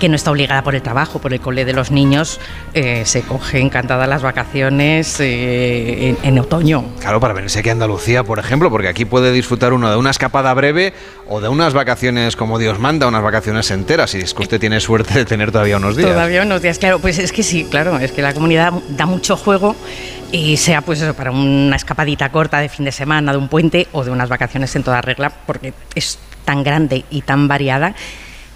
que 0.00 0.08
no 0.08 0.16
está 0.16 0.32
obligada 0.32 0.64
por 0.64 0.74
el 0.74 0.82
trabajo, 0.82 1.20
por 1.20 1.32
el 1.32 1.40
cole 1.40 1.64
de 1.64 1.72
los 1.72 1.92
niños, 1.92 2.40
eh, 2.74 3.02
se 3.04 3.22
coge 3.22 3.60
encantada 3.60 4.08
las 4.08 4.22
vacaciones 4.22 5.20
eh, 5.20 6.16
en, 6.22 6.38
otoño. 6.40 6.84
Claro, 6.98 7.20
para 7.20 7.34
venirse 7.34 7.60
aquí 7.60 7.68
a 7.68 7.72
Andalucía, 7.72 8.24
por 8.24 8.40
ejemplo, 8.40 8.70
porque 8.70 8.88
aquí 8.88 9.04
puede 9.04 9.30
disfrutar 9.30 9.72
uno 9.72 9.90
de 9.90 9.96
una 9.96 10.10
escapada 10.10 10.52
breve 10.54 10.94
o 11.28 11.40
de 11.40 11.48
unas 11.48 11.74
vacaciones 11.74 12.34
como 12.34 12.58
Dios 12.58 12.80
manda, 12.80 13.06
unas 13.06 13.22
vacaciones 13.22 13.70
enteras, 13.70 14.10
si 14.10 14.18
es 14.18 14.34
que 14.34 14.42
usted 14.42 14.58
tiene 14.58 14.80
suerte 14.80 15.14
de 15.14 15.24
tener 15.24 15.52
todavía 15.52 15.76
unos 15.76 15.96
días. 15.96 16.10
Todavía 16.10 16.42
unos 16.42 16.62
días, 16.62 16.78
claro, 16.78 16.98
pues 16.98 17.18
es 17.18 17.30
que 17.30 17.42
sí, 17.42 17.66
claro, 17.70 17.98
es 17.98 18.10
que 18.10 18.22
la 18.22 18.32
comunidad 18.32 18.72
da 18.88 19.06
mucho 19.06 19.36
juego 19.36 19.76
y 20.32 20.56
sea 20.56 20.80
pues 20.80 21.02
eso, 21.02 21.14
para 21.14 21.30
una 21.30 21.76
escapadita 21.76 22.32
corta 22.32 22.58
de 22.58 22.70
fin 22.70 22.86
de 22.86 22.92
semana, 22.92 23.32
de 23.32 23.38
un 23.38 23.48
puente 23.48 23.86
o 23.92 24.02
de 24.02 24.10
unas 24.10 24.30
vacaciones 24.30 24.74
en 24.74 24.82
toda 24.82 25.02
regla, 25.02 25.30
porque 25.46 25.74
es 25.94 26.18
tan 26.46 26.62
grande 26.62 27.04
y 27.10 27.20
tan 27.20 27.46
variada 27.46 27.94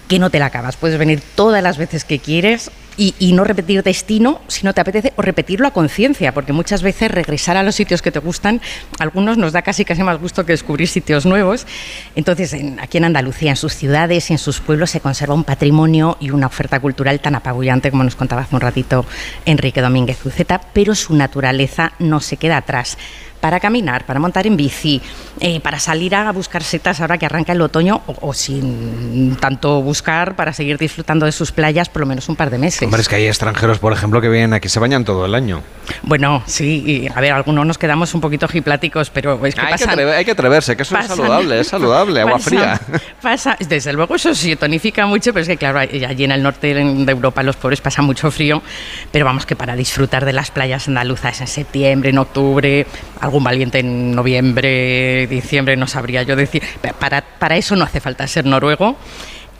que 0.07 0.19
no 0.19 0.29
te 0.29 0.39
la 0.39 0.47
acabas. 0.47 0.75
Puedes 0.75 0.97
venir 0.97 1.21
todas 1.35 1.61
las 1.63 1.77
veces 1.77 2.03
que 2.03 2.19
quieres 2.19 2.71
y, 2.97 3.33
no 3.33 3.43
repetir 3.43 3.83
destino 3.83 4.39
si 4.47 4.65
no 4.65 4.73
te 4.73 4.81
apetece 4.81 5.11
o 5.17 5.21
repetirlo 5.21 5.67
a 5.67 5.71
conciencia, 5.71 6.33
porque 6.33 6.53
muchas 6.53 6.81
veces 6.81 7.11
regresar 7.11 7.57
a 7.57 7.63
los 7.63 7.75
sitios 7.75 8.01
que 8.01 8.11
te 8.11 8.19
gustan, 8.19 8.61
algunos 8.99 9.37
nos 9.37 9.51
da 9.51 9.61
casi 9.61 9.83
casi 9.83 10.03
más 10.03 10.19
gusto 10.19 10.45
que 10.45 10.53
descubrir 10.53 10.87
sitios 10.87 11.25
nuevos. 11.25 11.67
Entonces, 12.15 12.55
aquí 12.79 12.97
en 12.97 13.05
Andalucía, 13.05 13.51
en 13.51 13.57
sus 13.57 13.73
ciudades 13.73 14.29
y 14.29 14.33
en 14.33 14.39
sus 14.39 14.61
pueblos 14.61 14.91
se 14.91 15.01
conserva 15.01 15.33
un 15.33 15.43
patrimonio 15.43 16.17
y 16.19 16.29
una 16.29 16.47
oferta 16.47 16.79
cultural 16.79 17.19
tan 17.19 17.35
apabullante 17.35 17.91
como 17.91 18.03
nos 18.03 18.15
contaba 18.15 18.43
hace 18.43 18.55
un 18.55 18.61
ratito 18.61 19.05
Enrique 19.45 19.81
Domínguez 19.81 20.25
Uceta, 20.25 20.61
pero 20.73 20.95
su 20.95 21.15
naturaleza 21.15 21.93
no 21.99 22.21
se 22.21 22.37
queda 22.37 22.57
atrás 22.57 22.97
para 23.45 23.59
caminar, 23.59 24.07
para 24.07 24.19
montar 24.19 24.47
en 24.47 24.57
bici, 24.57 24.99
eh, 25.39 25.59
para 25.59 25.77
salir 25.77 26.15
a 26.15 26.31
buscar 26.31 26.63
setas 26.63 26.99
ahora 26.99 27.19
que 27.19 27.27
arranca 27.27 27.51
el 27.51 27.61
otoño 27.61 28.01
o, 28.07 28.33
sin 28.33 29.35
tanto 29.35 29.83
buscar 29.83 30.35
para 30.35 30.51
seguir 30.51 30.79
disfrutando 30.79 31.27
de 31.27 31.31
sus 31.31 31.51
playas 31.51 31.87
por 31.87 31.99
lo 31.99 32.07
menos 32.07 32.27
un 32.27 32.35
par 32.35 32.49
de 32.49 32.57
meses. 32.57 32.81
Hombre, 32.81 33.01
es 33.01 33.07
que 33.07 33.17
hay 33.17 33.27
extranjeros, 33.27 33.77
por 33.77 33.93
ejemplo, 33.93 34.19
que 34.19 34.29
vienen 34.29 34.53
aquí, 34.53 34.67
se 34.67 34.79
bañan 34.79 35.05
todo 35.05 35.27
el 35.27 35.35
año. 35.35 35.61
Bueno, 36.01 36.41
sí, 36.47 36.83
y, 36.87 37.07
a 37.07 37.21
ver, 37.21 37.33
algunos 37.33 37.67
nos 37.67 37.77
quedamos 37.77 38.15
un 38.15 38.21
poquito 38.21 38.47
hipláticos, 38.51 39.11
pero 39.11 39.33
es 39.45 39.53
que 39.53 39.61
hay, 39.61 39.75
que 39.75 40.01
hay 40.01 40.25
que 40.25 40.31
atreverse, 40.31 40.75
que 40.75 40.81
eso 40.81 40.97
es 40.97 41.05
saludable, 41.05 41.59
es 41.59 41.67
saludable, 41.67 42.21
agua 42.21 42.39
fría. 42.39 42.81
Pasa, 43.21 43.57
desde 43.59 43.93
luego 43.93 44.15
eso 44.15 44.33
sí 44.33 44.55
tonifica 44.55 45.05
mucho, 45.05 45.33
pero 45.33 45.43
es 45.43 45.47
que 45.47 45.57
claro, 45.57 45.77
allí 45.77 46.23
en 46.23 46.31
el 46.31 46.41
norte 46.41 46.73
de 46.73 47.11
Europa 47.11 47.43
los 47.43 47.57
pobres 47.57 47.79
pasan 47.79 48.05
mucho 48.05 48.31
frío, 48.31 48.63
pero 49.11 49.23
vamos 49.23 49.45
que 49.45 49.55
para 49.55 49.75
disfrutar 49.75 50.25
de 50.25 50.33
las 50.33 50.49
playas 50.49 50.87
andaluzas 50.87 51.41
en 51.41 51.47
septiembre, 51.47 52.09
en 52.09 52.17
octubre, 52.17 52.87
algún 53.35 53.43
valiente 53.43 53.79
en 53.79 54.15
noviembre, 54.15 55.27
diciembre, 55.27 55.75
no 55.75 55.87
sabría 55.87 56.23
yo 56.23 56.37
decir. 56.37 56.63
Para, 56.99 57.21
para 57.21 57.57
eso 57.57 57.75
no 57.75 57.83
hace 57.83 57.99
falta 57.99 58.25
ser 58.27 58.45
noruego. 58.45 58.95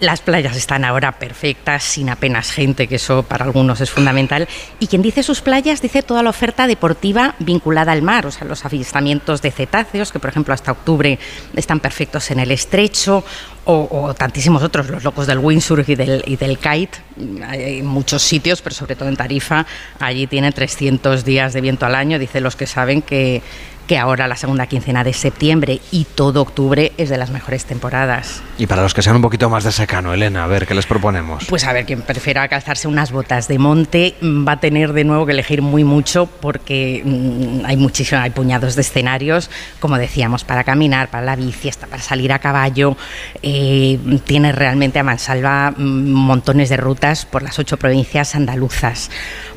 Las 0.01 0.19
playas 0.19 0.57
están 0.57 0.83
ahora 0.83 1.13
perfectas, 1.13 1.83
sin 1.83 2.09
apenas 2.09 2.51
gente, 2.51 2.87
que 2.87 2.95
eso 2.95 3.23
para 3.23 3.45
algunos 3.45 3.79
es 3.79 3.89
fundamental. 3.89 4.45
Y 4.79 4.87
quien 4.87 5.01
dice 5.01 5.23
sus 5.23 5.39
playas 5.39 5.81
dice 5.81 6.03
toda 6.03 6.21
la 6.21 6.31
oferta 6.31 6.67
deportiva 6.67 7.35
vinculada 7.39 7.93
al 7.93 8.01
mar, 8.01 8.25
o 8.25 8.31
sea, 8.31 8.45
los 8.45 8.65
avistamientos 8.65 9.41
de 9.41 9.51
cetáceos, 9.51 10.11
que 10.11 10.19
por 10.19 10.29
ejemplo 10.29 10.53
hasta 10.53 10.73
octubre 10.73 11.17
están 11.55 11.79
perfectos 11.79 12.29
en 12.31 12.39
el 12.39 12.51
estrecho, 12.51 13.23
o, 13.67 14.13
tantísimos 14.15 14.61
otros, 14.61 14.89
los 14.89 15.03
locos 15.03 15.25
del 15.25 15.39
windsurf 15.39 15.89
y 15.89 15.95
del, 15.95 16.23
y 16.27 16.35
del 16.35 16.59
kite. 16.59 16.99
Hay 17.47 17.81
muchos 17.81 18.21
sitios, 18.21 18.61
pero 18.61 18.75
sobre 18.75 18.95
todo 18.95 19.09
en 19.09 19.15
Tarifa, 19.15 19.65
allí 19.99 20.27
tiene 20.27 20.51
300 20.51 21.25
días 21.25 21.53
de 21.53 21.61
viento 21.61 21.85
al 21.85 21.95
año, 21.95 22.19
dice 22.19 22.41
los 22.41 22.55
que 22.55 22.67
saben 22.67 23.01
que 23.01 23.41
que 23.87 23.97
ahora 23.97 24.27
la 24.27 24.35
segunda 24.35 24.67
quincena 24.67 25.03
de 25.03 25.13
septiembre 25.13 25.79
y 25.91 26.05
todo 26.05 26.41
octubre 26.41 26.91
es 26.97 27.09
de 27.09 27.17
las 27.17 27.29
mejores 27.29 27.65
temporadas. 27.65 28.41
Y 28.57 28.67
para 28.67 28.81
los 28.81 28.93
que 28.93 29.01
sean 29.01 29.15
un 29.15 29.21
poquito 29.21 29.49
más 29.49 29.63
de 29.63 29.71
secano, 29.71 30.13
Elena, 30.13 30.43
a 30.43 30.47
ver, 30.47 30.65
¿qué 30.65 30.73
les 30.73 30.85
proponemos? 30.85 31.45
Pues 31.45 31.65
a 31.65 31.73
ver, 31.73 31.85
quien 31.85 32.01
prefiera 32.01 32.47
calzarse 32.47 32.87
unas 32.87 33.11
botas 33.11 33.47
de 33.47 33.59
monte 33.59 34.15
mm, 34.21 34.47
va 34.47 34.53
a 34.53 34.59
tener 34.59 34.93
de 34.93 35.03
nuevo 35.03 35.25
que 35.25 35.33
elegir 35.33 35.61
muy 35.61 35.83
mucho 35.83 36.25
porque 36.25 37.01
mm, 37.05 37.65
hay 37.65 37.77
muchísimos, 37.77 38.23
hay 38.23 38.31
puñados 38.31 38.75
de 38.75 38.81
escenarios, 38.81 39.49
como 39.79 39.97
decíamos, 39.97 40.43
para 40.43 40.63
caminar, 40.63 41.09
para 41.09 41.25
la 41.25 41.35
bici, 41.35 41.69
hasta 41.69 41.87
para 41.87 42.01
salir 42.01 42.33
a 42.33 42.39
caballo. 42.39 42.97
Eh, 43.41 43.99
tiene 44.25 44.51
realmente 44.51 44.99
a 44.99 45.03
mansalva 45.03 45.71
mm, 45.71 46.11
montones 46.11 46.69
de 46.69 46.77
rutas 46.77 47.25
por 47.25 47.43
las 47.43 47.59
ocho 47.59 47.77
provincias 47.77 48.35
andaluzas 48.35 49.09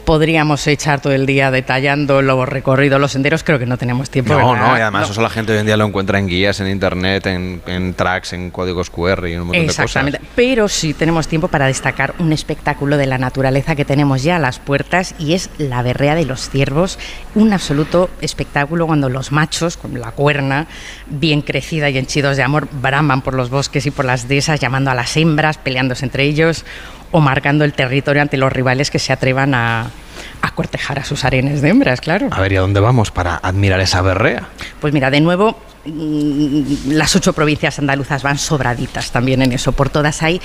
podríamos 0.09 0.67
echar 0.67 1.03
todo 1.03 1.13
el 1.13 1.27
día 1.27 1.51
detallando 1.51 2.23
los 2.23 2.49
recorridos, 2.49 2.99
los 2.99 3.13
senderos, 3.13 3.45
creo 3.45 3.59
que 3.59 3.67
no 3.67 3.77
tenemos 3.77 4.09
tiempo. 4.09 4.18
No, 4.23 4.57
no, 4.57 4.77
y 4.77 4.81
además 4.81 5.11
eso 5.11 5.21
la 5.21 5.31
gente 5.31 5.53
hoy 5.53 5.59
en 5.59 5.67
día 5.67 5.77
lo 5.77 5.85
encuentra 5.85 6.19
en 6.19 6.27
guías, 6.27 6.61
en 6.61 6.69
internet, 6.69 7.27
en, 7.27 7.95
tracks, 7.95 8.33
en 8.33 8.51
códigos 8.51 8.91
QR 8.91 9.27
y 9.29 9.37
un 9.37 9.47
montón 9.47 9.61
de 9.61 9.67
cosas. 9.67 9.85
Exactamente, 9.85 10.21
pero 10.35 10.69
sí 10.69 10.95
tenemos 10.95 11.29
tiempo 11.29 11.49
para 11.49 11.67
destacar 11.67 12.15
un 12.19 12.33
espectáculo 12.33 12.97
de 12.97 13.07
la 13.07 13.19
naturaleza 13.19 13.77
que 13.77 13.85
tenemos 13.85 14.23
ya 14.23 14.37
a 14.37 14.39
las 14.39 14.59
puertas 14.59 15.15
y 15.19 15.35
es 15.35 15.51
la 15.59 15.83
berrea 15.83 16.15
de 16.15 16.25
los 16.25 16.51
ciervos, 16.51 16.99
un 17.35 17.53
absoluto 17.53 18.11
espectáculo 18.21 18.87
cuando 18.87 19.09
los 19.09 19.33
machos, 19.33 19.77
con 19.77 19.99
la 20.01 20.13
cuerna 20.13 20.67
bien 21.07 21.43
crecida 21.43 21.91
y 21.91 21.99
henchidos 21.99 22.37
de 22.37 22.43
amor, 22.43 22.69
braman 22.71 23.23
por 23.23 23.35
los 23.35 23.51
bosques 23.51 23.87
y 23.87 23.91
por 23.91 24.05
las 24.05 24.29
dehesas 24.29 24.61
llamando 24.61 24.91
a 24.91 24.95
las 24.95 25.17
hembras, 25.17 25.59
peleándose 25.59 26.05
entre 26.05 26.25
ellos 26.25 26.65
o 27.11 27.21
marcando 27.21 27.65
el 27.65 27.73
territorio 27.73 28.23
ante 28.23 28.37
los 28.37 28.53
rivales 28.53 28.91
que 28.91 28.99
se 28.99 29.13
atrevan 29.13 29.55
a, 29.55 29.91
a 30.43 30.51
cortejar 30.53 30.99
a 30.99 31.05
sus 31.05 31.25
arenes 31.25 31.63
de 31.63 31.69
hembras, 31.71 32.01
claro. 32.01 32.29
A 32.31 32.41
ver, 32.41 32.53
¿y 32.53 32.57
a 32.57 32.61
dónde 32.61 32.81
vamos 32.81 33.11
para 33.11 33.37
admirar 33.37 33.81
esa 33.81 34.03
berrea? 34.03 34.49
Pues 34.81 34.93
mira, 34.93 35.11
de 35.11 35.21
nuevo, 35.21 35.59
mm, 35.85 36.91
las 36.93 37.15
ocho 37.17 37.33
provincias 37.33 37.79
andaluzas 37.79 38.23
van 38.23 38.39
sobraditas 38.39 39.11
también 39.11 39.43
en 39.43 39.53
eso. 39.53 39.73
Por 39.73 39.91
todas 39.91 40.23
hay 40.23 40.41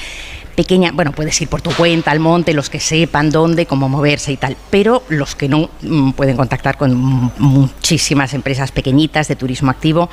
pequeña, 0.56 0.92
bueno, 0.92 1.12
puedes 1.12 1.40
ir 1.42 1.48
por 1.48 1.62
tu 1.62 1.72
cuenta 1.72 2.12
al 2.12 2.20
monte, 2.20 2.54
los 2.54 2.70
que 2.70 2.80
sepan 2.80 3.30
dónde, 3.30 3.66
cómo 3.66 3.90
moverse 3.90 4.32
y 4.32 4.38
tal, 4.38 4.56
pero 4.70 5.04
los 5.10 5.36
que 5.36 5.50
no 5.50 5.70
mm, 5.82 6.12
pueden 6.12 6.38
contactar 6.38 6.78
con 6.78 6.94
muchísimas 7.38 8.34
empresas 8.34 8.72
pequeñitas 8.72 9.28
de 9.28 9.36
turismo 9.36 9.72
activo 9.72 10.10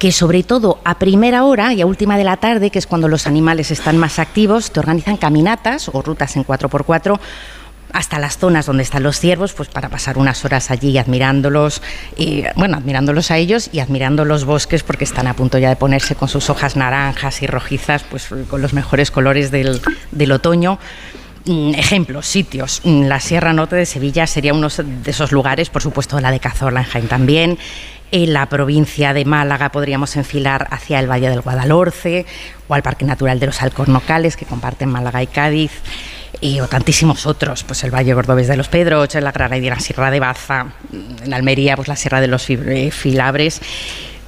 que 0.00 0.12
sobre 0.12 0.42
todo 0.42 0.80
a 0.82 0.98
primera 0.98 1.44
hora 1.44 1.74
y 1.74 1.82
a 1.82 1.86
última 1.86 2.16
de 2.16 2.24
la 2.24 2.38
tarde, 2.38 2.70
que 2.70 2.78
es 2.78 2.86
cuando 2.86 3.06
los 3.06 3.26
animales 3.26 3.70
están 3.70 3.98
más 3.98 4.18
activos, 4.18 4.70
te 4.70 4.80
organizan 4.80 5.18
caminatas 5.18 5.90
o 5.92 6.00
rutas 6.00 6.36
en 6.36 6.46
4x4 6.46 7.20
hasta 7.92 8.18
las 8.18 8.38
zonas 8.38 8.66
donde 8.66 8.82
están 8.82 9.02
los 9.02 9.18
ciervos, 9.18 9.52
pues 9.52 9.68
para 9.68 9.88
pasar 9.88 10.18
unas 10.18 10.44
horas 10.44 10.70
allí 10.70 10.96
admirándolos, 10.98 11.82
y, 12.16 12.44
bueno, 12.56 12.76
admirándolos 12.76 13.30
a 13.30 13.38
ellos 13.38 13.70
y 13.72 13.80
admirando 13.80 14.24
los 14.24 14.44
bosques 14.44 14.82
porque 14.82 15.04
están 15.04 15.26
a 15.26 15.34
punto 15.34 15.58
ya 15.58 15.68
de 15.68 15.76
ponerse 15.76 16.14
con 16.14 16.28
sus 16.28 16.50
hojas 16.50 16.76
naranjas 16.76 17.42
y 17.42 17.46
rojizas, 17.46 18.04
pues 18.04 18.28
con 18.48 18.62
los 18.62 18.72
mejores 18.72 19.10
colores 19.10 19.50
del, 19.50 20.32
otoño. 20.32 20.78
Mm, 21.46 21.74
ejemplos, 21.74 22.26
sitios. 22.26 22.82
Mm, 22.84 23.04
la 23.04 23.18
Sierra 23.18 23.52
Norte 23.52 23.74
de 23.74 23.86
Sevilla 23.86 24.26
sería 24.26 24.52
uno 24.52 24.68
de 24.68 25.10
esos 25.10 25.32
lugares, 25.32 25.70
por 25.70 25.82
supuesto 25.82 26.20
la 26.20 26.30
de 26.30 26.38
Cazorla 26.38 26.80
en 26.80 26.86
Jaén 26.86 27.08
también. 27.08 27.58
En 28.12 28.32
la 28.32 28.46
provincia 28.46 29.14
de 29.14 29.24
Málaga 29.24 29.70
podríamos 29.70 30.16
enfilar 30.16 30.66
hacia 30.70 30.98
el 30.98 31.08
Valle 31.08 31.30
del 31.30 31.42
Guadalhorce 31.42 32.26
o 32.66 32.74
al 32.74 32.82
Parque 32.82 33.04
Natural 33.04 33.38
de 33.38 33.46
los 33.46 33.62
Alcornocales, 33.62 34.36
que 34.36 34.46
comparten 34.46 34.90
Málaga 34.90 35.22
y 35.22 35.28
Cádiz, 35.28 35.70
y, 36.40 36.60
o 36.60 36.68
tantísimos 36.68 37.26
otros, 37.26 37.64
pues 37.64 37.82
el 37.84 37.94
Valle 37.94 38.14
Gordobés 38.14 38.48
de 38.48 38.56
los 38.56 38.68
Pedros, 38.68 39.14
la 39.14 39.32
la 39.32 39.80
Sierra 39.80 40.10
de 40.10 40.20
Baza, 40.20 40.66
en 41.24 41.34
Almería, 41.34 41.76
pues 41.76 41.88
la 41.88 41.96
Sierra 41.96 42.20
de 42.20 42.28
los 42.28 42.48
eh, 42.50 42.90
Filabres. 42.90 43.60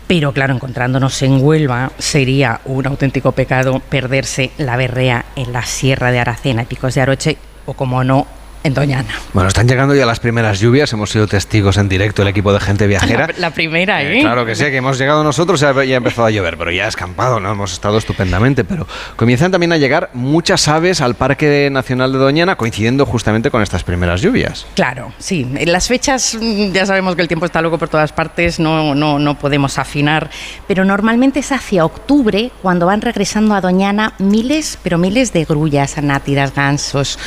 Pero 0.06 0.32
claro, 0.32 0.54
encontrándonos 0.54 1.22
en 1.22 1.42
Huelva 1.42 1.92
sería 1.98 2.60
un 2.64 2.86
auténtico 2.86 3.32
pecado 3.32 3.80
perderse 3.80 4.50
la 4.58 4.76
berrea 4.76 5.24
en 5.36 5.52
la 5.52 5.64
Sierra 5.64 6.10
de 6.10 6.18
Aracena 6.18 6.62
y 6.62 6.66
Picos 6.66 6.94
de 6.94 7.00
Aroche, 7.00 7.38
o 7.66 7.74
como 7.74 8.04
no, 8.04 8.26
en 8.62 8.74
Doñana. 8.74 9.08
Bueno, 9.32 9.48
están 9.48 9.68
llegando 9.68 9.94
ya 9.94 10.06
las 10.06 10.20
primeras 10.20 10.60
lluvias, 10.60 10.92
hemos 10.92 11.10
sido 11.10 11.26
testigos 11.26 11.76
en 11.76 11.88
directo 11.88 12.22
el 12.22 12.28
equipo 12.28 12.52
de 12.52 12.60
gente 12.60 12.86
viajera. 12.86 13.28
La, 13.38 13.50
primera, 13.50 14.02
¿eh? 14.02 14.20
Claro 14.20 14.46
que 14.46 14.54
sí, 14.54 14.64
que 14.64 14.76
hemos 14.76 14.98
llegado 14.98 15.24
nosotros 15.24 15.60
y 15.62 15.88
ya 15.88 15.94
ha 15.94 15.96
empezado 15.96 16.26
a 16.26 16.30
llover, 16.30 16.56
pero 16.56 16.70
ya 16.70 16.84
ha 16.84 16.88
escampado, 16.88 17.40
¿no? 17.40 17.52
Hemos 17.52 17.72
estado 17.72 17.98
estupendamente, 17.98 18.64
pero 18.64 18.86
comienzan 19.16 19.50
también 19.50 19.72
a 19.72 19.76
llegar 19.76 20.10
muchas 20.12 20.68
aves 20.68 21.00
al 21.00 21.14
Parque 21.14 21.68
Nacional 21.70 22.12
de 22.12 22.18
Doñana, 22.18 22.56
coincidiendo 22.56 23.06
justamente 23.06 23.50
con 23.50 23.62
estas 23.62 23.84
primeras 23.84 24.20
lluvias. 24.20 24.66
Claro, 24.74 25.12
sí. 25.18 25.46
En 25.56 25.72
las 25.72 25.88
fechas, 25.88 26.36
mm, 26.40 26.72
ya 26.72 26.86
sabemos 26.86 27.16
que 27.16 27.22
el 27.22 27.28
tiempo 27.28 27.46
está 27.46 27.60
loco 27.62 27.78
por 27.78 27.88
todas 27.88 28.12
partes, 28.12 28.58
no, 28.60 28.94
no, 28.94 29.18
no 29.18 29.38
podemos 29.38 29.78
afinar, 29.78 30.30
pero 30.68 30.84
normalmente 30.84 31.40
es 31.40 31.52
hacia 31.52 31.84
octubre 31.84 32.50
cuando 32.62 32.86
van 32.86 33.00
regresando 33.00 33.54
a 33.54 33.60
Doñana 33.60 34.14
miles, 34.18 34.78
pero 34.82 34.98
miles 34.98 35.32
de 35.32 35.44
grullas, 35.44 35.98
anátidas, 35.98 36.54
gansos 36.54 37.18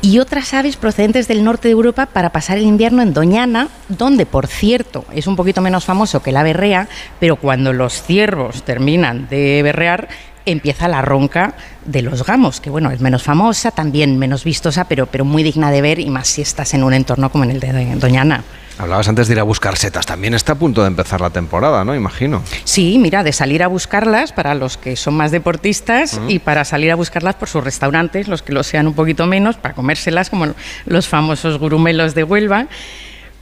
y 0.00 0.18
otras 0.18 0.54
aves 0.54 0.67
procedentes 0.76 1.28
del 1.28 1.44
norte 1.44 1.68
de 1.68 1.72
Europa 1.72 2.06
para 2.06 2.30
pasar 2.30 2.58
el 2.58 2.64
invierno 2.64 3.02
en 3.02 3.14
Doñana, 3.14 3.68
donde, 3.88 4.26
por 4.26 4.46
cierto, 4.46 5.04
es 5.12 5.26
un 5.26 5.36
poquito 5.36 5.60
menos 5.60 5.84
famoso 5.84 6.22
que 6.22 6.32
la 6.32 6.42
berrea, 6.42 6.88
pero 7.20 7.36
cuando 7.36 7.72
los 7.72 8.02
ciervos 8.02 8.62
terminan 8.62 9.28
de 9.28 9.62
berrear, 9.62 10.08
empieza 10.46 10.88
la 10.88 11.02
ronca 11.02 11.54
de 11.84 12.02
los 12.02 12.24
gamos, 12.24 12.60
que 12.60 12.70
bueno, 12.70 12.90
es 12.90 13.00
menos 13.00 13.22
famosa, 13.22 13.70
también 13.70 14.18
menos 14.18 14.44
vistosa, 14.44 14.84
pero, 14.84 15.06
pero 15.06 15.24
muy 15.24 15.42
digna 15.42 15.70
de 15.70 15.82
ver 15.82 15.98
y 15.98 16.10
más 16.10 16.28
si 16.28 16.42
estás 16.42 16.74
en 16.74 16.84
un 16.84 16.94
entorno 16.94 17.30
como 17.30 17.44
en 17.44 17.50
el 17.50 17.60
de 17.60 17.96
Doñana. 17.96 18.44
Hablabas 18.78 19.08
antes 19.08 19.26
de 19.26 19.34
ir 19.34 19.40
a 19.40 19.42
buscar 19.42 19.76
setas, 19.76 20.06
también 20.06 20.34
está 20.34 20.52
a 20.52 20.54
punto 20.54 20.82
de 20.82 20.86
empezar 20.86 21.20
la 21.20 21.30
temporada, 21.30 21.84
¿no? 21.84 21.96
Imagino. 21.96 22.42
Sí, 22.62 22.96
mira, 23.00 23.24
de 23.24 23.32
salir 23.32 23.64
a 23.64 23.66
buscarlas 23.66 24.32
para 24.32 24.54
los 24.54 24.76
que 24.76 24.94
son 24.94 25.14
más 25.14 25.32
deportistas 25.32 26.20
y 26.28 26.38
para 26.38 26.64
salir 26.64 26.92
a 26.92 26.94
buscarlas 26.94 27.34
por 27.34 27.48
sus 27.48 27.64
restaurantes, 27.64 28.28
los 28.28 28.42
que 28.42 28.52
lo 28.52 28.62
sean 28.62 28.86
un 28.86 28.94
poquito 28.94 29.26
menos, 29.26 29.56
para 29.56 29.74
comérselas 29.74 30.30
como 30.30 30.46
los 30.86 31.08
famosos 31.08 31.58
gurumelos 31.58 32.14
de 32.14 32.22
Huelva. 32.22 32.68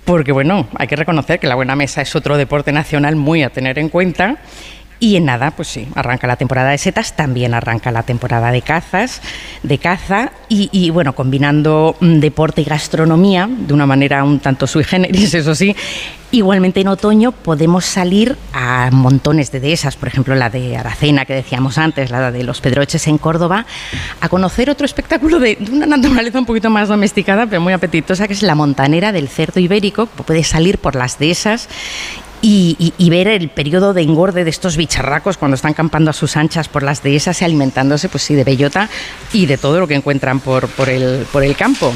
Porque 0.07 0.33
bueno, 0.33 0.69
hay 0.77 0.87
que 0.87 0.97
reconocer 0.97 1.39
que 1.39 1.49
la 1.49 1.55
buena 1.55 1.77
mesa 1.77 2.01
es 2.01 2.17
otro 2.17 2.39
deporte 2.39 2.73
nacional 2.73 3.17
muy 3.17 3.43
a 3.43 3.51
tener 3.51 3.79
en 3.79 3.91
cuenta 3.91 4.37
Y 4.99 5.17
en 5.17 5.27
nada, 5.27 5.51
pues 5.51 5.69
sí, 5.69 5.87
arranca 5.95 6.27
la 6.27 6.37
temporada 6.37 6.71
de 6.71 6.79
setas, 6.79 7.15
también 7.15 7.53
arranca 7.53 7.91
la 7.91 8.03
temporada 8.03 8.51
de 8.51 8.63
cazas, 8.63 9.21
de 9.63 9.77
caza, 9.79 10.33
y, 10.49 10.91
bueno, 10.91 11.15
combinando 11.15 11.97
mm, 12.01 12.19
deporte 12.19 12.63
y 12.63 12.65
gastronomía 12.65 13.47
de 13.49 13.75
una 13.75 13.85
manera 13.85 14.25
un 14.25 14.41
tanto 14.41 14.67
sui 14.67 14.85
generis, 14.85 15.35
eso 15.35 15.55
sí. 15.55 15.77
Igualmente 16.33 16.81
en 16.81 16.89
otoño 16.89 17.31
podemos 17.31 17.85
salir 17.85 18.37
a 18.53 18.91
montones 18.91 19.53
de 19.53 19.61
dehesas, 19.61 19.97
por 19.97 20.09
ejemplo 20.09 20.35
la 20.35 20.51
de 20.51 20.77
Aracena 20.77 21.25
que 21.25 21.35
decíamos 21.35 21.79
antes, 21.79 22.11
la 22.11 22.33
de 22.33 22.43
los 22.43 22.61
Pedroches 22.61 23.07
en 23.07 23.17
Córdoba, 23.17 23.65
a 24.21 24.29
conocer 24.29 24.69
otro 24.69 24.87
espectáculo 24.87 25.39
de, 25.39 25.57
una 25.71 25.87
naturaleza 25.87 26.41
un 26.41 26.47
poquito 26.47 26.69
más 26.69 26.89
domesticada, 26.89 27.47
pero 27.47 27.61
muy 27.61 27.73
apetitosa, 27.73 28.27
que 28.27 28.35
es 28.35 28.43
la 28.43 28.57
montanera 28.57 29.13
del 29.13 29.29
cerdo 29.29 29.61
ibérico. 29.61 30.07
Puedes 30.07 30.49
salir 30.49 30.79
por 30.79 30.97
las 30.97 31.19
dehesas 31.19 31.69
y, 32.43 32.77
y, 32.79 32.93
y, 32.99 33.11
ver 33.11 33.29
el 33.29 33.49
periodo 33.49 33.95
de 33.95 34.03
engorde 34.03 34.45
de 34.45 34.51
estos 34.51 34.77
bicharracos 34.77 35.37
cuando 35.37 35.55
están 35.55 35.75
campando 35.75 36.11
a 36.11 36.13
sus 36.13 36.37
anchas 36.37 36.69
por 36.69 36.83
las 36.83 37.03
dehesas 37.03 37.41
y 37.41 37.45
alimentándose, 37.45 38.09
pues 38.09 38.23
sí, 38.23 38.35
de 38.35 38.45
bellota 38.45 38.89
y 39.33 39.47
de 39.47 39.59
todo 39.59 39.81
lo 39.81 39.87
que 39.87 39.95
encuentran 39.95 40.41
por, 40.41 40.69
por, 40.69 40.89
el, 40.89 41.27
por 41.33 41.43
el 41.43 41.57
campo. 41.57 41.95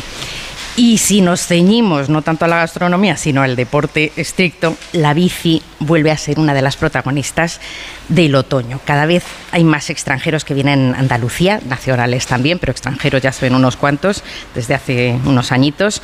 Y 0.76 0.98
si 0.98 1.20
nos 1.20 1.46
ceñimos 1.46 2.08
no 2.08 2.22
tanto 2.22 2.44
a 2.44 2.48
la 2.48 2.56
gastronomía, 2.56 3.16
sino 3.16 3.42
al 3.42 3.56
deporte 3.56 4.12
estricto, 4.16 4.76
la 4.92 5.14
bici 5.14 5.62
vuelve 5.80 6.10
a 6.10 6.16
ser 6.16 6.38
una 6.38 6.54
de 6.54 6.62
las 6.62 6.76
protagonistas 6.76 7.60
del 8.08 8.34
otoño. 8.34 8.80
Cada 8.84 9.06
vez 9.06 9.24
hay 9.52 9.64
más 9.64 9.88
extranjeros 9.90 10.44
que 10.44 10.54
vienen 10.54 10.94
a 10.94 10.98
Andalucía, 10.98 11.60
nacionales 11.66 12.26
también, 12.26 12.58
pero 12.58 12.72
extranjeros 12.72 13.22
ya 13.22 13.32
se 13.32 13.46
ven 13.46 13.54
unos 13.54 13.76
cuantos 13.76 14.22
desde 14.54 14.74
hace 14.74 15.18
unos 15.24 15.52
añitos, 15.52 16.02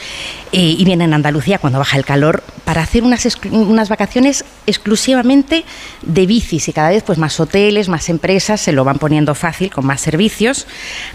eh, 0.52 0.76
y 0.78 0.84
vienen 0.84 1.12
a 1.12 1.16
Andalucía 1.16 1.58
cuando 1.58 1.78
baja 1.78 1.96
el 1.96 2.04
calor 2.04 2.42
para 2.64 2.82
hacer 2.82 3.02
unas, 3.02 3.26
unas 3.50 3.88
vacaciones 3.88 4.44
exclusivamente 4.66 5.64
de 6.02 6.26
bicis 6.26 6.68
y 6.68 6.72
cada 6.72 6.90
vez 6.90 7.02
pues 7.02 7.18
más 7.18 7.38
hoteles, 7.38 7.88
más 7.88 8.08
empresas 8.08 8.60
se 8.60 8.72
lo 8.72 8.84
van 8.84 8.98
poniendo 8.98 9.34
fácil 9.34 9.70
con 9.70 9.86
más 9.86 10.00
servicios. 10.00 10.66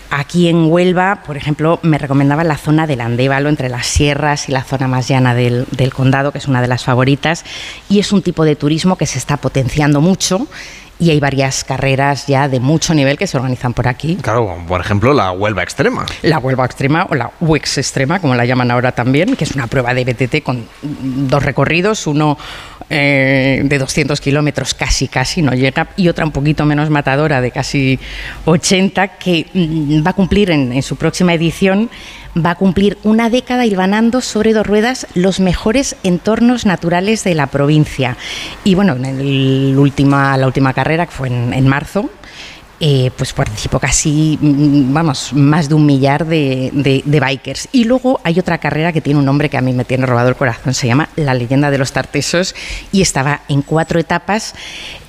Aquí 0.09 0.49
en 0.49 0.65
Huelva, 0.71 1.23
por 1.25 1.37
ejemplo, 1.37 1.79
me 1.81 1.97
recomendaba 1.97 2.43
la 2.43 2.57
zona 2.57 2.85
del 2.85 3.01
Andévalo, 3.01 3.40
entre 3.49 3.69
las 3.69 3.87
sierras 3.87 4.49
y 4.49 4.51
la 4.51 4.63
zona 4.63 4.87
más 4.87 5.07
llana 5.07 5.33
del, 5.33 5.65
del 5.71 5.93
condado, 5.93 6.31
que 6.31 6.37
es 6.37 6.47
una 6.47 6.61
de 6.61 6.67
las 6.67 6.83
favoritas, 6.83 7.43
y 7.89 7.99
es 7.99 8.11
un 8.11 8.21
tipo 8.21 8.45
de 8.45 8.55
turismo 8.55 8.97
que 8.97 9.05
se 9.05 9.17
está 9.17 9.37
potenciando 9.37 10.01
mucho 10.01 10.47
y 11.01 11.09
hay 11.09 11.19
varias 11.19 11.63
carreras 11.63 12.27
ya 12.27 12.47
de 12.47 12.59
mucho 12.59 12.93
nivel 12.93 13.17
que 13.17 13.25
se 13.25 13.35
organizan 13.35 13.73
por 13.73 13.87
aquí. 13.87 14.17
Claro, 14.21 14.55
por 14.67 14.79
ejemplo, 14.79 15.13
la 15.13 15.31
Huelva 15.31 15.63
Extrema. 15.63 16.05
La 16.21 16.37
Huelva 16.37 16.63
Extrema 16.63 17.07
o 17.09 17.15
la 17.15 17.31
WEX 17.41 17.79
Extrema, 17.79 18.19
como 18.19 18.35
la 18.35 18.45
llaman 18.45 18.69
ahora 18.69 18.91
también, 18.91 19.35
que 19.35 19.43
es 19.43 19.51
una 19.55 19.65
prueba 19.65 19.95
de 19.95 20.05
BTT 20.05 20.43
con 20.43 20.67
dos 20.83 21.43
recorridos, 21.43 22.05
uno 22.05 22.37
eh, 22.87 23.61
de 23.63 23.79
200 23.79 24.21
kilómetros 24.21 24.75
casi, 24.75 25.07
casi 25.07 25.41
no 25.41 25.53
llega, 25.53 25.87
y 25.97 26.07
otra 26.07 26.23
un 26.23 26.31
poquito 26.31 26.65
menos 26.65 26.91
matadora 26.91 27.41
de 27.41 27.49
casi 27.49 27.99
80, 28.45 29.17
que 29.17 29.47
mm, 29.51 30.05
va 30.05 30.11
a 30.11 30.13
cumplir 30.13 30.51
en, 30.51 30.71
en 30.71 30.83
su 30.83 30.97
próxima 30.97 31.33
edición 31.33 31.89
va 32.35 32.51
a 32.51 32.55
cumplir 32.55 32.97
una 33.03 33.29
década 33.29 33.65
hilvanando 33.65 34.21
sobre 34.21 34.53
dos 34.53 34.65
ruedas 34.65 35.07
los 35.13 35.39
mejores 35.39 35.95
entornos 36.03 36.65
naturales 36.65 37.23
de 37.23 37.35
la 37.35 37.47
provincia. 37.47 38.17
Y 38.63 38.75
bueno, 38.75 38.93
en 38.93 39.05
el 39.05 39.75
última, 39.77 40.37
la 40.37 40.47
última 40.47 40.73
carrera, 40.73 41.05
que 41.05 41.11
fue 41.11 41.27
en, 41.27 41.53
en 41.53 41.67
marzo, 41.67 42.09
eh, 42.83 43.11
pues 43.15 43.31
participó 43.31 43.79
casi, 43.79 44.39
vamos, 44.41 45.33
más 45.33 45.69
de 45.69 45.75
un 45.75 45.85
millar 45.85 46.25
de, 46.25 47.03
bikers. 47.05 47.69
Y 47.71 47.83
luego 47.83 48.19
hay 48.23 48.39
otra 48.39 48.57
carrera 48.57 48.91
que 48.91 49.01
tiene 49.01 49.19
un 49.19 49.25
nombre 49.25 49.49
que 49.49 49.57
a 49.57 49.61
mí 49.61 49.71
me 49.71 49.85
tiene 49.85 50.07
robado 50.07 50.29
el 50.29 50.35
corazón, 50.35 50.73
se 50.73 50.87
llama 50.87 51.09
La 51.15 51.35
leyenda 51.35 51.69
de 51.69 51.77
los 51.77 51.91
Tartesos 51.91 52.55
y 52.91 53.03
estaba 53.03 53.41
en 53.49 53.61
cuatro 53.61 53.99
etapas. 53.99 54.55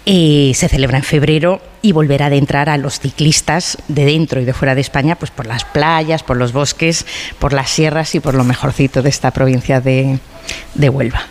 Eh, 0.05 0.53
se 0.55 0.69
celebra 0.69 0.99
en 0.99 1.05
febrero 1.05 1.63
y 1.81 1.93
volverá 1.93 2.27
a 2.27 2.29
adentrar 2.29 2.69
a 2.69 2.77
los 2.77 3.01
ciclistas 3.01 3.79
de 3.89 4.05
dentro 4.05 4.43
y 4.43 4.45
de 4.45 4.53
fuera 4.53 4.75
de 4.75 4.83
España, 4.83 5.15
pues 5.15 5.31
por 5.31 5.47
las 5.47 5.65
playas, 5.65 6.23
por 6.23 6.37
los 6.37 6.53
bosques, 6.53 7.07
por 7.39 7.55
las 7.55 7.71
sierras 7.71 8.15
y 8.15 8.21
por 8.21 8.35
lo 8.35 8.45
mejorcito 8.45 9.01
de 9.01 9.09
esta 9.09 9.31
provincia 9.31 9.81
de 9.81 10.19
Huelva. 10.77 11.27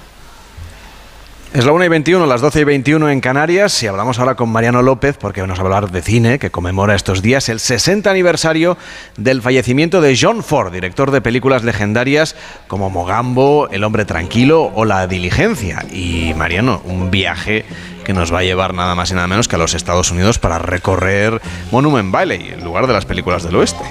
Es 1.53 1.65
la 1.65 1.73
1 1.73 1.83
y 1.83 1.87
21, 1.89 2.25
las 2.27 2.39
12 2.39 2.61
y 2.61 2.63
21 2.63 3.09
en 3.09 3.19
Canarias 3.19 3.83
y 3.83 3.87
hablamos 3.87 4.19
ahora 4.19 4.35
con 4.35 4.47
Mariano 4.47 4.81
López 4.81 5.17
porque 5.17 5.41
vamos 5.41 5.59
a 5.59 5.61
hablar 5.61 5.91
de 5.91 6.01
cine 6.01 6.39
que 6.39 6.49
conmemora 6.49 6.95
estos 6.95 7.21
días 7.21 7.49
el 7.49 7.59
60 7.59 8.09
aniversario 8.09 8.77
del 9.17 9.41
fallecimiento 9.41 9.99
de 9.99 10.17
John 10.17 10.43
Ford, 10.43 10.71
director 10.71 11.11
de 11.11 11.19
películas 11.19 11.65
legendarias 11.65 12.37
como 12.69 12.89
Mogambo, 12.89 13.67
El 13.69 13.83
hombre 13.83 14.05
tranquilo 14.05 14.71
o 14.73 14.85
La 14.85 15.07
diligencia. 15.07 15.83
Y 15.91 16.33
Mariano, 16.37 16.81
un 16.85 17.11
viaje 17.11 17.65
que 18.05 18.13
nos 18.13 18.33
va 18.33 18.39
a 18.39 18.43
llevar 18.43 18.73
nada 18.73 18.95
más 18.95 19.11
y 19.11 19.15
nada 19.15 19.27
menos 19.27 19.49
que 19.49 19.57
a 19.57 19.59
los 19.59 19.73
Estados 19.73 20.09
Unidos 20.09 20.39
para 20.39 20.57
recorrer 20.57 21.41
Monument 21.69 22.13
Valley, 22.13 22.51
el 22.51 22.63
lugar 22.63 22.87
de 22.87 22.93
las 22.93 23.03
películas 23.03 23.43
del 23.43 23.57
oeste. 23.57 23.83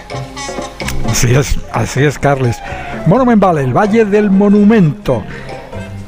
Así 1.10 1.34
es, 1.34 1.58
así 1.72 2.04
es, 2.04 2.18
Carles. 2.18 2.56
Monument 3.06 3.42
Valley, 3.42 3.66
el 3.66 3.76
Valle 3.76 4.06
del 4.06 4.30
Monumento 4.30 5.22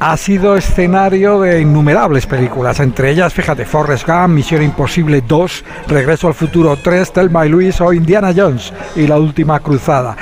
ha 0.05 0.17
sido 0.17 0.57
escenario 0.57 1.39
de 1.39 1.61
innumerables 1.61 2.27
películas, 2.27 2.81
entre 2.81 3.11
ellas, 3.11 3.33
fíjate, 3.33 3.65
Forrest 3.65 4.05
Gump, 4.05 4.31
Misión 4.31 4.61
Imposible 4.61 5.23
2, 5.25 5.65
Regreso 5.87 6.27
al 6.27 6.35
Futuro 6.35 6.77
3, 6.77 7.13
Thelma 7.13 7.47
y 7.47 7.49
Luis 7.49 7.81
o 7.81 7.93
Indiana 7.93 8.33
Jones 8.37 8.73
y 8.97 9.07
La 9.07 9.17
Última 9.17 9.61
Cruzada. 9.61 10.17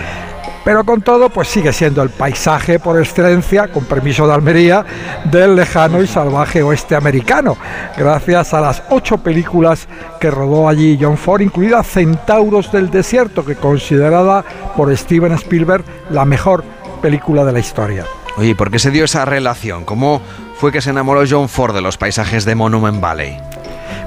Pero 0.67 0.85
con 0.85 1.01
todo, 1.01 1.31
pues 1.31 1.49
sigue 1.49 1.73
siendo 1.73 2.03
el 2.03 2.11
paisaje 2.11 2.79
por 2.79 3.01
excelencia, 3.01 3.69
con 3.69 3.87
permiso 3.87 4.27
de 4.27 4.35
Almería, 4.35 4.85
del 5.25 5.57
lejano 5.57 6.03
y 6.03 6.07
salvaje 6.07 6.63
oeste 6.63 6.95
americano, 6.95 7.57
gracias 7.97 8.53
a 8.53 8.61
las 8.61 8.83
ocho 8.91 9.17
películas 9.17 9.89
que 10.21 10.31
rodó 10.31 10.69
allí 10.69 10.99
John 11.01 11.17
Ford, 11.17 11.41
incluida 11.41 11.83
Centauros 11.83 12.71
del 12.71 12.91
Desierto, 12.91 13.47
que 13.47 13.57
considerada 13.57 14.45
por 14.77 14.95
Steven 14.95 15.33
Spielberg 15.33 15.85
la 16.11 16.27
mejor 16.27 16.65
película 17.01 17.47
de 17.47 17.53
la 17.53 17.61
historia. 17.61 18.05
Oye, 18.41 18.55
¿por 18.55 18.71
qué 18.71 18.79
se 18.79 18.91
dio 18.91 19.05
esa 19.05 19.27
relación? 19.27 19.85
¿Cómo 19.85 20.23
fue 20.57 20.73
que 20.73 20.81
se 20.81 20.89
enamoró 20.89 21.25
John 21.29 21.51
Ford 21.51 21.75
de 21.75 21.83
los 21.83 21.99
paisajes 21.99 22.47
de 22.47 22.55
Monument 22.55 22.99
Valley? 22.99 23.37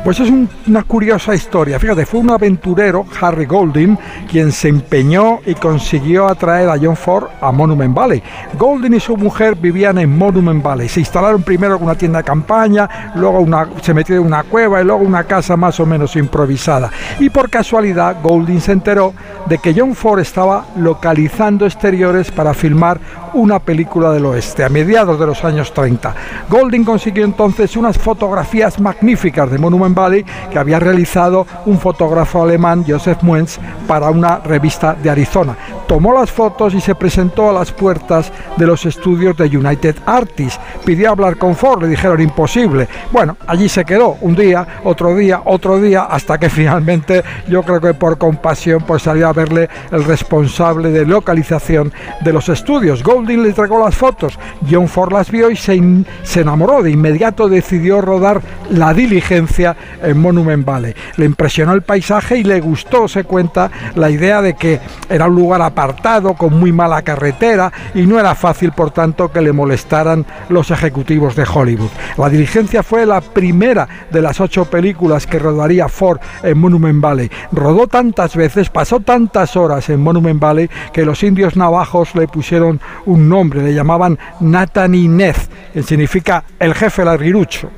Pues 0.04 0.20
es 0.20 0.30
un, 0.30 0.50
una 0.68 0.84
curiosa 0.84 1.34
historia. 1.34 1.80
Fíjate, 1.80 2.06
fue 2.06 2.20
un 2.20 2.32
aventurero, 2.32 3.06
Harry 3.22 3.46
Golding, 3.46 3.98
quien 4.30 4.52
se 4.52 4.70
empeñó 4.70 5.40
y 5.46 5.56
consiguió 5.56 6.28
atraer 6.28 6.70
a 6.70 6.78
John 6.82 6.96
Ford 6.96 7.28
a 7.42 7.52
Monument 7.52 7.96
Valley. 7.96 8.22
Golding 8.58 8.94
y 8.94 9.00
su 9.00 9.18
mujer 9.18 9.56
vivían 9.56 9.98
en 9.98 10.18
Monument 10.18 10.64
Valley. 10.64 10.90
Se 10.90 11.00
instalaron 11.00 11.44
primero 11.44 11.78
con 11.78 11.86
una 11.86 11.96
tienda 11.96 12.20
de 12.20 12.24
campaña, 12.24 13.14
luego 13.16 13.46
se 13.82 13.94
metieron 13.94 14.26
en 14.26 14.34
una 14.34 14.44
cueva 14.44 14.82
y 14.82 14.86
luego 14.86 15.04
una 15.04 15.24
casa 15.24 15.58
más 15.58 15.80
o 15.80 15.86
menos 15.86 16.16
improvisada. 16.16 16.92
Y 17.20 17.30
por 17.30 17.50
casualidad, 17.50 18.18
Golding 18.22 18.62
se 18.62 18.72
enteró 18.72 19.14
de 19.48 19.58
que 19.58 19.74
John 19.76 19.96
Ford 19.96 20.20
estaba 20.20 20.66
localizando 20.78 21.66
exteriores 21.66 22.32
para 22.32 22.54
filmar 22.54 23.00
una 23.34 23.60
película 23.60 24.12
del 24.12 24.26
oeste 24.26 24.64
a 24.64 24.70
mediados 24.70 25.20
de 25.20 25.26
los 25.26 25.44
años 25.44 25.74
30. 25.74 26.14
Golding 26.50 26.84
consiguió 26.84 27.26
entonces 27.26 27.76
unas 27.76 27.98
fotografías 27.98 28.80
magníficas 28.80 29.50
de 29.50 29.58
Monument 29.58 29.73
Valley 29.80 30.26
que 30.52 30.60
había 30.60 30.80
realizado 30.80 31.46
un 31.66 31.80
fotógrafo 31.80 32.44
alemán, 32.44 32.86
Joseph 32.88 33.22
Muenz, 33.22 33.60
para 33.88 34.10
una 34.10 34.40
revista 34.40 34.96
de 35.02 35.10
Arizona. 35.10 35.56
Tomó 35.88 36.14
las 36.14 36.32
fotos 36.32 36.74
y 36.74 36.82
se 36.82 36.96
presentó 36.96 37.50
a 37.50 37.54
las 37.54 37.72
puertas 37.72 38.32
de 38.58 38.66
los 38.66 38.86
estudios 38.86 39.36
de 39.38 39.46
United 39.46 39.96
Artists. 40.06 40.60
Pidió 40.86 41.12
hablar 41.12 41.38
con 41.38 41.56
Ford, 41.56 41.84
le 41.84 41.90
dijeron 41.90 42.22
imposible. 42.22 42.88
Bueno, 43.12 43.38
allí 43.48 43.70
se 43.70 43.86
quedó 43.86 44.18
un 44.22 44.36
día, 44.36 44.66
otro 44.84 45.16
día, 45.16 45.42
otro 45.46 45.80
día, 45.80 46.04
hasta 46.04 46.38
que 46.38 46.50
finalmente 46.54 47.24
yo 47.48 47.64
creo 47.64 47.82
que 47.82 47.94
por 47.94 48.18
compasión 48.18 48.84
pues 48.88 49.04
salió 49.04 49.28
a 49.28 49.34
verle 49.34 49.70
el 49.92 50.04
responsable 50.04 50.90
de 50.90 51.06
localización 51.06 51.92
de 52.22 52.34
los 52.34 52.50
estudios. 52.50 53.04
Golding 53.04 53.44
le 53.44 53.50
entregó 53.50 53.84
las 53.84 53.96
fotos, 53.96 54.38
John 54.70 54.88
Ford 54.88 55.14
las 55.14 55.30
vio 55.30 55.50
y 55.50 55.56
se, 55.56 55.82
se 56.24 56.42
enamoró. 56.42 56.82
De 56.82 56.92
inmediato 56.92 57.50
decidió 57.50 58.02
rodar 58.02 58.42
la 58.70 58.94
diligencia 58.94 59.63
en 60.02 60.20
Monument 60.20 60.66
Valley. 60.66 60.94
Le 61.18 61.26
impresionó 61.26 61.74
el 61.74 61.82
paisaje 61.82 62.38
y 62.38 62.44
le 62.44 62.60
gustó, 62.60 63.08
se 63.08 63.24
cuenta, 63.24 63.72
la 63.96 64.10
idea 64.10 64.42
de 64.42 64.56
que 64.56 64.80
era 65.10 65.28
un 65.28 65.36
lugar 65.36 65.62
apartado, 65.62 66.34
con 66.34 66.60
muy 66.60 66.72
mala 66.72 67.02
carretera 67.02 67.72
y 67.94 68.06
no 68.06 68.20
era 68.20 68.36
fácil, 68.36 68.72
por 68.72 68.92
tanto, 68.92 69.32
que 69.32 69.42
le 69.42 69.52
molestaran 69.52 70.26
los 70.50 70.72
ejecutivos 70.72 71.36
de 71.36 71.46
Hollywood. 71.52 71.90
La 72.18 72.30
diligencia 72.30 72.84
fue 72.84 73.06
la 73.06 73.22
primera 73.22 73.88
de 74.12 74.22
las 74.22 74.40
ocho 74.40 74.66
películas 74.66 75.28
que 75.28 75.40
rodaría 75.40 75.88
Ford 75.88 76.20
en 76.42 76.58
Monument 76.58 77.02
Valley. 77.02 77.30
Rodó 77.52 77.88
tantas 77.88 78.36
veces, 78.36 78.70
pasó 78.70 79.00
tantas 79.00 79.56
horas 79.56 79.90
en 79.90 80.02
Monument 80.02 80.40
Valley 80.40 80.70
que 80.92 81.06
los 81.06 81.24
indios 81.24 81.56
navajos 81.56 82.16
le 82.16 82.28
pusieron 82.28 82.80
un 83.06 83.30
nombre, 83.30 83.64
le 83.64 83.74
llamaban 83.74 84.18
Nataninez, 84.40 85.50
que 85.74 85.84
significa 85.84 86.44
el 86.60 86.74
jefe 86.74 87.06
larguirucho. 87.06 87.70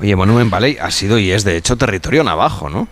Oye, 0.00 0.16
Monument 0.16 0.50
Valley 0.50 0.76
ha 0.80 0.90
sido 0.90 1.18
y 1.18 1.30
es 1.30 1.44
de 1.44 1.56
hecho 1.56 1.76
territorio 1.76 2.24
navajo, 2.24 2.68
¿no? 2.68 2.88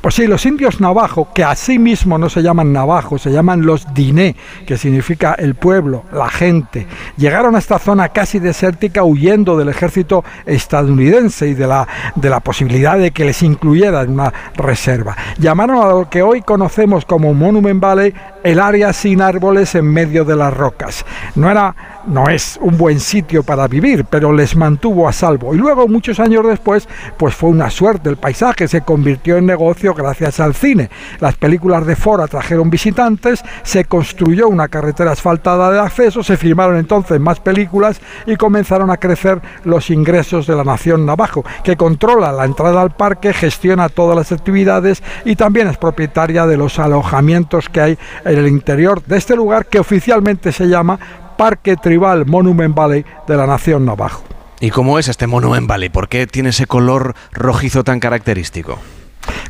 Pues 0.00 0.14
sí, 0.14 0.26
los 0.26 0.46
indios 0.46 0.80
navajo, 0.80 1.28
que 1.34 1.44
así 1.44 1.78
mismo 1.78 2.16
no 2.16 2.30
se 2.30 2.42
llaman 2.42 2.72
navajo, 2.72 3.18
se 3.18 3.30
llaman 3.30 3.66
los 3.66 3.92
diné, 3.92 4.34
que 4.66 4.78
significa 4.78 5.34
el 5.34 5.54
pueblo, 5.54 6.04
la 6.12 6.28
gente, 6.30 6.86
llegaron 7.16 7.54
a 7.54 7.58
esta 7.58 7.78
zona 7.78 8.08
casi 8.08 8.38
desértica 8.38 9.04
huyendo 9.04 9.58
del 9.58 9.68
ejército 9.68 10.24
estadounidense 10.46 11.48
y 11.48 11.54
de 11.54 11.66
la, 11.66 11.86
de 12.14 12.30
la 12.30 12.40
posibilidad 12.40 12.98
de 12.98 13.10
que 13.10 13.24
les 13.24 13.42
incluyera 13.42 14.02
en 14.02 14.12
una 14.12 14.32
reserva. 14.56 15.16
Llamaron 15.38 15.82
a 15.82 15.90
lo 15.90 16.08
que 16.08 16.22
hoy 16.22 16.40
conocemos 16.40 17.04
como 17.04 17.34
Monument 17.34 17.80
Valley 17.80 18.14
el 18.42 18.58
área 18.58 18.92
sin 18.92 19.20
árboles 19.20 19.74
en 19.74 19.86
medio 19.86 20.24
de 20.24 20.36
las 20.36 20.54
rocas. 20.54 21.04
No 21.34 21.50
era 21.50 21.99
no 22.06 22.28
es 22.28 22.58
un 22.62 22.76
buen 22.76 23.00
sitio 23.00 23.42
para 23.42 23.68
vivir, 23.68 24.04
pero 24.04 24.32
les 24.32 24.56
mantuvo 24.56 25.08
a 25.08 25.12
salvo. 25.12 25.54
Y 25.54 25.58
luego, 25.58 25.88
muchos 25.88 26.20
años 26.20 26.46
después, 26.46 26.88
pues 27.16 27.34
fue 27.34 27.50
una 27.50 27.70
suerte. 27.70 28.08
El 28.08 28.16
paisaje 28.16 28.68
se 28.68 28.82
convirtió 28.82 29.36
en 29.36 29.46
negocio 29.46 29.94
gracias 29.94 30.40
al 30.40 30.54
cine. 30.54 30.90
Las 31.20 31.36
películas 31.36 31.86
de 31.86 31.96
Ford 31.96 32.20
atrajeron 32.20 32.70
visitantes, 32.70 33.42
se 33.62 33.84
construyó 33.84 34.48
una 34.48 34.68
carretera 34.68 35.12
asfaltada 35.12 35.70
de 35.70 35.80
acceso, 35.80 36.22
se 36.22 36.36
filmaron 36.36 36.76
entonces 36.76 37.20
más 37.20 37.40
películas 37.40 38.00
y 38.26 38.36
comenzaron 38.36 38.90
a 38.90 38.96
crecer 38.96 39.40
los 39.64 39.90
ingresos 39.90 40.46
de 40.46 40.56
la 40.56 40.64
nación 40.64 41.06
Navajo, 41.06 41.44
que 41.62 41.76
controla 41.76 42.32
la 42.32 42.44
entrada 42.44 42.82
al 42.82 42.90
parque, 42.90 43.32
gestiona 43.32 43.88
todas 43.88 44.16
las 44.16 44.32
actividades 44.32 45.02
y 45.24 45.36
también 45.36 45.68
es 45.68 45.76
propietaria 45.76 46.46
de 46.46 46.56
los 46.56 46.78
alojamientos 46.78 47.68
que 47.68 47.80
hay 47.80 47.98
en 48.24 48.38
el 48.38 48.48
interior 48.48 49.02
de 49.04 49.16
este 49.16 49.36
lugar 49.36 49.66
que 49.66 49.78
oficialmente 49.78 50.52
se 50.52 50.68
llama 50.68 50.98
Parque 51.40 51.74
Tribal 51.78 52.26
Monument 52.26 52.74
Valley 52.74 53.02
de 53.26 53.34
la 53.34 53.46
Nación 53.46 53.86
Navajo. 53.86 54.22
¿Y 54.60 54.68
cómo 54.68 54.98
es 54.98 55.08
este 55.08 55.26
Monument 55.26 55.66
Valley? 55.66 55.88
¿Por 55.88 56.10
qué 56.10 56.26
tiene 56.26 56.50
ese 56.50 56.66
color 56.66 57.14
rojizo 57.32 57.82
tan 57.82 57.98
característico? 57.98 58.78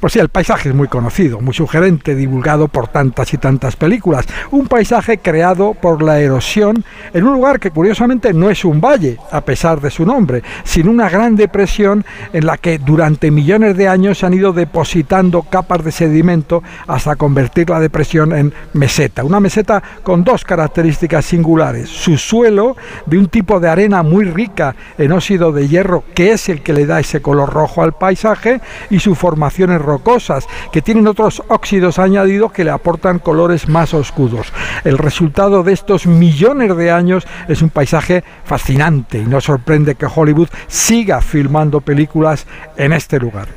Pues 0.01 0.14
sí, 0.14 0.18
el 0.18 0.30
paisaje 0.30 0.70
es 0.70 0.74
muy 0.74 0.88
conocido, 0.88 1.40
muy 1.40 1.52
sugerente, 1.52 2.14
divulgado 2.14 2.68
por 2.68 2.88
tantas 2.88 3.32
y 3.34 3.38
tantas 3.38 3.76
películas. 3.76 4.26
Un 4.51 4.66
paisaje 4.66 5.18
creado 5.18 5.74
por 5.74 6.02
la 6.02 6.20
erosión 6.20 6.84
en 7.12 7.26
un 7.26 7.34
lugar 7.34 7.60
que 7.60 7.70
curiosamente 7.70 8.32
no 8.32 8.51
es 8.51 8.64
un 8.64 8.80
valle, 8.80 9.18
a 9.30 9.42
pesar 9.42 9.80
de 9.80 9.90
su 9.90 10.06
nombre, 10.06 10.42
sino 10.64 10.90
una 10.90 11.09
gran 11.09 11.36
depresión 11.36 12.05
en 12.32 12.47
la 12.47 12.56
que 12.56 12.78
durante 12.78 13.30
millones 13.30 13.76
de 13.76 13.88
años 13.88 14.18
se 14.18 14.26
han 14.26 14.34
ido 14.34 14.52
depositando 14.52 15.42
capas 15.42 15.84
de 15.84 15.92
sedimento 15.92 16.62
hasta 16.86 17.16
convertir 17.16 17.68
la 17.68 17.80
depresión 17.80 18.32
en 18.32 18.55
meseta. 18.72 19.24
Una 19.24 19.40
meseta 19.40 19.82
con 20.02 20.24
dos 20.24 20.44
características 20.44 21.24
singulares. 21.24 21.88
Su 21.88 22.16
suelo 22.16 22.76
de 23.06 23.18
un 23.18 23.28
tipo 23.28 23.60
de 23.60 23.68
arena 23.68 24.02
muy 24.02 24.24
rica 24.24 24.74
en 24.97 25.12
óxido 25.12 25.52
de 25.52 25.68
hierro, 25.68 26.05
que 26.14 26.32
es 26.32 26.48
el 26.48 26.62
que 26.62 26.72
le 26.72 26.86
da 26.86 27.01
ese 27.01 27.20
color 27.20 27.52
rojo 27.52 27.82
al 27.82 27.92
paisaje, 27.92 28.60
y 28.88 29.01
su 29.01 29.14
formación 29.14 29.69
rocosas 29.78 30.47
que 30.72 30.82
tienen 30.82 31.06
otros 31.06 31.42
óxidos 31.48 31.98
añadidos 31.98 32.52
que 32.52 32.64
le 32.64 32.70
aportan 32.70 33.18
colores 33.18 33.68
más 33.68 33.94
oscuros. 33.94 34.52
El 34.84 34.98
resultado 34.98 35.62
de 35.62 35.72
estos 35.72 36.06
millones 36.06 36.76
de 36.76 36.90
años 36.90 37.26
es 37.48 37.62
un 37.62 37.70
paisaje 37.70 38.24
fascinante 38.44 39.18
y 39.18 39.26
no 39.26 39.40
sorprende 39.40 39.94
que 39.94 40.06
Hollywood 40.06 40.48
siga 40.66 41.20
filmando 41.20 41.80
películas 41.80 42.47
en 42.76 42.92
este 42.92 43.18
lugar. 43.18 43.48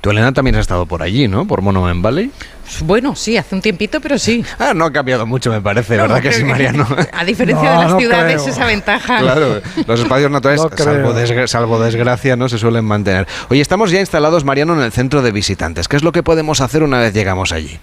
Tú, 0.00 0.10
Elena, 0.10 0.32
también 0.32 0.56
has 0.56 0.62
estado 0.62 0.86
por 0.86 1.02
allí, 1.02 1.28
¿no? 1.28 1.46
Por 1.46 1.62
Monument 1.62 2.02
Valley. 2.02 2.32
Bueno, 2.80 3.14
sí, 3.14 3.36
hace 3.36 3.54
un 3.54 3.62
tiempito, 3.62 4.00
pero 4.00 4.18
sí. 4.18 4.44
Ah, 4.58 4.72
no 4.74 4.84
ha 4.84 4.92
cambiado 4.92 5.26
mucho, 5.26 5.50
me 5.50 5.60
parece, 5.60 5.96
¿verdad 5.96 6.22
que 6.22 6.32
sí, 6.32 6.44
Mariano? 6.44 6.86
A 7.12 7.24
diferencia 7.24 7.70
de 7.70 7.76
las 7.76 7.98
ciudades, 7.98 8.46
esa 8.46 8.66
ventaja. 8.66 9.18
Claro, 9.18 9.60
los 9.86 10.00
espacios 10.00 10.30
naturales, 10.30 10.62
salvo, 10.76 11.46
salvo, 11.46 11.78
desgracia, 11.80 12.36
no 12.36 12.48
se 12.48 12.58
suelen 12.58 12.84
mantener. 12.84 13.26
Oye, 13.48 13.60
estamos 13.60 13.90
ya 13.90 14.00
instalados, 14.00 14.44
Mariano, 14.44 14.74
en 14.74 14.82
el 14.82 14.92
centro 14.92 15.22
de 15.22 15.32
visitantes. 15.32 15.88
¿Qué 15.88 15.96
es 15.96 16.02
lo 16.02 16.12
que 16.12 16.22
podemos 16.22 16.60
hacer 16.60 16.82
una 16.82 17.00
vez 17.00 17.12
llegamos 17.12 17.52
allí? 17.52 17.78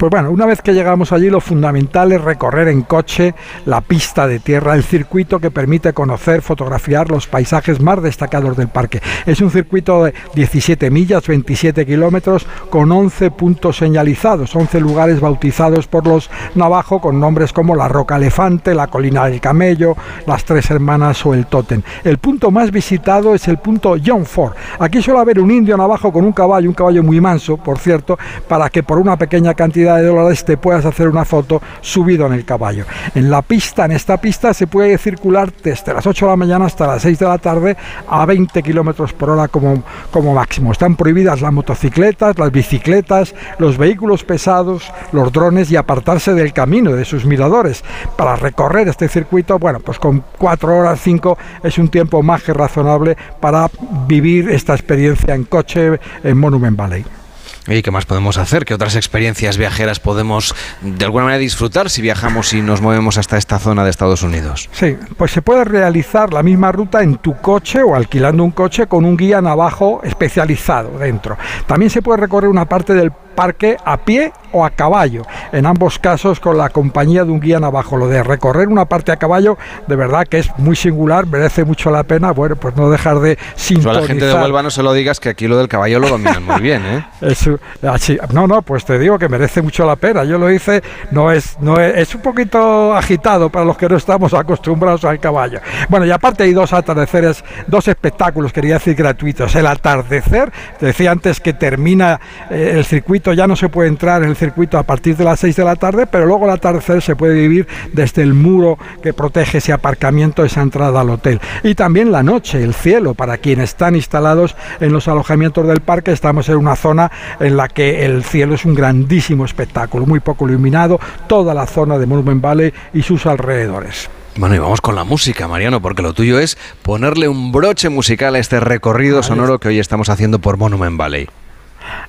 Pues 0.00 0.08
bueno, 0.08 0.30
una 0.30 0.46
vez 0.46 0.62
que 0.62 0.72
llegamos 0.72 1.12
allí, 1.12 1.28
lo 1.28 1.42
fundamental 1.42 2.10
es 2.12 2.22
recorrer 2.22 2.68
en 2.68 2.80
coche 2.80 3.34
la 3.66 3.82
pista 3.82 4.26
de 4.26 4.38
tierra, 4.38 4.74
el 4.74 4.82
circuito 4.82 5.40
que 5.40 5.50
permite 5.50 5.92
conocer, 5.92 6.40
fotografiar 6.40 7.10
los 7.10 7.26
paisajes 7.26 7.82
más 7.82 8.02
destacados 8.02 8.56
del 8.56 8.68
parque. 8.68 9.02
Es 9.26 9.42
un 9.42 9.50
circuito 9.50 10.04
de 10.04 10.14
17 10.34 10.90
millas, 10.90 11.26
27 11.26 11.84
kilómetros, 11.84 12.46
con 12.70 12.90
11 12.90 13.30
puntos 13.32 13.76
señalizados, 13.76 14.56
11 14.56 14.80
lugares 14.80 15.20
bautizados 15.20 15.86
por 15.86 16.06
los 16.06 16.30
navajo 16.54 17.02
con 17.02 17.20
nombres 17.20 17.52
como 17.52 17.76
la 17.76 17.86
Roca 17.86 18.16
Elefante, 18.16 18.74
la 18.74 18.86
Colina 18.86 19.26
del 19.26 19.38
Camello, 19.38 19.98
las 20.26 20.46
Tres 20.46 20.70
Hermanas 20.70 21.26
o 21.26 21.34
el 21.34 21.44
Totem. 21.44 21.82
El 22.04 22.16
punto 22.16 22.50
más 22.50 22.70
visitado 22.70 23.34
es 23.34 23.48
el 23.48 23.58
punto 23.58 23.96
John 24.02 24.24
Ford. 24.24 24.54
Aquí 24.78 25.02
suele 25.02 25.20
haber 25.20 25.40
un 25.40 25.50
indio 25.50 25.76
navajo 25.76 26.10
con 26.10 26.24
un 26.24 26.32
caballo, 26.32 26.70
un 26.70 26.74
caballo 26.74 27.02
muy 27.02 27.20
manso, 27.20 27.58
por 27.58 27.78
cierto, 27.78 28.18
para 28.48 28.70
que 28.70 28.82
por 28.82 28.98
una 28.98 29.18
pequeña 29.18 29.52
de 29.96 30.06
dólares 30.06 30.44
te 30.44 30.56
puedas 30.56 30.84
hacer 30.84 31.08
una 31.08 31.24
foto 31.24 31.60
subido 31.80 32.26
en 32.26 32.32
el 32.32 32.44
caballo. 32.44 32.84
En 33.14 33.30
la 33.30 33.42
pista, 33.42 33.84
en 33.84 33.92
esta 33.92 34.18
pista 34.18 34.54
se 34.54 34.66
puede 34.66 34.98
circular 34.98 35.52
desde 35.62 35.94
las 35.94 36.06
8 36.06 36.26
de 36.26 36.30
la 36.30 36.36
mañana 36.36 36.66
hasta 36.66 36.86
las 36.86 37.02
6 37.02 37.18
de 37.18 37.26
la 37.26 37.38
tarde 37.38 37.76
a 38.08 38.26
20 38.26 38.62
kilómetros 38.62 39.12
por 39.12 39.30
hora 39.30 39.48
como, 39.48 39.82
como 40.10 40.34
máximo. 40.34 40.72
Están 40.72 40.96
prohibidas 40.96 41.40
las 41.40 41.52
motocicletas, 41.52 42.38
las 42.38 42.52
bicicletas, 42.52 43.34
los 43.58 43.78
vehículos 43.78 44.24
pesados, 44.24 44.92
los 45.12 45.32
drones 45.32 45.70
y 45.70 45.76
apartarse 45.76 46.34
del 46.34 46.52
camino 46.52 46.92
de 46.92 47.04
sus 47.04 47.24
miradores. 47.24 47.84
Para 48.16 48.36
recorrer 48.36 48.88
este 48.88 49.08
circuito, 49.08 49.58
bueno, 49.58 49.80
pues 49.80 49.98
con 49.98 50.22
4 50.38 50.76
horas 50.76 51.00
5 51.00 51.38
es 51.62 51.78
un 51.78 51.88
tiempo 51.88 52.22
más 52.22 52.42
que 52.42 52.52
razonable 52.52 53.16
para 53.40 53.68
vivir 54.06 54.50
esta 54.50 54.74
experiencia 54.74 55.34
en 55.34 55.44
coche 55.44 55.98
en 56.22 56.38
Monument 56.38 56.76
Valley. 56.76 57.19
¿Y 57.66 57.82
qué 57.82 57.90
más 57.90 58.06
podemos 58.06 58.38
hacer? 58.38 58.64
¿Qué 58.64 58.74
otras 58.74 58.96
experiencias 58.96 59.56
viajeras 59.56 60.00
podemos 60.00 60.54
de 60.80 61.04
alguna 61.04 61.24
manera 61.24 61.38
disfrutar 61.40 61.90
si 61.90 62.02
viajamos 62.02 62.52
y 62.52 62.62
nos 62.62 62.80
movemos 62.80 63.18
hasta 63.18 63.36
esta 63.36 63.58
zona 63.58 63.84
de 63.84 63.90
Estados 63.90 64.22
Unidos? 64.22 64.68
Sí, 64.72 64.96
pues 65.16 65.30
se 65.30 65.42
puede 65.42 65.64
realizar 65.64 66.32
la 66.32 66.42
misma 66.42 66.72
ruta 66.72 67.02
en 67.02 67.16
tu 67.16 67.36
coche 67.36 67.82
o 67.82 67.94
alquilando 67.94 68.42
un 68.42 68.50
coche 68.50 68.86
con 68.86 69.04
un 69.04 69.16
guía 69.16 69.40
navajo 69.40 70.00
especializado 70.04 70.98
dentro. 70.98 71.36
También 71.66 71.90
se 71.90 72.02
puede 72.02 72.20
recorrer 72.20 72.48
una 72.48 72.68
parte 72.68 72.94
del 72.94 73.12
parque 73.12 73.76
a 73.84 73.98
pie 73.98 74.32
o 74.52 74.64
a 74.64 74.70
caballo, 74.70 75.22
en 75.52 75.66
ambos 75.66 75.98
casos 75.98 76.40
con 76.40 76.56
la 76.58 76.70
compañía 76.70 77.24
de 77.24 77.30
un 77.30 77.40
guía 77.40 77.60
navajo. 77.60 77.96
Lo 77.96 78.08
de 78.08 78.22
recorrer 78.22 78.68
una 78.68 78.84
parte 78.84 79.12
a 79.12 79.16
caballo, 79.16 79.58
de 79.86 79.96
verdad 79.96 80.26
que 80.26 80.38
es 80.38 80.50
muy 80.58 80.76
singular, 80.76 81.26
merece 81.26 81.64
mucho 81.64 81.90
la 81.90 82.02
pena, 82.04 82.32
bueno, 82.32 82.56
pues 82.56 82.76
no 82.76 82.90
dejar 82.90 83.20
de 83.20 83.38
sintonizar. 83.54 83.96
a 83.96 84.00
la 84.00 84.06
gente 84.06 84.24
de 84.26 84.34
Huelva 84.34 84.62
no 84.62 84.70
se 84.70 84.82
lo 84.82 84.92
digas 84.92 85.20
que 85.20 85.28
aquí 85.28 85.46
lo 85.46 85.56
del 85.56 85.68
caballo 85.68 85.98
lo 85.98 86.08
dominan 86.08 86.44
muy 86.44 86.60
bien, 86.60 86.82
¿eh? 86.86 87.04
no, 88.32 88.46
no, 88.46 88.62
pues 88.62 88.84
te 88.84 88.98
digo 88.98 89.18
que 89.18 89.28
merece 89.28 89.62
mucho 89.62 89.86
la 89.86 89.96
pena. 89.96 90.24
Yo 90.24 90.38
lo 90.38 90.50
hice, 90.50 90.82
no 91.10 91.30
es, 91.30 91.56
no 91.60 91.78
es, 91.80 91.96
es 91.96 92.14
un 92.14 92.22
poquito 92.22 92.94
agitado 92.94 93.50
para 93.50 93.64
los 93.64 93.76
que 93.76 93.88
no 93.88 93.96
estamos 93.96 94.34
acostumbrados 94.34 95.04
al 95.04 95.20
caballo. 95.20 95.60
Bueno, 95.88 96.06
y 96.06 96.10
aparte 96.10 96.44
hay 96.44 96.52
dos 96.52 96.72
atardeceres, 96.72 97.44
dos 97.66 97.88
espectáculos, 97.88 98.52
quería 98.52 98.74
decir 98.74 98.94
gratuitos. 98.94 99.54
El 99.54 99.66
atardecer, 99.66 100.52
te 100.78 100.86
decía 100.86 101.10
antes 101.10 101.40
que 101.40 101.52
termina 101.52 102.20
eh, 102.50 102.72
el 102.76 102.84
circuito, 102.84 103.32
ya 103.32 103.46
no 103.46 103.56
se 103.56 103.68
puede 103.68 103.88
entrar 103.88 104.22
en 104.22 104.30
el 104.30 104.36
circuito 104.40 104.78
a 104.78 104.82
partir 104.82 105.16
de 105.16 105.24
las 105.24 105.38
6 105.40 105.54
de 105.54 105.64
la 105.64 105.76
tarde, 105.76 106.06
pero 106.06 106.26
luego 106.26 106.46
el 106.46 106.50
atardecer 106.50 107.02
se 107.02 107.14
puede 107.14 107.34
vivir 107.34 107.68
desde 107.92 108.22
el 108.22 108.34
muro 108.34 108.78
que 109.02 109.12
protege 109.12 109.58
ese 109.58 109.72
aparcamiento, 109.72 110.44
esa 110.44 110.62
entrada 110.62 111.02
al 111.02 111.10
hotel. 111.10 111.40
Y 111.62 111.74
también 111.74 112.10
la 112.10 112.22
noche, 112.22 112.64
el 112.64 112.74
cielo, 112.74 113.14
para 113.14 113.38
quienes 113.38 113.70
están 113.70 113.94
instalados 113.94 114.56
en 114.80 114.92
los 114.92 115.06
alojamientos 115.06 115.66
del 115.68 115.80
parque, 115.80 116.10
estamos 116.10 116.48
en 116.48 116.56
una 116.56 116.74
zona 116.74 117.10
en 117.38 117.56
la 117.56 117.68
que 117.68 118.04
el 118.04 118.24
cielo 118.24 118.54
es 118.54 118.64
un 118.64 118.74
grandísimo 118.74 119.44
espectáculo, 119.44 120.06
muy 120.06 120.20
poco 120.20 120.48
iluminado, 120.48 120.98
toda 121.28 121.54
la 121.54 121.66
zona 121.66 121.98
de 121.98 122.06
Monument 122.06 122.42
Valley 122.42 122.72
y 122.94 123.02
sus 123.02 123.26
alrededores. 123.26 124.08
Bueno, 124.36 124.54
y 124.54 124.58
vamos 124.58 124.80
con 124.80 124.94
la 124.94 125.04
música, 125.04 125.48
Mariano, 125.48 125.82
porque 125.82 126.02
lo 126.02 126.14
tuyo 126.14 126.38
es 126.38 126.56
ponerle 126.82 127.28
un 127.28 127.52
broche 127.52 127.90
musical 127.90 128.34
a 128.36 128.38
este 128.38 128.58
recorrido 128.58 129.22
sonoro 129.22 129.58
que 129.58 129.68
hoy 129.68 129.78
estamos 129.78 130.08
haciendo 130.08 130.38
por 130.38 130.56
Monument 130.56 130.96
Valley. 130.96 131.28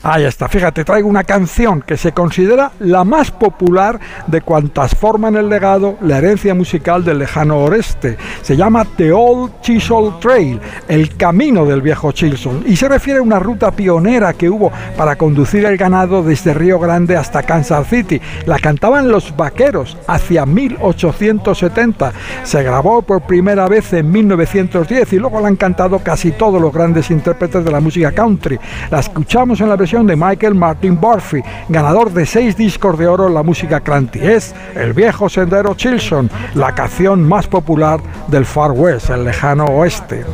Ahí 0.03 0.23
está, 0.23 0.47
fíjate, 0.47 0.83
traigo 0.83 1.07
una 1.07 1.23
canción 1.23 1.81
que 1.81 1.97
se 1.97 2.11
considera 2.11 2.71
la 2.79 3.03
más 3.03 3.31
popular 3.31 3.99
de 4.27 4.41
cuantas 4.41 4.95
forman 4.95 5.35
el 5.35 5.49
legado, 5.49 5.97
la 6.01 6.17
herencia 6.17 6.55
musical 6.55 7.03
del 7.03 7.19
lejano 7.19 7.57
oeste. 7.57 8.17
Se 8.41 8.55
llama 8.55 8.85
The 8.97 9.11
Old 9.11 9.61
Chisholm 9.61 10.19
Trail, 10.19 10.59
el 10.87 11.15
camino 11.15 11.65
del 11.65 11.81
viejo 11.81 12.11
Chisholm, 12.11 12.63
y 12.65 12.75
se 12.75 12.87
refiere 12.87 13.19
a 13.19 13.23
una 13.23 13.39
ruta 13.39 13.71
pionera 13.71 14.33
que 14.33 14.49
hubo 14.49 14.71
para 14.97 15.15
conducir 15.15 15.65
el 15.65 15.77
ganado 15.77 16.23
desde 16.23 16.53
Río 16.53 16.79
Grande 16.79 17.15
hasta 17.15 17.43
Kansas 17.43 17.87
City. 17.87 18.21
La 18.45 18.59
cantaban 18.59 19.09
los 19.09 19.35
vaqueros 19.35 19.97
hacia 20.07 20.45
1870. 20.45 22.13
Se 22.43 22.63
grabó 22.63 23.01
por 23.01 23.21
primera 23.21 23.67
vez 23.67 23.93
en 23.93 24.11
1910 24.11 25.13
y 25.13 25.19
luego 25.19 25.39
la 25.39 25.47
han 25.47 25.55
cantado 25.55 25.99
casi 25.99 26.31
todos 26.31 26.61
los 26.61 26.73
grandes 26.73 27.09
intérpretes 27.11 27.63
de 27.63 27.71
la 27.71 27.79
música 27.79 28.11
country. 28.11 28.59
La 28.89 28.99
escuchamos 28.99 29.61
en 29.61 29.69
la 29.71 29.77
versión 29.77 30.05
de 30.05 30.17
Michael 30.17 30.53
Martin 30.53 30.99
Murphy, 31.01 31.41
ganador 31.69 32.11
de 32.11 32.25
seis 32.25 32.57
discos 32.57 32.99
de 32.99 33.07
oro 33.07 33.27
en 33.27 33.33
la 33.33 33.41
música 33.41 33.79
cranty. 33.79 34.19
Es 34.19 34.53
el 34.75 34.91
viejo 34.91 35.29
sendero 35.29 35.75
Chilson, 35.75 36.29
la 36.55 36.75
canción 36.75 37.25
más 37.25 37.47
popular 37.47 38.01
del 38.27 38.45
Far 38.45 38.71
West, 38.71 39.09
el 39.11 39.23
lejano 39.23 39.63
oeste. 39.63 40.25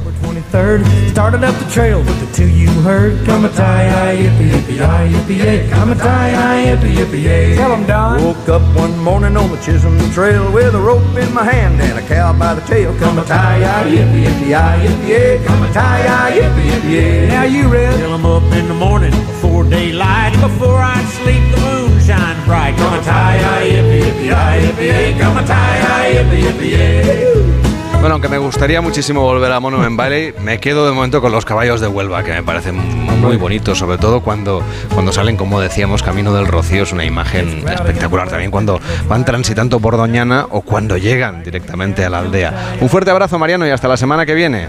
yippee 5.07 5.69
Come 5.69 5.91
a 5.91 5.95
tie 5.95 6.65
yippee 6.65 6.95
yippee 6.97 7.55
Tell 7.55 7.71
'em 7.73 7.85
Don. 7.85 8.23
Woke 8.23 8.49
up 8.49 8.61
one 8.75 8.97
morning 8.99 9.35
on 9.37 9.49
the 9.51 9.57
Chisholm 9.57 9.97
Trail 10.13 10.51
with 10.51 10.75
a 10.75 10.79
rope 10.79 11.17
in 11.17 11.33
my 11.33 11.43
hand 11.43 11.81
and 11.81 11.97
a 11.97 12.01
cow 12.01 12.33
by 12.33 12.53
the 12.55 12.61
tail. 12.61 12.93
Come 12.99 13.19
a 13.19 13.23
tie 13.23 13.59
yippee 13.85 14.25
yippee 14.25 14.53
yippee 14.83 15.45
Come 15.45 15.63
a 15.63 15.73
tie 15.73 16.31
yippee 16.37 16.69
yippee 16.71 17.27
Now 17.29 17.43
you 17.43 17.67
ready? 17.67 17.97
Till 17.97 18.13
I'm 18.13 18.25
up 18.25 18.43
in 18.53 18.67
the 18.67 18.73
morning 18.73 19.16
before 19.25 19.63
daylight. 19.69 20.33
Before 20.41 20.79
I 20.79 21.03
sleep, 21.21 21.43
the 21.53 21.61
moon 21.61 21.99
shines 22.01 22.45
bright. 22.45 22.75
Come 22.77 22.99
a 22.99 23.01
tie 23.03 23.37
yippee 23.65 24.01
yippee 24.05 24.31
yippee 24.63 25.19
Come 25.19 25.39
a 25.39 25.45
tie 25.45 26.13
yippee 26.13 26.41
yippee 26.45 27.97
Bueno, 27.99 28.13
aunque 28.13 28.29
me 28.29 28.37
gustaría 28.37 28.79
muchísimo 28.79 29.21
volver 29.21 29.51
a 29.51 29.59
Monument 29.59 29.97
Valley, 29.97 30.33
me 30.41 30.59
quedo 30.59 30.85
de 30.85 30.91
momento 30.91 31.19
con 31.19 31.31
los 31.31 31.45
caballos 31.45 31.81
de 31.81 31.87
Huelva, 31.87 32.23
que 32.23 32.31
me 32.31 32.43
parecen 32.43 32.75
muy 32.75 33.37
bonitos, 33.37 33.79
sobre 33.79 33.97
todo 33.97 34.21
cuando, 34.21 34.61
cuando 34.93 35.11
salen, 35.11 35.35
como 35.35 35.59
decíamos, 35.59 36.03
Camino 36.03 36.31
del 36.33 36.45
Rocío, 36.45 36.83
es 36.83 36.91
una 36.93 37.05
imagen 37.05 37.67
espectacular 37.67 38.29
también 38.29 38.51
cuando 38.51 38.79
van 39.09 39.25
transitando 39.25 39.79
por 39.79 39.97
Doñana 39.97 40.45
o 40.51 40.61
cuando 40.61 40.95
llegan 40.97 41.43
directamente 41.43 42.05
a 42.05 42.09
la 42.09 42.19
aldea. 42.19 42.77
Un 42.79 42.87
fuerte 42.87 43.09
abrazo, 43.09 43.39
Mariano, 43.39 43.65
y 43.65 43.71
hasta 43.71 43.87
la 43.87 43.97
semana 43.97 44.25
que 44.27 44.35
viene. 44.35 44.67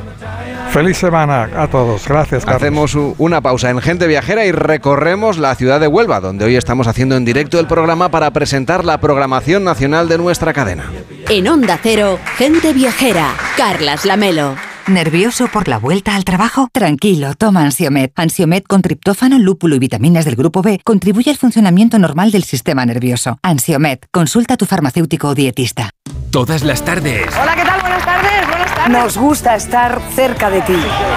Feliz 0.70 0.98
semana 0.98 1.48
a 1.56 1.68
todos. 1.68 2.06
Gracias, 2.06 2.44
Carlos. 2.44 2.62
Hacemos 2.62 2.94
una 3.18 3.40
pausa 3.40 3.70
en 3.70 3.80
Gente 3.80 4.06
Viajera 4.06 4.44
y 4.44 4.52
recorremos 4.52 5.38
la 5.38 5.54
ciudad 5.54 5.80
de 5.80 5.88
Huelva, 5.88 6.20
donde 6.20 6.44
hoy 6.44 6.56
estamos 6.56 6.86
haciendo 6.86 7.16
en 7.16 7.24
directo 7.24 7.58
el 7.58 7.66
programa 7.66 8.10
para 8.10 8.30
presentar 8.32 8.84
la 8.84 9.00
programación 9.00 9.64
nacional 9.64 10.08
de 10.08 10.18
nuestra 10.18 10.52
cadena. 10.52 10.84
En 11.28 11.48
Onda 11.48 11.78
Cero, 11.82 12.18
gente 12.36 12.72
viajera. 12.72 13.34
Carlas 13.56 14.04
Lamelo. 14.04 14.56
¿Nervioso 14.86 15.48
por 15.48 15.68
la 15.68 15.78
vuelta 15.78 16.16
al 16.16 16.24
trabajo? 16.24 16.68
Tranquilo, 16.72 17.34
toma 17.34 17.62
Ansiomet. 17.62 18.12
Ansiomet 18.16 18.66
con 18.66 18.80
triptófano, 18.80 19.38
lúpulo 19.38 19.74
y 19.74 19.78
vitaminas 19.78 20.24
del 20.24 20.36
grupo 20.36 20.62
B 20.62 20.80
contribuye 20.82 21.30
al 21.30 21.36
funcionamiento 21.36 21.98
normal 21.98 22.30
del 22.30 22.44
sistema 22.44 22.86
nervioso. 22.86 23.38
Ansiomet, 23.42 24.06
consulta 24.10 24.54
a 24.54 24.56
tu 24.56 24.64
farmacéutico 24.64 25.28
o 25.28 25.34
dietista. 25.34 25.90
Todas 26.30 26.62
las 26.62 26.82
tardes. 26.84 27.26
Hola, 27.38 27.54
¿qué 27.54 27.64
tal? 27.64 27.77
Nos 28.88 29.18
gusta 29.18 29.54
estar 29.54 30.00
cerca 30.14 30.48
de 30.48 30.62
ti, 30.62 30.76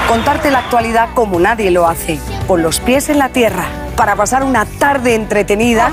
contarte 0.09 0.51
la 0.51 0.59
actualidad 0.59 1.07
como 1.13 1.39
nadie 1.39 1.71
lo 1.71 1.87
hace, 1.87 2.19
con 2.45 2.61
los 2.61 2.81
pies 2.81 3.07
en 3.07 3.17
la 3.17 3.29
tierra, 3.29 3.65
para 3.95 4.17
pasar 4.17 4.43
una 4.43 4.65
tarde 4.65 5.15
entretenida 5.15 5.89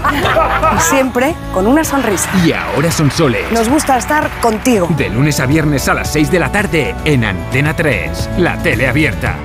y 0.76 0.80
siempre 0.80 1.36
con 1.55 1.68
una 1.68 1.84
sonrisa. 1.84 2.28
Y 2.44 2.50
ahora 2.50 2.90
son 2.90 3.12
soles. 3.12 3.52
Nos 3.52 3.68
gusta 3.68 3.96
estar 3.96 4.28
contigo. 4.40 4.88
De 4.96 5.09
lunes 5.09 5.38
a 5.38 5.46
viernes 5.46 5.88
a 5.88 5.94
las 5.94 6.12
6 6.12 6.32
de 6.32 6.38
la 6.40 6.50
tarde 6.50 6.96
en 7.05 7.24
Antena 7.24 7.76
3, 7.76 8.30
la 8.38 8.60
tele 8.60 8.88
abierta. 8.88 9.36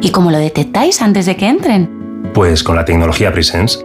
¿Y 0.00 0.12
cómo 0.12 0.30
lo 0.30 0.38
detectáis 0.38 1.02
antes 1.02 1.26
de 1.26 1.36
que 1.36 1.46
entren? 1.46 2.30
Pues 2.32 2.62
con 2.62 2.74
la 2.74 2.86
tecnología 2.86 3.30
Presence. 3.32 3.84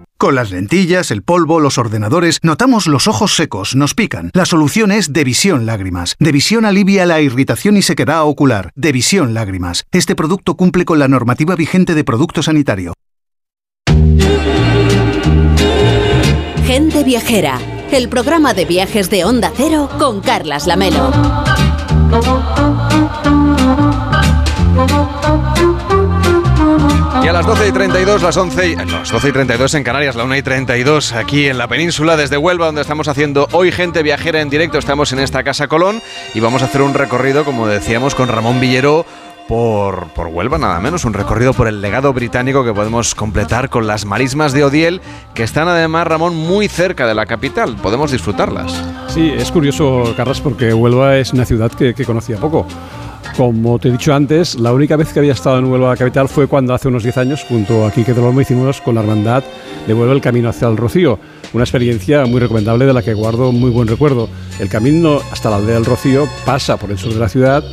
Con 0.21 0.35
las 0.35 0.51
lentillas, 0.51 1.09
el 1.09 1.23
polvo, 1.23 1.59
los 1.59 1.79
ordenadores, 1.79 2.37
notamos 2.43 2.85
los 2.85 3.07
ojos 3.07 3.35
secos, 3.35 3.75
nos 3.75 3.95
pican. 3.95 4.29
La 4.35 4.45
solución 4.45 4.91
es 4.91 5.13
Devisión 5.13 5.65
Lágrimas. 5.65 6.15
Devisión 6.19 6.63
alivia 6.63 7.07
la 7.07 7.21
irritación 7.21 7.75
y 7.75 7.81
sequedad 7.81 8.21
ocular. 8.21 8.71
Devisión 8.75 9.33
Lágrimas. 9.33 9.83
Este 9.91 10.15
producto 10.15 10.55
cumple 10.55 10.85
con 10.85 10.99
la 10.99 11.07
normativa 11.07 11.55
vigente 11.55 11.95
de 11.95 12.03
producto 12.03 12.43
sanitario. 12.43 12.93
Gente 16.67 17.03
viajera. 17.03 17.57
El 17.91 18.07
programa 18.07 18.53
de 18.53 18.65
viajes 18.65 19.09
de 19.09 19.25
Onda 19.25 19.51
Cero 19.57 19.89
con 19.97 20.21
Carlas 20.21 20.67
Lamelo. 20.67 21.11
Y 27.23 27.27
a 27.27 27.33
las 27.33 27.45
12 27.45 27.67
y 27.67 27.71
32, 27.71 28.23
las 28.23 28.35
11 28.35 28.67
y, 28.67 28.75
las 28.75 29.11
12 29.11 29.29
y 29.29 29.31
32 29.31 29.73
en 29.75 29.83
Canarias, 29.83 30.15
la 30.15 30.23
1 30.23 30.37
y 30.37 30.41
32 30.41 31.13
aquí 31.13 31.47
en 31.47 31.59
la 31.59 31.67
península, 31.67 32.17
desde 32.17 32.37
Huelva, 32.37 32.65
donde 32.65 32.81
estamos 32.81 33.07
haciendo 33.07 33.47
hoy 33.51 33.71
gente 33.71 34.01
viajera 34.01 34.41
en 34.41 34.49
directo. 34.49 34.79
Estamos 34.79 35.13
en 35.13 35.19
esta 35.19 35.43
Casa 35.43 35.67
Colón 35.67 36.01
y 36.33 36.39
vamos 36.39 36.63
a 36.63 36.65
hacer 36.65 36.81
un 36.81 36.95
recorrido, 36.95 37.45
como 37.45 37.67
decíamos, 37.67 38.15
con 38.15 38.27
Ramón 38.27 38.59
Villero 38.59 39.05
por, 39.47 40.07
por 40.13 40.27
Huelva, 40.27 40.57
nada 40.57 40.79
menos. 40.79 41.05
Un 41.05 41.13
recorrido 41.13 41.53
por 41.53 41.67
el 41.67 41.79
legado 41.79 42.11
británico 42.11 42.65
que 42.65 42.73
podemos 42.73 43.13
completar 43.13 43.69
con 43.69 43.85
las 43.85 44.05
marismas 44.05 44.51
de 44.51 44.63
Odiel, 44.63 45.01
que 45.35 45.43
están 45.43 45.67
además, 45.67 46.07
Ramón, 46.07 46.35
muy 46.35 46.67
cerca 46.67 47.05
de 47.05 47.13
la 47.13 47.27
capital. 47.27 47.75
Podemos 47.75 48.11
disfrutarlas. 48.11 48.83
Sí, 49.09 49.29
es 49.29 49.51
curioso, 49.51 50.15
Carras, 50.17 50.41
porque 50.41 50.73
Huelva 50.73 51.17
es 51.17 51.33
una 51.33 51.45
ciudad 51.45 51.71
que, 51.71 51.93
que 51.93 52.03
conocía 52.03 52.37
poco. 52.37 52.65
Como 53.37 53.79
te 53.79 53.87
he 53.87 53.91
dicho 53.91 54.13
antes, 54.13 54.55
la 54.55 54.73
única 54.73 54.97
vez 54.97 55.13
que 55.13 55.19
había 55.19 55.33
estado 55.33 55.57
en 55.57 55.65
Huelva 55.65 55.95
capital 55.95 56.27
fue 56.27 56.47
cuando 56.47 56.73
hace 56.73 56.89
unos 56.89 57.03
10 57.03 57.17
años, 57.17 57.45
junto 57.47 57.85
a 57.85 57.91
Quique 57.91 58.13
del 58.13 58.23
Olmo, 58.23 58.41
hicimos 58.41 58.81
con 58.81 58.95
la 58.95 59.01
hermandad 59.01 59.43
de 59.87 59.93
Huelva 59.93 60.13
el 60.13 60.21
camino 60.21 60.49
hacia 60.49 60.67
el 60.67 60.77
Rocío. 60.77 61.17
Una 61.53 61.63
experiencia 61.63 62.25
muy 62.25 62.39
recomendable 62.39 62.85
de 62.85 62.93
la 62.93 63.01
que 63.01 63.13
guardo 63.13 63.51
muy 63.51 63.71
buen 63.71 63.87
recuerdo. 63.87 64.29
El 64.59 64.69
camino 64.69 65.19
hasta 65.31 65.49
la 65.49 65.57
aldea 65.57 65.75
del 65.75 65.85
Rocío 65.85 66.27
pasa 66.45 66.77
por 66.77 66.91
el 66.91 66.97
sur 66.97 67.13
de 67.13 67.19
la 67.19 67.29
ciudad 67.29 67.63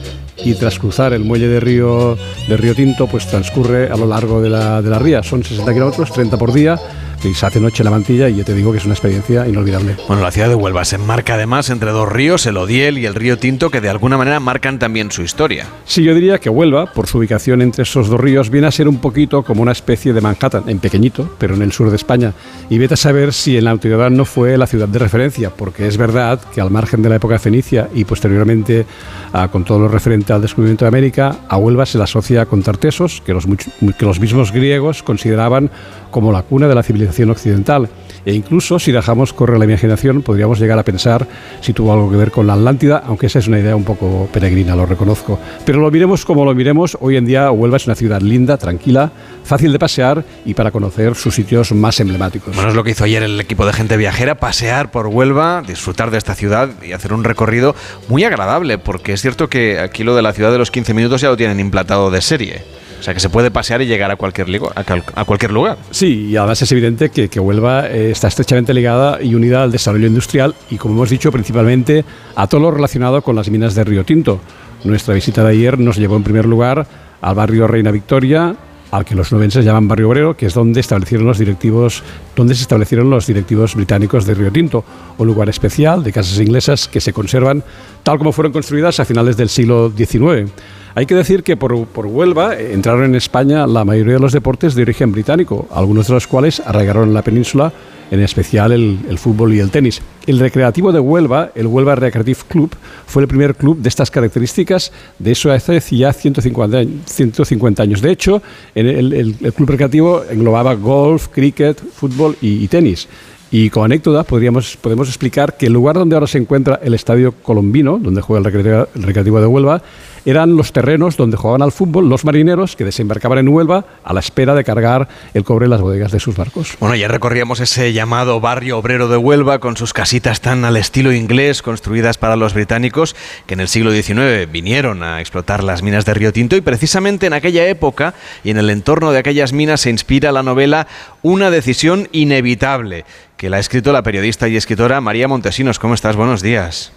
y 0.44 0.54
tras 0.54 0.78
cruzar 0.78 1.12
el 1.12 1.24
muelle 1.24 1.48
de 1.48 1.60
Río, 1.60 2.16
de 2.48 2.56
Río 2.56 2.74
Tinto, 2.74 3.06
pues 3.06 3.26
transcurre 3.26 3.90
a 3.90 3.96
lo 3.96 4.06
largo 4.06 4.40
de 4.40 4.50
la, 4.50 4.80
de 4.80 4.90
la 4.90 4.98
ría. 4.98 5.22
Son 5.22 5.42
60 5.42 5.72
kilómetros, 5.72 6.12
30 6.12 6.36
por 6.36 6.52
día, 6.52 6.78
y 7.24 7.34
se 7.34 7.46
hace 7.46 7.60
noche 7.60 7.82
en 7.82 7.86
la 7.86 7.90
mantilla 7.90 8.28
y 8.28 8.36
ya 8.36 8.44
te 8.44 8.54
digo 8.54 8.72
que 8.72 8.78
es 8.78 8.84
una 8.84 8.94
experiencia 8.94 9.46
inolvidable. 9.48 9.96
Bueno, 10.06 10.22
la 10.22 10.30
ciudad 10.30 10.48
de 10.48 10.54
Huelva 10.54 10.84
se 10.84 10.96
enmarca 10.96 11.34
además 11.34 11.70
entre 11.70 11.90
dos 11.90 12.10
ríos, 12.10 12.46
el 12.46 12.56
Odiel 12.56 12.98
y 12.98 13.06
el 13.06 13.14
río 13.14 13.38
Tinto, 13.38 13.70
que 13.70 13.80
de 13.80 13.88
alguna 13.88 14.16
manera 14.16 14.40
marcan 14.40 14.78
también 14.78 15.10
su 15.10 15.22
historia. 15.22 15.66
Sí, 15.84 16.02
yo 16.02 16.14
diría 16.14 16.38
que 16.38 16.50
Huelva, 16.50 16.92
por 16.92 17.06
su 17.06 17.18
ubicación 17.18 17.62
entre 17.62 17.82
esos 17.82 18.08
dos 18.08 18.20
ríos, 18.20 18.50
viene 18.50 18.66
a 18.66 18.70
ser 18.70 18.88
un 18.88 18.98
poquito 18.98 19.42
como 19.42 19.62
una 19.62 19.72
especie 19.72 20.12
de 20.12 20.20
Manhattan, 20.20 20.64
en 20.68 20.78
pequeñito, 20.78 21.34
pero 21.38 21.54
en 21.54 21.62
el 21.62 21.72
sur 21.72 21.90
de 21.90 21.96
España. 21.96 22.32
Y 22.70 22.78
vete 22.78 22.94
a 22.94 22.96
saber 22.96 23.32
si 23.32 23.56
en 23.56 23.64
la 23.64 23.72
antigüedad 23.72 24.10
no 24.10 24.24
fue 24.24 24.56
la 24.56 24.66
ciudad 24.66 24.88
de 24.88 24.98
referencia, 24.98 25.50
porque 25.50 25.86
es 25.86 25.96
verdad 25.96 26.40
que 26.54 26.60
al 26.60 26.70
margen 26.70 27.02
de 27.02 27.08
la 27.08 27.16
época 27.16 27.38
fenicia 27.38 27.88
y 27.94 28.04
posteriormente 28.04 28.86
ah, 29.32 29.48
con 29.48 29.64
todo 29.64 29.80
lo 29.80 29.88
referente 29.88 30.32
al 30.32 30.42
descubrimiento 30.42 30.84
de 30.84 30.88
América, 30.88 31.36
a 31.48 31.56
Huelva 31.56 31.86
se 31.86 31.98
la 31.98 32.04
asocia 32.04 32.46
con 32.46 32.62
Tartesos, 32.62 33.22
que 33.24 33.32
los, 33.32 33.46
que 33.46 34.04
los 34.04 34.20
mismos 34.20 34.52
griegos 34.52 35.02
consideraban 35.02 35.70
como 36.10 36.32
la 36.32 36.42
cuna 36.42 36.68
de 36.68 36.74
la 36.74 36.82
civilización 36.82 37.30
occidental. 37.30 37.88
E 38.24 38.34
incluso, 38.34 38.78
si 38.78 38.92
dejamos 38.92 39.32
correr 39.32 39.58
la 39.58 39.64
imaginación, 39.64 40.22
podríamos 40.22 40.58
llegar 40.58 40.78
a 40.78 40.82
pensar 40.82 41.26
si 41.60 41.72
tuvo 41.72 41.92
algo 41.92 42.10
que 42.10 42.16
ver 42.16 42.30
con 42.30 42.46
la 42.46 42.54
Atlántida, 42.54 43.02
aunque 43.06 43.26
esa 43.26 43.38
es 43.38 43.48
una 43.48 43.58
idea 43.58 43.74
un 43.76 43.84
poco 43.84 44.28
peregrina, 44.32 44.76
lo 44.76 44.84
reconozco. 44.84 45.38
Pero 45.64 45.80
lo 45.80 45.90
miremos 45.90 46.24
como 46.24 46.44
lo 46.44 46.54
miremos, 46.54 46.98
hoy 47.00 47.16
en 47.16 47.24
día 47.24 47.50
Huelva 47.50 47.76
es 47.76 47.86
una 47.86 47.94
ciudad 47.94 48.20
linda, 48.20 48.56
tranquila, 48.58 49.10
fácil 49.44 49.72
de 49.72 49.78
pasear 49.78 50.24
y 50.44 50.54
para 50.54 50.70
conocer 50.70 51.14
sus 51.14 51.34
sitios 51.34 51.72
más 51.72 52.00
emblemáticos. 52.00 52.54
Bueno, 52.54 52.70
es 52.70 52.76
lo 52.76 52.84
que 52.84 52.90
hizo 52.90 53.04
ayer 53.04 53.22
el 53.22 53.40
equipo 53.40 53.64
de 53.64 53.72
gente 53.72 53.96
viajera, 53.96 54.34
pasear 54.34 54.90
por 54.90 55.06
Huelva, 55.06 55.62
disfrutar 55.66 56.10
de 56.10 56.18
esta 56.18 56.34
ciudad 56.34 56.68
y 56.82 56.92
hacer 56.92 57.12
un 57.12 57.24
recorrido 57.24 57.74
muy 58.08 58.24
agradable, 58.24 58.78
porque 58.78 59.14
es 59.14 59.22
cierto 59.22 59.48
que 59.48 59.78
aquí 59.78 60.04
lo 60.04 60.14
de 60.14 60.22
la 60.22 60.32
ciudad 60.32 60.52
de 60.52 60.58
los 60.58 60.70
15 60.70 60.92
minutos 60.92 61.20
ya 61.20 61.28
lo 61.28 61.36
tienen 61.36 61.60
implantado 61.60 62.10
de 62.10 62.20
serie. 62.20 62.62
O 62.98 63.02
sea 63.02 63.14
que 63.14 63.20
se 63.20 63.30
puede 63.30 63.50
pasear 63.50 63.80
y 63.82 63.86
llegar 63.86 64.10
a 64.10 64.16
cualquier, 64.16 64.48
a 64.74 65.24
cualquier 65.24 65.52
lugar. 65.52 65.78
Sí, 65.90 66.26
y 66.30 66.36
además 66.36 66.60
es 66.62 66.72
evidente 66.72 67.10
que, 67.10 67.28
que 67.28 67.40
Huelva 67.40 67.88
eh, 67.88 68.10
está 68.10 68.28
estrechamente 68.28 68.74
ligada 68.74 69.22
y 69.22 69.34
unida 69.34 69.62
al 69.62 69.70
desarrollo 69.70 70.06
industrial 70.06 70.54
y, 70.70 70.76
como 70.76 70.94
hemos 70.94 71.10
dicho, 71.10 71.30
principalmente 71.30 72.04
a 72.34 72.46
todo 72.46 72.60
lo 72.60 72.70
relacionado 72.70 73.22
con 73.22 73.36
las 73.36 73.50
minas 73.50 73.74
de 73.74 73.84
Río 73.84 74.04
Tinto. 74.04 74.40
Nuestra 74.84 75.14
visita 75.14 75.44
de 75.44 75.50
ayer 75.50 75.78
nos 75.78 75.96
llevó 75.96 76.16
en 76.16 76.24
primer 76.24 76.46
lugar 76.46 76.86
al 77.20 77.34
barrio 77.34 77.66
Reina 77.66 77.90
Victoria 77.90 78.56
al 78.90 79.04
que 79.04 79.14
los 79.14 79.32
nubenses 79.32 79.64
llaman 79.64 79.88
Barrio 79.88 80.08
Obrero, 80.08 80.36
que 80.36 80.46
es 80.46 80.54
donde 80.54 80.80
establecieron 80.80 81.26
los 81.26 81.38
directivos, 81.38 82.02
donde 82.34 82.54
se 82.54 82.62
establecieron 82.62 83.10
los 83.10 83.26
directivos 83.26 83.74
británicos 83.74 84.24
de 84.24 84.34
Río 84.34 84.50
Tinto, 84.50 84.84
un 85.18 85.26
lugar 85.26 85.48
especial 85.48 86.02
de 86.02 86.12
casas 86.12 86.38
inglesas 86.40 86.88
que 86.88 87.00
se 87.00 87.12
conservan 87.12 87.62
tal 88.02 88.18
como 88.18 88.32
fueron 88.32 88.52
construidas 88.52 88.98
a 89.00 89.04
finales 89.04 89.36
del 89.36 89.48
siglo 89.48 89.92
XIX. 89.94 90.50
Hay 90.98 91.06
que 91.06 91.14
decir 91.14 91.44
que 91.44 91.56
por, 91.56 91.86
por, 91.86 92.06
Huelva 92.06 92.56
eh, 92.56 92.72
entraron 92.72 93.04
en 93.04 93.14
España 93.14 93.68
la 93.68 93.84
mayoría 93.84 94.14
de 94.14 94.18
los 94.18 94.32
deportes 94.32 94.74
de 94.74 94.82
origen 94.82 95.12
británico, 95.12 95.68
algunos 95.70 96.08
de 96.08 96.14
los 96.14 96.26
cuales 96.26 96.58
arraigaron 96.58 97.06
en 97.06 97.14
la 97.14 97.22
península, 97.22 97.72
en 98.10 98.18
especial 98.18 98.72
el, 98.72 98.98
el, 99.08 99.16
fútbol 99.16 99.54
y 99.54 99.60
el 99.60 99.70
tenis. 99.70 100.02
El 100.26 100.40
recreativo 100.40 100.90
de 100.90 100.98
Huelva, 100.98 101.52
el 101.54 101.68
Huelva 101.68 101.94
Recreative 101.94 102.40
Club, 102.48 102.74
fue 103.06 103.22
el 103.22 103.28
primer 103.28 103.54
club 103.54 103.78
de 103.78 103.88
estas 103.88 104.10
características, 104.10 104.90
de 105.20 105.30
eso 105.30 105.52
hace 105.52 105.78
ya 105.96 106.12
150, 106.12 106.82
150 107.06 107.80
años. 107.80 108.02
De 108.02 108.10
hecho, 108.10 108.42
el, 108.74 108.88
el, 108.88 109.36
el 109.40 109.52
club 109.52 109.70
recreativo 109.70 110.24
englobaba 110.28 110.74
golf, 110.74 111.28
cricket, 111.28 111.80
fútbol 111.80 112.36
y, 112.40 112.64
y 112.64 112.66
tenis. 112.66 113.06
Y 113.50 113.70
como 113.70 113.84
anécdota 113.84 114.24
podríamos, 114.24 114.76
podemos 114.76 115.08
explicar 115.08 115.56
que 115.56 115.66
el 115.66 115.72
lugar 115.72 115.96
donde 115.96 116.16
ahora 116.16 116.26
se 116.26 116.38
encuentra 116.38 116.80
el 116.82 116.92
Estadio 116.92 117.32
Colombino, 117.32 117.98
donde 117.98 118.20
juega 118.20 118.46
el 118.46 118.86
recreativo 119.00 119.40
de 119.40 119.46
Huelva, 119.46 119.80
eran 120.24 120.56
los 120.56 120.72
terrenos 120.72 121.16
donde 121.16 121.36
jugaban 121.36 121.62
al 121.62 121.72
fútbol 121.72 122.08
los 122.08 122.24
marineros 122.24 122.76
que 122.76 122.84
desembarcaban 122.84 123.38
en 123.38 123.48
Huelva 123.48 123.84
a 124.04 124.12
la 124.12 124.20
espera 124.20 124.54
de 124.54 124.64
cargar 124.64 125.08
el 125.34 125.44
cobre 125.44 125.64
en 125.64 125.70
las 125.70 125.80
bodegas 125.80 126.12
de 126.12 126.20
sus 126.20 126.36
barcos. 126.36 126.76
Bueno, 126.80 126.94
ya 126.94 127.08
recorríamos 127.08 127.60
ese 127.60 127.92
llamado 127.92 128.40
barrio 128.40 128.78
obrero 128.78 129.08
de 129.08 129.16
Huelva 129.16 129.58
con 129.58 129.76
sus 129.76 129.92
casitas 129.92 130.40
tan 130.40 130.64
al 130.64 130.76
estilo 130.76 131.12
inglés 131.12 131.62
construidas 131.62 132.18
para 132.18 132.36
los 132.36 132.54
británicos 132.54 133.16
que 133.46 133.54
en 133.54 133.60
el 133.60 133.68
siglo 133.68 133.90
XIX 133.90 134.50
vinieron 134.50 135.02
a 135.02 135.20
explotar 135.20 135.62
las 135.62 135.82
minas 135.82 136.04
de 136.04 136.14
Río 136.14 136.32
Tinto 136.32 136.56
y 136.56 136.60
precisamente 136.60 137.26
en 137.26 137.32
aquella 137.32 137.66
época 137.66 138.14
y 138.44 138.50
en 138.50 138.58
el 138.58 138.70
entorno 138.70 139.12
de 139.12 139.18
aquellas 139.18 139.52
minas 139.52 139.80
se 139.80 139.90
inspira 139.90 140.32
la 140.32 140.42
novela 140.42 140.86
Una 141.22 141.50
decisión 141.50 142.08
inevitable 142.12 143.04
que 143.36 143.48
la 143.48 143.58
ha 143.58 143.60
escrito 143.60 143.92
la 143.92 144.02
periodista 144.02 144.48
y 144.48 144.56
escritora 144.56 145.00
María 145.00 145.28
Montesinos. 145.28 145.78
¿Cómo 145.78 145.94
estás? 145.94 146.16
Buenos 146.16 146.42
días. 146.42 146.92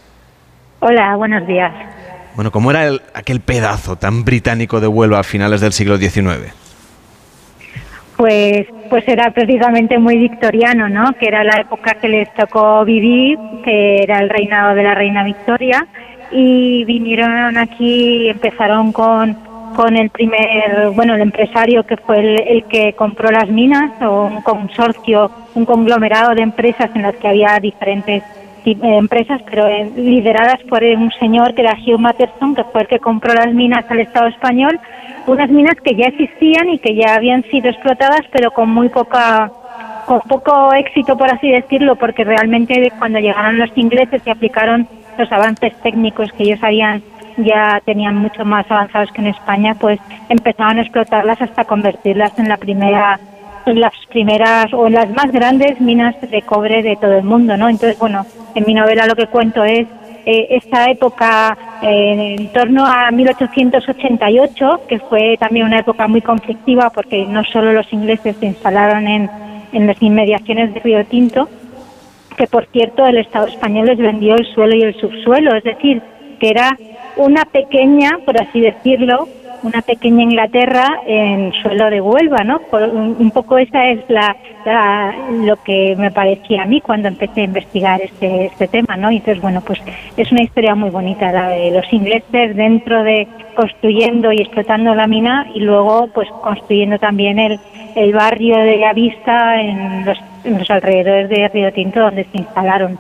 Hola, 0.80 1.16
buenos 1.16 1.46
días. 1.46 1.72
Bueno, 2.36 2.52
¿cómo 2.52 2.72
era 2.72 2.88
el, 2.88 3.02
aquel 3.14 3.42
pedazo 3.42 3.98
tan 3.98 4.24
británico 4.24 4.80
de 4.80 4.88
Huelva 4.88 5.20
a 5.20 5.24
finales 5.24 5.62
del 5.62 5.74
siglo 5.74 5.98
XIX? 5.98 6.54
Pues, 8.16 8.68
pues 8.90 9.04
era 9.08 9.32
precisamente 9.32 9.98
muy 9.98 10.18
victoriano, 10.18 10.88
¿no? 10.88 11.14
Que 11.14 11.28
era 11.28 11.44
la 11.44 11.60
época 11.60 11.96
que 11.96 12.08
les 12.08 12.34
tocó 12.36 12.86
vivir, 12.86 13.38
que 13.64 14.04
era 14.04 14.20
el 14.20 14.30
reinado 14.30 14.76
de 14.76 14.84
la 14.84 14.94
reina 14.94 15.24
Victoria, 15.24 15.88
y 16.32 16.86
vinieron 16.86 17.58
aquí, 17.58 18.30
empezaron 18.30 18.94
con, 18.94 19.36
con 19.76 19.98
el 19.98 20.10
primer, 20.12 20.92
bueno, 20.94 21.16
el 21.16 21.22
empresario 21.22 21.84
que 21.84 21.98
fue 21.98 22.20
el, 22.20 22.42
el 22.48 22.64
que 22.66 22.94
compró 22.94 23.30
las 23.32 23.50
minas, 23.50 23.92
o 24.02 24.26
un 24.26 24.42
consorcio, 24.42 25.32
un 25.56 25.66
conglomerado 25.66 26.36
de 26.36 26.44
empresas 26.44 26.92
en 26.96 27.02
las 27.02 27.16
que 27.16 27.28
había 27.28 27.60
diferentes 27.60 28.24
empresas, 28.66 29.42
pero 29.50 29.68
eh, 29.68 29.92
lideradas 29.96 30.62
por 30.70 30.84
un 30.84 31.12
señor 31.20 31.54
que 31.54 31.62
era 31.62 31.76
Hugh 31.76 32.00
Matterson, 32.00 32.56
que 32.56 32.64
fue 32.66 32.82
el 32.82 32.88
que 32.88 33.00
compró 33.00 33.34
las 33.34 33.54
minas 33.54 33.86
al 33.90 34.00
Estado 34.00 34.28
español, 34.28 34.80
unas 35.28 35.50
minas 35.50 35.76
que 35.84 35.96
ya 35.96 36.08
existían 36.08 36.70
y 36.70 36.80
que 36.80 36.96
ya 36.96 37.16
habían 37.16 37.44
sido 37.44 37.70
explotadas, 37.70 38.22
pero 38.32 38.52
con 38.52 38.70
muy 38.70 38.90
poca 38.90 39.52
con 40.06 40.20
poco 40.22 40.74
éxito, 40.74 41.18
por 41.18 41.32
así 41.32 41.50
decirlo, 41.50 41.96
porque 41.96 42.24
realmente 42.24 42.92
cuando 42.98 43.20
llegaron 43.20 43.58
los 43.58 43.70
ingleses 43.76 44.22
y 44.26 44.30
aplicaron 44.30 44.88
los 45.18 45.32
avances 45.32 45.74
técnicos 45.82 46.32
que 46.34 46.44
ellos 46.44 46.60
habían 46.64 47.02
ya 47.38 47.82
tenían 47.86 48.16
mucho 48.16 48.44
más 48.44 48.70
avanzados 48.70 49.12
que 49.12 49.22
en 49.22 49.28
España, 49.28 49.76
pues 49.80 50.00
empezaron 50.30 50.78
a 50.78 50.82
explotarlas 50.82 51.42
hasta 51.42 51.64
convertirlas 51.64 52.38
en 52.38 52.50
la 52.50 52.58
primera 52.58 53.20
en 53.66 53.80
las 53.80 53.94
primeras 54.10 54.74
o 54.74 54.88
en 54.88 54.94
las 54.94 55.10
más 55.12 55.32
grandes 55.32 55.80
minas 55.80 56.16
de 56.22 56.42
cobre 56.42 56.82
de 56.84 56.96
todo 56.96 57.14
el 57.14 57.24
mundo, 57.24 57.58
¿no? 57.58 57.70
Entonces, 57.70 57.98
bueno, 58.00 58.26
en 58.56 58.64
mi 58.66 58.74
novela 58.74 59.06
lo 59.06 59.16
que 59.16 59.28
cuento 59.28 59.64
es 59.64 59.88
eh, 60.26 60.48
esta 60.52 60.86
época 60.86 61.58
eh, 61.82 62.36
en 62.38 62.48
torno 62.54 62.86
a 62.86 63.10
1888, 63.12 64.82
que 64.88 65.00
fue 65.00 65.38
también 65.40 65.66
una 65.66 65.80
época 65.80 66.08
muy 66.08 66.22
conflictiva 66.22 66.92
porque 66.92 67.26
no 67.26 67.44
solo 67.46 67.74
los 67.74 67.92
ingleses 67.92 68.36
se 68.38 68.46
instalaron 68.46 69.08
en, 69.08 69.30
en 69.74 69.88
las 69.88 70.02
inmediaciones 70.02 70.74
de 70.74 70.80
Río 70.80 71.04
Tinto, 71.06 71.50
que 72.38 72.48
por 72.48 72.66
cierto 72.68 73.06
el 73.06 73.18
Estado 73.18 73.48
español 73.48 73.88
les 73.88 73.98
vendió 73.98 74.36
el 74.36 74.46
suelo 74.54 74.76
y 74.76 74.84
el 74.84 74.96
subsuelo, 75.00 75.56
es 75.56 75.64
decir, 75.64 76.02
que 76.40 76.50
era 76.50 76.78
una 77.18 77.46
pequeña, 77.46 78.20
por 78.26 78.40
así 78.40 78.62
decirlo, 78.62 79.28
una 79.64 79.82
pequeña 79.82 80.24
Inglaterra 80.24 81.02
en 81.06 81.54
suelo 81.62 81.90
de 81.90 82.02
Huelva, 82.02 82.44
¿no? 82.44 82.60
Por, 82.60 82.84
un, 82.84 83.16
un, 83.20 83.32
poco 83.32 83.58
esa 83.58 83.90
es 83.90 84.00
la, 84.10 84.36
lo 85.44 85.62
que 85.64 85.96
me 85.98 86.12
parecía 86.12 86.64
a 86.64 86.66
mí 86.66 86.82
cuando 86.82 87.08
empecé 87.08 87.42
a 87.42 87.46
investigar 87.46 88.02
este, 88.02 88.46
este 88.46 88.68
tema, 88.68 88.98
¿no? 88.98 89.12
Y 89.12 89.18
entonces, 89.18 89.42
bueno, 89.42 89.62
pues 89.62 89.80
es 90.18 90.32
una 90.32 90.44
historia 90.44 90.76
muy 90.76 90.90
bonita 90.90 91.32
la 91.32 91.50
de 91.50 91.72
los 91.72 91.92
ingleses 91.94 92.56
dentro 92.56 93.04
de 93.04 93.28
construyendo 93.56 94.32
y 94.32 94.42
explotando 94.42 94.96
la 94.96 95.08
mina 95.08 95.48
y 95.54 95.60
luego 95.60 96.08
pues 96.08 96.28
construyendo 96.42 96.98
también 97.00 97.38
el, 97.38 97.60
el 97.96 98.14
barrio 98.14 98.58
de 98.58 98.78
la 98.78 98.94
vista 98.94 99.62
en 99.62 100.06
los, 100.06 100.18
en 100.44 100.58
los 100.58 100.70
alrededores 100.70 101.30
de 101.30 101.48
Río 101.50 101.72
Tinto 101.74 102.00
donde 102.00 102.24
se 102.26 102.38
instalaron. 102.38 102.98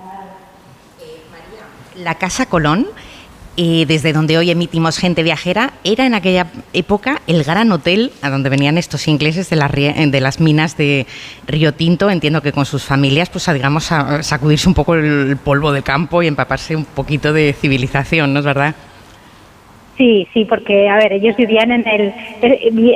La 1.95 2.15
Casa 2.15 2.45
Colón 2.45 2.87
eh, 3.57 3.85
desde 3.87 4.13
donde 4.13 4.37
hoy 4.37 4.51
emitimos 4.51 4.97
Gente 4.97 5.23
Viajera, 5.23 5.73
era 5.83 6.05
en 6.05 6.13
aquella 6.13 6.47
época 6.73 7.21
el 7.27 7.43
gran 7.43 7.71
hotel 7.71 8.11
a 8.21 8.29
donde 8.29 8.49
venían 8.49 8.77
estos 8.77 9.07
ingleses 9.07 9.49
de, 9.49 9.55
la, 9.55 9.67
de 9.67 10.21
las 10.21 10.39
minas 10.39 10.77
de 10.77 11.05
Río 11.47 11.73
Tinto. 11.73 12.09
Entiendo 12.09 12.41
que 12.41 12.51
con 12.51 12.65
sus 12.65 12.83
familias, 12.83 13.29
pues 13.29 13.47
a, 13.47 13.53
digamos, 13.53 13.91
a 13.91 14.23
sacudirse 14.23 14.67
un 14.67 14.75
poco 14.75 14.95
el 14.95 15.37
polvo 15.37 15.71
del 15.71 15.83
campo 15.83 16.23
y 16.23 16.27
empaparse 16.27 16.75
un 16.75 16.85
poquito 16.85 17.33
de 17.33 17.53
civilización, 17.53 18.33
¿no 18.33 18.39
es 18.39 18.45
verdad? 18.45 18.75
Sí, 19.97 20.27
sí, 20.33 20.45
porque, 20.45 20.89
a 20.89 20.95
ver, 20.95 21.13
ellos 21.13 21.35
vivían 21.35 21.71
en 21.71 21.87
el... 21.87 22.13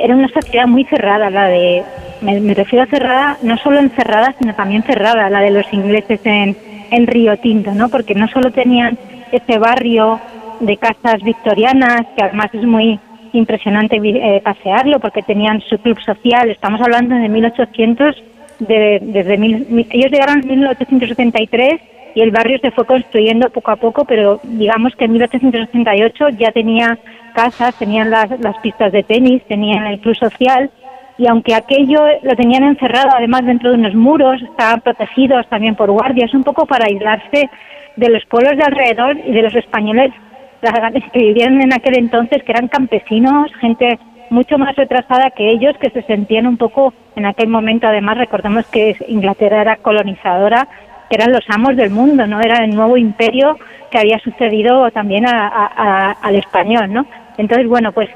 Era 0.02 0.16
una 0.16 0.28
sociedad 0.28 0.66
muy 0.66 0.84
cerrada, 0.84 1.30
la 1.30 1.46
de... 1.46 1.82
Me, 2.20 2.40
me 2.40 2.54
refiero 2.54 2.84
a 2.84 2.88
cerrada, 2.88 3.38
no 3.42 3.56
solo 3.58 3.78
encerrada, 3.78 4.34
sino 4.40 4.54
también 4.54 4.82
cerrada, 4.82 5.30
la 5.30 5.40
de 5.40 5.50
los 5.50 5.66
ingleses 5.72 6.18
en, 6.24 6.56
en 6.90 7.06
Río 7.06 7.36
Tinto, 7.36 7.72
¿no? 7.72 7.90
Porque 7.90 8.14
no 8.14 8.26
solo 8.28 8.50
tenían 8.50 8.98
ese 9.30 9.58
barrio 9.58 10.18
de 10.60 10.76
casas 10.76 11.22
victorianas, 11.22 12.06
que 12.16 12.24
además 12.24 12.50
es 12.52 12.64
muy 12.64 12.98
impresionante 13.32 14.00
eh, 14.02 14.40
pasearlo 14.42 14.98
porque 15.00 15.22
tenían 15.22 15.60
su 15.62 15.78
club 15.78 15.98
social. 16.00 16.50
Estamos 16.50 16.80
hablando 16.80 17.14
de 17.14 17.28
1800, 17.28 18.22
de, 18.60 18.98
desde 19.02 19.36
mil, 19.36 19.86
ellos 19.90 20.10
llegaron 20.10 20.40
en 20.40 20.48
1873 20.48 21.80
y 22.14 22.20
el 22.22 22.30
barrio 22.30 22.58
se 22.60 22.70
fue 22.70 22.86
construyendo 22.86 23.50
poco 23.50 23.70
a 23.70 23.76
poco, 23.76 24.04
pero 24.04 24.40
digamos 24.42 24.94
que 24.96 25.04
en 25.04 25.12
1888 25.12 26.30
ya 26.38 26.50
tenía 26.50 26.98
casas, 27.34 27.74
tenían 27.78 28.10
las, 28.10 28.40
las 28.40 28.56
pistas 28.58 28.92
de 28.92 29.02
tenis, 29.02 29.42
tenían 29.46 29.86
el 29.86 30.00
club 30.00 30.16
social 30.16 30.70
y 31.18 31.26
aunque 31.26 31.54
aquello 31.54 32.00
lo 32.22 32.34
tenían 32.36 32.64
encerrado 32.64 33.10
además 33.14 33.44
dentro 33.44 33.70
de 33.70 33.78
unos 33.78 33.94
muros, 33.94 34.40
estaban 34.42 34.80
protegidos 34.80 35.46
también 35.48 35.74
por 35.74 35.90
guardias, 35.90 36.32
un 36.34 36.44
poco 36.44 36.66
para 36.66 36.86
aislarse 36.86 37.50
de 37.96 38.08
los 38.08 38.24
pueblos 38.26 38.56
de 38.56 38.64
alrededor 38.64 39.16
y 39.18 39.32
de 39.32 39.42
los 39.42 39.54
españoles 39.54 40.12
que 40.60 41.18
vivían 41.18 41.60
en 41.60 41.72
aquel 41.72 41.98
entonces, 41.98 42.42
que 42.42 42.52
eran 42.52 42.68
campesinos, 42.68 43.52
gente 43.60 43.98
mucho 44.30 44.58
más 44.58 44.74
retrasada 44.76 45.30
que 45.30 45.48
ellos, 45.48 45.76
que 45.78 45.90
se 45.90 46.02
sentían 46.02 46.46
un 46.46 46.56
poco 46.56 46.92
en 47.14 47.26
aquel 47.26 47.48
momento, 47.48 47.86
además 47.86 48.18
recordemos 48.18 48.66
que 48.66 48.96
Inglaterra 49.08 49.60
era 49.60 49.76
colonizadora, 49.76 50.66
que 51.08 51.16
eran 51.16 51.32
los 51.32 51.48
amos 51.48 51.76
del 51.76 51.90
mundo, 51.90 52.26
¿no? 52.26 52.40
Era 52.40 52.64
el 52.64 52.74
nuevo 52.74 52.96
imperio 52.96 53.56
que 53.90 53.98
había 53.98 54.18
sucedido 54.18 54.90
también 54.90 55.26
a, 55.26 56.16
al 56.20 56.34
español, 56.34 56.92
¿no? 56.92 57.06
Entonces, 57.38 57.68
bueno, 57.68 57.92
pues 57.92 58.10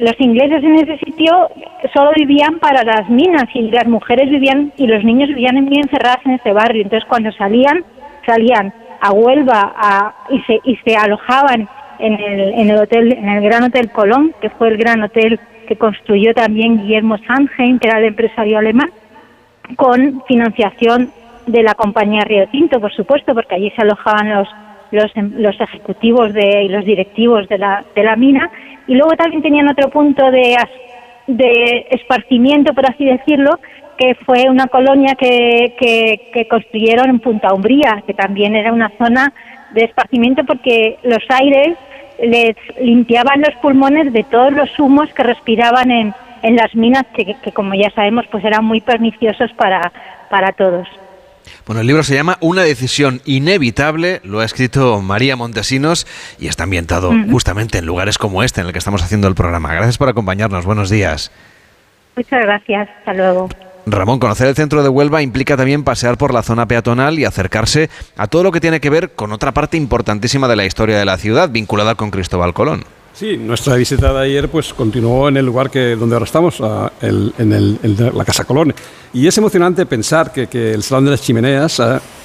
los 0.00 0.14
ingleses 0.20 0.62
en 0.62 0.76
ese 0.76 0.98
sitio 0.98 1.48
solo 1.92 2.10
vivían 2.16 2.58
para 2.58 2.84
las 2.84 3.08
minas 3.08 3.44
y 3.54 3.70
las 3.70 3.86
mujeres 3.86 4.30
vivían 4.30 4.72
y 4.76 4.86
los 4.86 5.02
niños 5.04 5.28
vivían 5.28 5.64
muy 5.64 5.76
encerradas 5.78 6.24
en 6.24 6.32
ese 6.32 6.52
barrio. 6.52 6.82
Entonces, 6.82 7.08
cuando 7.08 7.32
salían, 7.32 7.84
salían 8.24 8.72
a 9.00 9.12
Huelva 9.12 9.74
a, 9.76 10.14
y, 10.30 10.40
se, 10.42 10.60
y 10.64 10.76
se 10.76 10.96
alojaban 10.96 11.68
en 11.98 12.14
el, 12.14 12.54
en 12.54 12.70
el 12.70 12.76
hotel, 12.76 13.12
en 13.12 13.28
el 13.28 13.42
Gran 13.42 13.64
Hotel 13.64 13.90
Colón, 13.90 14.34
que 14.40 14.50
fue 14.50 14.68
el 14.68 14.76
gran 14.76 15.02
hotel 15.02 15.40
que 15.66 15.76
construyó 15.76 16.32
también 16.34 16.82
Guillermo 16.82 17.18
Sandheim, 17.18 17.78
que 17.78 17.88
era 17.88 17.98
el 17.98 18.06
empresario 18.06 18.58
alemán, 18.58 18.90
con 19.76 20.22
financiación 20.28 21.10
de 21.46 21.62
la 21.62 21.74
compañía 21.74 22.22
Río 22.22 22.46
Tinto, 22.48 22.80
por 22.80 22.92
supuesto, 22.92 23.34
porque 23.34 23.56
allí 23.56 23.70
se 23.70 23.82
alojaban 23.82 24.30
los 24.30 24.48
los, 24.90 25.10
los 25.16 25.60
ejecutivos 25.60 26.32
de, 26.32 26.64
y 26.64 26.68
los 26.68 26.84
directivos 26.84 27.48
de 27.48 27.58
la, 27.58 27.84
de 27.94 28.02
la 28.02 28.16
mina, 28.16 28.50
y 28.86 28.94
luego 28.94 29.12
también 29.16 29.42
tenían 29.42 29.68
otro 29.68 29.90
punto 29.90 30.30
de, 30.30 30.56
de 31.26 31.86
esparcimiento, 31.90 32.72
por 32.74 32.88
así 32.88 33.04
decirlo, 33.04 33.58
que 33.98 34.14
fue 34.26 34.48
una 34.48 34.66
colonia 34.66 35.14
que, 35.14 35.74
que, 35.78 36.30
que 36.32 36.46
construyeron 36.48 37.08
en 37.10 37.20
Punta 37.20 37.54
Umbría, 37.54 38.02
que 38.06 38.14
también 38.14 38.54
era 38.54 38.72
una 38.72 38.92
zona 38.98 39.32
de 39.74 39.84
esparcimiento 39.84 40.44
porque 40.44 40.98
los 41.02 41.22
aires 41.28 41.76
les 42.22 42.56
limpiaban 42.80 43.42
los 43.42 43.54
pulmones 43.56 44.12
de 44.12 44.24
todos 44.24 44.52
los 44.52 44.78
humos 44.78 45.08
que 45.14 45.22
respiraban 45.22 45.90
en, 45.90 46.14
en 46.42 46.56
las 46.56 46.74
minas 46.74 47.04
que, 47.14 47.36
que, 47.42 47.52
como 47.52 47.74
ya 47.74 47.90
sabemos 47.90 48.26
pues 48.30 48.44
eran 48.44 48.64
muy 48.64 48.80
perniciosos 48.80 49.52
para, 49.52 49.92
para 50.30 50.52
todos. 50.52 50.88
Bueno, 51.66 51.80
el 51.80 51.86
libro 51.86 52.02
se 52.02 52.14
llama 52.14 52.38
Una 52.40 52.62
decisión 52.62 53.20
inevitable, 53.24 54.20
lo 54.24 54.40
ha 54.40 54.44
escrito 54.44 55.00
María 55.00 55.36
Montesinos 55.36 56.06
y 56.38 56.48
está 56.48 56.64
ambientado 56.64 57.12
justamente 57.30 57.78
en 57.78 57.86
lugares 57.86 58.18
como 58.18 58.42
este 58.42 58.60
en 58.60 58.68
el 58.68 58.72
que 58.72 58.78
estamos 58.78 59.02
haciendo 59.02 59.28
el 59.28 59.34
programa. 59.34 59.72
Gracias 59.72 59.98
por 59.98 60.08
acompañarnos, 60.08 60.64
buenos 60.64 60.90
días. 60.90 61.32
Muchas 62.16 62.42
gracias, 62.42 62.88
hasta 62.98 63.14
luego. 63.14 63.48
Ramón, 63.88 64.18
conocer 64.18 64.48
el 64.48 64.56
centro 64.56 64.82
de 64.82 64.88
Huelva 64.88 65.22
implica 65.22 65.56
también 65.56 65.84
pasear 65.84 66.18
por 66.18 66.34
la 66.34 66.42
zona 66.42 66.66
peatonal 66.66 67.20
y 67.20 67.24
acercarse 67.24 67.88
a 68.16 68.26
todo 68.26 68.42
lo 68.42 68.50
que 68.50 68.60
tiene 68.60 68.80
que 68.80 68.90
ver 68.90 69.12
con 69.12 69.30
otra 69.32 69.52
parte 69.52 69.76
importantísima 69.76 70.48
de 70.48 70.56
la 70.56 70.66
historia 70.66 70.98
de 70.98 71.04
la 71.04 71.16
ciudad, 71.16 71.50
vinculada 71.50 71.94
con 71.94 72.10
Cristóbal 72.10 72.52
Colón. 72.52 72.84
Sí, 73.14 73.36
nuestra 73.36 73.76
visita 73.76 74.12
de 74.12 74.24
ayer 74.24 74.48
pues 74.50 74.74
continuó 74.74 75.28
en 75.28 75.36
el 75.36 75.46
lugar 75.46 75.70
que 75.70 75.94
donde 75.94 76.16
ahora 76.16 76.26
estamos, 76.26 76.60
en, 77.00 77.78
la 78.12 78.24
Casa 78.24 78.44
Colón. 78.44 78.74
Y 79.12 79.28
es 79.28 79.38
emocionante 79.38 79.86
pensar 79.86 80.32
que, 80.32 80.74
el 80.74 80.82
Salón 80.82 81.04
de 81.04 81.12
las 81.12 81.22
Chimeneas, 81.22 81.80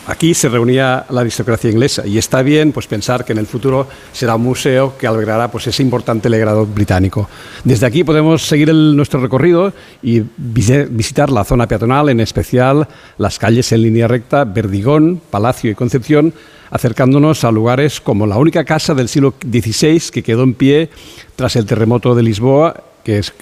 aquí 0.07 0.33
se 0.33 0.49
reunía 0.49 1.05
la 1.09 1.21
aristocracia 1.21 1.69
inglesa. 1.69 2.05
Y 2.05 2.17
está 2.17 2.41
bien 2.41 2.71
pues 2.71 2.87
pensar 2.87 3.25
que 3.25 3.33
en 3.33 3.39
el 3.39 3.47
futuro 3.47 3.87
será 4.11 4.35
un 4.35 4.43
museo 4.43 4.97
que 4.97 5.07
albergará 5.07 5.49
pues 5.49 5.67
ese 5.67 5.83
importante 5.83 6.29
legado 6.29 6.65
británico. 6.65 7.29
Desde 7.63 7.85
aquí 7.85 8.03
podemos 8.03 8.43
seguir 8.43 8.73
nuestro 8.73 9.21
recorrido 9.21 9.73
y 10.01 10.23
visitar 10.37 11.29
la 11.29 11.43
zona 11.43 11.67
peatonal, 11.67 12.09
en 12.09 12.19
especial 12.19 12.87
las 13.17 13.39
calles 13.39 13.71
en 13.71 13.81
línea 13.83 14.07
recta, 14.07 14.43
Verdigón, 14.43 15.21
Palacio 15.29 15.71
y 15.71 15.75
Concepción, 15.75 16.33
acercándonos 16.69 17.43
a 17.43 17.51
lugares 17.51 17.99
como 17.99 18.25
la 18.25 18.37
única 18.37 18.63
casa 18.63 18.93
del 18.93 19.09
siglo 19.09 19.33
XVI 19.41 20.01
que 20.11 20.23
quedó 20.23 20.43
en 20.43 20.53
pie 20.53 20.89
tras 21.35 21.55
el 21.55 21.65
terremoto 21.65 22.15
de 22.15 22.23
Lisboa 22.23 22.83
que, 23.03 23.17
es, 23.17 23.33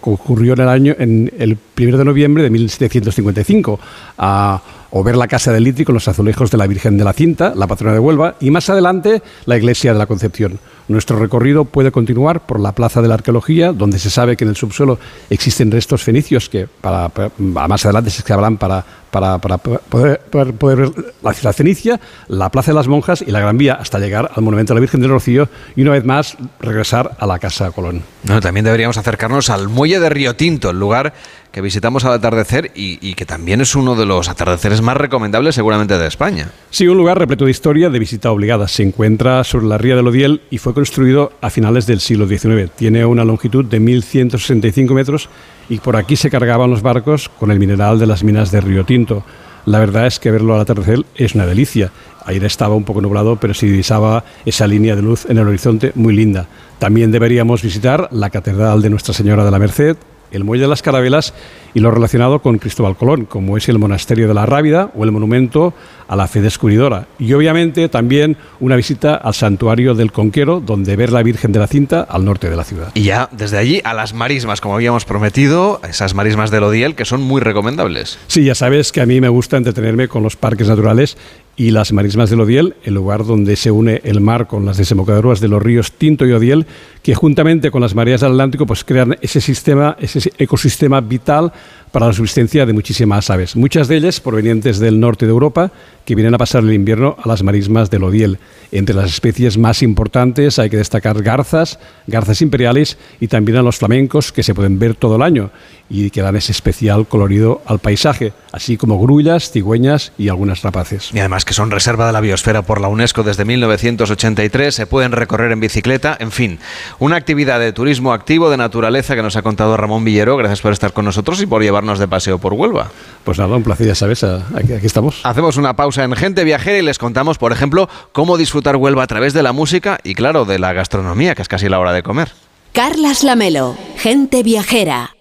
ocurrió 0.00 0.54
en 0.54 0.60
el 0.60 0.68
año 0.68 0.94
en 0.98 1.32
el 1.38 1.58
1 1.78 1.98
de 1.98 2.04
noviembre 2.04 2.42
de 2.42 2.50
1755 2.50 3.78
a 4.18 4.62
o 4.90 5.02
ver 5.02 5.16
la 5.16 5.28
Casa 5.28 5.52
del 5.52 5.64
Litri 5.64 5.84
con 5.84 5.94
los 5.94 6.08
azulejos 6.08 6.50
de 6.50 6.58
la 6.58 6.66
Virgen 6.66 6.96
de 6.96 7.04
la 7.04 7.12
Cinta, 7.12 7.54
la 7.54 7.66
patrona 7.66 7.92
de 7.92 7.98
Huelva, 7.98 8.36
y 8.40 8.50
más 8.50 8.68
adelante 8.70 9.22
la 9.44 9.56
Iglesia 9.56 9.92
de 9.92 9.98
la 9.98 10.06
Concepción. 10.06 10.58
Nuestro 10.88 11.18
recorrido 11.18 11.64
puede 11.64 11.90
continuar 11.90 12.46
por 12.46 12.60
la 12.60 12.72
Plaza 12.72 13.02
de 13.02 13.08
la 13.08 13.14
Arqueología, 13.14 13.72
donde 13.72 13.98
se 13.98 14.08
sabe 14.08 14.36
que 14.36 14.44
en 14.44 14.50
el 14.50 14.56
subsuelo 14.56 14.98
existen 15.30 15.70
restos 15.70 16.02
fenicios 16.02 16.48
que 16.48 16.68
para, 16.68 17.10
más 17.38 17.84
adelante 17.84 18.10
se 18.10 18.20
excavarán 18.20 18.56
para, 18.56 18.84
para, 19.10 19.38
para 19.38 19.58
poder, 19.58 20.20
ver 20.60 20.92
la 21.22 21.32
ciudad 21.32 21.52
fenicia, 21.52 22.00
la 22.28 22.50
Plaza 22.50 22.70
de 22.70 22.76
las 22.76 22.86
Monjas 22.86 23.24
y 23.26 23.32
la 23.32 23.40
Gran 23.40 23.58
Vía 23.58 23.74
hasta 23.74 23.98
llegar 23.98 24.30
al 24.32 24.42
Monumento 24.44 24.74
de 24.74 24.76
la 24.76 24.80
Virgen 24.80 25.00
del 25.00 25.10
Rocío 25.10 25.48
y 25.74 25.82
una 25.82 25.92
vez 25.92 26.04
más 26.04 26.36
regresar 26.60 27.16
a 27.18 27.26
la 27.26 27.40
Casa 27.40 27.72
Colón. 27.72 28.02
No, 28.22 28.40
también 28.40 28.64
deberíamos 28.64 28.96
acercarnos 28.96 29.50
al 29.50 29.68
Muelle 29.68 29.98
de 29.98 30.08
Río 30.08 30.36
Tinto, 30.36 30.70
el 30.70 30.78
lugar 30.78 31.14
que 31.56 31.62
visitamos 31.62 32.04
al 32.04 32.12
atardecer 32.12 32.70
y, 32.74 33.14
que 33.14 33.24
también 33.24 33.62
es 33.62 33.74
uno 33.74 33.94
de 33.96 34.04
los 34.04 34.28
atardeceres 34.28 34.82
más 34.82 34.94
recomendables 34.94 35.54
seguramente 35.54 35.96
de 35.96 36.06
España. 36.06 36.50
Sí, 36.68 36.86
un 36.86 36.98
lugar 36.98 37.18
repleto 37.18 37.46
de 37.46 37.50
historia 37.50 37.88
de 37.88 37.98
visita 37.98 38.30
obligada. 38.30 38.68
Se 38.68 38.82
encuentra 38.82 39.42
sobre 39.42 39.64
la 39.64 39.78
ría 39.78 39.96
del 39.96 40.06
Odiel 40.06 40.42
y 40.50 40.58
fue 40.58 40.74
construido 40.74 41.32
a 41.40 41.48
finales 41.48 41.86
del 41.86 42.00
siglo 42.00 42.28
XIX. 42.28 42.70
Tiene 42.76 43.06
una 43.06 43.24
longitud 43.24 43.64
de 43.64 43.80
1.165 43.80 44.92
metros 44.92 45.30
y 45.70 45.78
por 45.78 45.96
aquí 45.96 46.16
se 46.16 46.28
cargaban 46.28 46.68
los 46.68 46.82
barcos 46.82 47.30
con 47.30 47.50
el 47.50 47.58
mineral 47.58 47.98
de 47.98 48.06
las 48.06 48.22
minas 48.22 48.50
de 48.50 48.60
Río 48.60 48.84
Tinto. 48.84 49.24
La 49.64 49.78
verdad 49.78 50.06
es 50.06 50.18
que 50.18 50.30
verlo 50.30 50.56
al 50.56 50.60
atardecer 50.60 51.06
es 51.14 51.34
una 51.34 51.46
delicia. 51.46 51.90
Ayer 52.26 52.44
estaba 52.44 52.74
un 52.74 52.84
poco 52.84 53.00
nublado, 53.00 53.36
pero 53.36 53.54
se 53.54 53.64
divisaba 53.64 54.24
esa 54.44 54.66
línea 54.66 54.94
de 54.94 55.00
luz 55.00 55.24
en 55.24 55.38
el 55.38 55.48
horizonte 55.48 55.92
muy 55.94 56.14
linda. 56.14 56.48
También 56.78 57.12
deberíamos 57.12 57.62
visitar 57.62 58.10
la 58.12 58.28
Catedral 58.28 58.82
de 58.82 58.90
Nuestra 58.90 59.14
Señora 59.14 59.42
de 59.42 59.50
la 59.50 59.58
Merced, 59.58 59.96
el 60.30 60.44
Muelle 60.44 60.62
de 60.62 60.68
las 60.68 60.82
Carabelas 60.82 61.34
y 61.76 61.80
lo 61.80 61.90
relacionado 61.90 62.38
con 62.38 62.56
Cristóbal 62.56 62.96
Colón, 62.96 63.26
como 63.26 63.58
es 63.58 63.68
el 63.68 63.78
Monasterio 63.78 64.26
de 64.28 64.32
la 64.32 64.46
Rábida 64.46 64.90
o 64.94 65.04
el 65.04 65.12
Monumento 65.12 65.74
a 66.08 66.16
la 66.16 66.26
Fe 66.26 66.40
Descubridora. 66.40 67.06
Y 67.18 67.34
obviamente 67.34 67.90
también 67.90 68.38
una 68.60 68.76
visita 68.76 69.14
al 69.16 69.34
Santuario 69.34 69.94
del 69.94 70.10
Conquero, 70.10 70.60
donde 70.60 70.96
ver 70.96 71.12
la 71.12 71.22
Virgen 71.22 71.52
de 71.52 71.58
la 71.58 71.66
Cinta 71.66 72.00
al 72.00 72.24
norte 72.24 72.48
de 72.48 72.56
la 72.56 72.64
ciudad. 72.64 72.92
Y 72.94 73.02
ya 73.02 73.28
desde 73.30 73.58
allí 73.58 73.82
a 73.84 73.92
las 73.92 74.14
marismas, 74.14 74.62
como 74.62 74.74
habíamos 74.74 75.04
prometido, 75.04 75.82
esas 75.86 76.14
marismas 76.14 76.50
del 76.50 76.62
Odiel 76.64 76.94
que 76.94 77.04
son 77.04 77.20
muy 77.20 77.42
recomendables. 77.42 78.18
Sí, 78.26 78.44
ya 78.44 78.54
sabes 78.54 78.90
que 78.90 79.02
a 79.02 79.06
mí 79.06 79.20
me 79.20 79.28
gusta 79.28 79.58
entretenerme 79.58 80.08
con 80.08 80.22
los 80.22 80.34
parques 80.34 80.68
naturales 80.68 81.18
y 81.56 81.70
las 81.70 81.92
marismas 81.92 82.30
del 82.30 82.40
Odiel, 82.40 82.76
el 82.84 82.94
lugar 82.94 83.24
donde 83.24 83.56
se 83.56 83.70
une 83.70 84.00
el 84.04 84.20
mar 84.20 84.46
con 84.46 84.66
las 84.66 84.76
desembocaduras 84.76 85.40
de 85.40 85.48
los 85.48 85.62
ríos 85.62 85.92
Tinto 85.92 86.26
y 86.26 86.32
Odiel, 86.32 86.66
que 87.02 87.14
juntamente 87.14 87.70
con 87.70 87.80
las 87.80 87.94
mareas 87.94 88.20
del 88.20 88.32
Atlántico 88.32 88.66
pues 88.66 88.84
crean 88.84 89.16
ese 89.22 89.40
sistema, 89.40 89.96
ese 89.98 90.32
ecosistema 90.38 91.00
vital 91.00 91.52
para 91.92 92.06
la 92.06 92.12
subsistencia 92.12 92.66
de 92.66 92.72
muchísimas 92.72 93.30
aves, 93.30 93.56
muchas 93.56 93.88
de 93.88 93.96
ellas 93.96 94.20
provenientes 94.20 94.78
del 94.78 95.00
norte 95.00 95.24
de 95.24 95.30
Europa, 95.30 95.72
que 96.04 96.14
vienen 96.14 96.34
a 96.34 96.38
pasar 96.38 96.62
el 96.62 96.72
invierno 96.72 97.16
a 97.22 97.26
las 97.26 97.42
marismas 97.42 97.90
del 97.90 98.04
Odiel. 98.04 98.38
Entre 98.70 98.94
las 98.94 99.12
especies 99.12 99.56
más 99.56 99.82
importantes 99.82 100.58
hay 100.58 100.68
que 100.68 100.76
destacar 100.76 101.22
garzas, 101.22 101.78
garzas 102.06 102.42
imperiales 102.42 102.98
y 103.20 103.28
también 103.28 103.58
a 103.58 103.62
los 103.62 103.78
flamencos 103.78 104.30
que 104.30 104.42
se 104.42 104.54
pueden 104.54 104.78
ver 104.78 104.94
todo 104.94 105.16
el 105.16 105.22
año 105.22 105.50
y 105.88 106.10
que 106.10 106.22
dan 106.22 106.36
ese 106.36 106.52
especial 106.52 107.06
colorido 107.06 107.62
al 107.66 107.78
paisaje, 107.78 108.32
así 108.52 108.76
como 108.76 108.98
grullas, 108.98 109.50
cigüeñas 109.50 110.12
y 110.18 110.28
algunas 110.28 110.62
rapaces. 110.62 111.10
Y 111.12 111.18
además 111.18 111.44
que 111.44 111.54
son 111.54 111.70
reserva 111.70 112.06
de 112.06 112.12
la 112.12 112.20
biosfera 112.20 112.62
por 112.62 112.80
la 112.80 112.88
UNESCO 112.88 113.22
desde 113.22 113.44
1983, 113.44 114.74
se 114.74 114.86
pueden 114.86 115.12
recorrer 115.12 115.52
en 115.52 115.60
bicicleta, 115.60 116.16
en 116.18 116.32
fin, 116.32 116.58
una 116.98 117.16
actividad 117.16 117.60
de 117.60 117.72
turismo 117.72 118.12
activo 118.12 118.50
de 118.50 118.56
naturaleza 118.56 119.14
que 119.14 119.22
nos 119.22 119.36
ha 119.36 119.42
contado 119.42 119.76
Ramón 119.76 120.04
Villero. 120.04 120.36
Gracias 120.36 120.60
por 120.60 120.72
estar 120.72 120.92
con 120.92 121.04
nosotros 121.04 121.40
y 121.42 121.46
por 121.46 121.62
llevarnos 121.62 121.98
de 121.98 122.08
paseo 122.08 122.38
por 122.38 122.54
Huelva. 122.54 122.90
Pues 123.24 123.38
nada, 123.38 123.56
un 123.56 123.62
placer, 123.62 123.86
ya 123.86 123.94
sabes, 123.94 124.24
aquí, 124.24 124.72
aquí 124.72 124.86
estamos. 124.86 125.20
Hacemos 125.24 125.56
una 125.56 125.76
pausa 125.76 126.04
en 126.04 126.14
Gente 126.14 126.44
Viajera 126.44 126.78
y 126.78 126.82
les 126.82 126.98
contamos, 126.98 127.38
por 127.38 127.52
ejemplo, 127.52 127.88
cómo 128.12 128.36
disfrutar 128.36 128.76
Huelva 128.76 129.02
a 129.02 129.06
través 129.06 129.32
de 129.32 129.42
la 129.42 129.52
música 129.52 129.98
y, 130.02 130.14
claro, 130.14 130.44
de 130.44 130.58
la 130.58 130.72
gastronomía, 130.72 131.34
que 131.34 131.42
es 131.42 131.48
casi 131.48 131.68
la 131.68 131.78
hora 131.78 131.92
de 131.92 132.02
comer. 132.02 132.30
Carlas 132.72 133.24
Lamelo, 133.24 133.76
Gente 133.96 134.42
Viajera. 134.42 135.15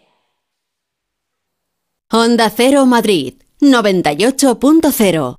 Onda 2.12 2.52
Cero 2.56 2.86
Madrid, 2.86 3.34
98.0. 3.62 5.36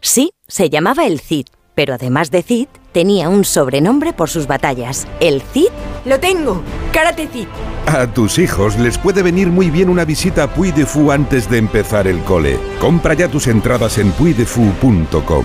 Sí, 0.00 0.30
se 0.48 0.70
llamaba 0.70 1.04
el 1.04 1.20
Cid, 1.20 1.48
pero 1.74 1.92
además 1.92 2.30
de 2.30 2.42
Cid, 2.42 2.68
tenía 2.92 3.28
un 3.28 3.44
sobrenombre 3.44 4.14
por 4.14 4.30
sus 4.30 4.46
batallas. 4.46 5.06
El 5.20 5.42
Cid 5.42 5.68
lo 6.06 6.18
tengo, 6.18 6.62
Karate 6.94 7.28
Cid. 7.28 7.46
A 7.84 8.06
tus 8.06 8.38
hijos 8.38 8.78
les 8.78 8.96
puede 8.96 9.22
venir 9.22 9.48
muy 9.48 9.68
bien 9.68 9.90
una 9.90 10.06
visita 10.06 10.44
a 10.44 10.54
Puy 10.54 10.72
de 10.72 10.86
Fou 10.86 11.12
antes 11.12 11.50
de 11.50 11.58
empezar 11.58 12.06
el 12.06 12.20
cole. 12.24 12.58
Compra 12.80 13.12
ya 13.12 13.28
tus 13.28 13.48
entradas 13.48 13.98
en 13.98 14.12
puidefu.com. 14.12 15.44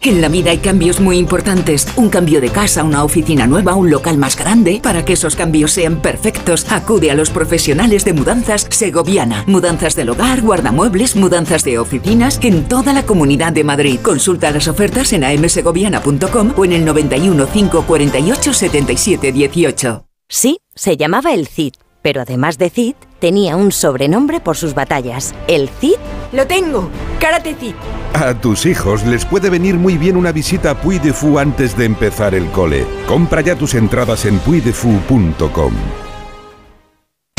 En 0.00 0.20
la 0.20 0.28
vida 0.28 0.50
hay 0.50 0.58
cambios 0.58 1.00
muy 1.00 1.16
importantes. 1.16 1.88
Un 1.96 2.10
cambio 2.10 2.40
de 2.42 2.50
casa, 2.50 2.84
una 2.84 3.04
oficina 3.04 3.46
nueva, 3.46 3.74
un 3.74 3.90
local 3.90 4.18
más 4.18 4.36
grande. 4.36 4.80
Para 4.82 5.02
que 5.02 5.14
esos 5.14 5.34
cambios 5.34 5.72
sean 5.72 6.02
perfectos, 6.02 6.66
acude 6.70 7.10
a 7.10 7.14
los 7.14 7.30
profesionales 7.30 8.04
de 8.04 8.12
mudanzas 8.12 8.66
Segoviana. 8.68 9.44
Mudanzas 9.46 9.96
del 9.96 10.10
hogar, 10.10 10.42
guardamuebles, 10.42 11.16
mudanzas 11.16 11.64
de 11.64 11.78
oficinas 11.78 12.38
en 12.42 12.68
toda 12.68 12.92
la 12.92 13.06
comunidad 13.06 13.52
de 13.52 13.64
Madrid. 13.64 13.98
Consulta 14.02 14.50
las 14.50 14.68
ofertas 14.68 15.12
en 15.14 15.24
amsegoviana.com 15.24 16.52
o 16.54 16.64
en 16.66 16.72
el 16.72 16.84
91 16.84 17.46
548 17.46 18.52
77 18.52 19.32
18. 19.32 20.06
Sí, 20.28 20.58
se 20.74 20.98
llamaba 20.98 21.32
el 21.32 21.46
Cid, 21.46 21.74
pero 22.02 22.20
además 22.20 22.58
de 22.58 22.68
Cid, 22.68 22.94
tenía 23.20 23.56
un 23.56 23.72
sobrenombre 23.72 24.40
por 24.40 24.56
sus 24.58 24.74
batallas. 24.74 25.34
El 25.48 25.70
Cid 25.70 25.96
lo 26.34 26.46
tengo, 26.46 26.90
Karate 27.20 27.54
Kid. 27.54 27.74
A 28.12 28.34
tus 28.34 28.66
hijos 28.66 29.04
les 29.04 29.24
puede 29.24 29.50
venir 29.50 29.76
muy 29.76 29.98
bien 29.98 30.16
una 30.16 30.32
visita 30.32 30.70
a 30.70 30.80
Puy 30.80 30.98
de 30.98 31.12
Fou 31.12 31.38
antes 31.38 31.76
de 31.76 31.84
empezar 31.84 32.34
el 32.34 32.46
cole. 32.46 32.86
Compra 33.06 33.40
ya 33.40 33.56
tus 33.56 33.74
entradas 33.74 34.24
en 34.24 34.38
puydefou.com. 34.38 35.72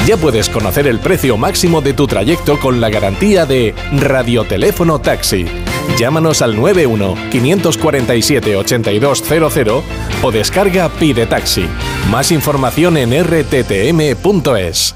Ya 0.05 0.17
puedes 0.17 0.49
conocer 0.49 0.85
el 0.85 0.99
precio 0.99 1.35
máximo 1.35 1.81
de 1.81 1.93
tu 1.93 2.05
trayecto 2.05 2.59
con 2.59 2.79
la 2.79 2.89
garantía 2.89 3.45
de 3.45 3.73
Radioteléfono 3.91 4.99
Taxi. 4.99 5.45
Llámanos 5.97 6.41
al 6.43 6.55
91 6.55 7.15
547 7.31 8.55
8200 8.55 9.83
o 10.21 10.31
descarga 10.31 10.89
Pide 10.89 11.25
Taxi. 11.25 11.65
Más 12.11 12.31
información 12.31 12.97
en 12.97 13.13
rttm.es. 13.23 14.95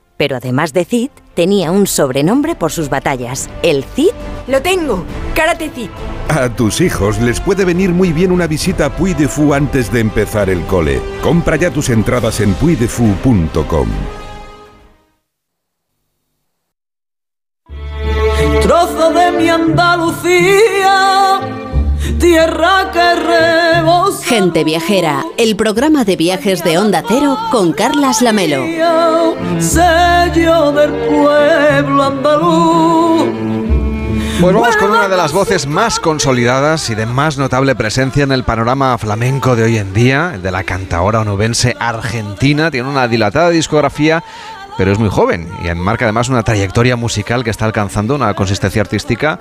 pero 0.21 0.35
además 0.35 0.71
de 0.71 0.85
Cid, 0.85 1.09
tenía 1.33 1.71
un 1.71 1.87
sobrenombre 1.87 2.53
por 2.53 2.71
sus 2.71 2.89
batallas. 2.89 3.49
El 3.63 3.83
Cid 3.83 4.11
Lo 4.47 4.61
tengo. 4.61 5.03
Karate 5.33 5.69
Kid. 5.69 5.89
A 6.29 6.47
tus 6.47 6.79
hijos 6.79 7.19
les 7.19 7.39
puede 7.39 7.65
venir 7.65 7.89
muy 7.89 8.13
bien 8.13 8.31
una 8.31 8.45
visita 8.45 8.85
a 8.85 8.95
Puy 8.95 9.15
de 9.15 9.27
Fou 9.27 9.55
antes 9.55 9.91
de 9.91 9.99
empezar 9.99 10.51
el 10.51 10.61
cole. 10.67 11.01
Compra 11.23 11.55
ya 11.55 11.71
tus 11.71 11.89
entradas 11.89 12.39
en 12.39 12.53
puydefou.com. 12.53 13.87
Trozo 18.61 19.13
de 19.13 19.31
mi 19.31 19.49
Andalucía, 19.49 21.39
tierra 22.13 22.91
que 22.91 23.15
rebosa. 23.15 24.23
Gente 24.25 24.63
Viajera, 24.63 25.23
el 25.37 25.55
programa 25.55 26.03
de 26.03 26.15
viajes 26.15 26.63
de 26.63 26.77
Onda 26.77 27.03
Cero 27.07 27.37
con 27.51 27.73
Carlas 27.73 28.21
Lamelo. 28.21 28.63
Sello 29.59 30.71
del 30.71 30.91
pueblo 30.91 32.03
andaluz. 32.03 33.51
Pues 34.41 34.55
vamos 34.55 34.77
con 34.77 34.89
una 34.89 35.07
de 35.07 35.17
las 35.17 35.33
voces 35.33 35.67
más 35.67 35.99
consolidadas 35.99 36.89
y 36.89 36.95
de 36.95 37.05
más 37.05 37.37
notable 37.37 37.75
presencia 37.75 38.23
en 38.23 38.31
el 38.31 38.43
panorama 38.43 38.97
flamenco 38.97 39.55
de 39.55 39.63
hoy 39.63 39.77
en 39.77 39.93
día, 39.93 40.31
el 40.33 40.41
de 40.41 40.51
la 40.51 40.63
cantaora 40.63 41.19
onubense 41.19 41.75
argentina. 41.79 42.71
Tiene 42.71 42.89
una 42.89 43.07
dilatada 43.07 43.51
discografía, 43.51 44.23
pero 44.79 44.91
es 44.91 44.97
muy 44.97 45.09
joven 45.09 45.47
y 45.63 45.67
enmarca 45.67 46.05
además 46.05 46.29
una 46.29 46.41
trayectoria 46.41 46.95
musical 46.95 47.43
que 47.43 47.51
está 47.51 47.65
alcanzando 47.65 48.15
una 48.15 48.33
consistencia 48.33 48.81
artística 48.81 49.39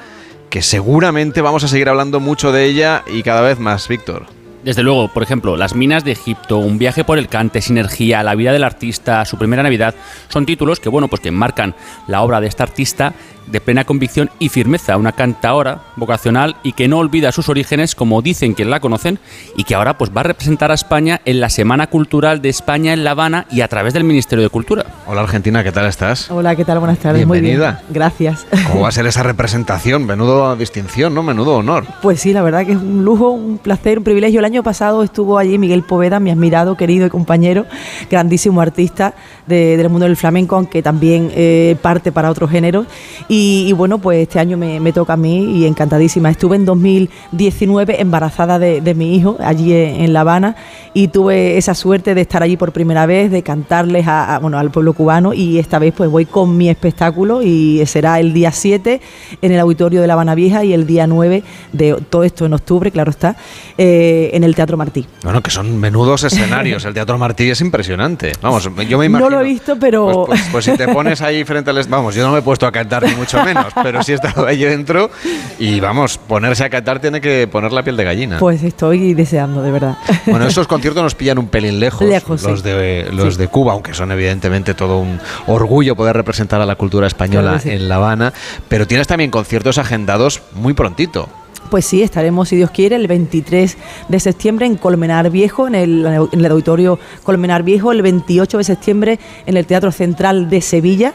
que 0.51 0.63
seguramente 0.63 1.43
vamos 1.43 1.63
a 1.63 1.69
seguir 1.69 1.89
hablando 1.89 2.19
mucho 2.19 2.51
de 2.51 2.65
ella 2.65 3.05
y 3.07 3.23
cada 3.23 3.41
vez 3.41 3.61
más, 3.61 3.87
Víctor. 3.87 4.27
Desde 4.65 4.83
luego, 4.83 5.09
por 5.09 5.23
ejemplo, 5.23 5.57
Las 5.57 5.75
minas 5.75 6.05
de 6.05 6.13
Egipto, 6.13 6.59
Un 6.59 6.77
viaje 6.77 7.05
por 7.05 7.19
el 7.19 7.29
Cante, 7.29 7.63
Sinergia, 7.63 8.23
La 8.23 8.35
vida 8.35 8.53
del 8.53 8.65
artista, 8.65 9.25
Su 9.25 9.39
primera 9.39 9.63
Navidad, 9.63 9.95
son 10.29 10.45
títulos 10.45 10.81
que, 10.81 10.91
bueno, 10.91 11.09
pues 11.09 11.23
que 11.23 11.29
enmarcan 11.29 11.75
la 12.09 12.21
obra 12.21 12.41
de 12.41 12.49
esta 12.49 12.65
artista 12.65 13.15
de 13.51 13.61
plena 13.61 13.85
convicción 13.85 14.31
y 14.39 14.49
firmeza, 14.49 14.97
una 14.97 15.13
cantaora 15.13 15.81
vocacional 15.97 16.57
y 16.63 16.73
que 16.73 16.89
no 16.89 16.99
olvida 16.99 17.33
sus 17.33 17.49
orígenes 17.49 17.95
como 17.95 18.23
dicen 18.23 18.55
que 18.55 18.65
la 18.65 18.81
conocen 18.81 19.19
y 19.57 19.65
que 19.65 19.75
ahora 19.75 19.99
pues 19.99 20.11
va 20.17 20.21
a 20.21 20.25
representar 20.25 20.71
a 20.71 20.75
España 20.75 21.21
en 21.25 21.41
la 21.41 21.49
Semana 21.51 21.89
Cultural 21.89 22.41
de 22.43 22.49
España 22.49 22.93
en 22.93 23.05
La 23.05 23.11
Habana 23.13 23.47
y 23.51 23.61
a 23.63 23.69
través 23.69 23.93
del 23.95 24.05
Ministerio 24.05 24.43
de 24.45 24.49
Cultura. 24.51 24.85
Hola 25.07 25.23
Argentina, 25.23 25.65
¿qué 25.65 25.73
tal 25.73 25.87
estás? 25.87 26.31
Hola, 26.31 26.55
¿qué 26.55 26.65
tal? 26.65 26.79
Buenas 26.79 26.99
tardes. 26.99 27.19
Bienvenida. 27.27 27.73
Muy 27.73 27.81
bien. 27.83 27.95
Gracias. 27.95 28.47
¿Cómo 28.69 28.83
va 28.83 28.89
a 28.89 28.93
ser 28.93 29.07
esa 29.09 29.23
representación? 29.23 30.07
Menudo 30.07 30.55
distinción, 30.57 31.15
¿no? 31.15 31.23
Menudo 31.23 31.57
honor. 31.57 31.85
Pues 32.03 32.21
sí, 32.21 32.33
la 32.33 32.43
verdad 32.43 32.65
que 32.65 32.73
es 32.73 32.79
un 32.79 33.05
lujo, 33.05 33.31
un 33.31 33.59
placer, 33.59 33.99
un 33.99 34.05
privilegio. 34.05 34.39
El 34.39 34.45
año 34.45 34.63
pasado 34.63 35.03
estuvo 35.03 35.39
allí 35.39 35.59
Miguel 35.59 35.83
Poveda, 35.83 36.21
mi 36.21 36.31
admirado, 36.31 36.77
querido 36.77 37.07
y 37.07 37.11
compañero, 37.11 37.67
grandísimo 38.11 38.61
artista 38.61 39.15
de- 39.47 39.77
del 39.77 39.89
mundo 39.89 40.07
del 40.07 40.17
flamenco, 40.17 40.57
aunque 40.57 40.83
también 40.83 41.31
eh, 41.35 41.77
parte 41.83 42.13
para 42.13 42.31
otros 42.31 42.51
géneros. 42.51 42.87
Y, 43.29 43.40
y 43.41 43.73
bueno, 43.73 43.99
pues 43.99 44.23
este 44.23 44.39
año 44.39 44.57
me, 44.57 44.81
me 44.81 44.93
toca 44.93 45.15
a 45.15 45.17
mí 45.17 45.59
y 45.59 45.67
encantadísima. 45.67 46.31
Estuve 46.31 46.57
en 46.57 46.65
2019 46.65 48.01
embarazada 48.01 48.59
de, 48.59 48.81
de 48.81 48.95
mi 48.95 49.15
hijo 49.17 49.37
allí 49.41 49.73
en, 49.73 50.01
en 50.03 50.13
La 50.13 50.21
Habana 50.21 50.57
y 50.95 51.09
tuve 51.09 51.57
esa 51.57 51.75
suerte 51.75 52.15
de 52.15 52.21
estar 52.21 52.43
allí 52.43 52.57
por 52.57 52.73
primera 52.73 53.07
vez, 53.07 53.31
de 53.31 53.43
cantarles 53.43 54.07
a, 54.07 54.35
a- 54.35 54.39
bueno, 54.39 54.59
al 54.59 54.71
pueblo 54.71 54.93
cubano 54.93 55.33
y 55.35 55.59
esta 55.59 55.79
vez 55.79 55.95
pues 55.97 56.11
voy 56.11 56.27
con 56.27 56.57
mi 56.57 56.69
espectáculo 56.69 57.43
y 57.43 57.83
será 57.87 58.19
el 58.21 58.33
día 58.33 58.53
7 58.53 59.01
en 59.43 59.53
el 59.53 59.61
auditorio 59.61 60.01
de 60.01 60.07
La 60.07 60.15
Habana 60.15 60.35
Vieja 60.35 60.65
y 60.65 60.73
el 60.73 60.87
día 60.87 61.07
9 61.07 61.43
de 61.73 61.97
todo 62.11 62.25
esto 62.25 62.47
en 62.47 62.53
octubre, 62.55 62.91
claro 62.91 63.11
está, 63.11 63.37
eh, 63.79 64.31
en 64.33 64.45
el 64.45 64.55
Teatro 64.55 64.77
Martí. 64.77 65.07
Bueno, 65.23 65.43
que 65.43 65.51
son 65.51 65.79
menudos 65.79 66.25
escenarios. 66.25 66.85
El 66.85 66.95
Teatro 66.95 67.17
Martí 67.19 67.51
es 67.51 67.61
impresionante. 67.61 68.33
Vamos, 68.43 68.65
yo 68.89 68.99
me 68.99 69.07
imagino. 69.07 69.19
No 69.19 69.31
lo 69.31 69.41
he 69.41 69.45
visto, 69.45 69.77
pero... 69.79 70.25
Pues, 70.27 70.41
pues 70.53 70.65
si 70.65 70.73
te 70.77 70.89
pones 70.89 71.23
ahí 71.23 71.45
frente 71.45 71.71
al... 71.71 71.81
Vamos, 71.89 72.15
yo 72.15 72.25
no 72.27 72.33
me 72.33 72.39
he 72.41 72.43
puesto 72.43 72.67
a 72.67 72.73
cantar 72.73 73.03
ni 73.05 73.15
mucho 73.15 73.30
menos, 73.45 73.67
pero 73.83 74.03
sí 74.03 74.13
he 74.13 74.15
estado 74.17 74.47
ahí 74.47 74.63
dentro 74.63 75.11
y 75.59 75.81
vamos, 75.81 76.19
ponerse 76.19 76.65
a 76.65 76.71
cantar 76.71 77.01
tiene 77.01 77.21
que 77.21 77.47
poner 77.49 77.73
la 77.73 77.83
piel 77.83 77.97
de 77.97 78.05
gallina. 78.05 78.39
Pues 78.39 78.63
estoy 78.63 79.15
deseando, 79.15 79.63
de 79.63 79.71
verdad. 79.71 79.97
Bueno, 80.27 80.47
esos 80.47 80.67
conciertos 80.67 81.03
nos 81.03 81.15
pillan 81.15 81.39
un 81.39 81.49
pelín 81.49 81.81
lejos, 81.81 82.07
Lejos, 82.09 82.43
los, 82.43 82.61
sí. 82.61 82.69
de, 82.69 83.09
los 83.13 83.35
Sí. 83.35 83.41
de 83.41 83.49
Cuba, 83.49 83.73
aunque 83.73 83.95
son 83.95 84.11
evidentemente 84.13 84.75
todo 84.75 84.99
un 84.99 85.19
orgullo 85.47 85.97
poder 85.97 86.17
representar 86.17 86.61
a 86.61 86.67
la 86.67 86.77
cultura 86.77 87.07
española 87.07 87.51
Claro 87.53 87.61
sí. 87.63 87.71
en 87.71 87.89
La 87.89 87.97
Habana, 87.97 88.33
pero 88.69 88.87
tienes 88.87 89.07
también 89.07 89.31
conciertos 89.31 89.79
agendados 89.79 90.43
muy 90.55 90.73
prontito. 90.75 91.29
Pues 91.71 91.85
sí, 91.87 92.03
estaremos, 92.03 92.49
si 92.49 92.57
Dios 92.57 92.71
quiere, 92.71 92.97
el 92.97 93.07
23 93.07 93.77
de 94.09 94.19
septiembre 94.21 94.67
en 94.67 94.77
Colmenar 94.77 95.31
Viejo, 95.31 95.69
en 95.69 95.77
el, 95.77 96.05
en 96.33 96.45
el 96.45 96.51
auditorio 96.51 96.99
Colmenar 97.23 97.63
Viejo, 97.63 97.93
el 97.93 98.03
28 98.03 98.59
de 98.59 98.65
septiembre 98.65 99.19
en 99.47 99.57
el 99.57 99.67
Teatro 99.67 99.93
Central 99.93 100.51
de 100.51 100.63
Sevilla. 100.63 101.15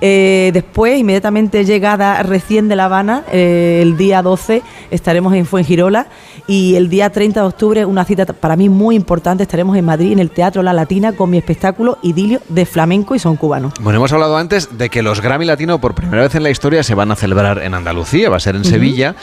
Eh, 0.00 0.50
después, 0.52 0.98
inmediatamente 0.98 1.64
llegada 1.64 2.22
recién 2.22 2.68
de 2.68 2.76
La 2.76 2.84
Habana, 2.84 3.24
eh, 3.32 3.80
el 3.82 3.96
día 3.96 4.22
12 4.22 4.62
estaremos 4.90 5.34
en 5.34 5.44
Fuengirola 5.44 6.06
y 6.46 6.76
el 6.76 6.88
día 6.88 7.10
30 7.10 7.40
de 7.40 7.46
octubre, 7.46 7.84
una 7.84 8.04
cita 8.04 8.24
para 8.26 8.56
mí 8.56 8.68
muy 8.68 8.94
importante, 8.94 9.42
estaremos 9.42 9.76
en 9.76 9.84
Madrid 9.84 10.12
en 10.12 10.20
el 10.20 10.30
Teatro 10.30 10.62
La 10.62 10.72
Latina 10.72 11.12
con 11.12 11.30
mi 11.30 11.38
espectáculo 11.38 11.98
Idilio 12.02 12.40
de 12.48 12.64
Flamenco 12.64 13.14
y 13.14 13.18
Son 13.18 13.36
Cubano. 13.36 13.72
Bueno, 13.80 13.98
hemos 13.98 14.12
hablado 14.12 14.36
antes 14.36 14.78
de 14.78 14.88
que 14.88 15.02
los 15.02 15.20
Grammy 15.20 15.44
Latino 15.44 15.80
por 15.80 15.94
primera 15.94 16.22
vez 16.22 16.34
en 16.34 16.44
la 16.44 16.50
historia 16.50 16.82
se 16.82 16.94
van 16.94 17.10
a 17.10 17.16
celebrar 17.16 17.58
en 17.62 17.74
Andalucía, 17.74 18.30
va 18.30 18.36
a 18.36 18.40
ser 18.40 18.54
en. 18.54 18.68
Sevilla. 18.68 19.16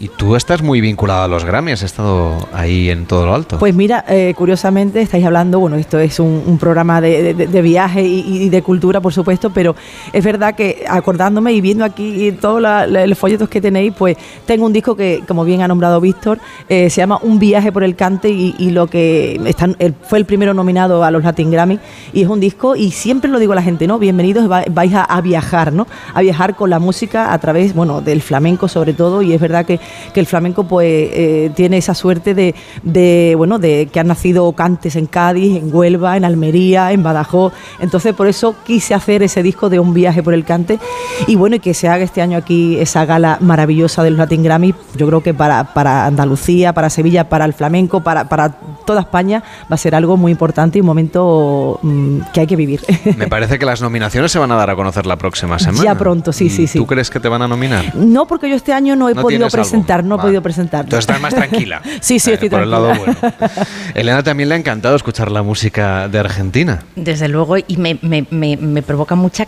Y 0.00 0.06
tú 0.06 0.36
estás 0.36 0.62
muy 0.62 0.80
vinculado 0.80 1.24
a 1.24 1.28
los 1.28 1.44
Grammy, 1.44 1.72
has 1.72 1.82
estado 1.82 2.36
ahí 2.52 2.88
en 2.88 3.06
todo 3.06 3.26
lo 3.26 3.34
alto. 3.34 3.58
Pues 3.58 3.74
mira, 3.74 4.04
eh, 4.08 4.32
curiosamente 4.36 5.00
estáis 5.00 5.24
hablando, 5.24 5.58
bueno, 5.58 5.74
esto 5.74 5.98
es 5.98 6.20
un, 6.20 6.56
programa 6.60 7.00
de, 7.00 7.62
viaje 7.62 8.02
y, 8.02 8.48
de 8.48 8.62
cultura, 8.62 9.00
por 9.00 9.12
supuesto, 9.12 9.50
pero 9.50 9.74
es 10.12 10.24
verdad 10.24 10.54
que 10.54 10.84
acordándome 10.88 11.52
y 11.52 11.60
viendo 11.60 11.84
aquí 11.84 12.30
todos 12.40 12.62
los 12.88 13.18
folletos 13.18 13.48
que 13.48 13.60
tenéis, 13.60 13.92
pues 13.96 14.16
tengo 14.46 14.66
un 14.66 14.72
disco 14.72 14.94
que, 14.94 15.24
como 15.26 15.44
bien 15.44 15.62
ha 15.62 15.68
nombrado 15.68 16.00
Víctor, 16.00 16.38
eh, 16.68 16.90
se 16.90 17.00
llama 17.00 17.18
Un 17.22 17.40
viaje 17.40 17.72
por 17.72 17.82
el 17.82 17.96
cante 17.96 18.28
y, 18.28 18.70
lo 18.70 18.86
que 18.86 19.40
están, 19.46 19.74
el- 19.80 19.94
fue 20.02 20.18
el 20.18 20.26
primero 20.26 20.54
nominado 20.54 21.02
a 21.02 21.10
los 21.10 21.24
Latin 21.24 21.50
Grammy 21.50 21.80
y 22.12 22.22
es 22.22 22.28
un 22.28 22.38
disco 22.38 22.76
y 22.76 22.92
siempre 22.92 23.30
lo 23.30 23.40
digo 23.40 23.52
a 23.52 23.56
la 23.56 23.62
gente, 23.62 23.88
¿no? 23.88 23.98
Bienvenidos, 23.98 24.48
va- 24.48 24.64
vais 24.70 24.92
a 24.94 25.20
viajar, 25.22 25.72
¿no? 25.72 25.88
A 26.14 26.20
viajar 26.20 26.54
con 26.54 26.70
la 26.70 26.78
música 26.78 27.32
a 27.32 27.38
través, 27.40 27.74
bueno, 27.74 28.00
del 28.00 28.22
flamenco 28.22 28.68
sobre 28.68 28.92
todo 28.92 29.22
y 29.22 29.32
es 29.32 29.40
verdad 29.40 29.66
que 29.66 29.80
que 30.12 30.20
el 30.20 30.26
flamenco 30.26 30.64
pues 30.64 31.10
eh, 31.12 31.50
tiene 31.54 31.78
esa 31.78 31.94
suerte 31.94 32.34
de, 32.34 32.54
de, 32.82 33.34
bueno, 33.36 33.58
de 33.58 33.88
que 33.92 34.00
han 34.00 34.08
nacido 34.08 34.50
cantes 34.52 34.96
en 34.96 35.06
Cádiz, 35.06 35.56
en 35.56 35.74
Huelva, 35.74 36.16
en 36.16 36.24
Almería, 36.24 36.92
en 36.92 37.02
Badajoz. 37.02 37.52
Entonces 37.80 38.14
por 38.14 38.28
eso 38.28 38.54
quise 38.64 38.94
hacer 38.94 39.22
ese 39.22 39.42
disco 39.42 39.68
de 39.68 39.80
un 39.80 39.94
viaje 39.94 40.22
por 40.22 40.34
el 40.34 40.44
cante 40.44 40.78
y 41.26 41.36
bueno, 41.36 41.56
y 41.56 41.60
que 41.60 41.74
se 41.74 41.88
haga 41.88 42.04
este 42.04 42.22
año 42.22 42.38
aquí 42.38 42.78
esa 42.78 43.04
gala 43.04 43.38
maravillosa 43.40 44.02
de 44.02 44.10
los 44.10 44.18
Latin 44.18 44.42
Grammy, 44.42 44.74
yo 44.96 45.06
creo 45.06 45.22
que 45.22 45.34
para, 45.34 45.72
para 45.74 46.06
Andalucía, 46.06 46.72
para 46.72 46.90
Sevilla, 46.90 47.28
para 47.28 47.44
el 47.44 47.54
flamenco, 47.54 48.00
para, 48.00 48.28
para 48.28 48.50
toda 48.84 49.00
España 49.02 49.42
va 49.70 49.74
a 49.74 49.76
ser 49.76 49.94
algo 49.94 50.16
muy 50.16 50.32
importante 50.32 50.78
y 50.78 50.80
un 50.80 50.86
momento 50.86 51.78
mm, 51.82 52.20
que 52.32 52.40
hay 52.40 52.46
que 52.46 52.56
vivir. 52.56 52.80
Me 53.16 53.26
parece 53.28 53.58
que 53.58 53.66
las 53.66 53.80
nominaciones 53.80 54.32
se 54.32 54.38
van 54.38 54.50
a 54.52 54.56
dar 54.56 54.70
a 54.70 54.76
conocer 54.76 55.06
la 55.06 55.16
próxima 55.16 55.58
semana. 55.58 55.84
Ya 55.84 55.94
pronto, 55.96 56.32
sí, 56.32 56.50
sí, 56.50 56.66
sí. 56.66 56.78
¿Tú 56.78 56.86
crees 56.86 57.10
que 57.10 57.20
te 57.20 57.28
van 57.28 57.42
a 57.42 57.48
nominar? 57.48 57.94
No, 57.94 58.26
porque 58.26 58.48
yo 58.48 58.56
este 58.56 58.72
año 58.72 58.96
no 58.96 59.08
he 59.08 59.14
¿No 59.14 59.22
podido 59.22 59.46
algo? 59.46 59.77
Presentar, 59.82 60.04
no 60.04 60.14
he 60.16 60.18
podido 60.18 60.42
presentar. 60.42 60.84
Entonces 60.84 61.00
estás 61.08 61.20
más 61.20 61.34
tranquila. 61.34 61.82
sí, 62.00 62.18
sí, 62.18 62.32
estoy 62.32 62.48
Por 62.50 62.62
el 62.62 62.70
lado 62.70 62.92
bueno. 62.94 63.16
Elena 63.94 64.22
también 64.22 64.48
le 64.48 64.54
ha 64.54 64.58
encantado 64.58 64.96
escuchar 64.96 65.30
la 65.30 65.42
música 65.42 66.08
de 66.08 66.18
Argentina. 66.18 66.82
Desde 66.96 67.28
luego, 67.28 67.56
y 67.58 67.76
me, 67.76 67.98
me- 68.02 68.26
me- 68.30 68.56
me 68.56 68.82
provoca 68.82 69.14
mucha 69.14 69.46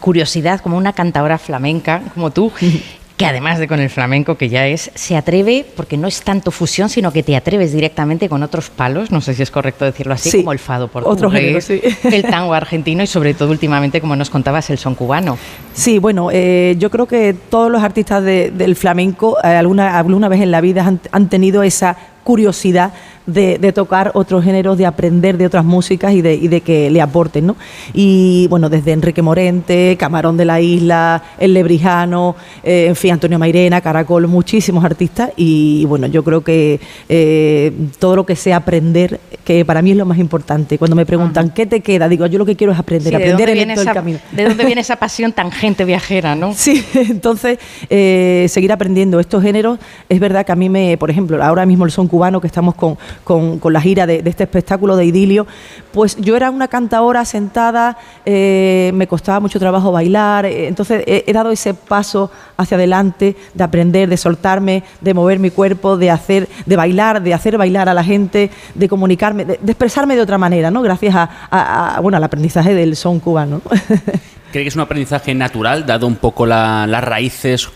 curiosidad, 0.00 0.60
como 0.60 0.76
una 0.76 0.92
cantadora 0.92 1.38
flamenca, 1.38 2.02
como 2.14 2.30
tú, 2.30 2.52
que 3.20 3.26
además 3.26 3.58
de 3.58 3.68
con 3.68 3.80
el 3.80 3.90
flamenco 3.90 4.36
que 4.38 4.48
ya 4.48 4.66
es, 4.66 4.90
se 4.94 5.14
atreve, 5.14 5.66
porque 5.76 5.98
no 5.98 6.08
es 6.08 6.22
tanto 6.22 6.50
fusión, 6.50 6.88
sino 6.88 7.12
que 7.12 7.22
te 7.22 7.36
atreves 7.36 7.70
directamente 7.70 8.30
con 8.30 8.42
otros 8.42 8.70
palos, 8.70 9.10
no 9.10 9.20
sé 9.20 9.34
si 9.34 9.42
es 9.42 9.50
correcto 9.50 9.84
decirlo 9.84 10.14
así, 10.14 10.30
Sí, 10.30 10.38
como 10.38 10.52
el 10.52 10.58
fado 10.58 10.88
portugués, 10.88 11.16
otro 11.18 11.30
género, 11.30 11.60
sí. 11.60 11.82
el 12.04 12.22
tango 12.22 12.54
argentino 12.54 13.02
y 13.02 13.06
sobre 13.06 13.34
todo 13.34 13.50
últimamente, 13.50 14.00
como 14.00 14.16
nos 14.16 14.30
contabas, 14.30 14.70
el 14.70 14.78
son 14.78 14.94
cubano. 14.94 15.36
Sí, 15.74 15.98
bueno, 15.98 16.30
eh, 16.32 16.76
yo 16.78 16.88
creo 16.90 17.06
que 17.06 17.34
todos 17.34 17.70
los 17.70 17.82
artistas 17.82 18.24
de- 18.24 18.50
del 18.52 18.74
flamenco 18.74 19.36
eh, 19.44 19.48
alguna, 19.48 19.98
alguna 19.98 20.28
vez 20.30 20.40
en 20.40 20.50
la 20.50 20.62
vida 20.62 20.86
han, 20.86 20.98
han 21.12 21.28
tenido 21.28 21.62
esa 21.62 21.98
curiosidad 22.24 22.92
de, 23.26 23.58
de 23.58 23.72
tocar 23.72 24.10
otros 24.14 24.44
géneros, 24.44 24.78
de 24.78 24.86
aprender 24.86 25.36
de 25.36 25.46
otras 25.46 25.64
músicas 25.64 26.12
y 26.14 26.22
de, 26.22 26.34
y 26.34 26.48
de 26.48 26.60
que 26.60 26.90
le 26.90 27.00
aporten, 27.00 27.46
¿no? 27.46 27.56
Y 27.92 28.46
bueno, 28.48 28.68
desde 28.68 28.92
Enrique 28.92 29.22
Morente, 29.22 29.96
Camarón 29.98 30.36
de 30.36 30.44
la 30.44 30.60
Isla, 30.60 31.22
El 31.38 31.54
Lebrijano, 31.54 32.36
eh, 32.62 32.86
en 32.88 32.96
fin, 32.96 33.12
Antonio 33.12 33.38
Mairena, 33.38 33.80
Caracol, 33.80 34.26
muchísimos 34.26 34.84
artistas 34.84 35.30
y 35.36 35.84
bueno, 35.86 36.06
yo 36.06 36.24
creo 36.24 36.42
que 36.42 36.80
eh, 37.08 37.72
todo 37.98 38.16
lo 38.16 38.26
que 38.26 38.36
sea 38.36 38.56
aprender, 38.56 39.20
que 39.44 39.64
para 39.64 39.82
mí 39.82 39.92
es 39.92 39.96
lo 39.96 40.06
más 40.06 40.18
importante. 40.18 40.78
Cuando 40.78 40.96
me 40.96 41.06
preguntan, 41.06 41.50
¿qué 41.50 41.66
te 41.66 41.80
queda? 41.80 42.08
Digo, 42.08 42.26
yo 42.26 42.38
lo 42.38 42.46
que 42.46 42.56
quiero 42.56 42.72
es 42.72 42.78
aprender, 42.78 43.12
Sí, 43.12 43.18
¿de, 43.18 43.32
aprender 43.32 43.48
en 43.50 43.74
todo 43.74 43.82
el 43.82 43.94
camino. 43.94 44.18
¿De 44.32 44.44
dónde 44.44 44.64
viene 44.64 44.80
esa 44.80 44.96
pasión 44.96 45.32
tan 45.32 45.50
gente 45.50 45.84
viajera, 45.84 46.34
no? 46.34 46.52
Sí, 46.54 46.84
entonces 46.94 47.58
eh, 47.88 48.46
seguir 48.48 48.72
aprendiendo 48.72 49.20
estos 49.20 49.42
géneros. 49.42 49.78
Es 50.08 50.20
verdad 50.20 50.44
que 50.44 50.52
a 50.52 50.56
mí 50.56 50.68
me, 50.68 50.96
por 50.98 51.10
ejemplo, 51.10 51.42
ahora 51.42 51.66
mismo 51.66 51.84
el 51.84 51.90
son 51.90 52.08
cubano, 52.08 52.40
que 52.40 52.46
estamos 52.46 52.74
con, 52.74 52.96
con- 53.24 53.60
la 53.72 53.80
gira 53.80 54.06
de, 54.06 54.22
este 54.24 54.44
espectáculo 54.44 54.96
de 54.96 55.04
idilio, 55.04 55.46
pues 55.92 56.16
yo 56.16 56.36
era 56.36 56.50
una 56.50 56.68
cantadora 56.68 57.24
sentada, 57.24 57.96
eh, 58.26 58.90
me 58.94 59.06
costaba 59.06 59.40
mucho 59.40 59.58
trabajo 59.58 59.92
bailar, 59.92 60.46
eh, 60.46 60.66
entonces 60.68 61.04
he, 61.06 61.32
dado 61.32 61.50
ese 61.50 61.74
paso 61.74 62.30
hacia 62.56 62.76
adelante 62.76 63.36
de 63.54 63.64
aprender, 63.64 64.08
de 64.08 64.16
soltarme, 64.16 64.82
de 65.00 65.14
mover 65.14 65.38
mi 65.38 65.50
cuerpo, 65.50 65.96
de 65.96 66.10
hacer, 66.10 66.48
de 66.66 66.76
bailar, 66.76 67.22
de 67.22 67.34
hacer 67.34 67.56
bailar 67.58 67.88
a 67.88 67.94
la 67.94 68.04
gente, 68.04 68.50
de 68.74 68.88
comunicarme, 68.88 69.44
de, 69.44 69.54
expresarme 69.66 70.16
de 70.16 70.22
otra 70.22 70.38
manera, 70.38 70.70
¿no? 70.70 70.82
Gracias 70.82 71.14
a, 71.14 71.28
a- 71.96 72.00
bueno, 72.00 72.16
al 72.16 72.24
aprendizaje 72.24 72.74
del 72.74 72.96
son 72.96 73.20
cubano. 73.20 73.60
¿Cree 74.52 74.64
que 74.64 74.68
es 74.68 74.74
un 74.74 74.80
aprendizaje 74.82 75.32
natural, 75.34 75.86
dado 75.86 76.06
un 76.08 76.16
poco 76.16 76.44
la- 76.44 76.86
las 76.88 77.04
raíces 77.04 77.68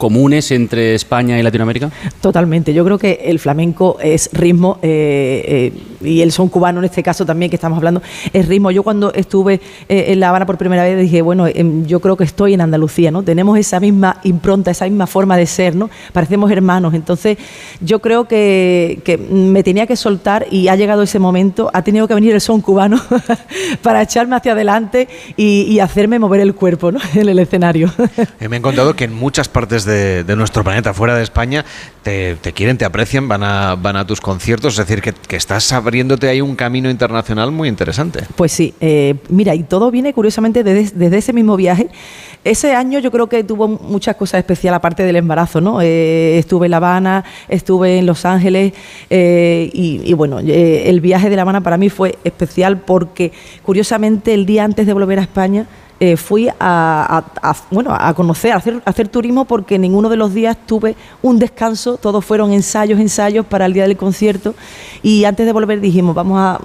comunes 0.00 0.50
entre 0.50 0.94
España 0.94 1.38
y 1.38 1.42
Latinoamérica? 1.42 1.90
Totalmente. 2.22 2.72
Yo 2.72 2.86
creo 2.86 2.96
que 2.96 3.20
el 3.26 3.38
flamenco 3.38 3.98
es 4.02 4.30
ritmo 4.32 4.78
eh, 4.80 5.70
eh, 6.02 6.08
y 6.08 6.22
el 6.22 6.32
son 6.32 6.48
cubano 6.48 6.78
en 6.78 6.86
este 6.86 7.02
caso 7.02 7.26
también 7.26 7.50
que 7.50 7.56
estamos 7.56 7.76
hablando 7.76 8.00
es 8.32 8.48
ritmo. 8.48 8.70
Yo 8.70 8.82
cuando 8.82 9.12
estuve 9.12 9.60
eh, 9.90 10.06
en 10.08 10.20
La 10.20 10.30
Habana 10.30 10.46
por 10.46 10.56
primera 10.56 10.84
vez 10.84 10.98
dije, 10.98 11.20
bueno, 11.20 11.46
em, 11.46 11.84
yo 11.84 12.00
creo 12.00 12.16
que 12.16 12.24
estoy 12.24 12.54
en 12.54 12.62
Andalucía, 12.62 13.10
¿no? 13.10 13.22
Tenemos 13.22 13.58
esa 13.58 13.78
misma 13.78 14.16
impronta, 14.24 14.70
esa 14.70 14.86
misma 14.86 15.06
forma 15.06 15.36
de 15.36 15.44
ser, 15.44 15.76
¿no? 15.76 15.90
Parecemos 16.14 16.50
hermanos. 16.50 16.94
Entonces 16.94 17.36
yo 17.82 17.98
creo 18.00 18.24
que, 18.24 19.02
que 19.04 19.18
me 19.18 19.62
tenía 19.62 19.86
que 19.86 19.96
soltar 19.96 20.46
y 20.50 20.68
ha 20.68 20.76
llegado 20.76 21.02
ese 21.02 21.18
momento, 21.18 21.70
ha 21.74 21.82
tenido 21.82 22.08
que 22.08 22.14
venir 22.14 22.32
el 22.32 22.40
son 22.40 22.62
cubano 22.62 22.98
para 23.82 24.00
echarme 24.00 24.34
hacia 24.34 24.52
adelante 24.52 25.08
y, 25.36 25.66
y 25.68 25.80
hacerme 25.80 26.18
mover 26.18 26.40
el 26.40 26.54
cuerpo, 26.54 26.90
¿no? 26.90 27.00
En 27.20 27.28
el 27.28 27.38
escenario. 27.38 27.92
Me 28.48 28.56
han 28.56 28.62
contado 28.62 28.96
que 28.96 29.04
en 29.04 29.12
muchas 29.12 29.48
partes 29.48 29.84
de, 29.84 29.89
de 29.90 30.36
nuestro 30.36 30.64
planeta, 30.64 30.94
fuera 30.94 31.14
de 31.14 31.22
España, 31.22 31.64
te, 32.02 32.52
quieren, 32.54 32.78
te 32.78 32.84
aprecian, 32.84 33.28
van 33.28 33.42
a, 33.42 33.74
van 33.74 33.96
a 33.96 34.06
tus 34.06 34.20
conciertos. 34.20 34.78
Es 34.78 34.86
decir, 34.86 35.02
que, 35.02 35.36
estás 35.36 35.72
abriéndote 35.72 36.28
ahí 36.28 36.40
un 36.40 36.56
camino 36.56 36.90
internacional 36.90 37.50
muy 37.50 37.68
interesante. 37.68 38.24
Pues 38.36 38.52
sí, 38.52 38.74
eh, 38.80 39.16
mira, 39.28 39.54
y 39.54 39.62
todo 39.62 39.90
viene 39.90 40.12
curiosamente 40.12 40.64
desde, 40.64 40.96
desde 40.96 41.18
ese 41.18 41.32
mismo 41.32 41.56
viaje. 41.56 41.88
Ese 42.42 42.74
año 42.74 42.98
yo 43.00 43.10
creo 43.10 43.28
que 43.28 43.44
tuvo 43.44 43.68
muchas 43.68 44.16
cosas 44.16 44.38
especiales 44.38 44.78
aparte 44.78 45.02
del 45.02 45.16
embarazo, 45.16 45.60
¿no? 45.60 45.82
Eh, 45.82 46.38
estuve 46.38 46.66
en 46.66 46.70
La 46.70 46.78
Habana, 46.78 47.24
estuve 47.48 47.98
en 47.98 48.06
Los 48.06 48.24
Ángeles 48.24 48.72
eh, 49.10 49.70
y, 49.72 50.12
bueno, 50.14 50.38
el 50.38 51.00
viaje 51.00 51.28
de 51.28 51.36
La 51.36 51.42
Habana 51.42 51.60
para 51.60 51.76
mí 51.76 51.90
fue 51.90 52.18
especial 52.24 52.78
porque 52.78 53.32
curiosamente 53.62 54.32
el 54.32 54.46
día 54.46 54.64
antes 54.64 54.86
de 54.86 54.94
volver 54.94 55.18
a 55.18 55.22
España 55.22 55.66
eh, 56.00 56.16
fui 56.16 56.48
a, 56.48 56.54
a- 56.58 57.50
a- 57.50 57.56
bueno, 57.70 57.94
a 57.96 58.12
conocer, 58.14 58.52
a 58.52 58.56
hacer, 58.56 58.82
a 58.84 58.90
hacer 58.90 59.08
turismo 59.08 59.44
porque 59.44 59.78
ninguno 59.78 60.08
de 60.08 60.16
los 60.16 60.32
días 60.34 60.56
tuve 60.66 60.96
un 61.22 61.38
descanso, 61.38 61.98
todos 61.98 62.24
fueron 62.24 62.52
ensayos, 62.52 62.98
ensayos 62.98 63.44
para 63.46 63.66
el 63.66 63.74
día 63.74 63.84
del 63.86 63.96
concierto. 63.98 64.54
Y 65.02 65.24
antes 65.24 65.44
de 65.46 65.52
volver 65.52 65.80
dijimos, 65.80 66.14
vamos 66.14 66.38
a 66.40 66.58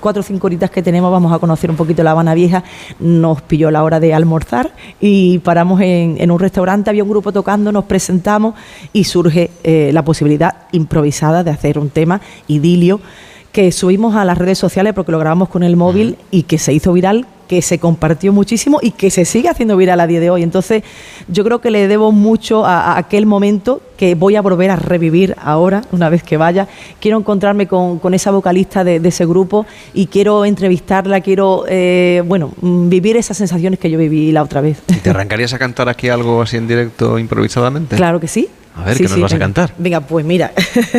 cuatro 0.00 0.20
o 0.20 0.22
cinco 0.22 0.46
horitas 0.46 0.70
que 0.70 0.82
tenemos, 0.82 1.10
vamos 1.10 1.32
a 1.32 1.38
conocer 1.40 1.68
un 1.68 1.76
poquito 1.76 2.04
la 2.04 2.12
Habana 2.12 2.32
Vieja. 2.34 2.62
Nos 3.00 3.42
pilló 3.42 3.72
la 3.72 3.82
hora 3.82 3.98
de 3.98 4.14
almorzar 4.14 4.72
y 5.00 5.38
paramos 5.38 5.80
en, 5.80 6.16
en 6.20 6.30
un 6.30 6.38
restaurante, 6.38 6.88
había 6.90 7.02
un 7.02 7.10
grupo 7.10 7.32
tocando, 7.32 7.72
nos 7.72 7.86
presentamos 7.86 8.54
y 8.92 9.02
surge 9.04 9.50
eh, 9.64 9.90
la 9.92 10.04
posibilidad 10.04 10.54
improvisada 10.70 11.42
de 11.42 11.50
hacer 11.50 11.78
un 11.78 11.90
tema, 11.90 12.20
idilio, 12.46 13.00
que 13.50 13.72
subimos 13.72 14.14
a 14.14 14.24
las 14.24 14.38
redes 14.38 14.58
sociales 14.58 14.92
porque 14.94 15.10
lo 15.10 15.18
grabamos 15.18 15.48
con 15.48 15.64
el 15.64 15.76
móvil 15.76 16.18
y 16.30 16.42
que 16.44 16.58
se 16.58 16.72
hizo 16.72 16.92
viral 16.92 17.26
que 17.48 17.62
se 17.62 17.78
compartió 17.78 18.32
muchísimo 18.32 18.78
y 18.82 18.90
que 18.90 19.10
se 19.10 19.24
sigue 19.24 19.48
haciendo 19.48 19.76
viral 19.76 20.00
a 20.00 20.06
día 20.06 20.20
de 20.20 20.30
hoy. 20.30 20.42
Entonces, 20.42 20.82
yo 21.28 21.44
creo 21.44 21.60
que 21.60 21.70
le 21.70 21.88
debo 21.88 22.12
mucho 22.12 22.64
a, 22.64 22.92
a 22.92 22.98
aquel 22.98 23.26
momento 23.26 23.80
que 23.96 24.14
voy 24.14 24.36
a 24.36 24.42
volver 24.42 24.70
a 24.70 24.76
revivir 24.76 25.34
ahora, 25.42 25.82
una 25.92 26.08
vez 26.08 26.22
que 26.22 26.36
vaya. 26.36 26.68
Quiero 27.00 27.18
encontrarme 27.18 27.66
con, 27.66 27.98
con 27.98 28.14
esa 28.14 28.30
vocalista 28.30 28.84
de, 28.84 29.00
de 29.00 29.08
ese 29.08 29.26
grupo 29.26 29.66
y 29.94 30.06
quiero 30.06 30.44
entrevistarla, 30.44 31.20
quiero, 31.20 31.64
eh, 31.68 32.22
bueno, 32.26 32.52
mm, 32.60 32.88
vivir 32.88 33.16
esas 33.16 33.36
sensaciones 33.36 33.78
que 33.78 33.90
yo 33.90 33.98
viví 33.98 34.32
la 34.32 34.42
otra 34.42 34.60
vez. 34.60 34.82
¿Y 34.88 34.96
¿Te 34.96 35.10
arrancarías 35.10 35.52
a 35.52 35.58
cantar 35.58 35.88
aquí 35.88 36.08
algo 36.08 36.42
así 36.42 36.56
en 36.56 36.68
directo 36.68 37.18
improvisadamente? 37.18 37.96
Claro 37.96 38.20
que 38.20 38.28
sí. 38.28 38.48
A 38.78 38.84
ver, 38.84 38.96
Sí, 38.96 39.04
¿qué 39.04 39.08
nos 39.08 39.14
sí, 39.14 39.22
vas 39.22 39.32
a 39.32 39.38
cantar? 39.38 39.72
Venga, 39.78 40.00
pues 40.00 40.24
mira, 40.26 40.52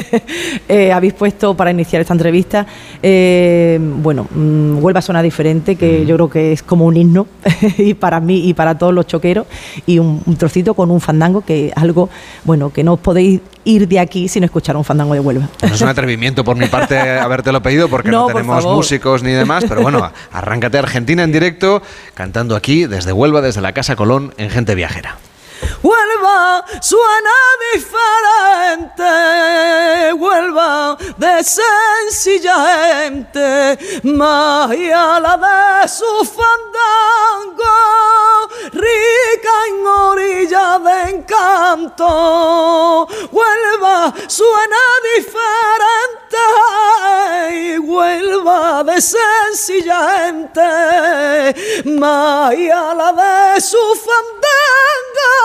eh, 0.68 0.92
habéis 0.92 1.14
puesto 1.14 1.56
para 1.56 1.70
iniciar 1.70 2.02
esta 2.02 2.14
entrevista, 2.14 2.66
eh, 3.04 3.80
bueno, 3.80 4.28
mm, 4.34 4.84
Huelva 4.84 5.00
suena 5.00 5.22
diferente, 5.22 5.76
que 5.76 6.04
yo 6.04 6.16
creo 6.16 6.30
que 6.30 6.54
es 6.54 6.64
como 6.64 6.86
un 6.86 6.98
himno, 6.98 7.28
y 7.78 7.94
para 7.94 8.20
mí 8.20 8.48
y 8.48 8.56
para 8.56 8.80
todos 8.80 8.96
los 8.96 9.06
choqueros, 9.06 9.46
y 9.86 10.00
un, 10.00 10.24
un 10.26 10.36
trocito 10.38 10.74
con 10.74 10.90
un 10.90 11.00
fandango, 11.00 11.42
que 11.42 11.68
es 11.68 11.74
algo, 11.76 12.10
bueno, 12.46 12.74
que 12.74 12.84
no 12.88 12.96
podéis 12.96 13.42
ir 13.66 13.86
de 13.86 14.00
aquí 14.00 14.30
sin 14.30 14.46
escuchar 14.46 14.78
un 14.78 14.86
fandango 14.86 15.14
de 15.14 15.20
Huelva. 15.20 15.50
No 15.62 15.76
es 15.76 15.82
un 15.82 15.90
atrevimiento 15.90 16.46
por 16.46 16.56
mi 16.56 16.68
parte 16.68 16.98
habértelo 17.20 17.62
pedido 17.62 17.90
porque 17.90 18.10
no, 18.10 18.28
tenemos 18.28 18.64
músicos 18.64 19.24
ni 19.24 19.32
demás, 19.32 19.66
pero 19.68 19.82
bueno, 19.82 20.10
arráncate 20.32 20.78
Argentina 20.78 21.22
en 21.24 21.34
directo 21.34 21.82
cantando 22.14 22.56
aquí 22.56 22.86
desde 22.86 23.12
Huelva, 23.12 23.42
desde 23.42 23.60
la 23.60 23.74
Casa 23.74 23.98
Colón 23.98 24.34
en 24.38 24.50
Gente 24.50 24.74
Viajera. 24.74 25.18
Huelva 25.84 26.64
suena 26.82 27.30
diferente, 27.74 29.04
Huelva 30.14 30.98
de 31.18 31.44
sencilla 31.44 33.04
gente, 33.04 33.78
magia 34.04 35.20
la 35.20 35.36
de 35.36 35.88
su 35.90 36.06
fandango, 36.24 36.67
encanto. 41.78 43.08
Huelva 43.32 44.14
suena 44.28 44.78
diferente, 45.16 46.38
Huelva 47.80 48.84
de 48.84 49.02
sencilla 49.02 50.26
gente, 50.26 51.86
magia 51.86 52.94
la 52.94 53.12
de 53.14 53.62
su 53.62 53.78
fandango, 54.06 55.36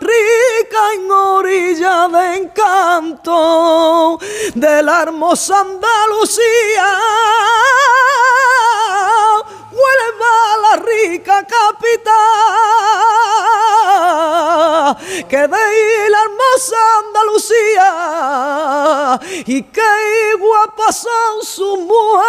rica 0.00 0.92
en 0.94 1.10
orilla 1.10 2.08
de 2.08 2.36
encanto 2.36 4.18
de 4.54 4.82
la 4.82 5.02
hermosa 5.02 5.60
Andalucía. 5.60 6.98
Huelva 9.72 10.56
la 10.62 10.76
rica 10.76 11.46
capital 11.46 12.83
que 15.28 15.36
de 15.36 16.08
la 16.10 16.18
hermosa 16.22 16.76
Andalucía 17.06 19.20
y 19.46 19.62
que 19.62 20.34
guapas 20.38 20.96
son 20.96 21.42
sus 21.42 21.78
mujeres 21.80 22.24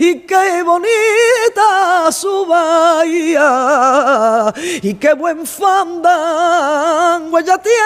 y 0.00 0.20
qué 0.26 0.62
bonita 0.62 2.10
su 2.12 2.46
bahía 2.46 4.52
y 4.82 4.94
qué 4.94 5.12
buen 5.14 5.46
fandango 5.46 7.38
ella 7.38 7.58
tiene. 7.58 7.76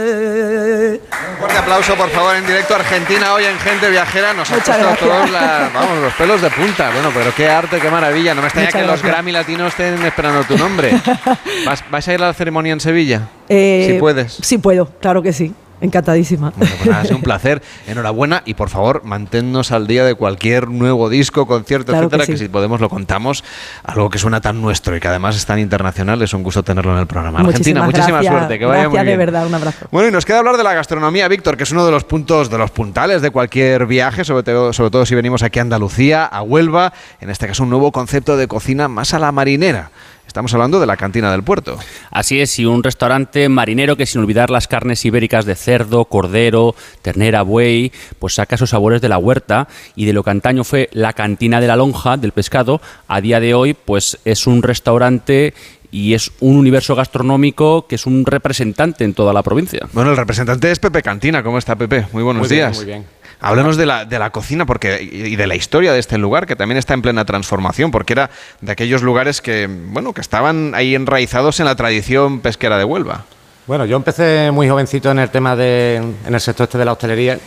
Un 0.00 1.38
fuerte 1.38 1.58
aplauso, 1.58 1.94
por 1.96 2.10
favor, 2.10 2.36
en 2.36 2.46
directo 2.46 2.74
Argentina 2.74 3.34
hoy 3.34 3.44
en 3.44 3.58
Gente 3.60 3.88
Viajera. 3.90 4.32
Nos 4.34 4.50
ha 4.50 4.54
puesto 4.56 4.96
todos 5.06 5.30
la- 5.30 5.70
vamos, 5.72 5.98
los 5.98 6.12
pelos 6.14 6.29
de 6.38 6.50
punta. 6.50 6.90
Bueno, 6.92 7.10
pero 7.12 7.34
qué 7.34 7.48
arte, 7.48 7.80
qué 7.80 7.90
maravilla. 7.90 8.34
No 8.34 8.40
me 8.40 8.46
extraña 8.46 8.68
Muchas 8.68 8.80
que 8.82 8.86
los. 8.86 9.02
Grammy 9.02 9.32
latinos 9.32 9.68
estén 9.72 10.00
esperando 10.06 10.44
tu 10.44 10.56
nombre. 10.56 10.92
¿Vas, 11.66 11.82
vas 11.90 12.06
a 12.06 12.14
ir 12.14 12.22
a 12.22 12.26
la 12.28 12.34
ceremonia 12.34 12.72
en 12.72 12.80
Sevilla? 12.80 13.28
Eh, 13.48 13.88
si 13.90 13.98
puedes. 13.98 14.38
Sí 14.40 14.58
puedo, 14.58 14.86
claro 15.00 15.22
que 15.22 15.32
sí. 15.32 15.52
Encantadísima. 15.80 16.50
Pues 16.50 16.86
nada, 16.86 17.00
ha 17.00 17.04
sido 17.04 17.16
un 17.16 17.22
placer. 17.22 17.62
Enhorabuena 17.86 18.42
y 18.44 18.54
por 18.54 18.68
favor, 18.68 19.02
manténnos 19.04 19.72
al 19.72 19.86
día 19.86 20.04
de 20.04 20.14
cualquier 20.14 20.68
nuevo 20.68 21.08
disco, 21.08 21.46
concierto, 21.46 21.92
Claro 21.92 22.06
etcétera, 22.06 22.26
que 22.26 22.36
si 22.36 22.48
podemos 22.48 22.80
lo 22.80 22.88
contamos. 22.88 23.44
Algo 23.84 24.10
que 24.10 24.18
suena 24.18 24.40
tan 24.40 24.60
nuestro 24.60 24.96
y 24.96 25.00
que 25.00 25.08
además 25.08 25.36
es 25.36 25.46
tan 25.46 25.58
internacional, 25.58 26.20
es 26.22 26.34
un 26.34 26.42
gusto 26.42 26.62
tenerlo 26.62 26.92
en 26.92 26.98
el 27.00 27.06
programa. 27.06 27.40
Argentina, 27.40 27.82
muchísima 27.82 28.18
gracias. 28.20 28.34
suerte, 28.34 28.58
que 28.58 28.64
vaya 28.64 28.82
Gracias 28.82 28.90
muy 28.90 28.98
de 28.98 29.04
bien. 29.04 29.18
verdad, 29.18 29.46
un 29.46 29.54
abrazo. 29.54 29.86
Bueno, 29.90 30.08
y 30.08 30.12
nos 30.12 30.24
queda 30.24 30.38
hablar 30.38 30.56
de 30.56 30.64
la 30.64 30.74
gastronomía, 30.74 31.28
Víctor, 31.28 31.56
que 31.56 31.64
es 31.64 31.70
uno 31.72 31.86
de 31.86 31.92
los 31.92 32.04
puntos, 32.04 32.50
de 32.50 32.58
los 32.58 32.70
puntales 32.70 33.22
de 33.22 33.30
cualquier 33.30 33.86
viaje, 33.86 34.24
sobre 34.24 34.42
todo, 34.42 34.72
sobre 34.72 34.90
todo 34.90 35.06
si 35.06 35.14
venimos 35.14 35.42
aquí 35.42 35.58
a 35.58 35.62
Andalucía, 35.62 36.24
a 36.24 36.42
Huelva, 36.42 36.92
en 37.20 37.30
este 37.30 37.46
caso 37.46 37.62
un 37.62 37.70
nuevo 37.70 37.90
concepto 37.92 38.36
de 38.36 38.46
cocina 38.48 38.88
más 38.88 39.14
a 39.14 39.18
la 39.18 39.32
marinera. 39.32 39.90
Estamos 40.30 40.54
hablando 40.54 40.78
de 40.78 40.86
la 40.86 40.96
cantina 40.96 41.32
del 41.32 41.42
puerto. 41.42 41.76
Así 42.12 42.40
es, 42.40 42.56
y 42.60 42.64
un 42.64 42.84
restaurante 42.84 43.48
marinero 43.48 43.96
que 43.96 44.06
sin 44.06 44.20
olvidar 44.20 44.48
las 44.48 44.68
carnes 44.68 45.04
ibéricas 45.04 45.44
de 45.44 45.56
cerdo, 45.56 46.04
cordero, 46.04 46.76
ternera, 47.02 47.42
buey, 47.42 47.90
pues 48.20 48.34
saca 48.34 48.54
esos 48.54 48.70
sabores 48.70 49.00
de 49.00 49.08
la 49.08 49.18
huerta 49.18 49.66
y 49.96 50.04
de 50.04 50.12
lo 50.12 50.22
que 50.22 50.30
antaño 50.30 50.62
fue 50.62 50.88
la 50.92 51.14
cantina 51.14 51.60
de 51.60 51.66
la 51.66 51.74
lonja 51.74 52.16
del 52.16 52.30
pescado, 52.30 52.80
a 53.08 53.20
día 53.20 53.40
de 53.40 53.54
hoy 53.54 53.74
pues 53.74 54.20
es 54.24 54.46
un 54.46 54.62
restaurante 54.62 55.52
y 55.90 56.14
es 56.14 56.30
un 56.38 56.56
universo 56.56 56.94
gastronómico 56.94 57.88
que 57.88 57.96
es 57.96 58.06
un 58.06 58.24
representante 58.24 59.02
en 59.02 59.14
toda 59.14 59.32
la 59.32 59.42
provincia. 59.42 59.88
Bueno, 59.92 60.12
el 60.12 60.16
representante 60.16 60.70
es 60.70 60.78
Pepe 60.78 61.02
Cantina. 61.02 61.42
¿Cómo 61.42 61.58
está 61.58 61.74
Pepe? 61.74 62.06
Muy 62.12 62.22
buenos 62.22 62.42
Muy 62.42 62.48
bien, 62.48 62.68
días. 62.68 62.76
muy 62.76 62.86
bien. 62.86 63.04
Háblanos 63.40 63.76
de 63.76 63.86
la, 63.86 64.04
de 64.04 64.18
la 64.18 64.30
cocina 64.30 64.66
porque, 64.66 65.02
y 65.02 65.36
de 65.36 65.46
la 65.46 65.54
historia 65.54 65.92
de 65.92 65.98
este 65.98 66.18
lugar, 66.18 66.46
que 66.46 66.56
también 66.56 66.76
está 66.76 66.94
en 66.94 67.02
plena 67.02 67.24
transformación, 67.24 67.90
porque 67.90 68.12
era 68.12 68.30
de 68.60 68.72
aquellos 68.72 69.02
lugares 69.02 69.40
que, 69.40 69.66
bueno, 69.68 70.12
que 70.12 70.20
estaban 70.20 70.74
ahí 70.74 70.94
enraizados 70.94 71.58
en 71.60 71.66
la 71.66 71.74
tradición 71.74 72.40
pesquera 72.40 72.76
de 72.76 72.84
Huelva. 72.84 73.24
Bueno, 73.66 73.86
yo 73.86 73.96
empecé 73.96 74.50
muy 74.50 74.68
jovencito 74.68 75.10
en 75.10 75.20
el 75.20 75.30
tema 75.30 75.56
de, 75.56 75.96
en 75.96 76.34
el 76.34 76.40
sector 76.40 76.64
este 76.64 76.76
de 76.76 76.84
la 76.84 76.92
hostelería 76.92 77.38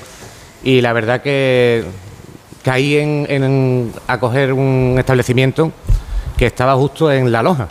y 0.64 0.82
la 0.82 0.94
verdad 0.94 1.22
que 1.22 1.84
caí 2.64 2.98
en, 2.98 3.26
en 3.30 3.94
acoger 4.08 4.54
un 4.54 4.96
establecimiento 4.98 5.72
que 6.38 6.46
estaba 6.46 6.76
justo 6.76 7.12
en 7.12 7.32
La 7.32 7.44
Loja. 7.44 7.68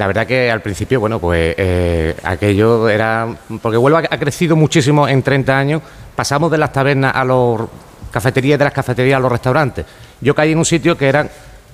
La 0.00 0.06
verdad 0.06 0.26
que 0.26 0.50
al 0.50 0.62
principio, 0.62 0.98
bueno, 0.98 1.18
pues 1.18 1.54
eh, 1.58 2.16
aquello 2.22 2.88
era... 2.88 3.36
Porque 3.60 3.76
Huelva 3.76 4.02
ha 4.10 4.18
crecido 4.18 4.56
muchísimo 4.56 5.06
en 5.06 5.22
30 5.22 5.58
años. 5.58 5.82
Pasamos 6.16 6.50
de 6.50 6.56
las 6.56 6.72
tabernas 6.72 7.14
a 7.14 7.22
los 7.22 7.68
cafeterías, 8.10 8.58
de 8.58 8.64
las 8.64 8.72
cafeterías 8.72 9.18
a 9.18 9.20
los 9.20 9.30
restaurantes. 9.30 9.84
Yo 10.22 10.34
caí 10.34 10.52
en 10.52 10.58
un 10.58 10.64
sitio 10.64 10.96
que 10.96 11.06
eran 11.06 11.28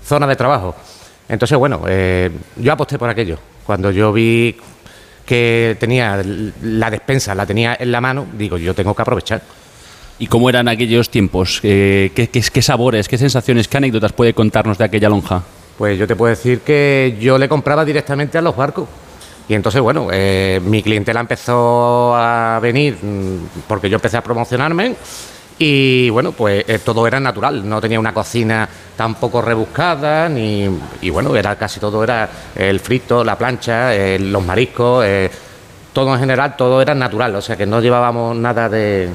zonas 0.04 0.28
de 0.28 0.34
trabajo. 0.34 0.74
Entonces, 1.28 1.56
bueno, 1.56 1.82
eh, 1.86 2.32
yo 2.56 2.72
aposté 2.72 2.98
por 2.98 3.08
aquello. 3.08 3.38
Cuando 3.64 3.92
yo 3.92 4.12
vi 4.12 4.56
que 5.24 5.76
tenía 5.78 6.20
la 6.62 6.90
despensa, 6.90 7.32
la 7.32 7.46
tenía 7.46 7.76
en 7.78 7.92
la 7.92 8.00
mano, 8.00 8.26
digo, 8.36 8.58
yo 8.58 8.74
tengo 8.74 8.92
que 8.92 9.02
aprovechar. 9.02 9.40
¿Y 10.18 10.26
cómo 10.26 10.50
eran 10.50 10.66
aquellos 10.66 11.10
tiempos? 11.10 11.60
Eh, 11.62 12.10
¿Qué, 12.12 12.62
sabores, 12.62 13.06
qué 13.06 13.18
sensaciones, 13.18 13.68
qué 13.68 13.76
anécdotas 13.76 14.12
puede 14.12 14.34
contarnos 14.34 14.78
de 14.78 14.84
aquella 14.84 15.08
lonja? 15.08 15.44
Pues 15.78 15.98
yo 15.98 16.06
te 16.06 16.16
puedo 16.16 16.30
decir 16.30 16.60
que 16.60 17.16
yo 17.20 17.38
le 17.38 17.48
compraba 17.48 17.84
directamente 17.84 18.38
a 18.38 18.42
los 18.42 18.56
barcos. 18.56 18.88
Y 19.48 19.54
entonces, 19.54 19.80
bueno, 19.80 20.08
eh, 20.10 20.60
mi 20.64 20.82
clientela 20.82 21.20
empezó 21.20 22.14
a 22.16 22.58
venir 22.60 22.98
mm, 23.00 23.64
porque 23.68 23.88
yo 23.88 23.96
empecé 23.96 24.16
a 24.16 24.22
promocionarme 24.22 24.96
y, 25.58 26.10
bueno, 26.10 26.32
pues 26.32 26.64
eh, 26.68 26.78
todo 26.80 27.06
era 27.06 27.18
natural. 27.18 27.66
No 27.66 27.80
tenía 27.80 27.98
una 27.98 28.12
cocina 28.12 28.68
tampoco 28.96 29.40
rebuscada, 29.40 30.28
ni, 30.28 30.68
y, 31.00 31.10
bueno, 31.10 31.34
era 31.34 31.56
casi 31.56 31.80
todo 31.80 32.04
era 32.04 32.28
el 32.54 32.80
frito, 32.80 33.24
la 33.24 33.38
plancha, 33.38 33.94
eh, 33.94 34.18
los 34.18 34.44
mariscos, 34.44 35.04
eh, 35.06 35.30
todo 35.92 36.12
en 36.14 36.20
general, 36.20 36.56
todo 36.56 36.82
era 36.82 36.94
natural. 36.94 37.36
O 37.36 37.42
sea 37.42 37.56
que 37.56 37.66
no 37.66 37.80
llevábamos 37.80 38.36
nada 38.36 38.68
de 38.68 39.08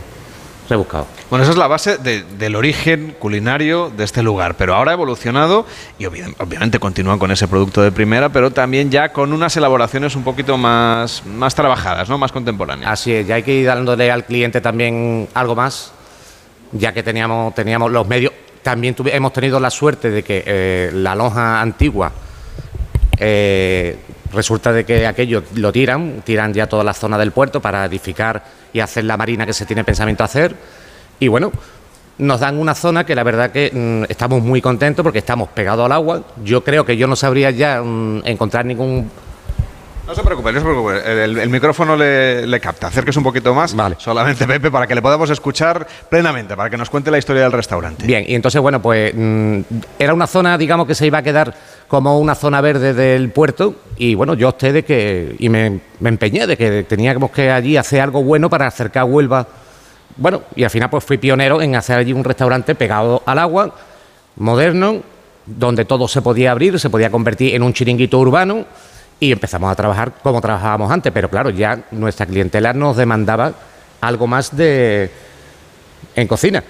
Bueno, 1.29 1.43
esa 1.43 1.51
es 1.51 1.57
la 1.57 1.67
base 1.67 1.97
de- 1.97 2.23
del 2.23 2.55
origen 2.55 3.15
culinario 3.19 3.89
de 3.95 4.03
este 4.03 4.23
lugar, 4.23 4.55
pero 4.57 4.75
ahora 4.75 4.91
ha 4.91 4.93
evolucionado 4.93 5.65
y 5.99 6.05
obvi- 6.05 6.33
obviamente 6.39 6.79
continúa 6.79 7.17
con 7.19 7.31
ese 7.31 7.47
producto 7.47 7.81
de 7.81 7.91
primera, 7.91 8.29
pero 8.29 8.51
también 8.51 8.89
ya 8.91 9.09
con 9.13 9.33
unas 9.33 9.55
elaboraciones 9.57 10.15
un 10.15 10.23
poquito 10.23 10.57
más, 10.57 11.23
más 11.25 11.55
trabajadas, 11.55 12.09
¿no? 12.09 12.17
Más 12.17 12.31
contemporáneas. 12.31 12.91
Así 12.91 13.13
es, 13.13 13.27
ya 13.27 13.35
hay 13.35 13.43
que 13.43 13.53
ir 13.53 13.65
dándole 13.65 14.11
al 14.11 14.25
cliente 14.25 14.61
también 14.61 15.27
algo 15.33 15.55
más, 15.55 15.91
ya 16.71 16.93
que 16.93 17.03
teníamos, 17.03 17.53
teníamos 17.55 17.91
los 17.91 18.07
medios. 18.07 18.33
También 18.63 18.95
hemos 19.05 19.33
tenido 19.33 19.59
la 19.59 19.69
suerte 19.71 20.11
de 20.11 20.23
que 20.23 20.43
eh, 20.45 20.91
la 20.93 21.15
lonja 21.15 21.59
antigua 21.61 22.11
eh, 23.17 23.97
resulta 24.33 24.71
de 24.71 24.85
que 24.85 25.05
aquello 25.07 25.43
lo 25.55 25.71
tiran, 25.71 26.21
tiran 26.23 26.53
ya 26.53 26.67
toda 26.67 26.83
la 26.83 26.93
zona 26.93 27.17
del 27.17 27.31
puerto 27.31 27.61
para 27.61 27.85
edificar 27.85 28.43
y 28.73 28.79
hacer 28.79 29.03
la 29.05 29.17
marina 29.17 29.45
que 29.45 29.53
se 29.53 29.65
tiene 29.65 29.83
pensamiento 29.83 30.23
hacer. 30.23 30.55
Y 31.19 31.27
bueno, 31.27 31.51
nos 32.17 32.39
dan 32.39 32.57
una 32.57 32.75
zona 32.75 33.05
que 33.05 33.15
la 33.15 33.23
verdad 33.23 33.51
que 33.51 33.71
mm, 33.73 34.11
estamos 34.11 34.41
muy 34.41 34.61
contentos 34.61 35.03
porque 35.03 35.19
estamos 35.19 35.49
pegados 35.49 35.85
al 35.85 35.91
agua. 35.91 36.23
Yo 36.43 36.63
creo 36.63 36.85
que 36.85 36.95
yo 36.97 37.07
no 37.07 37.15
sabría 37.15 37.51
ya 37.51 37.81
mm, 37.81 38.21
encontrar 38.25 38.65
ningún 38.65 39.09
No 40.05 40.15
se 40.15 40.23
preocupe, 40.23 40.51
no 40.51 40.59
se 40.59 40.65
preocupe. 40.65 41.23
El, 41.23 41.37
el 41.37 41.49
micrófono 41.49 41.95
le, 41.95 42.45
le 42.45 42.59
capta. 42.59 42.87
Acérquese 42.87 43.17
un 43.17 43.23
poquito 43.23 43.53
más, 43.53 43.75
solamente 43.97 44.45
Pepe, 44.45 44.69
para 44.69 44.85
que 44.85 44.95
le 44.95 45.01
podamos 45.01 45.29
escuchar 45.29 45.87
plenamente, 46.09 46.55
para 46.55 46.69
que 46.69 46.77
nos 46.77 46.89
cuente 46.89 47.09
la 47.11 47.17
historia 47.17 47.43
del 47.43 47.51
restaurante. 47.51 48.05
Bien, 48.05 48.23
y 48.27 48.35
entonces, 48.35 48.61
bueno, 48.61 48.81
pues 48.81 49.13
mm, 49.15 49.61
era 49.97 50.13
una 50.13 50.27
zona, 50.27 50.57
digamos, 50.57 50.85
que 50.85 50.95
se 50.95 51.07
iba 51.07 51.19
a 51.19 51.23
quedar 51.23 51.53
como 51.91 52.17
una 52.19 52.35
zona 52.35 52.61
verde 52.61 52.93
del 52.93 53.31
puerto 53.31 53.75
y 53.97 54.15
bueno, 54.15 54.33
yo 54.35 54.47
opté 54.47 54.71
de 54.71 54.85
que, 54.85 55.35
y 55.37 55.49
me, 55.49 55.81
empeñé 56.01 56.47
de 56.47 56.55
que 56.55 56.83
teníamos 56.83 57.31
que 57.31 57.51
allí 57.51 57.75
hacer 57.75 57.99
algo 57.99 58.23
bueno 58.23 58.49
para 58.49 58.65
acercar 58.65 59.03
Huelva. 59.03 59.45
Bueno, 60.15 60.43
y 60.55 60.63
al 60.63 60.69
final 60.69 60.89
pues 60.89 61.03
fui 61.03 61.17
pionero 61.17 61.61
en 61.61 61.75
hacer 61.75 61.97
allí 61.97 62.13
un 62.13 62.23
restaurante 62.23 62.75
pegado 62.75 63.21
al 63.25 63.39
agua, 63.39 63.75
moderno, 64.37 65.01
donde 65.45 65.83
todo 65.83 66.07
se 66.07 66.21
podía 66.21 66.51
abrir, 66.51 66.79
se 66.79 66.89
podía 66.89 67.11
convertir 67.11 67.55
en 67.55 67.61
un 67.61 67.73
chiringuito 67.73 68.19
urbano 68.19 68.63
y 69.19 69.33
empezamos 69.33 69.69
a 69.69 69.75
trabajar 69.75 70.13
como 70.23 70.39
trabajábamos 70.39 70.89
antes, 70.89 71.11
pero 71.11 71.29
claro, 71.29 71.49
ya 71.49 71.77
nuestra 71.91 72.25
clientela 72.25 72.71
nos 72.71 72.95
demandaba 72.95 73.51
algo 73.99 74.27
más 74.27 74.55
de 74.55 75.11
en 76.15 76.25
cocina. 76.25 76.63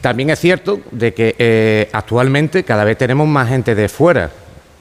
También 0.00 0.30
es 0.30 0.40
cierto 0.40 0.80
de 0.90 1.12
que 1.12 1.36
eh, 1.38 1.90
actualmente 1.92 2.64
cada 2.64 2.84
vez 2.84 2.96
tenemos 2.96 3.28
más 3.28 3.50
gente 3.50 3.74
de 3.74 3.90
fuera 3.90 4.30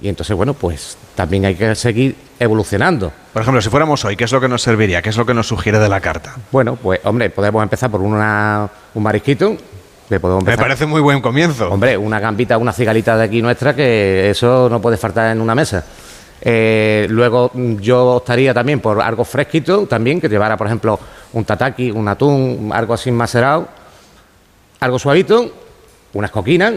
y 0.02 0.10
entonces, 0.10 0.36
bueno, 0.36 0.56
pues 0.56 0.98
también 1.14 1.46
hay 1.46 1.54
que 1.54 1.76
seguir 1.76 2.16
evolucionando. 2.40 3.12
Por 3.34 3.44
ejemplo, 3.44 3.62
si 3.62 3.70
fuéramos 3.70 4.04
hoy, 4.04 4.16
¿qué 4.16 4.24
es 4.24 4.32
lo 4.32 4.42
que 4.42 4.48
nos 4.48 4.64
serviría? 4.64 5.02
¿Qué 5.02 5.10
es 5.10 5.18
lo 5.18 5.28
que 5.28 5.34
nos 5.34 5.48
sugiere 5.48 5.78
de 5.78 5.88
la 5.88 6.02
carta? 6.02 6.36
Bueno, 6.52 6.76
pues 6.76 7.00
hombre, 7.04 7.30
podemos 7.30 7.62
empezar 7.62 7.92
por 7.92 8.02
una, 8.02 8.68
un 8.96 9.04
marisquito. 9.04 9.56
Que 10.10 10.20
podemos 10.20 10.44
Me 10.44 10.58
parece 10.58 10.88
muy 10.88 11.02
buen 11.02 11.22
comienzo. 11.22 11.70
Hombre, 11.70 11.96
una 11.98 12.20
gambita, 12.20 12.58
una 12.58 12.74
cigalita 12.74 13.16
de 13.16 13.24
aquí 13.26 13.42
nuestra, 13.44 13.76
que 13.76 14.32
eso 14.32 14.68
no 14.70 14.82
puede 14.82 14.98
faltar 14.98 15.32
en 15.32 15.40
una 15.40 15.54
mesa. 15.54 15.86
Eh, 16.42 17.06
luego 17.10 17.52
yo 17.54 18.18
estaría 18.18 18.54
también 18.56 18.80
por 18.80 19.00
algo 19.00 19.24
fresquito, 19.24 19.86
también, 19.86 20.20
que 20.20 20.28
llevara, 20.28 20.58
por 20.58 20.66
ejemplo, 20.66 21.00
un 21.34 21.46
tataki, 21.46 21.92
un 21.92 22.08
atún, 22.08 22.72
algo 22.74 22.96
así 22.96 23.12
macerado, 23.12 23.68
algo 24.80 24.98
suavito, 24.98 25.52
unas 26.14 26.32
coquinas 26.32 26.74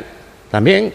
también. 0.51 0.93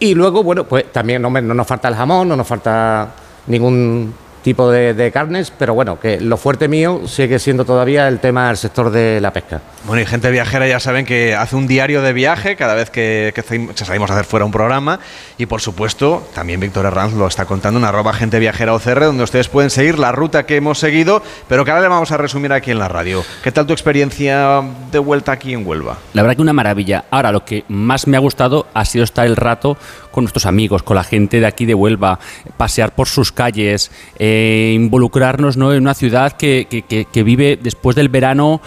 Y 0.00 0.14
luego, 0.14 0.42
bueno, 0.42 0.64
pues 0.64 0.92
también 0.92 1.20
no, 1.22 1.30
nos 1.30 1.66
falta 1.66 1.88
el 1.88 1.94
jamón, 1.94 2.28
no 2.28 2.36
nos 2.36 2.46
falta 2.46 3.08
ningún 3.46 4.14
tipo 4.42 4.70
de, 4.70 4.94
de 4.94 5.10
carnes, 5.12 5.52
pero 5.56 5.74
bueno, 5.74 5.98
que 6.00 6.20
lo 6.20 6.36
fuerte 6.36 6.68
mío 6.68 7.02
sigue 7.06 7.38
siendo 7.38 7.64
todavía 7.64 8.08
el 8.08 8.18
tema 8.20 8.48
del 8.48 8.56
sector 8.56 8.90
de 8.90 9.20
la 9.20 9.32
pesca. 9.32 9.60
Bueno, 9.84 10.02
y 10.02 10.06
gente 10.06 10.30
viajera 10.30 10.66
ya 10.66 10.80
saben 10.80 11.04
que 11.04 11.34
hace 11.34 11.56
un 11.56 11.66
diario 11.66 12.02
de 12.02 12.12
viaje 12.12 12.56
cada 12.56 12.74
vez 12.74 12.90
que, 12.90 13.32
que 13.34 13.42
salim- 13.44 13.68
que 13.74 13.84
salimos 13.84 14.10
a 14.10 14.14
hacer 14.14 14.24
fuera 14.26 14.44
un 14.44 14.52
programa. 14.52 15.00
Y 15.38 15.46
por 15.46 15.60
supuesto, 15.60 16.26
también 16.34 16.60
Víctor 16.60 16.86
Herranz 16.86 17.14
lo 17.14 17.26
está 17.26 17.44
contando 17.46 17.78
en 17.80 17.84
arroba 17.84 18.12
gente 18.12 18.38
viajera 18.38 18.74
OCR, 18.74 19.00
donde 19.04 19.24
ustedes 19.24 19.48
pueden 19.48 19.70
seguir 19.70 19.98
la 19.98 20.12
ruta 20.12 20.46
que 20.46 20.56
hemos 20.56 20.78
seguido, 20.78 21.22
pero 21.48 21.64
que 21.64 21.70
ahora 21.70 21.82
le 21.82 21.88
vamos 21.88 22.10
a 22.12 22.16
resumir 22.16 22.52
aquí 22.52 22.70
en 22.70 22.78
la 22.78 22.88
radio. 22.88 23.24
¿Qué 23.42 23.52
tal 23.52 23.66
tu 23.66 23.72
experiencia 23.72 24.62
de 24.92 24.98
vuelta 24.98 25.32
aquí 25.32 25.52
en 25.52 25.66
Huelva? 25.66 25.98
La 26.12 26.22
verdad 26.22 26.36
que 26.36 26.42
una 26.42 26.52
maravilla. 26.52 27.04
Ahora, 27.10 27.32
lo 27.32 27.44
que 27.44 27.64
más 27.68 28.06
me 28.06 28.16
ha 28.16 28.20
gustado 28.20 28.66
ha 28.74 28.84
sido 28.84 29.04
estar 29.04 29.26
el 29.26 29.36
rato 29.36 29.76
con 30.10 30.24
nuestros 30.24 30.46
amigos, 30.46 30.82
con 30.82 30.96
la 30.96 31.04
gente 31.04 31.38
de 31.40 31.46
aquí 31.46 31.64
de 31.66 31.74
Huelva, 31.74 32.18
pasear 32.56 32.94
por 32.94 33.06
sus 33.08 33.30
calles, 33.30 33.90
eh, 34.18 34.27
involucrarnos 34.74 35.56
¿no? 35.56 35.72
en 35.72 35.82
una 35.82 35.94
ciudad 35.94 36.32
que- 36.32 36.66
que 37.12 37.22
vive 37.22 37.58
después 37.60 37.96
del 37.96 38.08
verano 38.08 38.60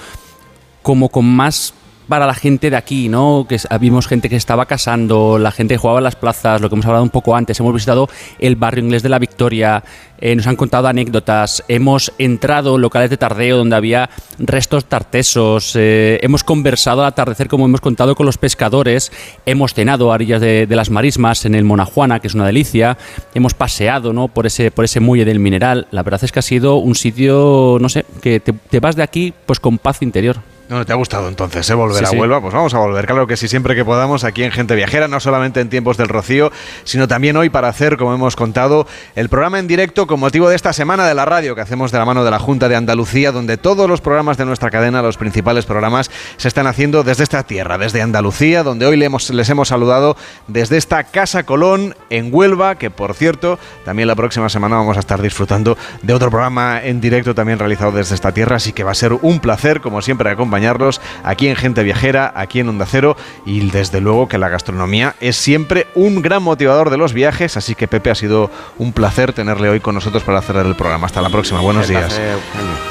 como 0.82 1.10
con 1.10 1.26
más 1.26 1.74
para 2.12 2.28
la 2.28 2.34
gente 2.34 2.70
de 2.70 2.76
aquí, 2.76 3.08
¿no? 3.08 3.46
Que 3.48 3.58
vimos 3.80 4.06
gente 4.06 4.28
que 4.28 4.36
estaba 4.36 4.66
casando, 4.66 5.40
la 5.40 5.50
gente 5.50 5.76
que 5.76 5.78
jugaba 5.78 6.02
en 6.02 6.04
las 6.04 6.18
plazas, 6.18 6.60
lo 6.60 6.68
que 6.68 6.76
hemos 6.76 6.86
hablado 6.86 7.06
un 7.06 7.10
poco 7.10 7.38
antes. 7.38 7.58
Hemos 7.58 7.74
visitado 7.74 8.10
el 8.38 8.58
barrio 8.58 8.84
inglés 8.84 9.02
de 9.02 9.08
la 9.08 9.18
Victoria, 9.18 9.82
eh, 10.20 10.36
nos 10.36 10.46
han 10.46 10.58
contado 10.58 10.90
anécdotas, 10.90 11.64
hemos 11.70 12.12
entrado 12.18 12.76
en 12.76 12.82
locales 12.82 13.10
de 13.12 13.16
tardeo 13.16 13.56
donde 13.56 13.78
había 13.78 14.10
restos 14.40 14.84
tartesos, 14.90 15.74
eh, 15.78 16.20
hemos 16.22 16.44
conversado 16.44 17.00
al 17.00 17.08
atardecer, 17.08 17.48
como 17.48 17.64
hemos 17.64 17.80
contado, 17.80 18.14
con 18.14 18.26
los 18.26 18.38
pescadores, 18.38 19.10
hemos 19.46 19.74
cenado 19.74 20.12
a 20.12 20.16
orillas 20.16 20.42
de, 20.42 20.68
de 20.68 20.76
las 20.76 20.90
marismas 20.90 21.46
en 21.46 21.56
el 21.56 21.64
Monajuana, 21.64 22.20
que 22.20 22.28
es 22.28 22.36
una 22.36 22.46
delicia, 22.46 22.98
hemos 23.34 23.54
paseado, 23.54 24.12
¿no? 24.12 24.28
Por 24.28 24.48
ese, 24.48 24.70
por 24.70 24.84
ese 24.84 25.00
muelle 25.00 25.24
del 25.24 25.40
mineral. 25.40 25.88
La 25.92 26.04
verdad 26.04 26.22
es 26.26 26.34
que 26.34 26.40
ha 26.40 26.42
sido 26.42 26.76
un 26.76 26.96
sitio, 26.96 27.78
no 27.80 27.88
sé, 27.88 28.04
que 28.22 28.42
te, 28.42 28.52
te 28.52 28.82
vas 28.82 28.98
de 28.98 29.04
aquí 29.04 29.34
pues 29.46 29.62
con 29.62 29.78
paz 29.78 30.02
interior. 30.02 30.51
No, 30.72 30.86
¿te 30.86 30.94
ha 30.94 30.96
gustado 30.96 31.28
entonces 31.28 31.70
eh, 31.70 31.74
volver 31.74 31.98
Sí, 31.98 32.04
a 32.06 32.08
sí. 32.08 32.16
Huelva? 32.18 32.40
Pues 32.40 32.54
vamos 32.54 32.74
a 32.74 32.80
volver, 32.80 33.06
claro 33.06 33.28
que 33.28 33.36
sí, 33.36 33.50
siempre 33.50 33.76
que 33.76 33.84
podamos 33.84 34.24
aquí 34.24 34.42
en 34.46 34.52
Gente 34.52 34.74
Viajera, 34.74 35.10
no 35.10 35.20
solamente 35.20 35.60
en 35.60 35.68
tiempos 35.70 35.98
del 35.98 36.08
Rocío, 36.08 36.50
sino 36.86 37.10
también 37.10 37.36
hoy 37.36 37.50
para 37.50 37.68
hacer, 37.68 37.98
como 37.98 38.14
hemos 38.14 38.38
contado, 38.38 38.88
el 39.16 39.28
programa 39.28 39.60
en 39.60 39.68
directo 39.68 40.08
con 40.08 40.22
motivo 40.22 40.48
de 40.48 40.56
esta 40.56 40.72
semana 40.72 41.06
de 41.06 41.14
la 41.14 41.26
radio 41.26 41.56
que 41.56 41.62
hacemos 41.62 41.92
de 41.92 41.98
la 42.00 42.06
mano 42.06 42.24
de 42.24 42.32
la 42.32 42.40
Junta 42.40 42.70
de 42.70 42.78
Andalucía, 42.78 43.34
donde 43.34 43.58
todos 43.58 43.90
los 43.90 44.00
programas 44.00 44.38
de 44.38 44.46
nuestra 44.46 44.70
cadena, 44.72 45.02
los 45.02 45.18
principales 45.18 45.66
programas, 45.66 46.10
se 46.38 46.48
están 46.48 46.68
haciendo 46.68 47.04
desde 47.04 47.24
esta 47.24 47.44
tierra, 47.44 47.78
desde 47.78 48.02
Andalucía, 48.02 48.64
donde 48.64 48.86
hoy 48.86 48.96
le 48.96 49.04
hemos- 49.08 49.30
les 49.30 49.50
hemos 49.50 49.68
saludado 49.68 50.16
desde 50.48 50.78
esta 50.78 51.04
Casa 51.04 51.44
Colón 51.44 51.96
en 52.10 52.30
Huelva, 52.34 52.76
que 52.76 52.90
por 52.90 53.14
cierto, 53.14 53.60
también 53.84 54.08
la 54.08 54.16
próxima 54.16 54.48
semana 54.48 54.78
vamos 54.78 54.96
a 54.96 55.02
estar 55.02 55.22
disfrutando 55.22 55.78
de 56.02 56.14
otro 56.14 56.30
programa 56.30 56.82
en 56.82 57.02
directo 57.02 57.36
también 57.36 57.60
realizado 57.60 57.92
desde 57.92 58.16
esta 58.16 58.32
tierra, 58.32 58.56
así 58.56 58.72
que 58.72 58.86
va 58.86 58.92
a 58.92 58.96
ser 58.96 59.12
un 59.22 59.42
placer, 59.42 59.82
como 59.82 60.02
siempre, 60.02 60.30
acompañarlos 60.62 61.02
aquí 61.24 61.48
en 61.48 61.56
Gente 61.56 61.84
Viajera, 61.84 62.32
aquí 62.36 62.60
en 62.60 62.70
Onda 62.70 62.86
Cero, 62.86 63.18
y 63.46 63.70
desde 63.70 64.00
luego 64.00 64.28
que 64.28 64.38
la 64.38 64.50
gastronomía 64.50 65.16
es 65.20 65.36
siempre 65.36 65.88
un 65.96 66.22
gran 66.22 66.44
motivador 66.44 66.90
de 66.90 66.98
los 66.98 67.14
viajes, 67.14 67.58
así 67.58 67.76
que 67.76 67.88
Pepe 67.88 68.12
ha 68.12 68.16
sido 68.16 68.52
un 68.78 68.94
placer 68.94 69.34
tenerle 69.34 69.70
hoy 69.70 69.80
con 69.80 69.96
nosotros 69.96 70.24
para 70.24 70.42
cerrar 70.42 70.66
el 70.66 70.76
programa. 70.76 71.08
Hasta 71.08 71.22
la 71.22 71.30
próxima, 71.30 71.62
buenos 71.62 71.88
días. 71.88 72.20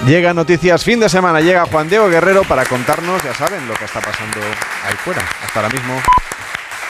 Llega 0.06 0.34
Noticias 0.34 0.82
fin 0.84 1.00
de 1.00 1.08
semana, 1.08 1.40
llega 1.40 1.66
Juan 1.66 1.88
Diego 1.88 2.08
Guerrero 2.08 2.42
para 2.44 2.64
contarnos, 2.64 3.22
ya 3.22 3.34
saben, 3.34 3.66
lo 3.68 3.74
que 3.74 3.84
está 3.84 4.00
pasando 4.00 4.40
ahí 4.86 4.94
fuera. 5.04 5.22
Hasta 5.44 5.60
ahora 5.60 5.72
mismo. 5.72 5.94